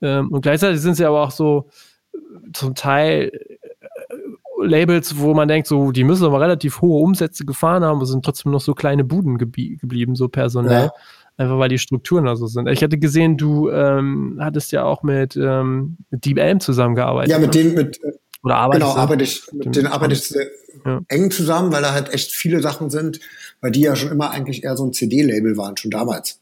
Ähm, 0.00 0.30
und 0.30 0.42
gleichzeitig 0.42 0.80
sind 0.80 0.94
sie 0.94 1.04
aber 1.04 1.22
auch 1.22 1.32
so 1.32 1.68
zum 2.52 2.74
Teil 2.74 3.30
äh, 3.32 3.56
Labels, 4.62 5.18
wo 5.18 5.34
man 5.34 5.48
denkt, 5.48 5.68
so, 5.68 5.90
die 5.90 6.04
müssen 6.04 6.24
aber 6.24 6.40
relativ 6.40 6.80
hohe 6.80 7.02
Umsätze 7.02 7.44
gefahren 7.44 7.82
haben, 7.82 7.96
aber 7.96 8.06
sind 8.06 8.24
trotzdem 8.24 8.52
noch 8.52 8.60
so 8.60 8.74
kleine 8.74 9.04
Buden 9.04 9.38
geblieben, 9.38 10.16
so 10.16 10.28
personell. 10.28 10.84
Ja. 10.84 10.92
Einfach 11.36 11.58
weil 11.58 11.70
die 11.70 11.78
Strukturen 11.78 12.26
da 12.26 12.36
so 12.36 12.46
sind. 12.46 12.68
Ich 12.68 12.82
hatte 12.82 12.98
gesehen, 12.98 13.38
du 13.38 13.70
ähm, 13.70 14.36
hattest 14.40 14.72
ja 14.72 14.84
auch 14.84 15.02
mit, 15.02 15.36
ähm, 15.36 15.96
mit 16.10 16.26
Deep 16.26 16.38
Elm 16.38 16.60
zusammengearbeitet. 16.60 17.30
Ja, 17.30 17.38
mit 17.38 17.54
ne? 17.54 17.62
denen, 17.62 17.74
mit, 17.74 17.98
Oder 18.42 18.56
arbeitest 18.56 18.90
genau, 18.90 19.00
arbeite 19.00 19.24
ich, 19.24 19.52
mit 19.52 19.74
denen 19.74 19.86
arbeite 19.86 20.12
ich 20.12 20.34
ja. 20.84 21.00
eng 21.08 21.30
zusammen, 21.30 21.72
weil 21.72 21.80
da 21.80 21.94
halt 21.94 22.12
echt 22.12 22.32
viele 22.32 22.60
Sachen 22.60 22.90
sind, 22.90 23.20
weil 23.62 23.70
die 23.70 23.80
ja 23.80 23.96
schon 23.96 24.10
immer 24.10 24.30
eigentlich 24.30 24.64
eher 24.64 24.76
so 24.76 24.84
ein 24.84 24.92
CD-Label 24.92 25.56
waren, 25.56 25.78
schon 25.78 25.90
damals, 25.90 26.40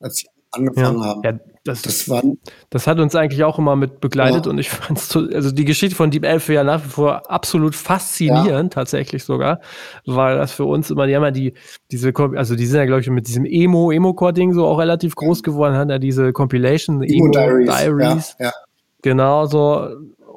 als 0.00 0.16
sie 0.16 0.28
angefangen 0.50 1.00
ja. 1.00 1.04
haben. 1.06 1.22
Ja, 1.24 1.32
das, 1.64 1.82
das, 1.82 2.08
war, 2.08 2.22
das 2.70 2.86
hat 2.86 2.98
uns 2.98 3.14
eigentlich 3.14 3.44
auch 3.44 3.58
immer 3.58 3.76
mit 3.76 4.00
begleitet 4.00 4.46
ja. 4.46 4.50
und 4.50 4.58
ich 4.58 4.70
fand 4.70 4.98
es, 4.98 5.14
also 5.14 5.50
die 5.50 5.64
Geschichte 5.64 5.94
von 5.94 6.10
Deep 6.10 6.24
Elf 6.24 6.48
ja 6.48 6.64
nach 6.64 6.84
wie 6.84 6.88
vor 6.88 7.30
absolut 7.30 7.74
faszinierend, 7.74 8.72
tatsächlich 8.72 9.24
sogar, 9.24 9.60
weil 10.06 10.36
das 10.36 10.52
für 10.52 10.64
uns 10.64 10.90
immer, 10.90 11.06
die 11.06 11.14
haben 11.14 11.24
ja 11.24 11.30
die, 11.30 11.54
diese, 11.90 12.12
also 12.36 12.56
die 12.56 12.66
sind 12.66 12.78
ja, 12.78 12.86
glaube 12.86 13.02
ich, 13.02 13.10
mit 13.10 13.28
diesem 13.28 13.44
Emo, 13.44 13.90
Emo-Core-Ding 13.90 14.54
so 14.54 14.66
auch 14.66 14.78
relativ 14.78 15.14
groß 15.14 15.42
geworden, 15.42 15.74
haben 15.74 15.90
ja 15.90 15.98
diese 15.98 16.32
Compilation, 16.32 17.02
Emo, 17.02 17.26
Emo 17.26 17.30
Diaries. 17.32 17.76
Diaries. 17.76 18.36
Ja, 18.38 18.52
Genau, 19.02 19.46
so 19.46 19.88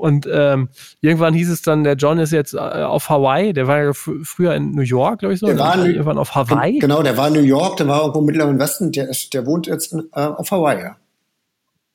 und 0.02 0.28
ähm, 0.32 0.70
irgendwann 1.00 1.34
hieß 1.36 1.50
es 1.52 1.62
dann, 1.62 1.84
der 1.84 1.94
John 1.94 2.18
ist 2.18 2.32
jetzt 2.32 2.56
äh, 2.56 2.58
auf 2.58 3.10
Hawaii. 3.10 3.54
Der 3.54 3.68
war 3.68 3.84
ja 3.84 3.94
früher 3.94 4.56
in 4.56 4.72
New 4.72 4.82
York, 4.82 5.20
glaube 5.20 5.34
ich 5.34 5.40
so. 5.40 5.46
Der 5.46 5.60
war 5.60 5.78
irgendwann 5.86 6.18
auf 6.18 6.34
Hawaii. 6.34 6.80
Genau, 6.80 7.04
der 7.04 7.16
war 7.18 7.28
in 7.28 7.34
New 7.36 7.42
York, 7.42 7.78
der 7.78 7.88
war 7.88 8.02
irgendwo 8.02 8.20
im 8.20 8.26
Mittleren 8.26 8.58
Westen. 8.60 8.92
Der, 8.92 9.10
ist, 9.10 9.34
der 9.34 9.46
wohnt 9.46 9.68
jetzt 9.68 9.94
in, 9.94 10.10
äh, 10.14 10.22
auf 10.22 10.50
Hawaii, 10.50 10.82
ja. 10.82 10.96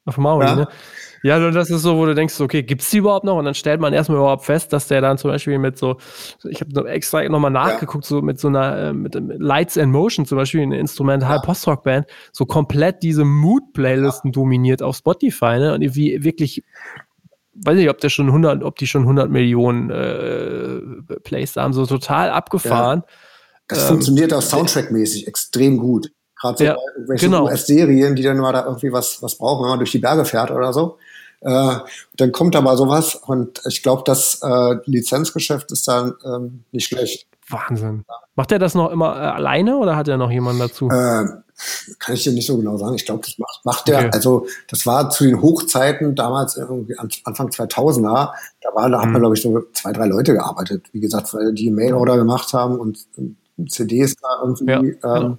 Auf 0.04 0.18
Maui, 0.18 0.44
ja. 0.44 0.54
ne? 0.54 0.68
Ja, 1.24 1.44
und 1.44 1.54
das 1.54 1.68
ist 1.70 1.82
so, 1.82 1.96
wo 1.96 2.06
du 2.06 2.14
denkst, 2.14 2.40
okay, 2.40 2.62
gibt's 2.62 2.90
die 2.90 2.98
überhaupt 2.98 3.24
noch? 3.24 3.36
Und 3.36 3.44
dann 3.44 3.54
stellt 3.54 3.80
man 3.80 3.92
erstmal 3.92 4.18
überhaupt 4.18 4.44
fest, 4.44 4.72
dass 4.72 4.86
der 4.86 5.00
dann 5.00 5.18
zum 5.18 5.32
Beispiel 5.32 5.58
mit 5.58 5.76
so, 5.76 5.96
ich 6.48 6.60
habe 6.60 6.88
extra 6.88 7.28
nochmal 7.28 7.50
nachgeguckt, 7.50 8.04
ja. 8.04 8.08
so 8.08 8.22
mit 8.22 8.38
so 8.38 8.46
einer, 8.46 8.76
äh, 8.76 8.92
mit, 8.92 9.20
mit 9.20 9.40
Lights 9.40 9.76
and 9.76 9.90
Motion 9.90 10.26
zum 10.26 10.38
Beispiel, 10.38 10.62
eine 10.62 10.78
Instrumental 10.78 11.36
ja. 11.36 11.42
Post-Rock-Band, 11.42 12.06
so 12.30 12.46
komplett 12.46 13.02
diese 13.02 13.24
Mood-Playlisten 13.24 14.30
ja. 14.30 14.32
dominiert 14.32 14.80
auf 14.80 14.94
Spotify, 14.94 15.58
ne? 15.58 15.74
Und 15.74 15.96
wie 15.96 16.22
wirklich 16.22 16.62
weiß 17.64 17.76
nicht, 17.76 17.90
ob 17.90 17.98
der 17.98 18.08
schon 18.08 18.26
100, 18.26 18.62
ob 18.62 18.76
die 18.76 18.86
schon 18.86 19.02
100 19.02 19.30
Millionen 19.30 19.90
äh, 19.90 21.18
Plays 21.20 21.56
haben, 21.56 21.72
so 21.72 21.86
total 21.86 22.30
abgefahren. 22.30 23.02
Ja. 23.04 23.12
Das 23.68 23.82
ähm, 23.82 23.88
funktioniert 23.88 24.32
auch 24.32 24.42
Soundtrack-mäßig 24.42 25.26
extrem 25.26 25.78
gut. 25.78 26.10
Gerade 26.40 26.58
so 26.58 26.64
ja, 26.64 26.76
bei 27.06 27.16
genau. 27.16 27.44
US-Serien, 27.44 28.14
die 28.14 28.22
dann 28.22 28.38
mal 28.38 28.52
da 28.52 28.66
irgendwie 28.66 28.92
was, 28.92 29.22
was 29.22 29.36
brauchen, 29.36 29.64
wenn 29.64 29.70
man 29.70 29.78
durch 29.78 29.92
die 29.92 29.98
Berge 29.98 30.24
fährt 30.24 30.50
oder 30.50 30.72
so. 30.72 30.98
Äh, 31.40 31.76
dann 32.16 32.32
kommt 32.32 32.54
da 32.54 32.60
mal 32.60 32.76
sowas 32.76 33.14
und 33.14 33.60
ich 33.68 33.82
glaube, 33.82 34.02
das 34.04 34.40
äh, 34.42 34.76
Lizenzgeschäft 34.84 35.70
ist 35.72 35.88
dann 35.88 36.14
ähm, 36.24 36.64
nicht 36.72 36.88
schlecht. 36.88 37.26
Wahnsinn. 37.48 38.04
Macht 38.34 38.52
er 38.52 38.58
das 38.58 38.74
noch 38.74 38.90
immer 38.90 39.16
äh, 39.16 39.26
alleine 39.26 39.76
oder 39.78 39.96
hat 39.96 40.08
er 40.08 40.16
noch 40.16 40.30
jemanden 40.30 40.60
dazu? 40.60 40.88
Äh, 40.88 41.26
kann 41.98 42.14
ich 42.14 42.24
dir 42.24 42.32
nicht 42.32 42.46
so 42.46 42.58
genau 42.58 42.76
sagen. 42.76 42.94
Ich 42.96 43.06
glaube, 43.06 43.22
das 43.24 43.38
macht, 43.38 43.64
macht 43.64 43.88
okay. 43.88 44.10
also 44.12 44.46
das 44.68 44.84
war 44.84 45.08
zu 45.08 45.24
den 45.24 45.40
Hochzeiten 45.40 46.14
damals 46.14 46.56
irgendwie 46.56 46.98
Anfang 46.98 47.48
2000er, 47.48 48.32
da 48.60 48.74
war, 48.74 48.90
da 48.90 48.98
mhm. 48.98 49.00
hat 49.00 49.08
man 49.08 49.12
mhm. 49.12 49.18
glaube 49.20 49.36
ich 49.36 49.42
so 49.42 49.62
zwei, 49.72 49.92
drei 49.92 50.06
Leute 50.06 50.34
gearbeitet. 50.34 50.86
Wie 50.92 51.00
gesagt, 51.00 51.32
weil 51.32 51.54
die 51.54 51.70
Mail-Order 51.70 52.18
gemacht 52.18 52.52
haben 52.52 52.78
und, 52.78 53.06
und 53.16 53.36
CDs 53.70 54.16
da 54.16 54.28
irgendwie. 54.42 54.70
Ja, 54.70 54.78
ähm, 54.80 54.94
genau. 55.00 55.38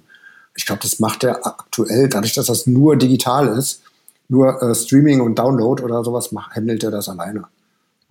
Ich 0.56 0.66
glaube, 0.66 0.82
das 0.82 0.98
macht 0.98 1.22
der 1.22 1.46
aktuell, 1.46 2.08
dadurch, 2.08 2.34
dass 2.34 2.46
das 2.46 2.66
nur 2.66 2.96
digital 2.96 3.46
ist, 3.46 3.82
nur 4.28 4.60
äh, 4.60 4.74
Streaming 4.74 5.20
und 5.20 5.38
Download 5.38 5.80
oder 5.84 6.02
sowas, 6.02 6.32
handelt 6.50 6.82
er 6.82 6.90
das 6.90 7.08
alleine. 7.08 7.44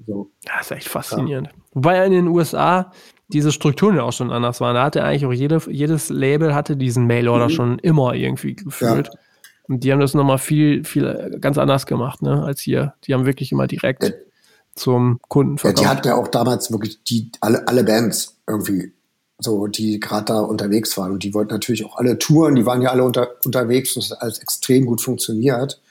So. 0.05 0.29
Ja, 0.45 0.61
ist 0.61 0.71
echt 0.71 0.87
faszinierend. 0.87 1.47
Ja. 1.47 1.53
Wobei 1.73 2.05
in 2.05 2.13
den 2.13 2.27
USA 2.27 2.91
diese 3.29 3.51
Strukturen 3.51 3.95
ja 3.95 4.03
auch 4.03 4.13
schon 4.13 4.31
anders 4.31 4.61
waren. 4.61 4.75
Da 4.75 4.83
hatte 4.83 5.03
eigentlich 5.03 5.25
auch 5.25 5.33
jede, 5.33 5.61
jedes 5.69 6.09
Label 6.09 6.55
hatte 6.55 6.77
diesen 6.77 7.07
Mailorder 7.07 7.45
mhm. 7.45 7.53
schon 7.53 7.79
immer 7.79 8.13
irgendwie 8.13 8.55
gefühlt. 8.55 9.07
Ja. 9.07 9.19
Und 9.67 9.83
die 9.83 9.91
haben 9.91 9.99
das 9.99 10.13
nochmal 10.13 10.37
viel, 10.37 10.83
viel 10.85 11.37
ganz 11.41 11.57
anders 11.57 11.85
gemacht, 11.85 12.21
ne, 12.21 12.43
als 12.43 12.61
hier. 12.61 12.93
Die 13.03 13.13
haben 13.13 13.25
wirklich 13.25 13.51
immer 13.51 13.67
direkt 13.67 14.03
ja. 14.03 14.11
zum 14.75 15.19
Kunden 15.27 15.57
verkauft. 15.57 15.83
Ja, 15.83 15.91
die 15.91 15.97
hatten 15.97 16.07
ja 16.07 16.15
auch 16.15 16.29
damals 16.29 16.71
wirklich 16.71 17.03
die, 17.03 17.31
alle, 17.41 17.67
alle 17.67 17.83
Bands 17.83 18.37
irgendwie 18.47 18.93
so, 19.39 19.67
die 19.67 19.99
gerade 19.99 20.25
da 20.25 20.39
unterwegs 20.39 20.97
waren. 20.97 21.11
Und 21.11 21.23
die 21.23 21.33
wollten 21.33 21.53
natürlich 21.53 21.85
auch 21.85 21.97
alle 21.97 22.17
touren, 22.17 22.55
die 22.55 22.65
waren 22.65 22.81
ja 22.81 22.91
alle 22.91 23.03
unter, 23.03 23.29
unterwegs 23.43 23.95
und 23.95 24.05
es 24.05 24.11
hat 24.11 24.21
alles 24.21 24.39
extrem 24.39 24.85
gut 24.85 25.01
funktioniert. 25.01 25.81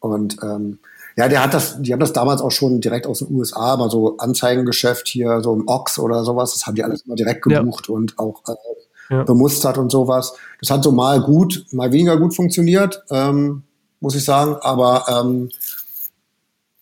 Und 0.00 0.38
ähm, 0.42 0.80
ja, 1.16 1.28
der 1.28 1.42
hat 1.42 1.54
das, 1.54 1.80
die 1.80 1.92
haben 1.92 2.00
das 2.00 2.12
damals 2.12 2.40
auch 2.40 2.50
schon 2.50 2.80
direkt 2.80 3.06
aus 3.06 3.20
den 3.20 3.34
USA, 3.34 3.76
mal 3.76 3.90
so 3.90 4.16
Anzeigengeschäft 4.18 5.08
hier, 5.08 5.40
so 5.40 5.54
im 5.54 5.66
Ox 5.66 5.98
oder 5.98 6.24
sowas, 6.24 6.54
das 6.54 6.66
haben 6.66 6.74
die 6.74 6.84
alles 6.84 7.02
immer 7.02 7.16
direkt 7.16 7.42
gebucht 7.42 7.88
ja. 7.88 7.94
und 7.94 8.18
auch 8.18 8.42
äh, 8.48 9.14
ja. 9.14 9.22
bemustert 9.24 9.78
und 9.78 9.90
sowas. 9.90 10.34
Das 10.60 10.70
hat 10.70 10.84
so 10.84 10.92
mal 10.92 11.20
gut, 11.20 11.66
mal 11.72 11.92
weniger 11.92 12.18
gut 12.18 12.34
funktioniert, 12.34 13.02
ähm, 13.10 13.62
muss 14.00 14.14
ich 14.14 14.24
sagen, 14.24 14.56
aber 14.60 15.04
ähm, 15.08 15.50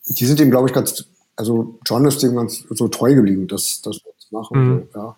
die 0.06 0.24
sind 0.24 0.38
dem, 0.38 0.50
glaube 0.50 0.68
ich, 0.68 0.74
ganz, 0.74 1.04
also 1.36 1.78
John 1.86 2.04
ist 2.06 2.22
dem 2.22 2.36
ganz 2.36 2.64
so 2.70 2.88
treu 2.88 3.14
geblieben, 3.14 3.46
dass 3.48 3.82
das 3.82 4.00
machen. 4.30 4.58
Mhm. 4.58 4.88
So, 4.92 4.98
ja. 4.98 5.04
ja. 5.04 5.16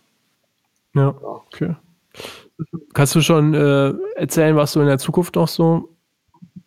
Ja, 0.94 1.14
okay. 1.22 1.76
Kannst 2.92 3.14
du 3.14 3.20
schon 3.20 3.54
äh, 3.54 3.92
erzählen, 4.16 4.56
was 4.56 4.72
du 4.72 4.80
in 4.80 4.86
der 4.86 4.98
Zukunft 4.98 5.36
noch 5.36 5.48
so 5.48 5.88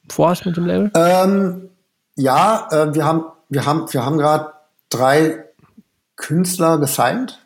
vorhast 0.09 0.45
mit 0.45 0.57
dem 0.57 0.65
Label? 0.65 0.91
Ähm, 0.95 1.69
ja, 2.15 2.67
äh, 2.71 2.93
wir 2.93 3.05
haben, 3.05 3.25
wir 3.49 3.65
haben, 3.65 3.91
wir 3.91 4.05
haben 4.05 4.17
gerade 4.17 4.53
drei 4.89 5.45
Künstler 6.15 6.77
gesigned. 6.77 7.39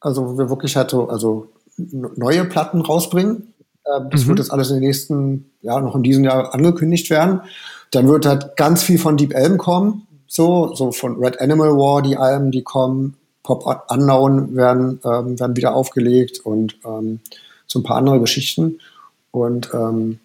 Also 0.00 0.28
wo 0.28 0.38
wir 0.38 0.48
wirklich 0.48 0.76
halt 0.76 0.90
so, 0.90 1.08
also 1.08 1.48
neue 1.76 2.44
Platten 2.44 2.80
rausbringen. 2.80 3.54
Äh, 3.84 4.00
das 4.10 4.24
mhm. 4.24 4.28
wird 4.28 4.38
jetzt 4.40 4.52
alles 4.52 4.70
in 4.70 4.76
den 4.76 4.84
nächsten, 4.84 5.50
ja, 5.62 5.80
noch 5.80 5.94
in 5.94 6.02
diesem 6.02 6.24
Jahr 6.24 6.54
angekündigt 6.54 7.10
werden. 7.10 7.42
Dann 7.90 8.08
wird 8.08 8.26
halt 8.26 8.56
ganz 8.56 8.82
viel 8.82 8.98
von 8.98 9.16
Deep 9.16 9.34
Elm 9.34 9.58
kommen. 9.58 10.06
So, 10.26 10.74
so 10.74 10.92
von 10.92 11.16
Red 11.16 11.40
Animal 11.40 11.70
War, 11.70 12.02
die 12.02 12.16
Alben, 12.16 12.50
die 12.50 12.62
kommen. 12.62 13.14
Pop 13.42 13.64
Unknown 13.88 14.56
werden, 14.56 15.00
ähm, 15.04 15.40
werden 15.40 15.56
wieder 15.56 15.74
aufgelegt 15.74 16.40
und 16.40 16.76
ähm, 16.84 17.20
so 17.66 17.78
ein 17.78 17.82
paar 17.82 17.96
andere 17.96 18.20
Geschichten. 18.20 18.78
Und 19.30 19.70
ähm, 19.72 20.20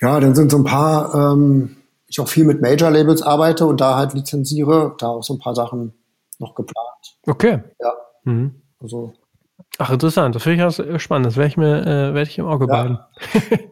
ja, 0.00 0.18
dann 0.18 0.34
sind 0.34 0.50
so 0.50 0.56
ein 0.56 0.64
paar 0.64 1.14
ähm, 1.14 1.76
ich 2.10 2.20
auch 2.20 2.28
viel 2.28 2.44
mit 2.44 2.60
Major-Labels 2.60 3.22
arbeite 3.22 3.66
und 3.66 3.80
da 3.80 3.96
halt 3.96 4.14
lizenziere, 4.14 4.94
da 4.98 5.08
auch 5.08 5.22
so 5.22 5.34
ein 5.34 5.38
paar 5.38 5.54
Sachen 5.54 5.94
noch 6.38 6.56
geplant. 6.56 7.18
Okay. 7.26 7.62
Ja. 7.80 7.92
Mhm. 8.24 8.62
Also. 8.80 9.14
Ach, 9.78 9.90
interessant. 9.90 10.34
Das 10.34 10.42
finde 10.42 10.56
ich 10.56 10.80
auch 10.80 10.98
spannend. 10.98 11.26
Das 11.26 11.36
werde 11.36 11.48
ich 11.48 11.56
mir, 11.56 11.82
äh, 11.82 12.14
werde 12.14 12.22
ich 12.28 12.38
im 12.38 12.46
Auge 12.46 12.66
ja. 12.68 12.72
behalten. 12.72 12.98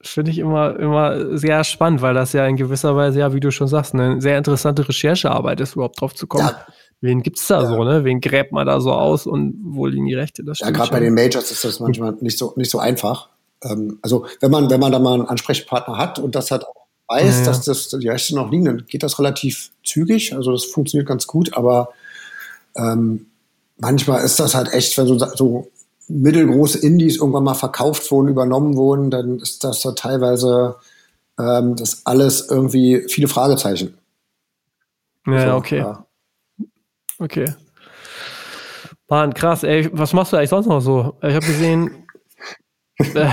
das 0.00 0.10
finde 0.10 0.30
ich 0.30 0.38
immer, 0.38 0.78
immer 0.78 1.38
sehr 1.38 1.64
spannend, 1.64 2.02
weil 2.02 2.12
das 2.12 2.34
ja 2.34 2.46
in 2.46 2.56
gewisser 2.56 2.94
Weise, 2.94 3.20
ja, 3.20 3.32
wie 3.32 3.40
du 3.40 3.50
schon 3.50 3.68
sagst, 3.68 3.94
eine 3.94 4.20
sehr 4.20 4.36
interessante 4.36 4.86
Recherchearbeit 4.86 5.60
ist, 5.60 5.76
überhaupt 5.76 5.98
drauf 6.00 6.14
zu 6.14 6.26
kommen. 6.26 6.46
Ja. 6.46 6.66
wen 7.00 7.22
gibt's 7.22 7.46
da 7.46 7.62
ja. 7.62 7.68
so, 7.68 7.84
ne? 7.84 8.04
Wen 8.04 8.20
gräbt 8.20 8.52
man 8.52 8.66
da 8.66 8.80
so 8.80 8.92
aus 8.92 9.26
und 9.26 9.58
wo 9.64 9.86
liegen 9.86 10.06
die 10.06 10.14
Rechte? 10.14 10.44
Das 10.44 10.58
ja, 10.58 10.70
gerade 10.70 10.90
bei 10.90 11.00
den 11.00 11.14
Majors 11.14 11.50
ist 11.50 11.64
das 11.64 11.80
manchmal 11.80 12.12
nicht 12.20 12.36
so, 12.36 12.52
nicht 12.56 12.70
so 12.70 12.78
einfach. 12.78 13.30
Ähm, 13.62 13.98
also 14.02 14.26
wenn 14.40 14.50
man, 14.50 14.68
wenn 14.68 14.80
man 14.80 14.92
da 14.92 14.98
mal 14.98 15.14
einen 15.14 15.26
Ansprechpartner 15.26 15.96
hat 15.96 16.18
und 16.18 16.34
das 16.34 16.50
hat 16.50 16.64
auch 16.66 16.87
weiß, 17.08 17.40
ja, 17.40 17.44
dass 17.46 17.62
das 17.62 17.88
die 17.88 18.08
Rechte 18.08 18.34
noch 18.34 18.50
liegen, 18.50 18.64
dann 18.64 18.84
geht 18.86 19.02
das 19.02 19.18
relativ 19.18 19.70
zügig. 19.84 20.34
Also 20.34 20.52
das 20.52 20.64
funktioniert 20.64 21.08
ganz 21.08 21.26
gut, 21.26 21.54
aber 21.54 21.90
ähm, 22.76 23.26
manchmal 23.78 24.22
ist 24.24 24.38
das 24.38 24.54
halt 24.54 24.72
echt, 24.72 24.96
wenn 24.98 25.06
so, 25.06 25.18
so 25.18 25.70
mittelgroße 26.08 26.78
Indies 26.78 27.16
irgendwann 27.16 27.44
mal 27.44 27.54
verkauft 27.54 28.10
wurden, 28.10 28.28
übernommen 28.28 28.76
wurden, 28.76 29.10
dann 29.10 29.38
ist 29.38 29.64
das 29.64 29.80
da 29.80 29.92
teilweise 29.92 30.76
ähm, 31.38 31.76
das 31.76 32.06
alles 32.06 32.48
irgendwie 32.50 33.06
viele 33.08 33.28
Fragezeichen. 33.28 33.96
Ja, 35.26 35.50
so, 35.50 35.56
okay. 35.56 35.78
Ja. 35.78 36.06
Okay. 37.18 37.54
Mann, 39.08 39.32
krass, 39.34 39.62
ey, 39.62 39.88
was 39.92 40.12
machst 40.12 40.32
du 40.32 40.36
eigentlich 40.36 40.50
sonst 40.50 40.66
noch 40.66 40.80
so? 40.80 41.16
Ich 41.22 41.34
habe 41.34 41.46
gesehen, 41.46 42.06
äh, 42.98 43.28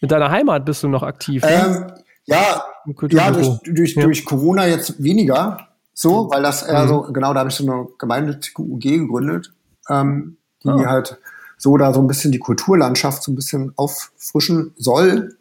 in 0.00 0.08
deiner 0.08 0.30
Heimat 0.30 0.64
bist 0.64 0.82
du 0.82 0.88
noch 0.88 1.02
aktiv. 1.02 1.42
Ne? 1.42 1.50
Ähm, 1.50 1.92
ja, 2.24 2.64
ja 3.10 3.30
durch, 3.30 3.48
durch, 3.64 3.94
ja. 3.94 4.04
durch 4.04 4.24
Corona 4.24 4.66
jetzt 4.66 5.02
weniger 5.02 5.68
so, 5.94 6.30
weil 6.30 6.42
das 6.42 6.62
eher 6.62 6.84
mhm. 6.84 6.88
so, 6.88 7.02
genau, 7.12 7.34
da 7.34 7.40
habe 7.40 7.50
ich 7.50 7.56
so 7.56 7.70
eine 7.70 7.86
gemeinnützige 7.98 8.62
UG 8.62 8.80
gegründet, 8.80 9.52
ähm, 9.88 10.36
die 10.64 10.68
oh. 10.68 10.86
halt 10.86 11.18
so 11.58 11.76
da 11.76 11.92
so 11.92 12.00
ein 12.00 12.06
bisschen 12.06 12.32
die 12.32 12.38
Kulturlandschaft 12.38 13.22
so 13.22 13.30
ein 13.30 13.36
bisschen 13.36 13.72
auffrischen 13.76 14.72
soll. 14.76 15.36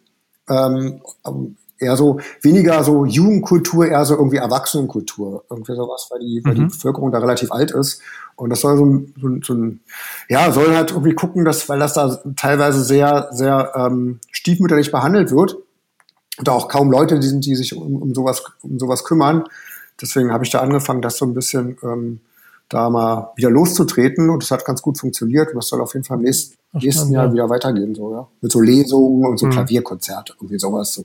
Ähm, 0.50 1.02
eher 1.80 1.98
so 1.98 2.20
weniger 2.42 2.84
so 2.84 3.06
Jugendkultur, 3.06 3.88
eher 3.88 4.06
so 4.06 4.16
irgendwie 4.16 4.38
Erwachsenenkultur, 4.38 5.46
irgendwie 5.50 5.76
sowas, 5.76 6.08
weil 6.12 6.20
die, 6.20 6.42
mhm. 6.44 6.48
weil 6.48 6.56
die 6.56 6.62
mhm. 6.62 6.68
Bevölkerung 6.68 7.12
da 7.12 7.20
relativ 7.20 7.52
alt 7.52 7.72
ist. 7.72 8.02
Und 8.36 8.50
das 8.50 8.62
soll 8.62 8.78
so, 8.78 9.04
so, 9.20 9.42
so 9.42 9.54
ein, 9.54 9.80
ja, 10.30 10.52
soll 10.52 10.76
halt 10.76 10.92
irgendwie 10.92 11.14
gucken, 11.14 11.46
dass, 11.46 11.70
weil 11.70 11.80
das 11.80 11.94
da 11.94 12.20
teilweise 12.36 12.84
sehr, 12.84 13.30
sehr 13.32 13.72
ähm, 13.76 14.20
stiefmütterlich 14.32 14.92
behandelt 14.92 15.32
wird 15.32 15.58
und 16.38 16.48
da 16.48 16.54
auch 16.54 16.68
kaum 16.68 16.92
Leute 16.92 17.20
die 17.20 17.28
sind, 17.28 17.46
die 17.46 17.56
sich 17.56 17.76
um, 17.76 17.98
um 17.98 18.14
sowas, 18.14 18.44
um 18.62 18.80
sowas 18.80 19.04
kümmern. 19.04 19.44
Deswegen 20.02 20.32
habe 20.32 20.44
ich 20.44 20.50
da 20.50 20.60
angefangen, 20.60 21.02
das 21.02 21.18
so 21.18 21.26
ein 21.26 21.34
bisschen 21.34 21.78
ähm, 21.84 22.22
da 22.70 22.90
mal 22.90 23.32
wieder 23.36 23.50
loszutreten 23.50 24.30
und 24.30 24.42
das 24.42 24.52
hat 24.52 24.66
ganz 24.66 24.82
gut 24.82 24.98
funktioniert 24.98 25.50
und 25.50 25.56
das 25.56 25.68
soll 25.68 25.82
auf 25.82 25.94
jeden 25.94 26.06
Fall 26.06 26.18
im 26.18 26.24
nächsten, 26.24 26.56
nächsten 26.74 27.12
Jahr 27.12 27.32
wieder 27.34 27.50
weitergehen, 27.50 27.94
so, 27.94 28.14
ja. 28.14 28.28
Mit 28.40 28.52
so 28.52 28.62
Lesungen 28.62 29.26
und 29.26 29.38
so 29.38 29.46
mhm. 29.48 29.52
Klavierkonzerte, 29.52 30.34
irgendwie 30.38 30.58
sowas. 30.58 30.94
So. 30.94 31.04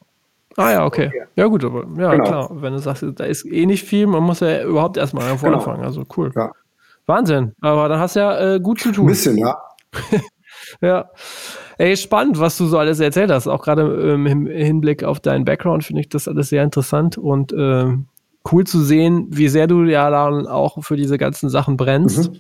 Ah 0.57 0.71
ja, 0.71 0.85
okay. 0.87 1.11
Ja 1.35 1.47
gut, 1.47 1.65
aber 1.65 1.87
ja 2.01 2.13
genau. 2.13 2.25
klar, 2.25 2.51
wenn 2.63 2.73
du 2.73 2.79
sagst, 2.79 3.05
da 3.17 3.25
ist 3.25 3.45
eh 3.45 3.67
nicht 3.67 3.85
viel, 3.85 4.07
man 4.07 4.23
muss 4.23 4.41
ja 4.41 4.63
überhaupt 4.63 4.97
erstmal 4.97 5.25
irgendwo 5.27 5.47
genau. 5.47 5.59
anfangen, 5.59 5.85
also 5.85 6.05
cool. 6.17 6.31
Ja. 6.35 6.53
Wahnsinn, 7.07 7.53
aber 7.61 7.89
dann 7.89 7.99
hast 7.99 8.17
du 8.17 8.21
ja 8.21 8.55
äh, 8.55 8.61
gut 8.61 8.81
zu 8.81 8.93
tun. 8.93 9.05
Ein 9.05 9.09
bisschen, 9.09 9.37
ja. 9.37 9.59
ja. 10.81 11.11
Ey, 11.79 11.97
spannend, 11.97 12.39
was 12.41 12.57
du 12.57 12.67
so 12.67 12.79
alles 12.79 13.01
erzählt 13.01 13.31
hast. 13.31 13.47
Auch 13.47 13.63
gerade 13.63 13.83
ähm, 13.83 14.27
im 14.27 14.47
Hinblick 14.47 15.05
auf 15.05 15.21
deinen 15.21 15.45
Background 15.45 15.85
finde 15.85 16.01
ich 16.01 16.09
das 16.09 16.27
alles 16.29 16.49
sehr 16.49 16.63
interessant 16.63 17.19
und 17.19 17.53
ähm, 17.53 18.07
cool 18.51 18.65
zu 18.65 18.81
sehen, 18.81 19.27
wie 19.31 19.49
sehr 19.49 19.67
du 19.67 19.85
ja 19.85 20.09
dann 20.09 20.47
auch 20.47 20.83
für 20.83 20.97
diese 20.97 21.19
ganzen 21.19 21.51
Sachen 21.51 21.77
brennst. 21.77 22.31
Mhm. 22.31 22.39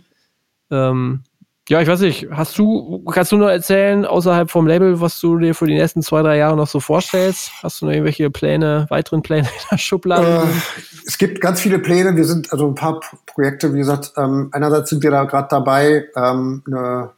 Ähm, 0.71 1.23
ja, 1.69 1.81
ich 1.81 1.89
weiß 1.89 2.01
nicht, 2.01 2.29
hast 2.31 2.57
du, 2.59 3.03
kannst 3.11 3.33
du 3.33 3.37
nur 3.37 3.51
erzählen, 3.51 4.05
außerhalb 4.05 4.49
vom 4.49 4.69
Label, 4.69 5.01
was 5.01 5.19
du 5.19 5.37
dir 5.37 5.53
für 5.53 5.67
die 5.67 5.75
nächsten 5.75 6.01
zwei, 6.01 6.23
drei 6.23 6.37
Jahre 6.37 6.57
noch 6.57 6.69
so 6.69 6.79
vorstellst? 6.79 7.51
Hast 7.61 7.81
du 7.81 7.87
noch 7.87 7.93
irgendwelche 7.93 8.31
Pläne, 8.31 8.87
weiteren 8.89 9.23
Pläne 9.23 9.49
in 9.49 9.65
der 9.73 9.79
Schublade? 9.79 10.45
Äh, 10.45 10.87
es 11.07 11.19
gibt 11.19 11.41
ganz 11.41 11.61
viele 11.61 11.81
Pläne. 11.81 12.15
Wir 12.15 12.25
sind 12.25 12.53
also 12.53 12.69
ein 12.69 12.77
paar 12.77 13.01
Projekte, 13.27 13.75
wie 13.75 13.79
gesagt, 13.79 14.13
ähm, 14.17 14.49
einerseits 14.53 14.91
sind 14.91 15.03
wir 15.03 15.11
da 15.11 15.25
gerade 15.25 15.49
dabei, 15.51 16.07
ähm, 16.15 16.63
eine 16.69 17.11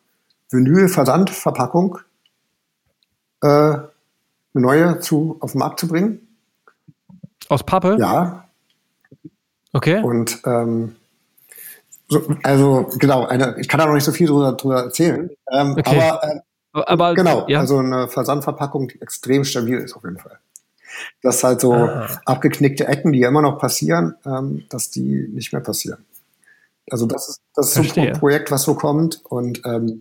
Vinyl-Versandverpackung, 0.51 1.99
eine 3.41 3.89
neue 4.53 5.01
zu, 5.01 5.37
auf 5.41 5.53
den 5.53 5.59
Markt 5.59 5.81
zu 5.81 5.89
bringen. 5.89 6.27
Aus 7.49 7.65
Pappe? 7.65 7.97
Ja, 7.99 8.49
Okay. 9.73 10.03
Und 10.03 10.41
ähm, 10.47 10.97
so, 12.09 12.23
also 12.43 12.89
genau, 12.99 13.27
eine, 13.27 13.57
ich 13.59 13.69
kann 13.69 13.79
da 13.79 13.87
noch 13.87 13.95
nicht 13.95 14.05
so 14.05 14.13
viel 14.13 14.27
drüber, 14.27 14.53
drüber 14.53 14.85
erzählen. 14.85 15.31
Ähm, 15.53 15.77
okay. 15.79 16.01
Aber, 16.01 16.25
äh, 16.25 16.41
aber 16.73 17.15
genau, 17.15 17.47
ja. 17.49 17.61
also 17.61 17.79
eine 17.79 18.09
Versandverpackung, 18.09 18.89
die 18.89 19.01
extrem 19.03 19.45
stabil 19.45 19.79
ist 19.79 19.95
auf 19.95 20.05
jeden 20.05 20.19
Fall. 20.19 20.39
Dass 21.23 21.45
halt 21.45 21.61
so 21.61 21.75
ah. 21.75 22.09
abgeknickte 22.25 22.89
Ecken, 22.89 23.13
die 23.13 23.21
ja 23.21 23.29
immer 23.29 23.43
noch 23.43 23.59
passieren, 23.59 24.15
ähm, 24.25 24.65
dass 24.71 24.91
die 24.91 25.29
nicht 25.29 25.53
mehr 25.53 25.63
passieren. 25.63 26.05
Also 26.91 27.07
das 27.07 27.29
ist, 27.29 27.41
das 27.55 27.77
ist 27.77 27.95
so 27.95 28.01
ein 28.01 28.13
Projekt, 28.15 28.51
was 28.51 28.63
so 28.63 28.75
kommt. 28.75 29.21
Und 29.25 29.61
ähm, 29.67 30.01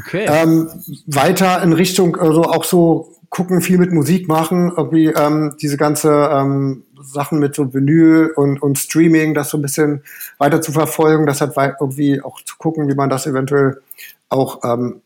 okay. 0.00 0.26
ähm, 0.28 0.70
weiter 1.06 1.62
in 1.62 1.72
Richtung, 1.72 2.16
also 2.16 2.42
auch 2.44 2.64
so 2.64 3.12
gucken, 3.32 3.62
viel 3.62 3.78
mit 3.78 3.92
Musik 3.92 4.28
machen, 4.28 4.72
irgendwie 4.76 5.06
ähm, 5.06 5.56
diese 5.60 5.78
ganze 5.78 6.10
ähm, 6.10 6.84
Sachen 7.02 7.38
mit 7.38 7.54
so 7.54 7.72
Vinyl 7.72 8.30
und, 8.36 8.62
und 8.62 8.78
Streaming, 8.78 9.32
das 9.32 9.48
so 9.48 9.58
ein 9.58 9.62
bisschen 9.62 10.02
weiter 10.36 10.60
zu 10.60 10.70
verfolgen, 10.70 11.26
das 11.26 11.40
hat 11.40 11.56
irgendwie 11.56 12.20
auch 12.22 12.42
zu 12.42 12.56
gucken, 12.58 12.88
wie 12.88 12.94
man 12.94 13.08
das 13.08 13.26
eventuell 13.26 13.80
auch 14.28 14.62
ähm, 14.64 15.00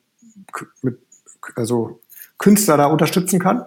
mit, 0.83 0.99
also 1.55 2.01
Künstler 2.39 2.77
da 2.77 2.87
unterstützen 2.87 3.39
kann. 3.39 3.65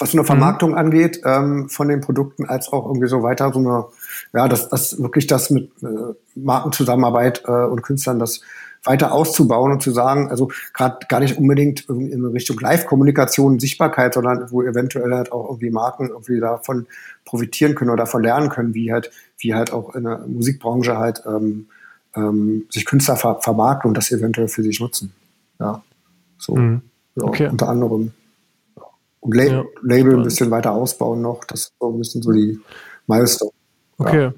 Was 0.00 0.10
so 0.10 0.16
eine 0.16 0.22
mhm. 0.22 0.26
Vermarktung 0.26 0.70
mhm. 0.70 0.78
angeht 0.78 1.20
ähm, 1.24 1.68
von 1.68 1.88
den 1.88 2.00
Produkten, 2.00 2.46
als 2.46 2.72
auch 2.72 2.86
irgendwie 2.86 3.06
so 3.06 3.22
weiter 3.22 3.52
so 3.52 3.60
eine, 3.60 3.84
ja, 4.32 4.48
dass 4.48 4.68
das 4.68 5.00
wirklich 5.00 5.28
das 5.28 5.50
mit 5.50 5.70
äh, 5.82 6.14
Markenzusammenarbeit 6.34 7.44
äh, 7.46 7.52
und 7.52 7.82
Künstlern 7.82 8.18
das 8.18 8.40
weiter 8.84 9.12
auszubauen 9.12 9.72
und 9.72 9.82
zu 9.82 9.90
sagen, 9.90 10.30
also 10.30 10.50
gerade 10.72 11.06
gar 11.08 11.20
nicht 11.20 11.38
unbedingt 11.38 11.88
in 11.88 12.24
Richtung 12.26 12.58
Live-Kommunikation, 12.60 13.58
Sichtbarkeit, 13.58 14.14
sondern 14.14 14.50
wo 14.50 14.62
eventuell 14.62 15.12
halt 15.12 15.32
auch 15.32 15.48
irgendwie 15.48 15.70
Marken 15.70 16.10
irgendwie 16.10 16.38
davon 16.38 16.86
profitieren 17.24 17.74
können 17.74 17.90
oder 17.90 18.04
davon 18.04 18.22
lernen 18.22 18.50
können, 18.50 18.74
wie 18.74 18.92
halt, 18.92 19.10
wie 19.38 19.54
halt 19.54 19.72
auch 19.72 19.94
in 19.94 20.04
der 20.04 20.18
Musikbranche 20.26 20.98
halt 20.98 21.22
ähm, 21.26 21.66
ähm, 22.14 22.66
sich 22.70 22.84
Künstler 22.84 23.16
ver 23.16 23.40
vermarkten 23.40 23.88
und 23.88 23.96
das 23.96 24.12
eventuell 24.12 24.48
für 24.48 24.62
sich 24.62 24.80
nutzen. 24.80 25.12
Ja, 25.58 25.82
so 26.38 26.54
mhm. 26.54 26.82
ja, 27.16 27.24
okay. 27.24 27.48
unter 27.48 27.68
anderem. 27.68 28.12
Und 29.20 29.34
La 29.34 29.44
ja. 29.44 29.64
Label 29.82 30.18
ein 30.18 30.22
bisschen 30.22 30.50
weiter 30.50 30.72
ausbauen 30.72 31.22
noch, 31.22 31.44
das 31.44 31.60
ist 31.60 31.72
so 31.80 31.90
ein 31.90 31.98
bisschen 31.98 32.22
so 32.22 32.30
die 32.30 32.60
Milestone. 33.06 33.52
Okay. 33.96 34.22
Ja. 34.24 34.34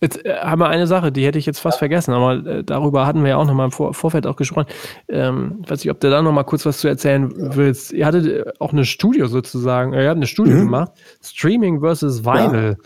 Jetzt 0.00 0.24
äh, 0.24 0.36
haben 0.38 0.60
wir 0.60 0.68
eine 0.68 0.86
Sache, 0.86 1.12
die 1.12 1.26
hätte 1.26 1.38
ich 1.38 1.46
jetzt 1.46 1.60
fast 1.60 1.78
vergessen, 1.78 2.12
aber 2.12 2.34
äh, 2.46 2.64
darüber 2.64 3.06
hatten 3.06 3.22
wir 3.22 3.30
ja 3.30 3.36
auch 3.36 3.46
noch 3.46 3.54
mal 3.54 3.66
im 3.66 3.70
Vor 3.70 3.94
Vorfeld 3.94 4.26
auch 4.26 4.36
gesprochen. 4.36 4.66
Ähm, 5.08 5.60
ich 5.62 5.70
weiß 5.70 5.84
nicht, 5.84 5.90
ob 5.90 6.00
du 6.00 6.10
da 6.10 6.22
noch 6.22 6.32
mal 6.32 6.44
kurz 6.44 6.64
was 6.66 6.78
zu 6.78 6.88
erzählen 6.88 7.30
willst. 7.56 7.92
Ihr 7.92 8.06
hattet 8.06 8.26
äh, 8.26 8.44
auch 8.58 8.72
eine 8.72 8.84
Studio 8.84 9.26
sozusagen, 9.26 9.92
ihr 9.92 10.08
habt 10.08 10.16
eine 10.16 10.26
Studie 10.26 10.52
mhm. 10.52 10.64
gemacht, 10.64 10.92
Streaming 11.22 11.80
versus 11.80 12.24
Vinyl. 12.24 12.76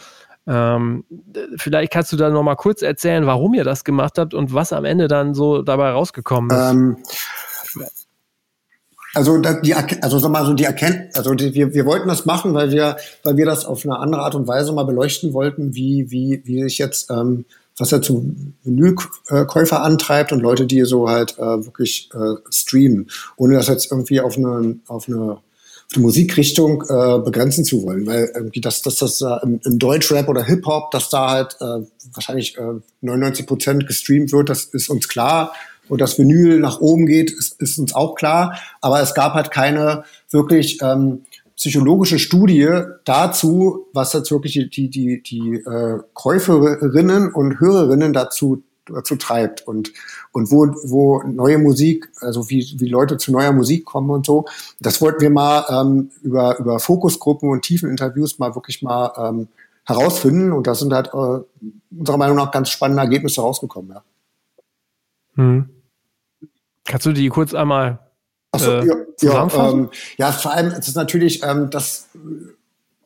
Ja. 0.47 0.77
Ähm, 0.77 1.05
vielleicht 1.57 1.93
kannst 1.93 2.13
du 2.13 2.17
da 2.17 2.29
noch 2.29 2.43
mal 2.43 2.57
kurz 2.57 2.83
erzählen, 2.83 3.25
warum 3.27 3.55
ihr 3.55 3.65
das 3.65 3.85
gemacht 3.85 4.19
habt 4.19 4.35
und 4.35 4.53
was 4.53 4.73
am 4.73 4.85
Ende 4.85 5.09
dann 5.09 5.33
so 5.35 5.63
dabei 5.63 5.91
rausgekommen 5.91 6.51
ist. 6.51 6.73
Ähm, 6.73 6.97
also 9.15 9.39
die, 9.39 9.75
also 9.75 10.19
sag 10.19 10.31
mal 10.31 10.45
so 10.45 10.55
die 10.55 10.65
Erkenntnis, 10.65 11.15
also 11.15 11.35
die, 11.35 11.55
wir, 11.55 11.73
wir 11.73 11.87
wollten 11.87 12.09
das 12.09 12.27
machen, 12.27 12.55
weil 12.55 12.71
wir, 12.73 12.97
weil 13.23 13.37
wir 13.37 13.47
das 13.47 13.65
auf 13.65 13.85
eine 13.85 13.99
andere 13.99 14.23
Art 14.23 14.35
und 14.35 14.47
Weise 14.49 14.73
mal 14.73 14.85
beleuchten 14.85 15.33
wollten, 15.33 15.75
wie 15.75 16.11
wie 16.11 16.43
wie 16.45 16.63
sich 16.63 16.79
jetzt 16.79 17.11
ähm, 17.11 17.45
was 17.77 17.91
ja 17.91 18.01
zu 18.01 18.35
Menükäufer 18.63 19.83
antreibt 19.83 20.33
und 20.33 20.41
Leute, 20.41 20.67
die 20.67 20.83
so 20.83 21.09
halt 21.09 21.39
äh, 21.39 21.65
wirklich 21.65 22.09
äh, 22.15 22.35
streamen, 22.51 23.09
ohne 23.37 23.55
das 23.55 23.69
jetzt 23.69 23.91
irgendwie 23.91 24.21
auf 24.21 24.37
eine 24.37 24.79
auf 24.87 25.09
eine, 25.09 25.39
auf 25.87 25.97
eine 25.97 26.03
Musikrichtung 26.03 26.83
äh, 26.83 27.19
begrenzen 27.19 27.65
zu 27.65 27.83
wollen, 27.83 28.07
weil 28.07 28.31
irgendwie 28.35 28.61
das, 28.61 28.83
dass 28.83 28.97
das 28.97 29.21
äh, 29.21 29.37
im, 29.43 29.61
im 29.65 29.79
Deutschrap 29.79 30.29
oder 30.29 30.45
Hip 30.45 30.67
Hop, 30.67 30.91
dass 30.91 31.09
da 31.09 31.31
halt 31.31 31.57
äh, 31.61 31.87
wahrscheinlich 32.13 32.57
äh, 32.59 32.81
99 33.01 33.47
Prozent 33.47 33.87
gestreamt 33.87 34.33
wird, 34.33 34.49
das 34.49 34.65
ist 34.65 34.89
uns 34.89 35.09
klar 35.09 35.53
und 35.89 36.01
das 36.01 36.19
Vinyl 36.19 36.61
nach 36.61 36.81
oben 36.81 37.07
geht, 37.07 37.31
ist, 37.31 37.61
ist 37.61 37.79
uns 37.79 37.95
auch 37.95 38.15
klar. 38.15 38.59
Aber 38.81 39.01
es 39.01 39.15
gab 39.15 39.35
halt 39.35 39.51
keine 39.51 40.05
wirklich 40.31 40.81
ähm, 40.83 41.23
psychologische 41.57 42.19
Studie 42.19 42.69
dazu, 43.05 43.87
was 43.93 44.13
jetzt 44.13 44.31
wirklich 44.31 44.55
die, 44.71 44.91
die, 44.91 45.23
die, 45.23 45.55
äh, 45.55 45.99
Käuferinnen 46.13 47.33
und 47.33 47.61
Hörerinnen 47.61 48.13
dazu 48.13 48.63
dazu 48.87 49.17
treibt 49.17 49.67
und 49.67 49.95
und 50.33 50.51
wo 50.51 50.67
wo 50.85 51.23
neue 51.23 51.57
Musik 51.57 52.13
also 52.21 52.51
wie 52.51 52.75
wie 52.79 52.89
Leute 52.89 53.17
zu 53.17 53.33
neuer 53.33 53.53
Musik 53.53 53.87
kommen 53.87 54.11
und 54.11 54.27
so 54.27 54.45
das 54.79 55.01
wollten 55.01 55.23
wir 55.23 55.31
mal 55.31 55.65
ähm, 55.71 56.11
über 56.23 56.59
über 56.59 56.79
Fokusgruppen 56.79 57.49
und 57.49 57.63
tiefen 57.63 57.89
Interviews 57.89 58.39
mal 58.39 58.55
wirklich 58.55 58.83
mal 58.83 59.11
ähm, 59.17 59.49
herausfinden 59.87 60.53
und 60.53 60.67
da 60.67 60.75
sind 60.75 60.93
halt 60.93 61.09
äh, 61.15 61.41
unserer 61.99 62.19
Meinung 62.19 62.37
nach 62.37 62.51
ganz 62.51 62.69
spannende 62.69 63.03
Ergebnisse 63.03 63.41
rausgekommen 63.41 63.93
ja. 63.93 64.05
Hm. 65.37 65.74
Kannst 66.85 67.07
du 67.07 67.13
die 67.13 67.29
kurz 67.29 67.55
einmal 67.55 67.99
Achso, 68.53 68.71
äh, 68.71 68.87
ja, 68.87 68.95
ja, 69.21 69.71
ähm, 69.71 69.91
ja, 70.17 70.31
vor 70.31 70.53
allem 70.53 70.69
ist 70.69 70.87
es 70.87 70.95
natürlich, 70.95 71.43
ähm, 71.43 71.71
dass 71.71 72.09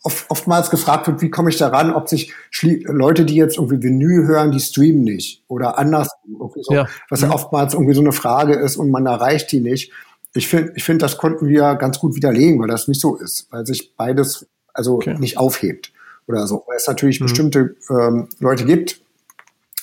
oft, 0.03 0.26
oftmals 0.29 0.68
gefragt 0.68 1.07
wird, 1.07 1.22
wie 1.22 1.31
komme 1.31 1.51
ich 1.51 1.57
daran, 1.57 1.93
ob 1.93 2.09
sich 2.09 2.35
Leute, 2.62 3.24
die 3.24 3.35
jetzt 3.35 3.57
irgendwie 3.57 3.83
Vinyl 3.83 4.26
hören, 4.26 4.53
die 4.53 4.61
streamen 4.61 5.05
nicht 5.05 5.43
oder 5.49 5.79
anders, 5.79 6.11
so, 6.26 6.74
ja. 6.74 6.87
was 7.09 7.22
ja 7.22 7.29
mhm. 7.29 7.35
oftmals 7.35 7.74
irgendwie 7.74 7.95
so 7.95 8.01
eine 8.01 8.12
Frage 8.12 8.55
ist 8.55 8.76
und 8.76 8.91
man 8.91 9.07
erreicht 9.07 9.51
die 9.53 9.61
nicht. 9.61 9.93
Ich 10.35 10.49
finde, 10.49 10.72
ich 10.76 10.85
finde, 10.85 11.05
das 11.05 11.16
konnten 11.16 11.49
wir 11.49 11.74
ganz 11.76 11.99
gut 11.99 12.14
widerlegen, 12.14 12.61
weil 12.61 12.68
das 12.68 12.87
nicht 12.87 13.01
so 13.01 13.16
ist, 13.16 13.49
weil 13.51 13.66
sich 13.66 13.97
beides 13.97 14.47
also 14.74 14.97
okay. 14.97 15.16
nicht 15.18 15.39
aufhebt 15.39 15.93
oder 16.26 16.47
so. 16.47 16.64
Weil 16.66 16.76
es 16.76 16.87
natürlich 16.87 17.20
mhm. 17.20 17.24
bestimmte 17.24 17.76
ähm, 17.89 18.29
Leute 18.39 18.66
gibt, 18.66 19.01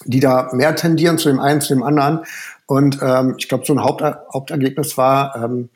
die 0.06 0.20
da 0.20 0.49
mehr 0.53 0.76
tendieren 0.76 1.18
zu 1.18 1.30
dem 1.30 1.39
einen, 1.39 1.62
zu 1.62 1.74
dem 1.74 1.84
anderen. 1.84 2.22
Und 2.66 2.99
ähm, 3.01 3.36
ich 3.38 3.49
glaube, 3.49 3.66
so 3.66 3.74
ein 3.74 3.84
Haupt 3.84 4.03
Hauptergebnis 4.34 4.97
war, 4.97 5.36
ähm, 5.36 5.70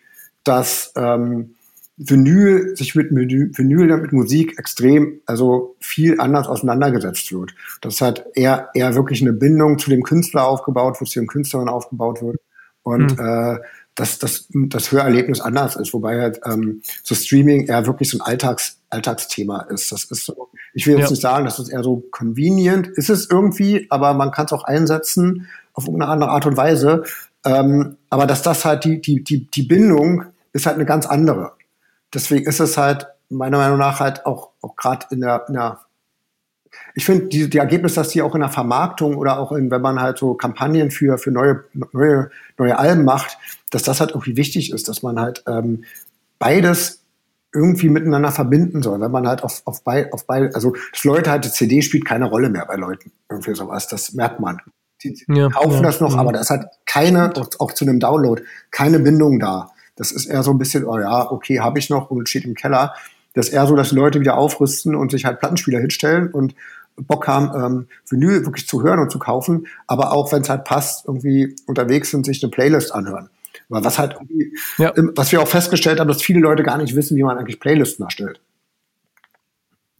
dass 0.44 0.94
ähm, 0.96 1.56
Vinyl 1.98 2.78
sich 2.78 2.96
mit 2.96 3.12
Vinyl 3.12 3.98
mit 3.98 4.14
Musik 4.14 4.58
extrem, 4.58 5.20
also 5.26 5.76
viel 5.82 6.22
anders 6.22 6.48
auseinandergesetzt 6.48 7.32
wird. 7.34 7.54
Das 7.82 8.00
hat 8.00 8.26
eher 8.36 8.70
eher 8.74 8.96
wirklich 8.96 9.22
eine 9.22 9.34
Bindung 9.34 9.78
zu 9.80 9.90
dem 9.90 10.04
Künstler 10.04 10.48
aufgebaut, 10.48 10.96
wo 11.00 11.04
es 11.04 11.12
zu 11.12 11.20
dem 11.20 11.28
Künstlerin 11.28 11.68
aufgebaut 11.68 12.22
wird 12.22 12.38
und 12.84 13.20
mhm. 13.20 13.26
äh, 13.26 13.60
dass 14.00 14.20
das, 14.20 14.48
das 14.50 14.92
Hörerlebnis 14.92 15.42
anders 15.42 15.76
ist, 15.76 15.94
wobei 15.94 16.20
halt 16.20 16.40
ähm, 16.46 16.82
so 17.04 17.16
Streaming 17.16 17.68
eher 17.68 17.86
wirklich 17.86 18.10
so 18.10 18.18
ein 18.18 18.22
Alltags 18.22 18.78
Alltagsthema 18.92 19.62
ist. 19.70 19.92
Das 19.92 20.06
ist 20.06 20.26
so, 20.26 20.50
ich 20.74 20.88
will 20.88 20.96
jetzt 20.96 21.04
ja. 21.06 21.12
nicht 21.12 21.22
sagen, 21.22 21.46
das 21.46 21.60
ist 21.60 21.70
eher 21.70 21.84
so 21.84 22.04
convenient, 22.10 22.88
ist 22.88 23.10
es 23.10 23.30
irgendwie, 23.30 23.86
aber 23.92 24.16
man 24.16 24.32
kann 24.32 24.48
es 24.48 24.54
auch 24.54 24.64
einsetzen 24.64 25.48
auf 25.74 25.86
irgendeine 25.86 26.12
andere 26.12 26.32
Art 26.32 26.48
und 26.48 26.58
Weise. 26.58 27.04
Ähm, 27.46 27.98
aber 28.10 28.26
dass 28.26 28.42
das 28.42 28.66
halt 28.66 28.86
die, 28.86 29.00
die, 29.00 29.24
die, 29.24 29.46
die 29.46 29.64
Bindung 29.64 30.24
ist 30.54 30.66
halt 30.66 30.78
eine 30.78 30.86
ganz 30.86 31.06
andere 31.06 31.52
deswegen 32.14 32.46
ist 32.46 32.60
es 32.60 32.78
halt 32.78 33.08
meiner 33.30 33.58
Meinung 33.58 33.78
nach 33.78 34.00
halt 34.00 34.26
auch, 34.26 34.52
auch 34.62 34.76
gerade 34.76 35.08
in 35.12 35.22
der, 35.22 35.46
in 35.48 35.54
der 35.54 35.80
ich 36.96 37.06
finde 37.06 37.28
die, 37.28 37.50
die 37.50 37.58
Ergebnisse, 37.58 37.96
dass 37.96 38.10
die 38.10 38.22
auch 38.22 38.36
in 38.36 38.42
der 38.42 38.50
Vermarktung 38.50 39.16
oder 39.16 39.40
auch 39.40 39.52
in, 39.52 39.72
wenn 39.72 39.82
man 39.82 40.02
halt 40.02 40.18
so 40.18 40.34
Kampagnen 40.34 40.92
für, 40.92 41.18
für 41.18 41.32
neue, 41.32 41.64
neue, 41.94 42.30
neue 42.58 42.78
Alben 42.78 43.06
macht, 43.06 43.38
dass 43.70 43.84
das 43.84 44.00
halt 44.00 44.12
irgendwie 44.12 44.38
wichtig 44.38 44.72
ist, 44.72 44.88
dass 44.88 45.04
man 45.04 45.20
halt 45.20 45.44
ähm, 45.48 45.84
beides 46.40 47.04
irgendwie 47.54 47.90
miteinander 47.90 48.32
verbinden 48.32 48.84
soll, 48.84 49.02
wenn 49.02 49.12
man 49.12 49.28
halt 49.28 49.44
auf, 49.44 49.62
auf 49.66 49.84
beide, 49.84 50.14
auf 50.14 50.28
beide, 50.28 50.54
also 50.54 50.76
dass 50.92 51.04
Leute 51.04 51.32
halt, 51.32 51.46
die 51.46 51.52
CD 51.52 51.82
spielt 51.82 52.06
keine 52.06 52.26
Rolle 52.26 52.50
mehr 52.50 52.66
bei 52.66 52.76
Leuten, 52.76 53.12
irgendwie 53.30 53.56
sowas, 53.56 53.88
das 53.88 54.14
merkt 54.14 54.40
man. 54.40 54.60
Die, 55.04 55.14
die 55.14 55.26
ja, 55.34 55.50
kaufen 55.50 55.78
ja, 55.78 55.82
das 55.82 56.02
noch, 56.02 56.14
ja. 56.14 56.20
aber 56.20 56.34
da 56.34 56.42
ist 56.42 56.50
halt 56.50 56.66
keine, 56.86 57.34
auch, 57.36 57.48
auch 57.60 57.72
zu 57.72 57.86
einem 57.86 58.00
Download, 58.00 58.42
keine 58.72 59.00
Bindung 59.00 59.40
da. 59.40 59.72
Das 59.96 60.12
ist 60.12 60.28
eher 60.28 60.44
so 60.44 60.52
ein 60.52 60.58
bisschen, 60.58 60.86
oh 60.86 61.00
ja, 61.00 61.32
okay, 61.32 61.60
habe 61.60 61.80
ich 61.80 61.90
noch 61.90 62.12
und 62.12 62.30
steht 62.30 62.46
im 62.46 62.54
Keller. 62.54 62.94
Das 63.34 63.48
ist 63.48 63.54
eher 63.54 63.68
so, 63.68 63.76
dass 63.76 63.90
die 63.90 63.96
Leute 63.96 64.20
wieder 64.20 64.38
aufrüsten 64.38 64.96
und 64.96 65.12
sich 65.12 65.26
halt 65.26 65.40
Plattenspieler 65.40 65.80
hinstellen 65.80 66.32
und 66.32 66.56
Bock 66.96 67.28
haben, 67.28 67.52
ähm, 67.56 67.88
Vinyl 68.10 68.46
wirklich 68.46 68.68
zu 68.68 68.84
hören 68.84 69.00
und 69.00 69.12
zu 69.12 69.20
kaufen, 69.20 69.68
aber 69.88 70.12
auch, 70.12 70.32
wenn 70.32 70.42
es 70.42 70.50
halt 70.50 70.66
passt, 70.66 71.06
irgendwie 71.08 71.56
unterwegs 71.66 72.12
sind, 72.12 72.26
sich 72.26 72.44
eine 72.44 72.52
Playlist 72.52 72.94
anhören. 72.94 73.30
Aber 73.70 73.84
was 73.84 74.00
halt 74.00 74.18
ja. 74.78 74.92
was 75.16 75.32
wir 75.32 75.42
auch 75.42 75.48
festgestellt 75.48 76.00
haben, 76.00 76.08
dass 76.08 76.22
viele 76.22 76.40
Leute 76.40 76.64
gar 76.64 76.78
nicht 76.78 76.96
wissen, 76.96 77.16
wie 77.16 77.24
man 77.24 77.38
eigentlich 77.38 77.60
Playlisten 77.60 78.04
erstellt. 78.06 78.42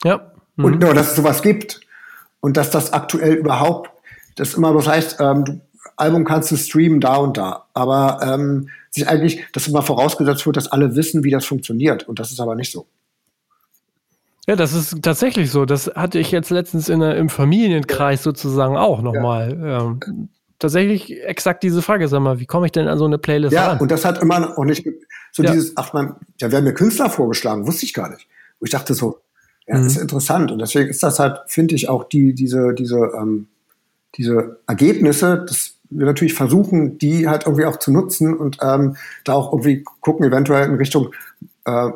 Ja. 0.04 0.32
Mhm. 0.56 0.66
Und 0.66 0.82
nur, 0.82 0.94
dass 0.94 1.12
es 1.12 1.16
sowas 1.16 1.42
gibt 1.42 1.82
und 2.40 2.58
dass 2.58 2.72
das 2.72 2.94
aktuell 2.94 3.34
überhaupt, 3.34 3.92
das 4.36 4.56
immer 4.56 4.74
das 4.74 4.88
heißt, 4.88 5.18
ähm, 5.20 5.46
du, 5.46 5.62
Album 5.96 6.24
kannst 6.24 6.52
du 6.52 6.56
streamen 6.56 7.02
da 7.02 7.18
und 7.18 7.38
da, 7.38 7.66
aber 7.74 8.20
ähm, 8.24 8.70
sich 8.90 9.08
eigentlich, 9.08 9.46
dass 9.52 9.68
immer 9.68 9.82
vorausgesetzt 9.82 10.46
wird, 10.46 10.58
dass 10.58 10.72
alle 10.72 10.96
wissen, 10.96 11.24
wie 11.24 11.32
das 11.32 11.46
funktioniert. 11.46 12.08
Und 12.08 12.20
das 12.20 12.32
ist 12.32 12.40
aber 12.40 12.56
nicht 12.56 12.72
so. 12.72 12.88
Ja, 14.50 14.56
das 14.56 14.74
ist 14.74 15.04
tatsächlich 15.04 15.52
so. 15.52 15.66
Das 15.66 15.92
hatte 15.94 16.18
ich 16.18 16.32
jetzt 16.32 16.50
letztens 16.50 16.90
in, 16.90 17.04
im 17.04 17.30
Familienkreis 17.30 18.24
sozusagen 18.24 18.78
auch 18.78 19.04
nochmal. 19.04 19.56
Ja. 19.62 19.82
Ähm, 19.82 20.30
tatsächlich 20.58 21.24
exakt 21.24 21.62
diese 21.62 21.84
Frage, 21.84 22.08
sag 22.08 22.22
mal, 22.22 22.40
wie 22.40 22.48
komme 22.48 22.66
ich 22.66 22.72
denn 22.72 22.88
an 22.88 22.98
so 22.98 23.06
eine 23.06 23.20
Playlist 23.20 23.54
ja, 23.54 23.68
ran? 23.68 23.76
Ja, 23.76 23.82
und 23.84 23.92
das 23.92 24.06
hat 24.06 24.20
immer 24.24 24.40
noch 24.40 24.58
nicht 24.66 24.88
so 25.34 25.44
ja. 25.44 25.52
dieses, 25.52 25.74
ach 25.78 25.94
man, 25.94 26.16
ja, 26.42 26.52
werden 26.52 26.66
mir 26.66 26.74
Künstler 26.74 27.12
vorgeschlagen, 27.12 27.68
wusste 27.68 27.86
ich 27.86 27.94
gar 27.94 28.10
nicht. 28.10 28.28
Und 28.58 28.66
ich 28.66 28.72
dachte 28.72 28.96
so, 28.96 29.20
ja, 29.68 29.78
mhm. 29.78 29.86
ist 29.86 29.98
interessant. 29.98 30.52
Und 30.52 30.58
deswegen 30.58 30.90
ist 30.90 31.04
das 31.04 31.20
halt, 31.20 31.42
finde 31.46 31.76
ich, 31.76 31.88
auch 31.88 32.06
die, 32.06 32.34
diese, 32.34 32.74
diese, 32.74 33.12
ähm, 33.22 33.50
diese 34.16 34.58
Ergebnisse, 34.66 35.46
das 35.48 35.76
wir 35.92 36.08
natürlich 36.08 36.34
versuchen, 36.34 36.98
die 36.98 37.28
halt 37.28 37.46
irgendwie 37.46 37.66
auch 37.66 37.78
zu 37.78 37.92
nutzen 37.92 38.36
und 38.36 38.58
ähm, 38.64 38.96
da 39.26 39.34
auch 39.34 39.54
irgendwie 39.54 39.84
gucken, 40.02 40.26
eventuell 40.26 40.68
in 40.68 40.76
Richtung 40.76 41.12
äh, 41.66 41.90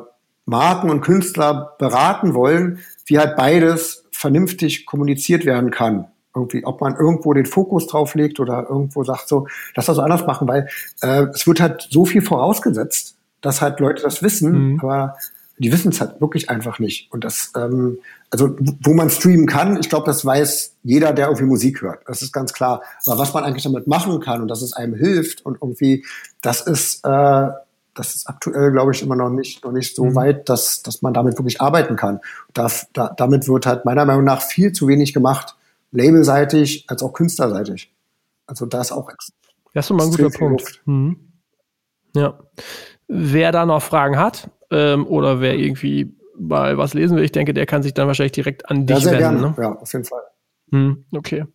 Marken 0.45 0.89
und 0.89 1.01
Künstler 1.01 1.75
beraten 1.79 2.33
wollen, 2.33 2.79
wie 3.05 3.19
halt 3.19 3.35
beides 3.35 4.05
vernünftig 4.11 4.85
kommuniziert 4.85 5.45
werden 5.45 5.71
kann. 5.71 6.07
Irgendwie, 6.35 6.65
ob 6.65 6.81
man 6.81 6.95
irgendwo 6.95 7.33
den 7.33 7.45
Fokus 7.45 7.87
drauf 7.87 8.15
legt 8.15 8.39
oder 8.39 8.67
irgendwo 8.67 9.03
sagt 9.03 9.27
so, 9.27 9.47
lass 9.75 9.85
das 9.85 9.99
anders 9.99 10.25
machen, 10.25 10.47
weil 10.47 10.67
äh, 11.01 11.27
es 11.33 11.45
wird 11.45 11.61
halt 11.61 11.87
so 11.91 12.05
viel 12.05 12.21
vorausgesetzt, 12.21 13.15
dass 13.41 13.61
halt 13.61 13.79
Leute 13.79 14.01
das 14.01 14.23
wissen, 14.23 14.73
mhm. 14.73 14.79
aber 14.79 15.15
die 15.59 15.71
wissen 15.71 15.91
es 15.91 16.01
halt 16.01 16.19
wirklich 16.19 16.49
einfach 16.49 16.79
nicht. 16.79 17.11
Und 17.11 17.23
das, 17.23 17.51
ähm, 17.55 17.99
also 18.31 18.55
wo 18.81 18.93
man 18.93 19.11
streamen 19.11 19.45
kann, 19.45 19.79
ich 19.79 19.89
glaube, 19.89 20.07
das 20.07 20.25
weiß 20.25 20.75
jeder, 20.83 21.13
der 21.13 21.27
irgendwie 21.27 21.45
Musik 21.45 21.81
hört. 21.81 21.99
Das 22.07 22.23
ist 22.23 22.31
ganz 22.31 22.53
klar. 22.53 22.81
Aber 23.05 23.19
was 23.19 23.33
man 23.33 23.43
eigentlich 23.43 23.63
damit 23.63 23.85
machen 23.85 24.19
kann 24.19 24.41
und 24.41 24.47
dass 24.47 24.63
es 24.63 24.73
einem 24.73 24.95
hilft 24.95 25.45
und 25.45 25.59
irgendwie, 25.61 26.03
das 26.41 26.61
ist, 26.61 27.05
äh, 27.05 27.49
das 27.95 28.15
ist 28.15 28.27
aktuell, 28.27 28.71
glaube 28.71 28.91
ich, 28.91 29.01
immer 29.01 29.15
noch 29.15 29.29
nicht, 29.29 29.63
noch 29.63 29.71
nicht 29.71 29.95
so 29.95 30.05
mhm. 30.05 30.15
weit, 30.15 30.49
dass, 30.49 30.81
dass 30.81 31.01
man 31.01 31.13
damit 31.13 31.37
wirklich 31.37 31.61
arbeiten 31.61 31.95
kann. 31.95 32.19
Da, 32.53 32.69
da, 32.93 33.13
damit 33.15 33.47
wird 33.47 33.65
halt 33.65 33.85
meiner 33.85 34.05
Meinung 34.05 34.23
nach 34.23 34.41
viel 34.41 34.71
zu 34.71 34.87
wenig 34.87 35.13
gemacht, 35.13 35.55
labelseitig 35.91 36.85
als 36.89 37.03
auch 37.03 37.13
künstlerseitig. 37.13 37.93
Also 38.47 38.65
da 38.65 38.81
ist 38.81 38.91
auch 38.91 39.11
Das 39.73 39.85
ist 39.85 39.95
mal 39.95 40.03
ein 40.03 40.11
guter 40.11 40.29
Punkt. 40.29 40.81
Mhm. 40.85 41.17
Ja. 42.15 42.39
Wer 43.07 43.51
da 43.51 43.65
noch 43.65 43.81
Fragen 43.81 44.17
hat, 44.17 44.49
ähm, 44.71 45.05
oder 45.07 45.39
wer 45.39 45.55
irgendwie 45.55 46.15
mal 46.37 46.77
was 46.77 46.93
lesen 46.93 47.15
will, 47.15 47.23
ich 47.23 47.31
denke, 47.31 47.53
der 47.53 47.65
kann 47.65 47.83
sich 47.83 47.93
dann 47.93 48.07
wahrscheinlich 48.07 48.31
direkt 48.31 48.69
an 48.69 48.87
dich 48.87 48.97
ja, 48.97 49.03
sehr 49.03 49.19
wenden. 49.19 49.41
Gerne. 49.41 49.55
Ne? 49.55 49.55
Ja, 49.59 49.71
auf 49.73 49.93
jeden 49.93 50.05
Fall. 50.05 50.21
Hm, 50.71 51.05
okay. 51.15 51.45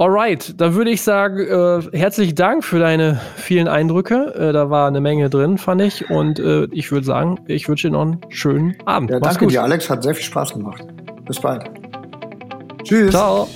Alright, 0.00 0.58
da 0.58 0.72
würde 0.72 0.90
ich 0.92 1.02
sagen, 1.02 1.40
äh, 1.40 1.82
herzlichen 1.94 2.34
Dank 2.34 2.64
für 2.64 2.78
deine 2.78 3.20
vielen 3.36 3.68
Eindrücke. 3.68 4.34
Äh, 4.34 4.54
da 4.54 4.70
war 4.70 4.88
eine 4.88 5.02
Menge 5.02 5.28
drin, 5.28 5.58
fand 5.58 5.82
ich. 5.82 6.08
Und 6.08 6.38
äh, 6.38 6.68
ich 6.72 6.90
würde 6.90 7.04
sagen, 7.04 7.38
ich 7.48 7.68
wünsche 7.68 7.88
dir 7.88 7.92
noch 7.92 8.00
einen 8.00 8.20
schönen 8.30 8.78
Abend. 8.86 9.10
Ja, 9.10 9.20
danke 9.20 9.40
gut. 9.40 9.52
dir, 9.52 9.62
Alex. 9.62 9.90
Hat 9.90 10.02
sehr 10.02 10.14
viel 10.14 10.24
Spaß 10.24 10.54
gemacht. 10.54 10.82
Bis 11.26 11.38
bald. 11.38 11.64
Tschüss. 12.82 13.10
Ciao. 13.10 13.46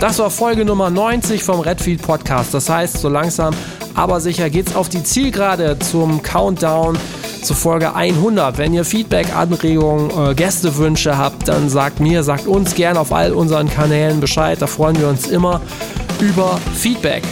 Das 0.00 0.18
war 0.18 0.30
Folge 0.30 0.64
Nummer 0.64 0.90
90 0.90 1.44
vom 1.44 1.60
Redfield 1.60 2.02
Podcast. 2.02 2.52
Das 2.52 2.68
heißt, 2.68 2.98
so 2.98 3.08
langsam 3.08 3.54
aber 4.00 4.18
sicher 4.18 4.48
geht's 4.48 4.74
auf 4.74 4.88
die 4.88 5.04
Zielgerade 5.04 5.78
zum 5.78 6.22
Countdown 6.22 6.96
zu 7.42 7.52
Folge 7.52 7.94
100. 7.94 8.56
Wenn 8.56 8.72
ihr 8.72 8.86
Feedback, 8.86 9.36
Anregungen, 9.36 10.10
äh, 10.10 10.34
Gästewünsche 10.34 11.18
habt, 11.18 11.48
dann 11.48 11.68
sagt 11.68 12.00
mir, 12.00 12.22
sagt 12.22 12.46
uns 12.46 12.74
gerne 12.74 12.98
auf 12.98 13.12
all 13.12 13.34
unseren 13.34 13.68
Kanälen 13.68 14.18
Bescheid. 14.18 14.62
Da 14.62 14.66
freuen 14.66 14.98
wir 14.98 15.06
uns 15.06 15.26
immer 15.26 15.60
über 16.18 16.58
Feedback. 16.74 17.22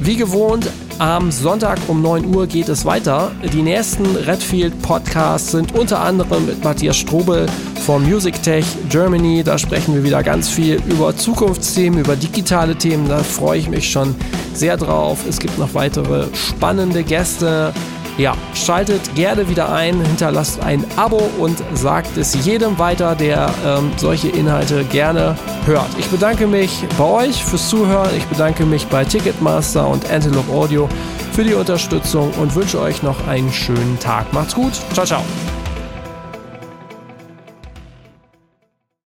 Wie 0.00 0.16
gewohnt, 0.16 0.70
am 0.98 1.30
Sonntag 1.30 1.78
um 1.88 2.02
9 2.02 2.34
Uhr 2.34 2.46
geht 2.46 2.68
es 2.68 2.84
weiter. 2.84 3.32
Die 3.52 3.62
nächsten 3.62 4.04
Redfield 4.16 4.80
Podcasts 4.82 5.52
sind 5.52 5.74
unter 5.74 6.00
anderem 6.00 6.46
mit 6.46 6.62
Matthias 6.62 6.96
Strobel 6.96 7.46
von 7.84 8.04
Music 8.04 8.42
Tech 8.42 8.64
Germany. 8.88 9.42
Da 9.42 9.58
sprechen 9.58 9.94
wir 9.94 10.04
wieder 10.04 10.22
ganz 10.22 10.48
viel 10.48 10.80
über 10.88 11.16
Zukunftsthemen, 11.16 12.00
über 12.00 12.16
digitale 12.16 12.76
Themen. 12.76 13.08
Da 13.08 13.18
freue 13.18 13.58
ich 13.58 13.68
mich 13.68 13.90
schon 13.90 14.14
sehr 14.54 14.76
drauf. 14.76 15.20
Es 15.28 15.38
gibt 15.38 15.58
noch 15.58 15.74
weitere 15.74 16.26
spannende 16.32 17.02
Gäste. 17.02 17.72
Ja, 18.16 18.34
schaltet 18.54 19.14
gerne 19.16 19.48
wieder 19.48 19.72
ein, 19.72 20.00
hinterlasst 20.00 20.62
ein 20.62 20.84
Abo 20.96 21.28
und 21.38 21.62
sagt 21.74 22.16
es 22.16 22.44
jedem 22.44 22.78
weiter, 22.78 23.16
der 23.16 23.52
ähm, 23.66 23.90
solche 23.96 24.28
Inhalte 24.28 24.84
gerne 24.84 25.36
hört. 25.66 25.88
Ich 25.98 26.06
bedanke 26.06 26.46
mich 26.46 26.84
bei 26.96 27.04
euch 27.04 27.44
fürs 27.44 27.68
Zuhören. 27.68 28.10
Ich 28.16 28.24
bedanke 28.26 28.64
mich 28.66 28.86
bei 28.86 29.04
Ticketmaster 29.04 29.88
und 29.88 30.08
Antelope 30.10 30.52
Audio 30.52 30.88
für 31.32 31.42
die 31.42 31.54
Unterstützung 31.54 32.30
und 32.34 32.54
wünsche 32.54 32.80
euch 32.80 33.02
noch 33.02 33.26
einen 33.26 33.52
schönen 33.52 33.98
Tag. 33.98 34.32
Macht's 34.32 34.54
gut. 34.54 34.74
Ciao, 34.92 35.04
ciao. 35.04 35.24